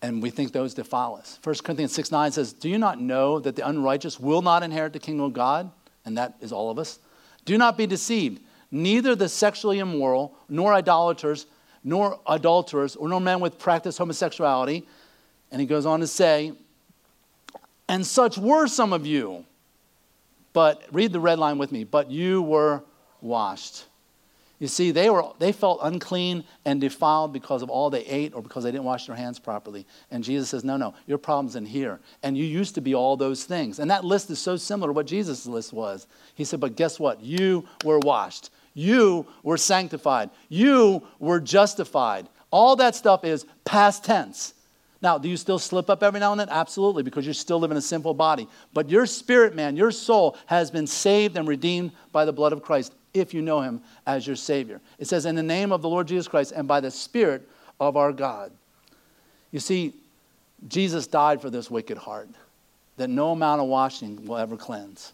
and 0.02 0.24
we 0.24 0.30
think 0.30 0.54
those 0.54 0.74
defile 0.74 1.16
us. 1.16 1.40
1 1.44 1.56
Corinthians 1.64 1.94
6 1.94 2.12
9 2.12 2.32
says, 2.32 2.54
Do 2.54 2.70
you 2.70 2.78
not 2.78 3.02
know 3.02 3.40
that 3.40 3.56
the 3.56 3.68
unrighteous 3.68 4.20
will 4.20 4.42
not 4.42 4.64
inherit 4.64 4.94
the 4.94 5.00
kingdom 5.00 5.26
of 5.26 5.34
God? 5.34 5.72
And 6.06 6.18
that 6.18 6.36
is 6.40 6.52
all 6.52 6.72
of 6.72 6.80
us. 6.80 7.00
Do 7.46 7.58
not 7.58 7.78
be 7.78 7.86
deceived. 7.86 8.42
Neither 8.72 9.16
the 9.16 9.28
sexually 9.28 9.80
immoral, 9.80 10.36
nor 10.48 10.74
idolaters, 10.74 11.48
nor 11.84 12.20
adulterers, 12.28 12.96
or 12.96 13.10
nor 13.10 13.20
men 13.20 13.40
with 13.40 13.60
practiced 13.60 13.98
homosexuality. 13.98 14.88
And 15.52 15.60
he 15.60 15.68
goes 15.68 15.86
on 15.86 16.00
to 16.00 16.08
say, 16.08 16.54
And 17.88 18.06
such 18.06 18.38
were 18.38 18.68
some 18.68 18.94
of 18.94 19.06
you. 19.06 19.46
But 20.54 20.84
read 20.92 21.12
the 21.12 21.20
red 21.20 21.40
line 21.40 21.58
with 21.58 21.72
me. 21.72 21.84
But 21.84 22.10
you 22.10 22.42
were 22.42 22.84
washed 23.22 23.86
you 24.60 24.68
see, 24.68 24.92
they, 24.92 25.10
were, 25.10 25.24
they 25.40 25.54
felt 25.54 25.80
unclean 25.82 26.44
and 26.66 26.82
defiled 26.82 27.32
because 27.32 27.62
of 27.62 27.70
all 27.70 27.90
they 27.90 28.06
ate 28.06 28.34
or 28.36 28.42
because 28.42 28.66
they 28.66 28.72
didn't 28.72 28.84
wash 28.84 29.08
their 29.08 29.16
hands 29.16 29.40
properly. 29.40 29.88
And 30.12 30.22
Jesus 30.22 30.50
says, 30.50 30.66
No, 30.66 30.76
no, 30.76 30.94
your 31.08 31.18
problem's 31.18 31.56
in 31.56 31.66
here. 31.66 32.00
And 32.24 32.38
you 32.38 32.44
used 32.44 32.76
to 32.76 32.82
be 32.82 32.94
all 32.94 33.16
those 33.16 33.46
things. 33.46 33.80
And 33.80 33.90
that 33.90 34.04
list 34.04 34.30
is 34.30 34.38
so 34.38 34.58
similar 34.58 34.90
to 34.90 34.94
what 34.94 35.08
Jesus' 35.08 35.46
list 35.46 35.72
was. 35.72 36.08
He 36.36 36.44
said, 36.44 36.60
But 36.60 36.76
guess 36.76 37.00
what? 37.00 37.22
You 37.24 37.66
were 37.86 38.00
washed, 38.00 38.50
you 38.74 39.26
were 39.44 39.58
sanctified, 39.58 40.30
you 40.50 41.04
were 41.20 41.40
justified. 41.40 42.28
All 42.52 42.76
that 42.78 42.96
stuff 42.96 43.24
is 43.24 43.46
past 43.64 44.04
tense. 44.04 44.54
Now, 45.02 45.18
do 45.18 45.30
you 45.30 45.38
still 45.38 45.60
slip 45.60 45.90
up 45.90 46.04
every 46.04 46.20
now 46.20 46.32
and 46.32 46.40
then? 46.42 46.50
Absolutely, 46.50 47.04
because 47.04 47.26
you're 47.26 47.34
still 47.34 47.60
living 47.60 47.76
in 47.76 47.80
a 47.80 47.82
sinful 47.82 48.16
body. 48.16 48.50
But 48.74 48.90
your 48.90 49.06
spirit, 49.06 49.56
man, 49.56 49.78
your 49.78 49.92
soul 49.92 50.36
has 50.48 50.70
been 50.70 50.88
saved 50.88 51.38
and 51.38 51.48
redeemed 51.48 51.92
by 52.12 52.26
the 52.26 52.34
blood 52.34 52.52
of 52.52 52.62
Christ 52.62 52.94
if 53.14 53.34
you 53.34 53.42
know 53.42 53.62
him 53.62 53.82
as 54.06 54.26
your 54.26 54.36
Savior. 54.36 54.82
It 54.98 55.08
says, 55.08 55.26
in 55.26 55.36
the 55.36 55.44
name 55.44 55.72
of 55.72 55.82
the 55.82 55.90
Lord 55.90 56.08
Jesus 56.08 56.28
Christ 56.28 56.54
and 56.56 56.68
by 56.68 56.80
the 56.80 56.92
Spirit 56.92 57.48
of 57.80 57.98
our 57.98 58.12
God. 58.12 58.52
You 59.52 59.60
see, 59.60 59.94
Jesus 60.68 61.08
died 61.08 61.42
for 61.42 61.50
this 61.50 61.72
wicked 61.72 61.98
heart 61.98 62.30
that 62.98 63.10
no 63.10 63.32
amount 63.32 63.62
of 63.62 63.68
washing 63.68 64.26
will 64.26 64.38
ever 64.38 64.58
cleanse. 64.58 65.14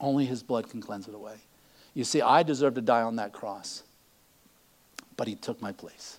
Only 0.00 0.24
his 0.24 0.42
blood 0.42 0.68
can 0.68 0.80
cleanse 0.80 1.06
it 1.06 1.14
away. 1.14 1.36
You 1.94 2.04
see, 2.04 2.20
I 2.20 2.42
deserve 2.42 2.74
to 2.74 2.80
die 2.80 3.02
on 3.02 3.16
that 3.16 3.32
cross, 3.32 3.82
but 5.16 5.28
he 5.28 5.34
took 5.34 5.60
my 5.62 5.72
place. 5.72 6.18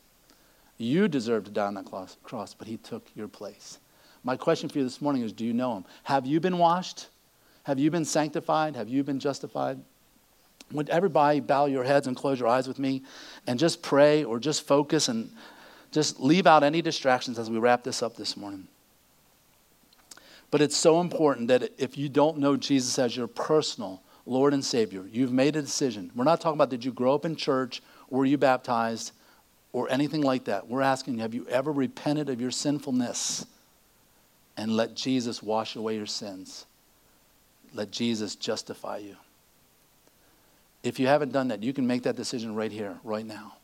You 0.78 1.08
deserve 1.08 1.46
to 1.46 1.52
die 1.52 1.66
on 1.66 1.74
that 1.76 1.86
cross, 1.86 2.54
but 2.54 2.68
he 2.68 2.78
took 2.78 3.06
your 3.16 3.28
place. 3.28 3.80
My 4.24 4.38
question 4.38 4.70
for 4.70 4.78
you 4.78 4.84
this 4.84 5.02
morning 5.02 5.24
is 5.24 5.32
do 5.32 5.46
you 5.46 5.54
know 5.54 5.78
him? 5.78 5.86
Have 6.04 6.26
you 6.26 6.40
been 6.40 6.58
washed? 6.58 7.08
Have 7.64 7.80
you 7.80 7.92
been 7.92 8.06
sanctified? 8.06 8.76
Have 8.76 8.90
you 8.90 9.04
been 9.04 9.20
justified? 9.20 9.80
Would 10.72 10.90
everybody 10.90 11.40
bow 11.40 11.66
your 11.66 11.84
heads 11.84 12.08
and 12.08 12.16
close 12.16 12.40
your 12.40 12.50
eyes 12.50 12.68
with 12.68 12.80
me 12.80 13.04
and 13.46 13.58
just 13.58 13.82
pray 13.82 14.24
or 14.24 14.40
just 14.40 14.68
focus 14.68 15.08
and 15.08 15.32
just 15.92 16.20
leave 16.20 16.46
out 16.46 16.64
any 16.64 16.82
distractions 16.82 17.40
as 17.40 17.50
we 17.50 17.58
wrap 17.58 17.84
this 17.84 18.04
up 18.04 18.16
this 18.18 18.36
morning? 18.36 18.68
But 20.52 20.62
it's 20.62 20.78
so 20.78 21.02
important 21.02 21.48
that 21.50 21.72
if 21.78 21.98
you 21.98 22.10
don't 22.10 22.38
know 22.38 22.58
Jesus 22.58 22.98
as 23.00 23.16
your 23.16 23.28
personal 23.28 24.02
Lord 24.26 24.54
and 24.54 24.64
Savior, 24.64 25.06
you've 25.12 25.32
made 25.32 25.56
a 25.56 25.62
decision. 25.62 26.12
We're 26.16 26.26
not 26.26 26.42
talking 26.42 26.58
about 26.58 26.70
did 26.70 26.84
you 26.84 26.92
grow 26.92 27.16
up 27.16 27.26
in 27.26 27.36
church 27.36 27.82
were 28.10 28.26
you 28.26 28.38
baptized 28.38 29.12
or 29.74 29.90
anything 29.90 30.22
like 30.22 30.46
that. 30.46 30.68
We're 30.68 30.82
asking, 30.82 31.20
have 31.20 31.34
you 31.34 31.46
ever 31.48 31.72
repented 31.72 32.30
of 32.30 32.42
your 32.42 32.52
sinfulness 32.52 33.46
and 34.56 34.72
let 34.76 34.96
Jesus 34.96 35.44
wash 35.44 35.76
away 35.76 35.96
your 35.98 36.06
sins? 36.06 36.66
Let 37.74 37.92
Jesus 37.92 38.36
justify 38.36 38.98
you. 38.98 39.18
If 40.88 41.00
you 41.00 41.08
haven't 41.08 41.34
done 41.34 41.50
that, 41.50 41.64
you 41.64 41.74
can 41.74 41.86
make 41.86 42.04
that 42.04 42.16
decision 42.16 42.56
right 42.56 42.72
here, 42.72 42.98
right 43.04 43.26
now. 43.26 43.56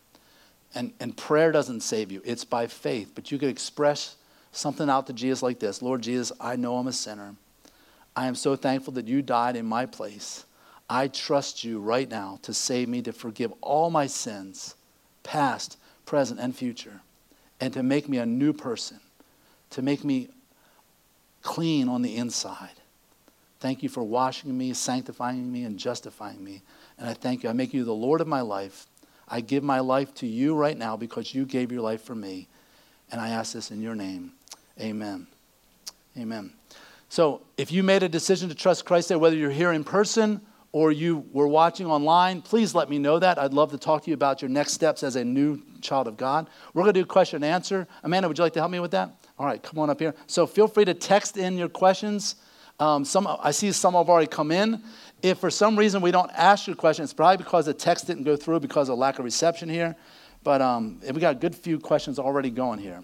And, 0.76 0.92
and 1.00 1.16
prayer 1.16 1.52
doesn't 1.54 1.82
save 1.82 2.12
you, 2.12 2.22
it's 2.26 2.44
by 2.44 2.68
faith. 2.68 3.12
But 3.16 3.32
you 3.32 3.38
could 3.38 3.50
express 3.50 4.18
something 4.52 4.90
out 4.90 5.08
to 5.08 5.14
Jesus 5.14 5.42
like 5.42 5.60
this 5.60 5.82
Lord 5.82 6.02
Jesus, 6.02 6.32
I 6.40 6.58
know 6.58 6.78
I'm 6.78 6.88
a 6.88 6.94
sinner. 6.94 7.36
I 8.16 8.28
am 8.28 8.36
so 8.36 8.56
thankful 8.56 8.94
that 8.94 9.08
you 9.08 9.22
died 9.22 9.56
in 9.56 9.66
my 9.66 9.86
place. 9.86 10.46
I 10.90 11.08
trust 11.08 11.64
you 11.64 11.80
right 11.80 12.10
now 12.10 12.40
to 12.44 12.54
save 12.54 12.90
me, 12.90 13.02
to 13.04 13.14
forgive 13.14 13.54
all 13.62 13.90
my 13.90 14.06
sins, 14.06 14.76
past, 15.24 15.78
present, 16.06 16.40
and 16.40 16.56
future, 16.56 17.02
and 17.62 17.74
to 17.74 17.82
make 17.82 18.10
me 18.10 18.18
a 18.18 18.26
new 18.26 18.52
person, 18.52 19.00
to 19.72 19.82
make 19.82 20.04
me 20.04 20.28
clean 21.42 21.88
on 21.88 22.02
the 22.02 22.18
inside. 22.18 22.76
Thank 23.62 23.82
you 23.82 23.88
for 23.88 24.04
washing 24.04 24.56
me, 24.56 24.74
sanctifying 24.74 25.50
me, 25.50 25.64
and 25.64 25.80
justifying 25.80 26.44
me. 26.44 26.62
And 26.98 27.10
I 27.10 27.14
thank 27.14 27.44
you. 27.44 27.50
I 27.50 27.54
make 27.54 27.74
you 27.74 27.84
the 27.84 27.94
Lord 27.94 28.22
of 28.22 28.28
my 28.28 28.42
life. 28.42 28.88
I 29.28 29.42
give 29.42 29.64
my 29.64 29.80
life 29.80 30.14
to 30.16 30.28
you 30.28 30.56
right 30.56 30.78
now 30.78 30.96
because 30.98 31.34
you 31.34 31.46
gave 31.46 31.72
your 31.72 31.82
life 31.82 32.02
for 32.02 32.16
me. 32.16 32.48
And 33.12 33.20
I 33.20 33.30
ask 33.30 33.54
this 33.54 33.72
in 33.72 33.82
your 33.82 33.96
name. 33.96 34.34
Amen. 34.80 35.28
Amen. 36.18 36.54
So 37.10 37.42
if 37.58 37.72
you 37.72 37.84
made 37.84 38.04
a 38.04 38.10
decision 38.10 38.50
to 38.50 38.56
trust 38.56 38.86
Christ 38.86 39.10
there, 39.10 39.20
whether 39.20 39.36
you're 39.36 39.52
here 39.52 39.72
in 39.72 39.84
person 39.84 40.42
or 40.72 40.92
you 40.92 41.26
were 41.32 41.48
watching 41.48 41.86
online, 41.86 42.42
please 42.42 42.74
let 42.74 42.90
me 42.90 42.98
know 42.98 43.20
that. 43.20 43.38
I'd 43.38 43.54
love 43.54 43.72
to 43.72 43.78
talk 43.78 44.04
to 44.04 44.10
you 44.10 44.16
about 44.16 44.42
your 44.42 44.50
next 44.50 44.74
steps 44.74 45.04
as 45.04 45.16
a 45.16 45.24
new 45.24 45.62
child 45.82 46.08
of 46.08 46.18
God. 46.18 46.50
We're 46.74 46.82
going 46.84 46.94
to 46.96 47.00
do 47.02 47.06
question 47.06 47.38
and 47.38 47.46
answer. 47.46 47.88
Amanda, 48.04 48.28
would 48.28 48.38
you 48.38 48.44
like 48.44 48.54
to 48.54 48.60
help 48.60 48.72
me 48.72 48.80
with 48.80 48.92
that? 48.92 49.16
All 49.38 49.46
right, 49.46 49.62
come 49.62 49.78
on 49.80 49.90
up 49.90 50.00
here. 50.00 50.16
So 50.26 50.48
feel 50.48 50.68
free 50.68 50.86
to 50.86 50.94
text 50.94 51.38
in 51.38 51.58
your 51.58 51.70
questions. 51.70 52.36
Um, 52.80 53.06
some, 53.06 53.28
I 53.28 53.52
see 53.52 53.72
some 53.72 53.94
have 53.94 54.10
already 54.10 54.28
come 54.28 54.52
in. 54.52 54.82
If 55.24 55.40
for 55.40 55.50
some 55.50 55.80
reason 55.80 56.02
we 56.02 56.12
don't 56.12 56.30
ask 56.34 56.68
your 56.68 56.76
question, 56.76 57.04
it's 57.04 57.14
probably 57.14 57.38
because 57.38 57.66
the 57.66 57.74
text 57.74 58.08
didn't 58.08 58.24
go 58.24 58.36
through 58.36 58.60
because 58.60 58.90
of 58.90 58.98
lack 58.98 59.20
of 59.20 59.26
reception 59.26 59.70
here. 59.70 59.96
But 60.44 60.62
um, 60.62 61.00
we 61.02 61.22
got 61.22 61.38
a 61.38 61.40
good 61.40 61.56
few 61.56 61.80
questions 61.80 62.20
already 62.20 62.50
going 62.50 62.80
here. 62.80 63.02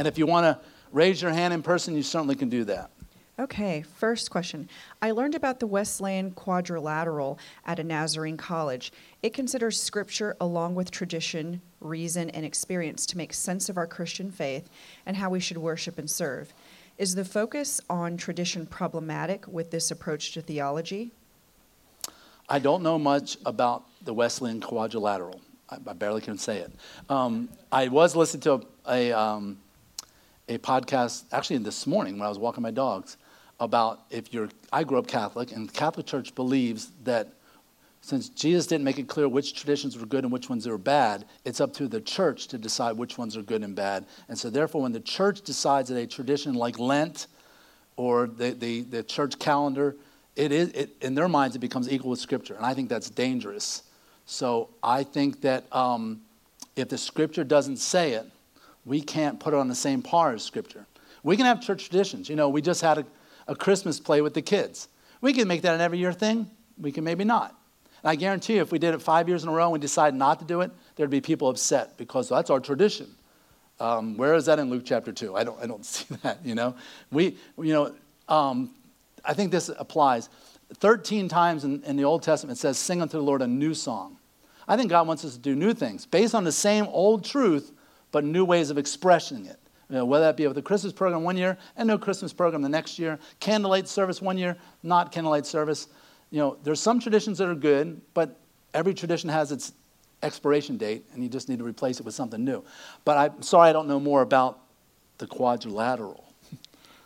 And 0.00 0.08
if 0.08 0.18
you 0.18 0.26
want 0.26 0.44
to 0.44 0.58
raise 0.90 1.22
your 1.22 1.30
hand 1.30 1.54
in 1.54 1.62
person, 1.62 1.94
you 1.94 2.02
certainly 2.02 2.34
can 2.34 2.48
do 2.48 2.64
that. 2.64 2.90
Okay, 3.38 3.82
first 3.82 4.30
question. 4.30 4.68
I 5.00 5.12
learned 5.12 5.34
about 5.34 5.60
the 5.60 5.66
Wesleyan 5.66 6.32
quadrilateral 6.32 7.38
at 7.64 7.78
a 7.78 7.84
Nazarene 7.84 8.38
college. 8.38 8.92
It 9.22 9.34
considers 9.34 9.80
scripture 9.80 10.36
along 10.40 10.74
with 10.74 10.90
tradition, 10.90 11.60
reason, 11.80 12.30
and 12.30 12.44
experience 12.46 13.06
to 13.06 13.16
make 13.18 13.32
sense 13.34 13.68
of 13.68 13.76
our 13.76 13.86
Christian 13.86 14.30
faith 14.30 14.68
and 15.04 15.18
how 15.18 15.28
we 15.28 15.38
should 15.38 15.58
worship 15.58 15.98
and 15.98 16.10
serve. 16.10 16.52
Is 16.98 17.14
the 17.14 17.26
focus 17.26 17.80
on 17.90 18.16
tradition 18.16 18.64
problematic 18.64 19.46
with 19.46 19.70
this 19.70 19.90
approach 19.90 20.32
to 20.32 20.40
theology? 20.40 21.12
I 22.48 22.58
don't 22.58 22.82
know 22.82 22.98
much 22.98 23.36
about 23.44 23.84
the 24.02 24.14
Wesleyan 24.14 24.62
quadrilateral. 24.62 25.40
I, 25.68 25.76
I 25.86 25.92
barely 25.92 26.22
can 26.22 26.38
say 26.38 26.58
it. 26.58 26.72
Um, 27.10 27.50
I 27.70 27.88
was 27.88 28.16
listening 28.16 28.40
to 28.42 28.66
a, 28.86 29.10
a, 29.10 29.18
um, 29.18 29.58
a 30.48 30.56
podcast 30.58 31.24
actually 31.32 31.58
this 31.58 31.86
morning 31.86 32.18
when 32.18 32.24
I 32.24 32.30
was 32.30 32.38
walking 32.38 32.62
my 32.62 32.70
dogs 32.70 33.18
about 33.60 34.00
if 34.10 34.32
you're, 34.32 34.48
I 34.72 34.84
grew 34.84 34.98
up 34.98 35.06
Catholic, 35.06 35.52
and 35.52 35.68
the 35.68 35.72
Catholic 35.72 36.06
Church 36.06 36.34
believes 36.34 36.92
that 37.04 37.28
since 38.06 38.28
Jesus 38.28 38.66
didn't 38.66 38.84
make 38.84 38.98
it 38.98 39.08
clear 39.08 39.28
which 39.28 39.54
traditions 39.54 39.98
were 39.98 40.06
good 40.06 40.22
and 40.22 40.32
which 40.32 40.48
ones 40.48 40.66
were 40.68 40.78
bad, 40.78 41.24
it's 41.44 41.60
up 41.60 41.72
to 41.74 41.88
the 41.88 42.00
church 42.00 42.46
to 42.48 42.58
decide 42.58 42.96
which 42.96 43.18
ones 43.18 43.36
are 43.36 43.42
good 43.42 43.62
and 43.62 43.74
bad. 43.74 44.06
And 44.28 44.38
so, 44.38 44.48
therefore, 44.48 44.82
when 44.82 44.92
the 44.92 45.00
church 45.00 45.42
decides 45.42 45.88
that 45.88 45.98
a 45.98 46.06
tradition 46.06 46.54
like 46.54 46.78
Lent 46.78 47.26
or 47.96 48.28
the, 48.28 48.52
the, 48.52 48.82
the 48.82 49.02
church 49.02 49.38
calendar, 49.38 49.96
it 50.36 50.52
is, 50.52 50.68
it, 50.68 50.96
in 51.00 51.14
their 51.14 51.28
minds, 51.28 51.56
it 51.56 51.58
becomes 51.58 51.90
equal 51.90 52.10
with 52.10 52.20
Scripture. 52.20 52.54
And 52.54 52.64
I 52.64 52.74
think 52.74 52.88
that's 52.88 53.10
dangerous. 53.10 53.82
So, 54.24 54.70
I 54.82 55.02
think 55.02 55.40
that 55.40 55.64
um, 55.74 56.20
if 56.76 56.88
the 56.88 56.98
Scripture 56.98 57.44
doesn't 57.44 57.78
say 57.78 58.12
it, 58.12 58.26
we 58.84 59.00
can't 59.00 59.40
put 59.40 59.52
it 59.52 59.56
on 59.56 59.66
the 59.66 59.74
same 59.74 60.00
par 60.00 60.32
as 60.32 60.44
Scripture. 60.44 60.86
We 61.24 61.36
can 61.36 61.46
have 61.46 61.60
church 61.60 61.88
traditions. 61.88 62.28
You 62.28 62.36
know, 62.36 62.48
we 62.48 62.62
just 62.62 62.82
had 62.82 62.98
a 62.98 63.06
a 63.48 63.54
Christmas 63.54 64.00
play 64.00 64.20
with 64.20 64.34
the 64.34 64.42
kids. 64.42 64.88
We 65.20 65.32
can 65.32 65.48
make 65.48 65.62
that 65.62 65.74
an 65.74 65.80
every 65.80 65.98
year 65.98 66.12
thing. 66.12 66.50
We 66.78 66.92
can 66.92 67.04
maybe 67.04 67.24
not. 67.24 67.54
And 68.06 68.12
I 68.12 68.14
guarantee 68.14 68.54
you, 68.54 68.60
if 68.60 68.70
we 68.70 68.78
did 68.78 68.94
it 68.94 69.02
five 69.02 69.26
years 69.26 69.42
in 69.42 69.48
a 69.48 69.52
row 69.52 69.64
and 69.64 69.72
we 69.72 69.80
decided 69.80 70.16
not 70.16 70.38
to 70.38 70.44
do 70.44 70.60
it, 70.60 70.70
there'd 70.94 71.10
be 71.10 71.20
people 71.20 71.48
upset 71.48 71.96
because 71.96 72.28
that's 72.28 72.50
our 72.50 72.60
tradition. 72.60 73.12
Um, 73.80 74.16
where 74.16 74.34
is 74.34 74.46
that 74.46 74.60
in 74.60 74.70
Luke 74.70 74.84
chapter 74.84 75.10
2? 75.10 75.34
I 75.34 75.42
don't, 75.42 75.60
I 75.60 75.66
don't 75.66 75.84
see 75.84 76.14
that, 76.22 76.38
you 76.46 76.54
know. 76.54 76.76
We, 77.10 77.36
you 77.58 77.72
know, 77.72 77.96
um, 78.28 78.70
I 79.24 79.34
think 79.34 79.50
this 79.50 79.70
applies. 79.76 80.28
13 80.74 81.28
times 81.28 81.64
in, 81.64 81.82
in 81.82 81.96
the 81.96 82.04
Old 82.04 82.22
Testament 82.22 82.56
it 82.56 82.60
says, 82.60 82.78
sing 82.78 83.02
unto 83.02 83.16
the 83.16 83.24
Lord 83.24 83.42
a 83.42 83.46
new 83.48 83.74
song. 83.74 84.18
I 84.68 84.76
think 84.76 84.88
God 84.88 85.08
wants 85.08 85.24
us 85.24 85.32
to 85.32 85.40
do 85.40 85.56
new 85.56 85.74
things 85.74 86.06
based 86.06 86.36
on 86.36 86.44
the 86.44 86.52
same 86.52 86.86
old 86.86 87.24
truth, 87.24 87.72
but 88.12 88.22
new 88.22 88.44
ways 88.44 88.70
of 88.70 88.78
expressing 88.78 89.46
it. 89.46 89.58
You 89.90 89.96
know, 89.96 90.04
whether 90.04 90.26
that 90.26 90.36
be 90.36 90.46
with 90.46 90.58
a 90.58 90.62
Christmas 90.62 90.92
program 90.92 91.24
one 91.24 91.36
year 91.36 91.58
and 91.76 91.88
no 91.88 91.98
Christmas 91.98 92.32
program 92.32 92.62
the 92.62 92.68
next 92.68 93.00
year, 93.00 93.18
candlelight 93.40 93.88
service 93.88 94.22
one 94.22 94.38
year, 94.38 94.56
not 94.84 95.10
candlelight 95.10 95.44
service. 95.44 95.88
You 96.30 96.40
know, 96.40 96.56
there's 96.62 96.80
some 96.80 97.00
traditions 97.00 97.38
that 97.38 97.48
are 97.48 97.54
good, 97.54 98.00
but 98.14 98.38
every 98.74 98.94
tradition 98.94 99.30
has 99.30 99.52
its 99.52 99.72
expiration 100.22 100.76
date, 100.76 101.04
and 101.12 101.22
you 101.22 101.28
just 101.28 101.48
need 101.48 101.58
to 101.58 101.64
replace 101.64 102.00
it 102.00 102.04
with 102.04 102.14
something 102.14 102.44
new. 102.44 102.64
But 103.04 103.16
I'm 103.16 103.42
sorry 103.42 103.70
I 103.70 103.72
don't 103.72 103.88
know 103.88 104.00
more 104.00 104.22
about 104.22 104.60
the 105.18 105.26
quadrilateral. 105.26 106.24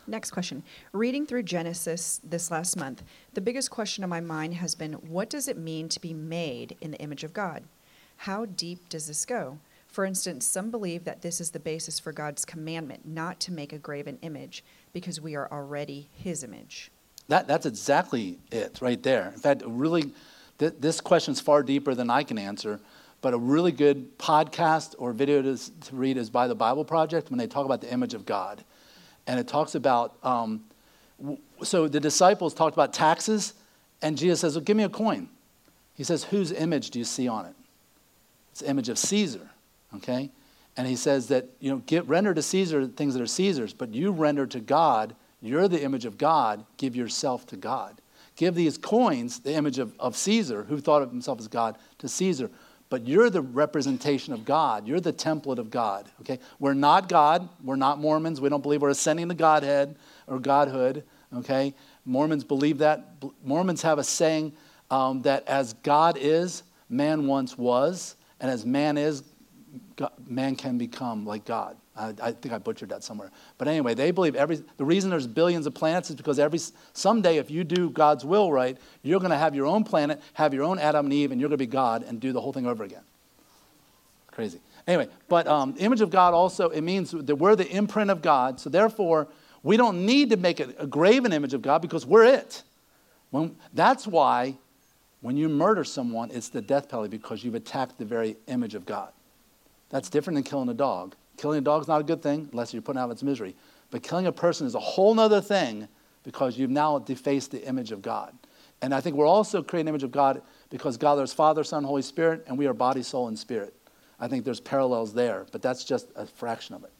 Next 0.07 0.31
question. 0.31 0.63
Reading 0.91 1.25
through 1.25 1.43
Genesis 1.43 2.19
this 2.23 2.51
last 2.51 2.75
month, 2.75 3.03
the 3.33 3.41
biggest 3.41 3.69
question 3.69 4.03
in 4.03 4.09
my 4.09 4.19
mind 4.19 4.55
has 4.55 4.75
been 4.75 4.93
what 4.93 5.29
does 5.29 5.47
it 5.47 5.57
mean 5.57 5.87
to 5.89 6.01
be 6.01 6.13
made 6.13 6.75
in 6.81 6.91
the 6.91 6.99
image 6.99 7.23
of 7.23 7.33
God? 7.33 7.63
How 8.17 8.45
deep 8.45 8.89
does 8.89 9.07
this 9.07 9.25
go? 9.25 9.59
For 9.87 10.05
instance, 10.05 10.45
some 10.45 10.71
believe 10.71 11.03
that 11.03 11.21
this 11.21 11.39
is 11.39 11.51
the 11.51 11.59
basis 11.59 11.99
for 11.99 12.11
God's 12.11 12.45
commandment 12.45 13.05
not 13.05 13.39
to 13.41 13.51
make 13.51 13.73
a 13.73 13.77
graven 13.77 14.17
image 14.21 14.63
because 14.93 15.21
we 15.21 15.35
are 15.35 15.51
already 15.51 16.09
his 16.13 16.43
image. 16.43 16.91
That, 17.27 17.47
that's 17.47 17.65
exactly 17.65 18.39
it 18.51 18.79
right 18.81 19.01
there. 19.01 19.27
In 19.27 19.39
fact, 19.39 19.63
really, 19.65 20.13
th- 20.59 20.73
this 20.79 20.99
question 20.99 21.33
is 21.33 21.39
far 21.39 21.63
deeper 21.63 21.95
than 21.95 22.09
I 22.09 22.23
can 22.23 22.37
answer, 22.37 22.79
but 23.21 23.33
a 23.33 23.37
really 23.37 23.71
good 23.71 24.17
podcast 24.17 24.95
or 24.97 25.13
video 25.13 25.41
to, 25.41 25.57
to, 25.57 25.95
read 25.95 26.17
is 26.17 26.29
by 26.29 26.47
the 26.47 26.55
Bible 26.55 26.83
Project 26.83 27.29
when 27.29 27.37
they 27.37 27.47
talk 27.47 27.65
about 27.65 27.81
the 27.81 27.91
image 27.91 28.13
of 28.13 28.25
God. 28.25 28.63
And 29.27 29.39
it 29.39 29.47
talks 29.47 29.75
about, 29.75 30.17
um, 30.23 30.63
w- 31.19 31.39
so 31.63 31.87
the 31.87 31.99
disciples 31.99 32.53
talked 32.53 32.75
about 32.75 32.93
taxes, 32.93 33.53
and 34.01 34.17
Jesus 34.17 34.41
says, 34.41 34.55
well, 34.55 34.63
Give 34.63 34.75
me 34.75 34.83
a 34.83 34.89
coin. 34.89 35.29
He 35.95 36.03
says, 36.03 36.23
Whose 36.25 36.51
image 36.51 36.89
do 36.89 36.99
you 36.99 37.05
see 37.05 37.27
on 37.27 37.45
it? 37.45 37.55
It's 38.51 38.61
the 38.61 38.69
image 38.69 38.89
of 38.89 38.97
Caesar 38.97 39.51
okay? 39.95 40.29
And 40.77 40.87
he 40.87 40.95
says 40.95 41.27
that, 41.27 41.47
you 41.59 41.69
know, 41.69 41.77
get, 41.85 42.07
render 42.07 42.33
to 42.33 42.41
Caesar 42.41 42.87
things 42.87 43.13
that 43.13 43.21
are 43.21 43.27
Caesar's, 43.27 43.73
but 43.73 43.93
you 43.93 44.11
render 44.11 44.45
to 44.47 44.59
God, 44.59 45.15
you're 45.41 45.67
the 45.67 45.81
image 45.83 46.05
of 46.05 46.17
God, 46.17 46.65
give 46.77 46.95
yourself 46.95 47.45
to 47.47 47.57
God. 47.57 48.01
Give 48.35 48.55
these 48.55 48.77
coins, 48.77 49.39
the 49.39 49.53
image 49.53 49.79
of, 49.79 49.93
of 49.99 50.15
Caesar, 50.15 50.63
who 50.63 50.79
thought 50.79 51.01
of 51.01 51.09
himself 51.09 51.39
as 51.39 51.47
God, 51.47 51.77
to 51.99 52.07
Caesar. 52.07 52.49
But 52.89 53.07
you're 53.07 53.29
the 53.29 53.41
representation 53.41 54.33
of 54.33 54.45
God. 54.45 54.87
You're 54.87 54.99
the 54.99 55.13
template 55.13 55.57
of 55.57 55.69
God. 55.69 56.09
Okay? 56.21 56.39
We're 56.59 56.73
not 56.73 57.07
God. 57.07 57.47
We're 57.63 57.75
not 57.75 57.99
Mormons. 57.99 58.41
We 58.41 58.49
don't 58.49 58.61
believe 58.61 58.81
we're 58.81 58.89
ascending 58.89 59.29
to 59.29 59.35
Godhead 59.35 59.95
or 60.27 60.39
Godhood. 60.39 61.03
Okay? 61.37 61.73
Mormons 62.05 62.43
believe 62.43 62.79
that. 62.79 63.23
Mormons 63.43 63.81
have 63.81 63.97
a 63.97 64.03
saying 64.03 64.53
um, 64.89 65.21
that 65.21 65.47
as 65.47 65.73
God 65.83 66.17
is, 66.19 66.63
man 66.89 67.27
once 67.27 67.57
was, 67.57 68.17
and 68.41 68.51
as 68.51 68.65
man 68.65 68.97
is, 68.97 69.23
God, 69.95 70.11
man 70.27 70.55
can 70.55 70.77
become 70.77 71.25
like 71.25 71.45
God. 71.45 71.77
I, 71.95 72.13
I, 72.21 72.31
think 72.31 72.53
I 72.53 72.57
butchered 72.57 72.89
that 72.89 73.03
somewhere. 73.03 73.31
But 73.57 73.67
anyway, 73.67 73.93
they 73.93 74.11
believe 74.11 74.35
every, 74.35 74.63
the 74.77 74.85
reason 74.85 75.09
there's 75.09 75.27
billions 75.27 75.65
of 75.65 75.73
planets 75.73 76.09
is 76.09 76.15
because 76.15 76.39
every, 76.39 76.59
someday, 76.93 77.37
if 77.37 77.51
you 77.51 77.63
do 77.63 77.89
God's 77.89 78.23
will 78.23 78.51
right, 78.51 78.77
you're 79.03 79.19
going 79.19 79.31
to 79.31 79.37
have 79.37 79.55
your 79.55 79.65
own 79.65 79.83
planet, 79.83 80.21
have 80.33 80.53
your 80.53 80.63
own 80.63 80.79
Adam 80.79 81.07
and 81.07 81.13
Eve, 81.13 81.31
and 81.31 81.41
you're 81.41 81.49
going 81.49 81.57
to 81.57 81.65
be 81.65 81.67
God 81.67 82.03
and 82.03 82.19
do 82.19 82.31
the 82.31 82.39
whole 82.39 82.53
thing 82.53 82.65
over 82.65 82.83
again. 82.83 83.03
Crazy. 84.27 84.59
Anyway, 84.87 85.09
but 85.27 85.47
um, 85.47 85.75
image 85.77 86.01
of 86.01 86.09
God 86.09 86.33
also, 86.33 86.69
it 86.69 86.81
means 86.81 87.11
that 87.11 87.35
we're 87.35 87.55
the 87.55 87.67
imprint 87.67 88.09
of 88.09 88.21
God. 88.21 88.59
So 88.59 88.69
therefore, 88.69 89.27
we 89.61 89.75
don't 89.75 90.05
need 90.05 90.29
to 90.29 90.37
make 90.37 90.59
a, 90.59 90.73
a 90.79 90.87
graven 90.87 91.33
image 91.33 91.53
of 91.53 91.61
God 91.61 91.81
because 91.81 92.05
we're 92.05 92.23
it. 92.23 92.63
When, 93.31 93.57
that's 93.73 94.07
why 94.07 94.55
when 95.21 95.37
you 95.37 95.49
murder 95.49 95.83
someone, 95.83 96.31
it's 96.31 96.49
the 96.49 96.61
death 96.61 96.89
penalty 96.89 97.09
because 97.09 97.43
you've 97.43 97.55
attacked 97.55 97.97
the 97.99 98.05
very 98.05 98.37
image 98.47 98.75
of 98.75 98.85
God. 98.85 99.11
That's 99.89 100.09
different 100.09 100.35
than 100.35 100.43
killing 100.43 100.69
a 100.69 100.73
dog. 100.73 101.15
Killing 101.37 101.59
a 101.59 101.61
dog 101.61 101.81
is 101.81 101.87
not 101.87 102.01
a 102.01 102.03
good 102.03 102.21
thing 102.21 102.47
unless 102.51 102.73
you're 102.73 102.81
putting 102.81 103.01
out 103.01 103.09
its 103.11 103.23
misery. 103.23 103.55
But 103.89 104.03
killing 104.03 104.27
a 104.27 104.31
person 104.31 104.67
is 104.67 104.75
a 104.75 104.79
whole 104.79 105.19
other 105.19 105.41
thing 105.41 105.87
because 106.23 106.57
you've 106.57 106.69
now 106.69 106.99
defaced 106.99 107.51
the 107.51 107.65
image 107.67 107.91
of 107.91 108.01
God. 108.01 108.33
And 108.81 108.93
I 108.93 109.01
think 109.01 109.15
we're 109.15 109.27
also 109.27 109.61
creating 109.61 109.87
an 109.87 109.91
image 109.93 110.03
of 110.03 110.11
God 110.11 110.41
because 110.69 110.97
God 110.97 111.19
is 111.19 111.33
Father, 111.33 111.63
Son, 111.63 111.83
Holy 111.83 112.01
Spirit, 112.01 112.43
and 112.47 112.57
we 112.57 112.67
are 112.67 112.73
body, 112.73 113.03
soul, 113.03 113.27
and 113.27 113.37
spirit. 113.37 113.75
I 114.19 114.27
think 114.27 114.45
there's 114.45 114.59
parallels 114.59 115.13
there, 115.13 115.45
but 115.51 115.61
that's 115.61 115.83
just 115.83 116.09
a 116.15 116.25
fraction 116.25 116.75
of 116.75 116.83
it. 116.83 116.91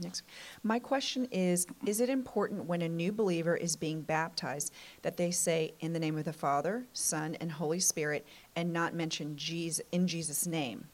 Next. 0.00 0.22
My 0.62 0.78
question 0.78 1.26
is 1.30 1.66
Is 1.84 2.00
it 2.00 2.08
important 2.08 2.64
when 2.66 2.82
a 2.82 2.88
new 2.88 3.12
believer 3.12 3.56
is 3.56 3.76
being 3.76 4.02
baptized 4.02 4.72
that 5.02 5.16
they 5.16 5.30
say, 5.30 5.74
in 5.80 5.92
the 5.92 5.98
name 5.98 6.16
of 6.16 6.24
the 6.24 6.32
Father, 6.32 6.86
Son, 6.92 7.36
and 7.40 7.50
Holy 7.50 7.80
Spirit, 7.80 8.26
and 8.56 8.72
not 8.72 8.94
mention 8.94 9.36
Jesus, 9.36 9.84
in 9.92 10.06
Jesus' 10.06 10.46
name? 10.46 10.86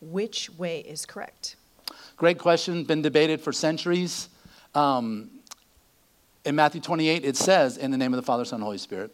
Which 0.00 0.50
way 0.50 0.80
is 0.80 1.06
correct? 1.06 1.56
Great 2.16 2.38
question, 2.38 2.84
been 2.84 3.02
debated 3.02 3.40
for 3.40 3.52
centuries. 3.52 4.28
Um, 4.74 5.30
in 6.44 6.54
Matthew 6.54 6.80
28, 6.80 7.24
it 7.24 7.36
says, 7.36 7.76
in 7.76 7.90
the 7.90 7.98
name 7.98 8.14
of 8.14 8.16
the 8.16 8.22
Father, 8.22 8.44
Son, 8.44 8.58
and 8.58 8.64
Holy 8.64 8.78
Spirit. 8.78 9.10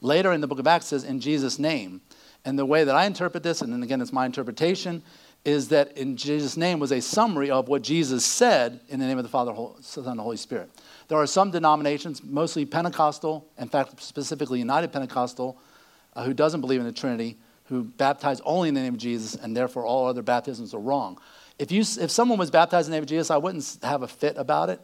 Later 0.00 0.32
in 0.32 0.40
the 0.40 0.46
book 0.46 0.58
of 0.58 0.66
Acts, 0.66 0.86
says, 0.86 1.04
in 1.04 1.20
Jesus' 1.20 1.58
name. 1.58 2.00
And 2.44 2.58
the 2.58 2.66
way 2.66 2.84
that 2.84 2.94
I 2.94 3.06
interpret 3.06 3.42
this, 3.42 3.62
and 3.62 3.72
then 3.72 3.82
again, 3.82 4.00
it's 4.02 4.12
my 4.12 4.26
interpretation, 4.26 5.02
is 5.44 5.68
that 5.68 5.96
in 5.96 6.16
Jesus' 6.16 6.56
name 6.56 6.78
was 6.78 6.92
a 6.92 7.00
summary 7.00 7.50
of 7.50 7.68
what 7.68 7.82
Jesus 7.82 8.24
said 8.24 8.80
in 8.88 9.00
the 9.00 9.06
name 9.06 9.18
of 9.18 9.24
the 9.24 9.30
Father, 9.30 9.54
Son, 9.80 10.06
and 10.06 10.20
Holy 10.20 10.36
Spirit. 10.36 10.70
There 11.08 11.18
are 11.18 11.26
some 11.26 11.50
denominations, 11.50 12.22
mostly 12.22 12.64
Pentecostal, 12.64 13.46
in 13.58 13.68
fact, 13.68 14.02
specifically 14.02 14.58
United 14.58 14.92
Pentecostal, 14.92 15.58
uh, 16.14 16.24
who 16.24 16.32
doesn't 16.32 16.60
believe 16.60 16.80
in 16.80 16.86
the 16.86 16.92
Trinity, 16.92 17.36
who 17.64 17.84
baptize 17.84 18.40
only 18.44 18.68
in 18.68 18.74
the 18.74 18.80
name 18.80 18.94
of 18.94 19.00
Jesus, 19.00 19.34
and 19.34 19.56
therefore 19.56 19.84
all 19.84 20.06
other 20.06 20.22
baptisms 20.22 20.74
are 20.74 20.80
wrong. 20.80 21.18
If, 21.58 21.70
you, 21.70 21.80
if 21.80 22.10
someone 22.10 22.38
was 22.38 22.50
baptized 22.50 22.88
in 22.88 22.90
the 22.90 22.96
name 22.96 23.02
of 23.04 23.08
Jesus, 23.08 23.30
I 23.30 23.36
wouldn't 23.36 23.78
have 23.82 24.02
a 24.02 24.08
fit 24.08 24.36
about 24.36 24.70
it. 24.70 24.80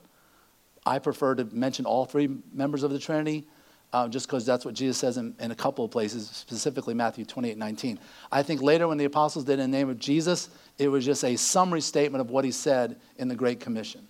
I 0.86 0.98
prefer 0.98 1.34
to 1.34 1.44
mention 1.44 1.84
all 1.84 2.04
three 2.04 2.28
members 2.52 2.82
of 2.82 2.90
the 2.90 2.98
Trinity, 2.98 3.46
uh, 3.92 4.08
just 4.08 4.26
because 4.26 4.46
that's 4.46 4.64
what 4.64 4.74
Jesus 4.74 4.96
says 4.98 5.16
in, 5.16 5.34
in, 5.40 5.50
a 5.50 5.54
couple 5.54 5.84
of 5.84 5.90
places, 5.90 6.28
specifically 6.30 6.94
Matthew 6.94 7.24
28 7.24 7.58
19. 7.58 7.98
I 8.30 8.42
think 8.42 8.62
later 8.62 8.88
when 8.88 8.98
the 8.98 9.04
apostles 9.04 9.44
did 9.44 9.58
in 9.58 9.70
the 9.70 9.76
name 9.76 9.90
of 9.90 9.98
Jesus, 9.98 10.48
it 10.78 10.88
was 10.88 11.04
just 11.04 11.24
a 11.24 11.36
summary 11.36 11.80
statement 11.80 12.20
of 12.20 12.30
what 12.30 12.44
he 12.44 12.52
said 12.52 12.96
in 13.18 13.28
the 13.28 13.34
Great 13.34 13.60
Commission. 13.60 14.06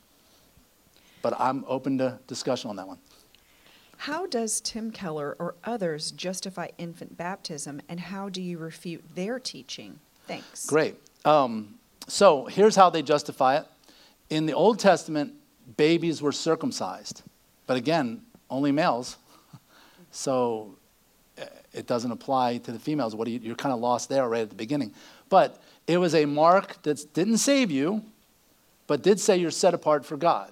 But 1.23 1.39
I'm 1.41 1.65
open 1.67 1.99
to 1.99 2.19
discussion 2.27 2.71
on 2.71 2.77
that 2.77 2.87
one. 2.87 2.99
How 3.97 4.27
does 4.27 4.61
Tim 4.61 4.91
Keller 4.91 5.37
or 5.39 5.57
others 5.65 6.11
justify 6.13 6.69
infant 6.79 7.17
baptism, 7.17 7.83
and 7.89 8.01
how 8.01 8.29
do 8.29 8.41
you 8.41 8.59
refute 8.59 9.05
their 9.15 9.39
teaching? 9.39 9.99
Thanks. 10.27 10.67
Great. 10.67 10.95
Um, 11.25 11.75
so 12.11 12.47
here's 12.47 12.77
how 12.77 12.91
they 12.91 13.03
justify 13.03 13.59
it. 13.59 13.67
In 14.29 14.47
the 14.47 14.53
Old 14.53 14.79
Testament, 14.79 15.35
babies 15.77 16.21
were 16.21 16.33
circumcised, 16.33 17.23
but 17.67 17.77
again, 17.77 18.23
only 18.49 18.73
males. 18.73 19.17
So 20.13 20.75
eh, 21.39 21.45
it 21.73 21.87
doesn't 21.87 22.11
apply 22.11 22.59
to 22.59 22.73
the 22.73 22.81
females. 22.81 23.15
What 23.15 23.29
you, 23.29 23.39
you're 23.41 23.55
kind 23.55 23.73
of 23.73 23.79
lost 23.79 24.09
there 24.09 24.29
right 24.29 24.43
at 24.43 24.49
the 24.49 24.57
beginning. 24.57 24.93
But 25.29 25.63
it 25.87 25.99
was 25.99 26.17
a 26.17 26.25
mark 26.25 26.83
that 26.83 27.15
didn't 27.15 27.39
save 27.39 27.71
you, 27.71 28.03
but 28.89 29.05
did 29.05 29.21
say 29.21 29.37
you're 29.37 29.53
set 29.53 29.73
apart 29.73 30.05
for 30.05 30.17
God. 30.17 30.51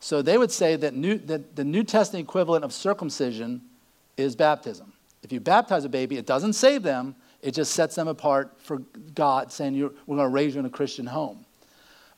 So 0.00 0.22
they 0.22 0.36
would 0.36 0.50
say 0.50 0.74
that, 0.74 0.92
new, 0.94 1.18
that 1.18 1.54
the 1.54 1.62
New 1.62 1.84
Testament 1.84 2.24
equivalent 2.24 2.64
of 2.64 2.72
circumcision 2.72 3.62
is 4.16 4.34
baptism. 4.34 4.92
If 5.22 5.32
you 5.32 5.38
baptize 5.38 5.84
a 5.84 5.88
baby, 5.88 6.16
it 6.16 6.26
doesn't 6.26 6.54
save 6.54 6.82
them, 6.82 7.14
it 7.44 7.52
just 7.52 7.74
sets 7.74 7.94
them 7.94 8.08
apart 8.08 8.54
for 8.56 8.78
God, 9.14 9.52
saying 9.52 9.78
we're 9.78 10.16
going 10.16 10.26
to 10.26 10.28
raise 10.28 10.54
you 10.54 10.60
in 10.60 10.66
a 10.66 10.70
Christian 10.70 11.04
home. 11.04 11.44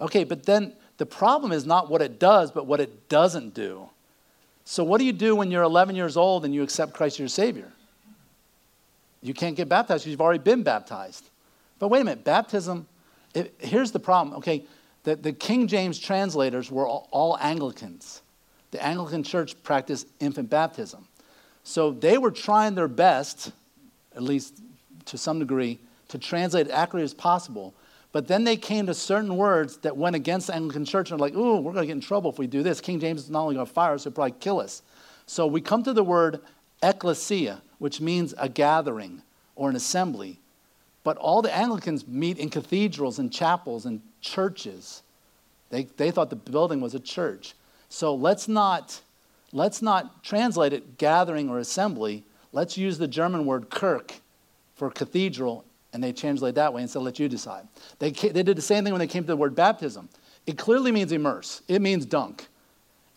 Okay, 0.01 0.23
but 0.23 0.47
then 0.47 0.73
the 0.99 1.05
problem 1.05 1.51
is 1.51 1.67
not 1.67 1.91
what 1.91 2.01
it 2.01 2.21
does, 2.21 2.53
but 2.53 2.67
what 2.67 2.79
it 2.79 3.09
doesn't 3.09 3.53
do. 3.53 3.89
So, 4.65 4.85
what 4.85 4.99
do 4.99 5.05
you 5.05 5.13
do 5.13 5.35
when 5.35 5.51
you're 5.51 5.65
11 5.65 5.97
years 5.97 6.17
old 6.17 6.45
and 6.45 6.55
you 6.55 6.63
accept 6.63 6.95
Christ 6.95 7.17
as 7.17 7.19
your 7.19 7.29
Savior? 7.29 7.73
You 9.21 9.35
can't 9.35 9.57
get 9.57 9.69
baptized 9.69 10.05
because 10.05 10.13
you've 10.13 10.21
already 10.21 10.43
been 10.43 10.63
baptized. 10.63 11.29
But 11.81 11.89
wait 11.89 12.03
a 12.03 12.05
minute, 12.05 12.23
baptism, 12.23 12.87
it, 13.35 13.53
here's 13.59 13.91
the 13.91 13.99
problem. 13.99 14.37
Okay, 14.37 14.65
the, 15.03 15.17
the 15.17 15.33
King 15.33 15.67
James 15.67 15.99
translators 15.99 16.71
were 16.71 16.87
all, 16.87 17.09
all 17.11 17.37
Anglicans. 17.39 18.23
The 18.71 18.81
Anglican 18.81 19.25
church 19.25 19.61
practiced 19.65 20.07
infant 20.21 20.51
baptism. 20.51 21.09
So 21.65 21.91
they 21.91 22.17
were 22.17 22.31
trying 22.31 22.77
their 22.77 22.87
best, 22.87 23.51
at 24.15 24.23
least 24.23 24.61
to 25.07 25.19
some 25.19 25.39
degree, 25.39 25.79
to 26.09 26.19
translate 26.19 26.71
accurately 26.71 27.05
as 27.05 27.15
possible. 27.15 27.75
But 28.13 28.29
then 28.29 28.45
they 28.45 28.57
came 28.57 28.87
to 28.87 28.95
certain 28.95 29.37
words 29.37 29.79
that 29.79 29.97
went 29.97 30.17
against 30.17 30.47
the 30.47 30.55
Anglican 30.55 30.85
church 30.85 31.11
and 31.11 31.21
are 31.21 31.23
like, 31.23 31.35
ooh, 31.35 31.57
we're 31.57 31.73
going 31.73 31.83
to 31.83 31.87
get 31.87 31.97
in 31.97 32.01
trouble 32.01 32.31
if 32.31 32.39
we 32.39 32.47
do 32.47 32.63
this. 32.63 32.81
King 32.81 33.01
James 33.01 33.25
is 33.25 33.31
not 33.31 33.43
only 33.43 33.57
going 33.57 33.67
to 33.67 33.73
fire 33.73 33.95
us, 33.95 34.05
he'll 34.05 34.13
probably 34.13 34.35
kill 34.41 34.61
us. 34.61 34.83
So 35.27 35.47
we 35.47 35.61
come 35.61 35.83
to 35.83 35.93
the 35.93 36.05
word 36.05 36.41
ecclesia, 36.83 37.63
which 37.79 38.01
means 38.01 38.35
a 38.39 38.49
gathering 38.49 39.23
or 39.55 39.69
an 39.69 39.77
assembly. 39.77 40.39
But 41.05 41.17
all 41.19 41.43
the 41.43 41.55
Anglicans 41.55 42.07
meet 42.07 42.39
in 42.39 42.49
cathedrals 42.49 43.19
and 43.19 43.33
chapels 43.33 43.87
and 43.87 44.01
churches. 44.21 45.03
They, 45.71 45.85
they 45.97 46.11
thought 46.11 46.31
the 46.31 46.37
building 46.37 46.81
was 46.81 46.95
a 46.95 47.01
church. 47.01 47.55
So 47.89 48.15
let's 48.15 48.49
not, 48.49 49.01
let's 49.53 49.83
not 49.83 50.25
translate 50.25 50.73
it 50.73 50.99
gathering 50.99 51.49
or 51.49 51.59
assembly. 51.59 52.25
Let's 52.53 52.79
use 52.79 52.99
the 52.99 53.09
German 53.09 53.47
word 53.47 53.69
Kirk 53.69 54.15
for 54.77 54.91
cathedral, 54.91 55.65
and 55.93 56.05
they 56.05 56.13
translate 56.13 56.55
that 56.55 56.73
way 56.73 56.83
and 56.83 56.91
said, 56.91 57.03
let 57.03 57.19
you 57.19 57.29
decide. 57.29 57.67
They, 57.99 58.13
they 58.13 58.43
did 58.43 58.57
the 58.57 58.63
same 58.63 58.85
thing 58.85 58.93
when 58.93 59.01
they 59.01 59.07
came 59.07 59.25
to 59.25 59.27
the 59.27 59.37
word 59.37 59.55
baptism. 59.55 60.09
It 60.47 60.57
clearly 60.57 60.93
means 60.93 61.11
immerse, 61.11 61.63
it 61.67 61.83
means 61.83 62.07
dunk. 62.07 62.47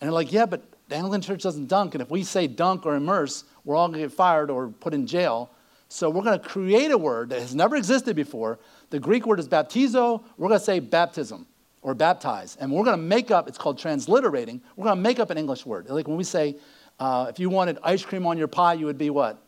And 0.00 0.08
they're 0.08 0.12
like, 0.12 0.32
yeah, 0.32 0.46
but 0.46 0.62
the 0.88 0.96
Anglican 0.96 1.20
church 1.20 1.42
doesn't 1.42 1.68
dunk, 1.68 1.94
and 1.94 2.02
if 2.02 2.10
we 2.10 2.24
say 2.24 2.46
dunk 2.48 2.84
or 2.86 2.96
immerse, 2.96 3.44
we're 3.64 3.76
all 3.76 3.92
to 3.92 3.98
get 3.98 4.10
fired 4.10 4.50
or 4.50 4.68
put 4.68 4.94
in 4.94 5.06
jail. 5.06 5.50
So 5.88 6.08
we're 6.08 6.22
to 6.22 6.38
create 6.38 6.92
a 6.92 6.98
word 6.98 7.30
that 7.30 7.40
has 7.40 7.54
never 7.54 7.76
existed 7.76 8.14
before. 8.14 8.58
The 8.90 9.00
Greek 9.00 9.26
word 9.26 9.40
is 9.40 9.48
baptizo. 9.48 10.22
We're 10.38 10.48
to 10.48 10.60
say 10.60 10.78
baptism 10.78 11.46
or 11.82 11.94
baptize. 11.94 12.56
And 12.60 12.70
we're 12.70 12.84
going 12.84 12.96
to 12.96 13.02
make 13.02 13.30
up, 13.30 13.48
it's 13.48 13.58
called 13.58 13.76
transliterating, 13.78 14.60
we're 14.76 14.84
going 14.84 14.96
to 14.96 15.02
make 15.02 15.18
up 15.18 15.30
an 15.30 15.38
English 15.38 15.66
word. 15.66 15.88
Like 15.88 16.06
when 16.06 16.16
we 16.16 16.24
say, 16.24 16.56
uh, 17.00 17.26
if 17.28 17.40
you 17.40 17.50
wanted 17.50 17.78
ice 17.82 18.04
cream 18.04 18.26
on 18.26 18.38
your 18.38 18.48
pie, 18.48 18.74
you 18.74 18.86
would 18.86 18.98
be 18.98 19.10
what? 19.10 19.42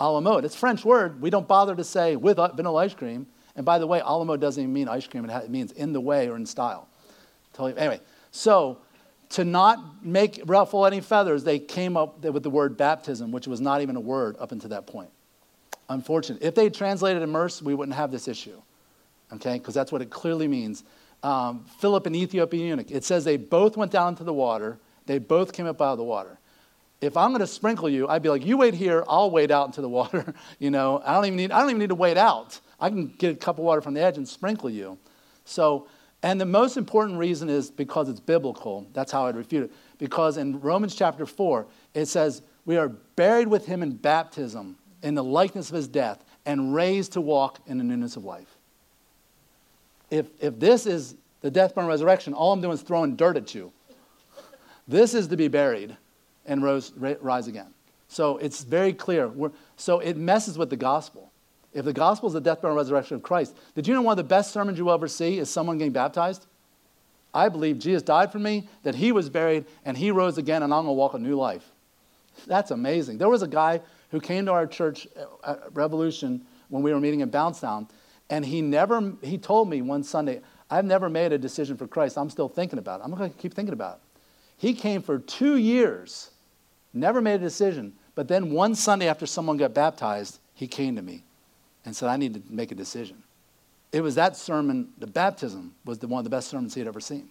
A 0.00 0.10
la 0.10 0.20
mode. 0.20 0.44
It's 0.44 0.54
a 0.54 0.58
French 0.58 0.84
word. 0.84 1.20
We 1.20 1.30
don't 1.30 1.48
bother 1.48 1.74
to 1.74 1.84
say 1.84 2.16
with 2.16 2.36
vanilla 2.36 2.84
ice 2.84 2.94
cream. 2.94 3.26
And 3.56 3.64
by 3.64 3.78
the 3.78 3.86
way, 3.86 4.00
a 4.04 4.16
la 4.16 4.24
mode 4.24 4.40
doesn't 4.40 4.62
even 4.62 4.72
mean 4.72 4.88
ice 4.88 5.06
cream, 5.06 5.28
it 5.28 5.50
means 5.50 5.72
in 5.72 5.92
the 5.92 6.00
way 6.00 6.28
or 6.28 6.36
in 6.36 6.46
style. 6.46 6.88
Anyway, 7.58 8.00
so 8.30 8.78
to 9.30 9.44
not 9.44 10.04
make 10.04 10.40
ruffle 10.46 10.86
any 10.86 11.00
feathers, 11.00 11.42
they 11.42 11.58
came 11.58 11.96
up 11.96 12.24
with 12.24 12.44
the 12.44 12.50
word 12.50 12.76
baptism, 12.76 13.32
which 13.32 13.48
was 13.48 13.60
not 13.60 13.82
even 13.82 13.96
a 13.96 14.00
word 14.00 14.36
up 14.38 14.52
until 14.52 14.70
that 14.70 14.86
point. 14.86 15.10
Unfortunate. 15.88 16.42
If 16.42 16.54
they 16.54 16.70
translated 16.70 17.22
immerse, 17.22 17.60
we 17.60 17.74
wouldn't 17.74 17.96
have 17.96 18.12
this 18.12 18.28
issue, 18.28 18.60
okay? 19.32 19.54
Because 19.54 19.74
that's 19.74 19.90
what 19.90 20.02
it 20.02 20.10
clearly 20.10 20.46
means 20.46 20.84
um, 21.22 21.64
Philip 21.80 22.06
and 22.06 22.14
Ethiopian 22.14 22.66
eunuch. 22.66 22.90
It 22.90 23.04
says 23.04 23.24
they 23.24 23.36
both 23.36 23.76
went 23.76 23.90
down 23.90 24.10
into 24.10 24.24
the 24.24 24.32
water. 24.32 24.78
They 25.06 25.18
both 25.18 25.52
came 25.52 25.66
up 25.66 25.80
out 25.80 25.92
of 25.92 25.98
the 25.98 26.04
water. 26.04 26.38
If 27.00 27.16
I'm 27.16 27.30
going 27.30 27.40
to 27.40 27.46
sprinkle 27.46 27.88
you, 27.88 28.08
I'd 28.08 28.22
be 28.22 28.28
like, 28.28 28.44
you 28.44 28.56
wait 28.56 28.74
here, 28.74 29.04
I'll 29.08 29.30
wade 29.30 29.50
out 29.50 29.66
into 29.66 29.80
the 29.80 29.88
water. 29.88 30.34
you 30.58 30.70
know, 30.70 31.02
I 31.04 31.14
don't 31.14 31.26
even 31.26 31.36
need, 31.36 31.52
I 31.52 31.60
don't 31.60 31.70
even 31.70 31.80
need 31.80 31.90
to 31.90 31.94
wade 31.94 32.18
out. 32.18 32.60
I 32.80 32.88
can 32.88 33.08
get 33.18 33.32
a 33.32 33.36
cup 33.36 33.58
of 33.58 33.64
water 33.64 33.80
from 33.80 33.94
the 33.94 34.02
edge 34.02 34.16
and 34.16 34.28
sprinkle 34.28 34.70
you. 34.70 34.98
So, 35.44 35.88
and 36.22 36.40
the 36.40 36.46
most 36.46 36.76
important 36.76 37.18
reason 37.18 37.48
is 37.48 37.70
because 37.70 38.08
it's 38.08 38.20
biblical. 38.20 38.86
That's 38.92 39.12
how 39.12 39.26
I'd 39.26 39.36
refute 39.36 39.64
it. 39.64 39.72
Because 39.98 40.36
in 40.36 40.60
Romans 40.60 40.94
chapter 40.94 41.26
4, 41.26 41.66
it 41.94 42.06
says, 42.06 42.42
we 42.64 42.76
are 42.76 42.88
buried 42.88 43.48
with 43.48 43.66
him 43.66 43.82
in 43.82 43.92
baptism 43.92 44.76
in 45.02 45.14
the 45.14 45.24
likeness 45.24 45.70
of 45.70 45.76
his 45.76 45.88
death 45.88 46.24
and 46.44 46.74
raised 46.74 47.12
to 47.12 47.20
walk 47.20 47.60
in 47.66 47.78
the 47.78 47.84
newness 47.84 48.16
of 48.16 48.24
life 48.24 48.58
if, 50.10 50.26
if 50.40 50.58
this 50.58 50.86
is 50.86 51.16
the 51.40 51.50
death, 51.50 51.74
burial, 51.74 51.90
resurrection, 51.90 52.34
all 52.34 52.52
I'm 52.52 52.60
doing 52.60 52.74
is 52.74 52.82
throwing 52.82 53.16
dirt 53.16 53.36
at 53.36 53.54
you. 53.54 53.72
This 54.86 55.14
is 55.14 55.28
to 55.28 55.36
be 55.36 55.48
buried 55.48 55.96
and 56.48 56.62
rose, 56.62 56.92
rise 57.20 57.46
again. 57.46 57.72
So 58.08 58.38
it's 58.38 58.64
very 58.64 58.92
clear. 58.92 59.28
We're, 59.28 59.52
so 59.76 60.00
it 60.00 60.16
messes 60.16 60.58
with 60.58 60.70
the 60.70 60.76
gospel. 60.76 61.30
If 61.72 61.84
the 61.84 61.92
gospel 61.92 62.28
is 62.28 62.32
the 62.32 62.40
death, 62.40 62.62
burial, 62.62 62.78
and 62.78 62.84
resurrection 62.84 63.16
of 63.16 63.22
Christ, 63.22 63.54
did 63.74 63.86
you 63.86 63.94
know 63.94 64.02
one 64.02 64.12
of 64.12 64.16
the 64.16 64.24
best 64.24 64.52
sermons 64.52 64.78
you 64.78 64.86
will 64.86 64.94
ever 64.94 65.06
see 65.06 65.38
is 65.38 65.50
someone 65.50 65.78
getting 65.78 65.92
baptized? 65.92 66.46
I 67.34 67.50
believe 67.50 67.78
Jesus 67.78 68.02
died 68.02 68.32
for 68.32 68.38
me, 68.38 68.66
that 68.82 68.94
he 68.94 69.12
was 69.12 69.28
buried, 69.28 69.66
and 69.84 69.96
he 69.96 70.10
rose 70.10 70.38
again, 70.38 70.62
and 70.62 70.72
I'm 70.72 70.84
going 70.84 70.96
to 70.96 70.98
walk 70.98 71.12
a 71.12 71.18
new 71.18 71.36
life. 71.36 71.70
That's 72.46 72.70
amazing. 72.70 73.18
There 73.18 73.28
was 73.28 73.42
a 73.42 73.48
guy 73.48 73.82
who 74.10 74.20
came 74.20 74.46
to 74.46 74.52
our 74.52 74.66
church 74.66 75.06
at 75.46 75.60
Revolution 75.74 76.40
when 76.70 76.82
we 76.82 76.92
were 76.92 77.00
meeting 77.00 77.20
in 77.20 77.28
Bouncetown, 77.28 77.86
and 78.30 78.44
he 78.44 78.62
never, 78.62 79.12
he 79.22 79.36
told 79.36 79.68
me 79.68 79.82
one 79.82 80.02
Sunday, 80.02 80.40
I've 80.70 80.86
never 80.86 81.10
made 81.10 81.32
a 81.32 81.38
decision 81.38 81.76
for 81.76 81.86
Christ. 81.86 82.16
I'm 82.16 82.30
still 82.30 82.48
thinking 82.48 82.78
about 82.78 83.00
it. 83.00 83.04
I'm 83.04 83.14
going 83.14 83.30
to 83.30 83.36
keep 83.36 83.52
thinking 83.52 83.74
about 83.74 83.96
it. 83.96 84.20
He 84.56 84.74
came 84.74 85.02
for 85.02 85.18
two 85.18 85.56
years, 85.56 86.30
never 86.92 87.20
made 87.20 87.34
a 87.34 87.38
decision. 87.38 87.94
But 88.14 88.28
then 88.28 88.50
one 88.50 88.74
Sunday 88.74 89.08
after 89.08 89.26
someone 89.26 89.56
got 89.56 89.74
baptized, 89.74 90.40
he 90.54 90.66
came 90.66 90.96
to 90.96 91.02
me 91.02 91.24
and 91.84 91.94
said, 91.94 92.08
I 92.08 92.16
need 92.16 92.34
to 92.34 92.42
make 92.50 92.72
a 92.72 92.74
decision. 92.74 93.22
It 93.92 94.00
was 94.00 94.16
that 94.16 94.36
sermon, 94.36 94.88
the 94.98 95.06
baptism 95.06 95.74
was 95.84 95.98
the 95.98 96.08
one 96.08 96.18
of 96.18 96.24
the 96.24 96.30
best 96.30 96.48
sermons 96.48 96.74
he 96.74 96.80
had 96.80 96.88
ever 96.88 97.00
seen. 97.00 97.28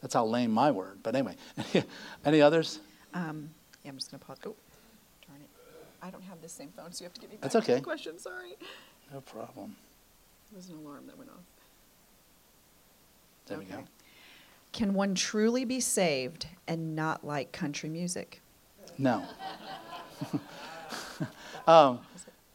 That's 0.00 0.14
how 0.14 0.26
lame 0.26 0.50
my 0.50 0.70
word. 0.70 0.98
But 1.02 1.14
anyway, 1.14 1.36
any 2.24 2.42
others? 2.42 2.80
Um, 3.14 3.50
yeah, 3.82 3.90
I'm 3.90 3.96
just 3.96 4.10
going 4.10 4.20
to 4.20 4.26
pause. 4.26 4.38
Oh, 4.44 4.54
darn 5.26 5.40
it. 5.40 5.48
I 6.02 6.10
don't 6.10 6.22
have 6.22 6.42
the 6.42 6.48
same 6.48 6.68
phone, 6.76 6.92
so 6.92 7.02
you 7.02 7.06
have 7.06 7.14
to 7.14 7.20
give 7.20 7.30
me 7.30 7.36
back 7.36 7.42
That's 7.42 7.56
okay. 7.56 7.76
the 7.76 7.80
question. 7.80 8.18
Sorry. 8.18 8.56
No 9.12 9.20
problem. 9.20 9.76
There 10.50 10.58
was 10.58 10.68
an 10.68 10.76
alarm 10.76 11.06
that 11.06 11.16
went 11.16 11.30
off. 11.30 11.36
There 13.46 13.58
we 13.58 13.64
go. 13.64 13.84
Can 14.72 14.92
one 14.92 15.14
truly 15.14 15.64
be 15.64 15.80
saved 15.80 16.46
and 16.68 16.94
not 16.94 17.24
like 17.24 17.52
country 17.52 17.88
music? 17.88 18.41
No. 18.98 19.24
um, 21.66 22.00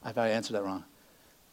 I 0.03 0.11
thought 0.11 0.25
I 0.25 0.29
answered 0.29 0.53
that 0.53 0.63
wrong. 0.63 0.83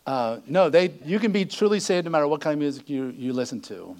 Uh, 0.07 0.39
no, 0.47 0.69
they, 0.69 0.93
you 1.05 1.19
can 1.19 1.33
be 1.33 1.45
truly 1.45 1.81
saved 1.81 2.05
no 2.05 2.11
matter 2.11 2.29
what 2.29 2.41
kind 2.41 2.53
of 2.53 2.61
music 2.61 2.89
you, 2.89 3.15
you 3.17 3.33
listen 3.33 3.61
to. 3.63 3.97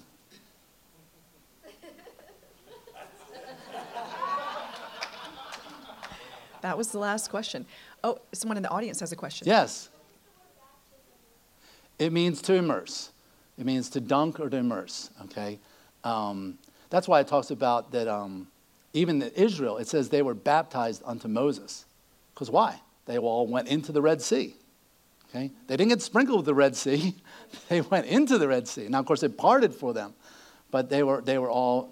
That 6.61 6.75
was 6.75 6.87
the 6.87 6.97
last 6.97 7.29
question. 7.29 7.63
Oh, 8.03 8.17
someone 8.33 8.57
in 8.57 8.63
the 8.63 8.69
audience 8.69 8.99
has 8.99 9.11
a 9.11 9.15
question. 9.15 9.47
Yes. 9.47 9.89
It 11.99 12.11
means 12.11 12.41
to 12.41 12.55
immerse. 12.55 13.11
It 13.59 13.67
means 13.67 13.87
to 13.91 14.01
dunk 14.01 14.39
or 14.39 14.49
to 14.49 14.57
immerse, 14.57 15.11
okay? 15.25 15.59
Um, 16.03 16.57
that's 16.89 17.07
why 17.07 17.19
it 17.19 17.27
talks 17.27 17.51
about 17.51 17.91
that 17.91 18.07
um, 18.07 18.47
even 18.95 19.21
in 19.21 19.29
Israel, 19.31 19.77
it 19.77 19.87
says 19.87 20.09
they 20.09 20.21
were 20.21 20.33
baptized 20.33 21.01
unto 21.05 21.27
Moses. 21.27 21.85
Because 22.33 22.49
why? 22.49 22.79
They 23.05 23.17
all 23.17 23.45
went 23.45 23.67
into 23.67 23.91
the 23.91 24.01
Red 24.01 24.21
Sea. 24.21 24.55
Okay? 25.29 25.51
They 25.67 25.77
didn't 25.77 25.89
get 25.89 26.01
sprinkled 26.01 26.39
with 26.39 26.45
the 26.45 26.53
Red 26.53 26.75
Sea. 26.75 27.15
they 27.69 27.81
went 27.81 28.07
into 28.07 28.37
the 28.37 28.47
Red 28.47 28.67
Sea. 28.67 28.87
Now, 28.87 28.99
of 28.99 29.05
course, 29.05 29.21
it 29.21 29.37
parted 29.37 29.75
for 29.75 29.93
them, 29.93 30.13
but 30.71 30.89
they 30.89 31.03
were, 31.03 31.21
they 31.21 31.37
were 31.37 31.49
all 31.49 31.91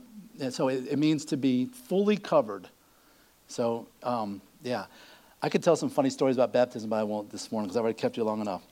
so 0.50 0.68
it, 0.68 0.88
it 0.90 0.98
means 0.98 1.26
to 1.26 1.38
be 1.38 1.66
fully 1.66 2.18
covered. 2.18 2.68
So, 3.48 3.88
um, 4.02 4.42
yeah. 4.64 4.86
I 5.42 5.50
could 5.50 5.62
tell 5.62 5.76
some 5.76 5.90
funny 5.90 6.10
stories 6.10 6.38
about 6.38 6.54
baptism, 6.54 6.90
but 6.90 6.96
I 6.96 7.04
won't 7.04 7.30
this 7.30 7.52
morning 7.52 7.68
because 7.68 7.78
I've 7.78 7.84
already 7.84 8.00
kept 8.00 8.18
you 8.18 8.24
long 8.24 8.42
enough. 8.42 8.64